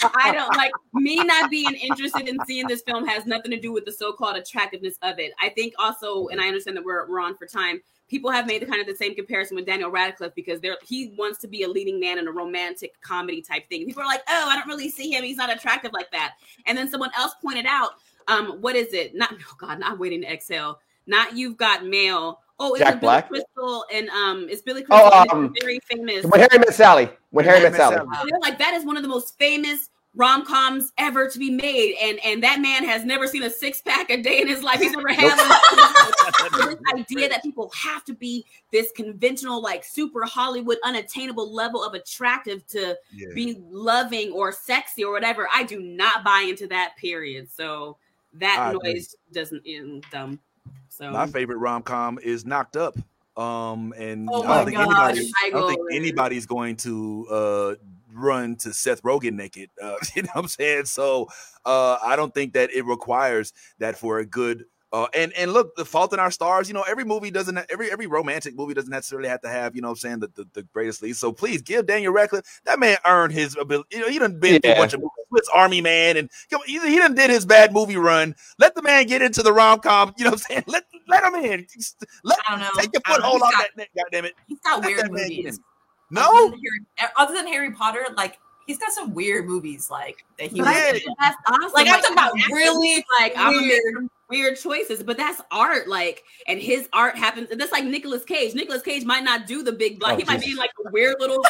I 0.02 0.32
don't 0.32 0.56
like 0.56 0.72
me 0.94 1.16
not 1.16 1.50
being 1.50 1.74
interested 1.74 2.26
in 2.28 2.38
seeing 2.46 2.66
this 2.66 2.82
film 2.82 3.06
has 3.06 3.26
nothing 3.26 3.50
to 3.50 3.60
do 3.60 3.70
with 3.72 3.84
the 3.84 3.92
so-called 3.92 4.36
attractiveness 4.36 4.96
of 5.02 5.18
it. 5.18 5.32
I 5.40 5.50
think 5.50 5.74
also, 5.78 6.28
and 6.28 6.40
I 6.40 6.46
understand 6.48 6.76
that 6.78 6.84
we're 6.84 7.08
we're 7.08 7.20
on 7.20 7.36
for 7.36 7.46
time. 7.46 7.80
People 8.10 8.30
have 8.32 8.46
made 8.46 8.60
the 8.60 8.66
kind 8.66 8.80
of 8.80 8.88
the 8.88 8.96
same 8.96 9.14
comparison 9.14 9.54
with 9.54 9.66
Daniel 9.66 9.88
Radcliffe 9.88 10.34
because 10.34 10.60
they're 10.60 10.76
he 10.82 11.14
wants 11.16 11.38
to 11.38 11.48
be 11.48 11.62
a 11.62 11.68
leading 11.68 12.00
man 12.00 12.18
in 12.18 12.26
a 12.26 12.32
romantic 12.32 13.00
comedy 13.00 13.40
type 13.40 13.68
thing. 13.68 13.86
People 13.86 14.02
are 14.02 14.06
like, 14.06 14.22
oh, 14.28 14.48
I 14.48 14.56
don't 14.56 14.66
really 14.66 14.90
see 14.90 15.12
him. 15.12 15.22
He's 15.22 15.36
not 15.36 15.50
attractive 15.50 15.92
like 15.92 16.10
that. 16.10 16.34
And 16.66 16.76
then 16.76 16.90
someone 16.90 17.10
else 17.16 17.34
pointed 17.40 17.66
out, 17.66 17.92
um, 18.26 18.60
what 18.60 18.74
is 18.74 18.92
it? 18.92 19.14
Not 19.14 19.32
oh 19.32 19.54
God, 19.56 19.78
not 19.78 19.98
waiting 19.98 20.22
to 20.22 20.32
exhale. 20.32 20.80
Not 21.06 21.36
you've 21.36 21.56
got 21.56 21.86
mail. 21.86 22.40
Oh, 22.58 22.74
it's 22.74 22.80
Jack 22.80 22.94
with 22.94 23.00
Black? 23.00 23.30
Billy 23.30 23.44
Crystal 23.54 23.84
and 23.92 24.08
um, 24.10 24.48
it's 24.50 24.60
Billy 24.60 24.82
Crystal. 24.82 25.10
Oh, 25.12 25.26
um, 25.30 25.54
very 25.60 25.78
famous. 25.88 26.26
When 26.26 26.40
Harry 26.40 26.58
met 26.58 26.74
Sally. 26.74 27.08
When 27.30 27.44
Harry 27.44 27.62
met 27.62 27.74
Sally. 27.74 27.96
And 27.96 28.08
they're 28.12 28.40
like 28.40 28.58
that 28.58 28.74
is 28.74 28.84
one 28.84 28.96
of 28.96 29.02
the 29.02 29.08
most 29.08 29.38
famous 29.38 29.88
rom-coms 30.16 30.92
ever 30.98 31.28
to 31.28 31.38
be 31.38 31.50
made 31.50 31.94
and 32.02 32.18
and 32.24 32.42
that 32.42 32.60
man 32.60 32.84
has 32.84 33.04
never 33.04 33.28
seen 33.28 33.44
a 33.44 33.50
six-pack 33.50 34.10
a 34.10 34.20
day 34.20 34.40
in 34.40 34.48
his 34.48 34.60
life 34.60 34.80
he's 34.80 34.90
never 34.90 35.08
had 35.12 35.38
this 36.66 36.76
idea 36.94 37.28
that 37.28 37.40
people 37.44 37.70
have 37.72 38.04
to 38.04 38.12
be 38.14 38.44
this 38.72 38.90
conventional 38.96 39.62
like 39.62 39.84
super 39.84 40.24
hollywood 40.24 40.78
unattainable 40.84 41.52
level 41.54 41.84
of 41.84 41.94
attractive 41.94 42.66
to 42.66 42.96
Yeah. 43.12 43.28
be 43.36 43.60
loving 43.70 44.32
or 44.32 44.50
sexy 44.50 45.04
or 45.04 45.12
whatever 45.12 45.48
i 45.54 45.62
do 45.62 45.80
not 45.80 46.24
buy 46.24 46.44
into 46.48 46.66
that 46.68 46.94
period 46.98 47.48
so 47.48 47.96
that 48.34 48.58
I 48.58 48.72
agree. 48.72 48.94
noise 48.94 49.14
doesn't 49.32 49.62
end 49.64 50.04
dumb 50.10 50.40
so 50.88 51.12
My 51.12 51.26
favorite 51.28 51.58
rom 51.58 51.82
com 51.82 52.18
is 52.22 52.44
Knocked 52.44 52.76
Up. 52.76 52.94
Um, 53.36 53.94
and 53.96 54.28
Oh 54.30 54.42
I 54.42 54.64
don't 54.64 54.74
gosh, 54.74 55.16
anybody, 55.16 55.32
I 55.42 55.50
don't 55.50 55.68
think 55.68 55.80
anybody's 55.92 56.46
going 56.46 56.76
to 56.78 57.26
uh 57.30 57.74
run 58.12 58.56
to 58.56 58.72
Seth 58.72 59.02
Rogen 59.02 59.34
naked. 59.34 59.70
Uh, 59.82 59.94
you 60.14 60.22
know 60.22 60.28
what 60.34 60.42
I'm 60.42 60.48
saying? 60.48 60.86
So 60.86 61.28
uh, 61.64 61.98
I 62.04 62.16
don't 62.16 62.34
think 62.34 62.54
that 62.54 62.70
it 62.72 62.84
requires 62.84 63.52
that 63.78 63.96
for 63.96 64.18
a 64.18 64.26
good. 64.26 64.64
Uh, 64.92 65.06
and 65.14 65.32
and 65.34 65.52
look, 65.52 65.76
the 65.76 65.84
Fault 65.84 66.12
in 66.12 66.18
Our 66.18 66.32
Stars. 66.32 66.66
You 66.66 66.74
know, 66.74 66.82
every 66.82 67.04
movie 67.04 67.30
doesn't 67.30 67.56
every 67.70 67.92
every 67.92 68.08
romantic 68.08 68.56
movie 68.56 68.74
doesn't 68.74 68.90
necessarily 68.90 69.28
have 69.28 69.40
to 69.42 69.48
have 69.48 69.76
you 69.76 69.82
know 69.82 69.88
what 69.88 69.92
I'm 69.92 69.98
saying 69.98 70.18
the, 70.18 70.26
the, 70.34 70.46
the 70.52 70.62
greatest 70.74 71.00
lead. 71.00 71.14
So 71.14 71.30
please 71.32 71.62
give 71.62 71.86
Daniel 71.86 72.12
Radcliffe 72.12 72.44
that 72.64 72.80
man 72.80 72.96
earned 73.06 73.32
his 73.32 73.56
ability. 73.56 73.96
You 73.96 74.00
know, 74.02 74.08
he 74.08 74.18
done 74.18 74.40
been 74.40 74.60
through 74.60 74.72
a 74.72 74.76
bunch 74.76 74.92
of 74.94 74.98
movies. 74.98 75.10
Swiss 75.28 75.48
Army 75.54 75.80
Man, 75.80 76.16
and 76.16 76.28
come 76.50 76.60
on, 76.62 76.66
he, 76.66 76.80
he 76.80 76.98
done 76.98 77.14
did 77.14 77.30
his 77.30 77.46
bad 77.46 77.72
movie 77.72 77.96
run. 77.96 78.34
Let 78.58 78.74
the 78.74 78.82
man 78.82 79.06
get 79.06 79.22
into 79.22 79.44
the 79.44 79.52
rom 79.52 79.78
com. 79.78 80.12
You 80.18 80.24
know 80.24 80.30
what 80.32 80.40
I'm 80.40 80.54
saying? 80.54 80.64
Let 80.66 80.82
let 81.06 81.22
him 81.22 81.34
in. 81.36 81.66
Let 82.24 82.38
I 82.48 82.50
don't 82.50 82.58
know. 82.60 82.70
take 82.76 82.90
your 82.92 83.02
I 83.04 83.10
don't 83.12 83.22
foothold 83.22 83.34
He's 83.34 83.42
off 83.42 83.52
got- 83.52 83.58
that 83.62 83.76
neck. 83.76 83.90
God 83.96 84.04
damn 84.10 84.24
it! 84.24 84.34
he's 84.48 84.58
got 84.58 84.80
Let 84.80 84.86
weird 84.86 84.98
that 85.04 85.12
man 85.12 85.28
get 85.28 85.36
movies. 85.44 85.60
In. 86.10 86.14
No, 86.14 86.22
Other 86.46 86.50
than, 86.50 86.60
Harry, 86.96 87.10
other 87.16 87.34
than 87.34 87.46
Harry 87.46 87.70
Potter, 87.72 88.06
like 88.16 88.38
he's 88.66 88.78
got 88.78 88.92
some 88.92 89.14
weird 89.14 89.46
movies, 89.46 89.90
like 89.90 90.24
that 90.38 90.50
he 90.50 90.58
But 90.60 90.68
was 90.68 90.76
I 90.76 90.88
in. 90.88 90.94
think 90.94 91.18
that's 91.20 91.36
awesome. 91.48 91.72
Like, 91.74 91.86
I'm 91.88 92.00
talking 92.00 92.12
about 92.12 92.32
really 92.52 93.04
like 93.20 93.32
I'm 93.36 93.52
gonna 93.54 93.66
make 93.66 93.82
weird- 93.84 94.08
weird 94.28 94.56
choices, 94.58 95.02
but 95.02 95.16
that's 95.16 95.40
art. 95.50 95.88
Like, 95.88 96.22
and 96.46 96.60
his 96.60 96.88
art 96.92 97.16
happens. 97.16 97.48
And 97.50 97.60
that's 97.60 97.72
like 97.72 97.84
Nicolas 97.84 98.24
Cage. 98.24 98.54
Nicolas 98.54 98.82
Cage 98.82 99.04
might 99.04 99.24
not 99.24 99.46
do 99.48 99.62
the 99.64 99.72
big 99.72 100.00
like 100.02 100.14
Oh, 100.14 100.18
he 100.18 100.24
might 100.24 100.40
be 100.40 100.54
like 100.54 100.70
a 100.86 100.90
weird 100.92 101.16
little. 101.18 101.44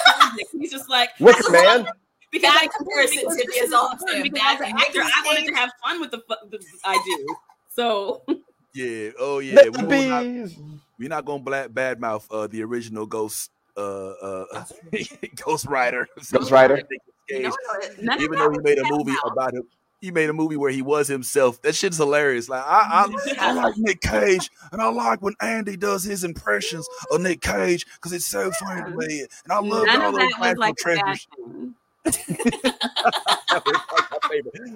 He's 0.58 0.70
just 0.70 0.88
like 0.88 1.10
Wicker 1.20 1.50
Man. 1.50 1.86
because 2.32 2.50
Bad 2.54 2.62
I 2.62 2.68
comparison, 2.76 3.18
because 3.20 3.36
Tiffany, 3.36 3.52
this 3.54 3.66
is 3.68 3.72
all 3.74 3.90
I'm 3.92 3.98
fun. 3.98 4.22
Because 4.22 4.40
as 4.46 4.60
an 4.60 4.76
actor, 4.78 5.00
I 5.02 5.22
wanted 5.26 5.46
to 5.48 5.54
have 5.54 5.70
fun 5.84 6.00
with 6.00 6.10
the, 6.10 6.18
fu- 6.26 6.48
the 6.50 6.58
I 6.84 6.98
do. 7.04 7.36
So 7.68 8.22
yeah, 8.74 9.10
oh 9.18 9.40
yeah. 9.40 9.56
Let 9.56 9.72
We 9.72 9.82
the 9.82 9.86
will 9.88 10.08
not, 10.08 10.22
bees. 10.24 10.58
we're 10.98 11.08
not 11.10 11.24
gonna 11.26 11.42
black 11.42 11.68
badmouth 11.68 12.24
uh, 12.30 12.46
the 12.46 12.62
original 12.62 13.04
Ghost 13.04 13.50
uh, 13.76 14.44
uh, 14.52 14.64
Ghost 15.44 15.66
Rider. 15.66 16.06
Ghost 16.32 16.50
Rider. 16.50 16.82
you 17.28 17.40
know, 17.42 17.56
none 18.00 18.20
Even 18.20 18.38
though 18.38 18.50
he 18.50 18.58
made 18.60 18.78
a 18.78 18.84
movie 18.84 19.12
mouth. 19.12 19.32
about 19.32 19.54
him. 19.54 19.62
He 20.00 20.10
made 20.10 20.30
a 20.30 20.32
movie 20.32 20.56
where 20.56 20.70
he 20.70 20.80
was 20.80 21.08
himself. 21.08 21.60
That 21.60 21.74
shit's 21.74 21.98
hilarious. 21.98 22.48
Like 22.48 22.62
I, 22.64 23.06
I, 23.06 23.34
I 23.50 23.52
like 23.52 23.74
Nick 23.76 24.00
Cage, 24.00 24.50
and 24.72 24.80
I 24.80 24.88
like 24.88 25.20
when 25.20 25.34
Andy 25.42 25.76
does 25.76 26.04
his 26.04 26.24
impressions 26.24 26.88
of 27.10 27.20
Nick 27.20 27.42
Cage 27.42 27.84
because 27.96 28.12
it's 28.14 28.24
so 28.26 28.50
funny 28.52 28.82
to 28.90 28.96
me. 28.96 29.26
And 29.44 29.52
I 29.52 29.58
love 29.60 29.84
None 29.86 30.00
all 30.02 30.12
those 30.12 30.20
that 30.20 30.40
national 30.40 30.58
like 30.58 30.72
a 30.72 30.82
treasures. 30.82 31.26
thing. 31.36 31.74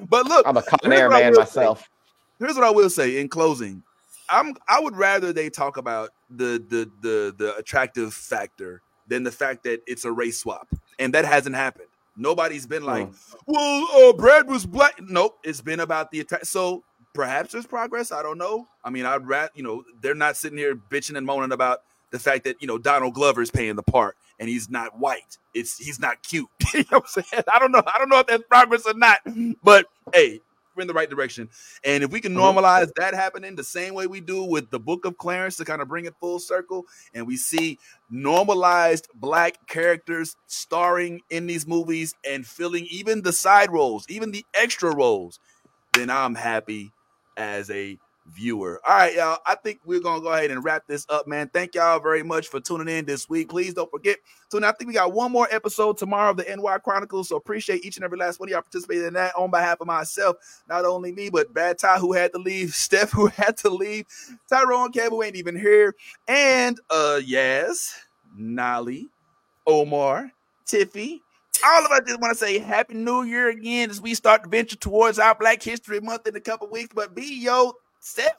But 0.08 0.26
look, 0.26 0.46
I'm 0.46 0.56
a 0.56 0.62
Con 0.62 0.92
Air 0.92 1.08
man 1.08 1.32
will 1.32 1.46
say. 1.46 1.60
myself. 1.60 1.88
here's 2.38 2.54
what 2.54 2.64
I 2.64 2.70
will 2.70 2.90
say 2.90 3.18
in 3.20 3.28
closing. 3.28 3.82
I'm 4.34 4.54
I 4.68 4.80
would 4.80 4.96
rather 4.96 5.32
they 5.32 5.50
talk 5.50 5.76
about 5.76 6.10
the 6.30 6.62
the 6.68 6.90
the 7.00 7.34
the 7.36 7.56
attractive 7.56 8.12
factor 8.12 8.82
than 9.08 9.22
the 9.22 9.30
fact 9.30 9.64
that 9.64 9.82
it's 9.86 10.04
a 10.04 10.12
race 10.12 10.38
swap, 10.38 10.68
and 10.98 11.14
that 11.14 11.24
hasn't 11.24 11.56
happened. 11.56 11.88
Nobody's 12.16 12.66
been 12.66 12.84
like, 12.84 13.08
well, 13.46 13.86
uh, 13.92 14.12
Brad 14.12 14.48
was 14.48 14.66
black. 14.66 15.00
Nope, 15.00 15.38
it's 15.42 15.60
been 15.60 15.80
about 15.80 16.10
the 16.10 16.20
attack. 16.20 16.44
So 16.44 16.84
perhaps 17.12 17.52
there's 17.52 17.66
progress. 17.66 18.12
I 18.12 18.22
don't 18.22 18.38
know. 18.38 18.66
I 18.84 18.90
mean, 18.90 19.06
I'd 19.06 19.26
rather 19.26 19.50
you 19.54 19.62
know 19.62 19.84
they're 20.00 20.14
not 20.14 20.36
sitting 20.36 20.58
here 20.58 20.74
bitching 20.74 21.16
and 21.16 21.26
moaning 21.26 21.52
about 21.52 21.82
the 22.10 22.18
fact 22.18 22.44
that 22.44 22.60
you 22.60 22.68
know 22.68 22.78
Donald 22.78 23.14
Glover's 23.14 23.50
paying 23.50 23.76
the 23.76 23.82
part 23.82 24.16
and 24.38 24.48
he's 24.48 24.68
not 24.68 24.98
white. 24.98 25.38
It's 25.54 25.78
he's 25.78 26.00
not 26.00 26.22
cute. 26.22 26.48
you 26.74 26.80
know 26.90 26.98
what 26.98 27.04
I'm 27.16 27.22
saying? 27.22 27.44
I 27.52 27.58
don't 27.58 27.72
know. 27.72 27.82
I 27.86 27.98
don't 27.98 28.08
know 28.08 28.20
if 28.20 28.26
that's 28.26 28.44
progress 28.44 28.86
or 28.86 28.94
not. 28.94 29.18
But 29.62 29.86
hey, 30.12 30.40
we're 30.74 30.82
in 30.82 30.88
the 30.88 30.94
right 30.94 31.10
direction. 31.10 31.48
And 31.84 32.02
if 32.02 32.10
we 32.10 32.20
can 32.20 32.34
mm-hmm. 32.34 32.58
normalize 32.58 32.90
that 32.96 33.14
happening 33.14 33.54
the 33.54 33.64
same 33.64 33.94
way 33.94 34.06
we 34.06 34.20
do 34.20 34.44
with 34.44 34.70
the 34.70 34.80
Book 34.80 35.04
of 35.04 35.18
Clarence 35.18 35.56
to 35.56 35.64
kind 35.64 35.82
of 35.82 35.88
bring 35.88 36.04
it 36.04 36.14
full 36.20 36.38
circle, 36.38 36.86
and 37.14 37.26
we 37.26 37.36
see 37.36 37.78
normalized 38.10 39.08
black 39.14 39.66
characters 39.66 40.36
starring 40.46 41.20
in 41.30 41.46
these 41.46 41.66
movies 41.66 42.14
and 42.28 42.46
filling 42.46 42.86
even 42.90 43.22
the 43.22 43.32
side 43.32 43.70
roles, 43.70 44.06
even 44.08 44.30
the 44.30 44.44
extra 44.54 44.94
roles, 44.94 45.38
then 45.92 46.10
I'm 46.10 46.34
happy 46.34 46.92
as 47.36 47.70
a 47.70 47.98
viewer. 48.26 48.80
All 48.86 48.96
right, 48.96 49.14
y'all. 49.14 49.38
I 49.46 49.54
think 49.54 49.80
we're 49.84 50.00
gonna 50.00 50.20
go 50.20 50.32
ahead 50.32 50.50
and 50.50 50.64
wrap 50.64 50.86
this 50.86 51.06
up, 51.08 51.26
man. 51.26 51.48
Thank 51.52 51.74
y'all 51.74 52.00
very 52.00 52.22
much 52.22 52.48
for 52.48 52.60
tuning 52.60 52.88
in 52.88 53.04
this 53.04 53.28
week. 53.28 53.48
Please 53.48 53.74
don't 53.74 53.90
forget. 53.90 54.18
So 54.48 54.58
now 54.58 54.68
I 54.68 54.72
think 54.72 54.88
we 54.88 54.94
got 54.94 55.12
one 55.12 55.32
more 55.32 55.48
episode 55.50 55.98
tomorrow 55.98 56.30
of 56.30 56.36
the 56.36 56.44
NY 56.44 56.78
Chronicles. 56.78 57.28
So 57.28 57.36
appreciate 57.36 57.84
each 57.84 57.96
and 57.96 58.04
every 58.04 58.18
last 58.18 58.40
one 58.40 58.48
of 58.48 58.52
y'all 58.52 58.62
participating 58.62 59.06
in 59.06 59.14
that 59.14 59.34
on 59.36 59.50
behalf 59.50 59.80
of 59.80 59.86
myself. 59.86 60.36
Not 60.68 60.84
only 60.84 61.12
me, 61.12 61.30
but 61.30 61.52
Bad 61.52 61.78
Ty 61.78 61.98
who 61.98 62.12
had 62.12 62.32
to 62.32 62.38
leave, 62.38 62.70
Steph 62.74 63.12
who 63.12 63.26
had 63.26 63.56
to 63.58 63.70
leave, 63.70 64.06
Tyrone 64.48 64.92
Campbell 64.92 65.22
ain't 65.22 65.36
even 65.36 65.56
here, 65.56 65.94
and 66.28 66.80
uh 66.90 67.20
yes, 67.24 67.94
Nolly, 68.36 69.08
Omar, 69.66 70.30
Tiffy, 70.66 71.20
all 71.64 71.84
of 71.84 71.92
us 71.92 72.00
just 72.06 72.20
want 72.20 72.32
to 72.32 72.38
say 72.38 72.58
Happy 72.58 72.94
New 72.94 73.22
Year 73.22 73.48
again 73.48 73.90
as 73.90 74.00
we 74.00 74.14
start 74.14 74.42
to 74.42 74.48
venture 74.48 74.76
towards 74.76 75.18
our 75.18 75.34
Black 75.34 75.62
History 75.62 76.00
Month 76.00 76.26
in 76.26 76.36
a 76.36 76.40
couple 76.40 76.68
weeks. 76.68 76.90
But 76.94 77.14
be 77.14 77.24
yourself 78.04 78.36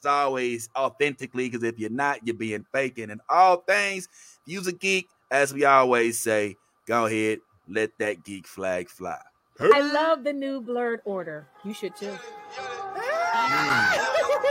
as 0.00 0.06
always, 0.06 0.68
authentically, 0.76 1.48
because 1.48 1.62
if 1.62 1.78
you're 1.78 1.90
not, 1.90 2.26
you're 2.26 2.36
being 2.36 2.64
faking. 2.72 3.10
And 3.10 3.20
all 3.28 3.58
things, 3.58 4.08
use 4.46 4.66
a 4.66 4.72
geek, 4.72 5.08
as 5.30 5.54
we 5.54 5.64
always 5.64 6.18
say, 6.20 6.56
go 6.86 7.06
ahead, 7.06 7.40
let 7.68 7.90
that 7.98 8.24
geek 8.24 8.46
flag 8.46 8.88
fly. 8.88 9.18
I 9.60 9.80
love 9.80 10.24
the 10.24 10.32
new 10.32 10.60
Blerd 10.60 10.98
order. 11.04 11.46
You 11.64 11.72
should 11.72 11.96
too. 11.96 12.16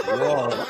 Whoa. 0.05 0.65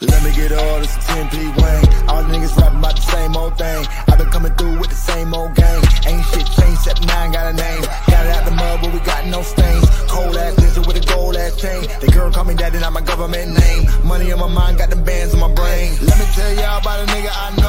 Let 0.00 0.22
me 0.22 0.30
get 0.30 0.52
all 0.52 0.78
this 0.78 0.94
10p 1.10 1.34
Wayne. 1.58 2.08
All 2.08 2.22
the 2.22 2.30
niggas 2.30 2.56
rapping 2.56 2.78
about 2.78 2.94
the 2.94 3.02
same 3.02 3.36
old 3.36 3.58
thing. 3.58 3.84
i 4.06 4.14
been 4.14 4.30
coming 4.30 4.54
through 4.54 4.78
with 4.78 4.90
the 4.90 4.94
same 4.94 5.34
old 5.34 5.56
gang. 5.56 5.82
Ain't 6.06 6.24
shit 6.26 6.46
changed 6.54 6.86
except 6.86 7.04
nine 7.04 7.32
got 7.32 7.50
a 7.50 7.52
name. 7.52 7.82
Got 8.06 8.26
it 8.26 8.30
out 8.30 8.44
the 8.44 8.52
mud, 8.52 8.78
but 8.80 8.92
we 8.92 9.00
got 9.00 9.26
no 9.26 9.42
stains. 9.42 9.90
Cold 10.06 10.36
ass 10.36 10.54
ninja 10.54 10.86
with 10.86 11.02
a 11.02 11.04
gold 11.12 11.34
ass 11.34 11.60
chain. 11.60 11.82
The 12.00 12.06
girl 12.12 12.30
call 12.30 12.44
me 12.44 12.54
daddy, 12.54 12.78
not 12.78 12.92
my 12.92 13.00
government 13.00 13.58
name. 13.58 13.90
Money 14.06 14.30
on 14.30 14.38
my 14.38 14.46
mind, 14.46 14.78
got 14.78 14.90
the 14.90 14.96
bands 14.96 15.34
on 15.34 15.40
my 15.40 15.52
brain. 15.52 15.90
Let 16.00 16.16
me 16.16 16.26
tell 16.30 16.52
y'all 16.54 16.78
about 16.78 17.02
a 17.02 17.06
nigga 17.10 17.30
I 17.34 17.56
know. 17.60 17.68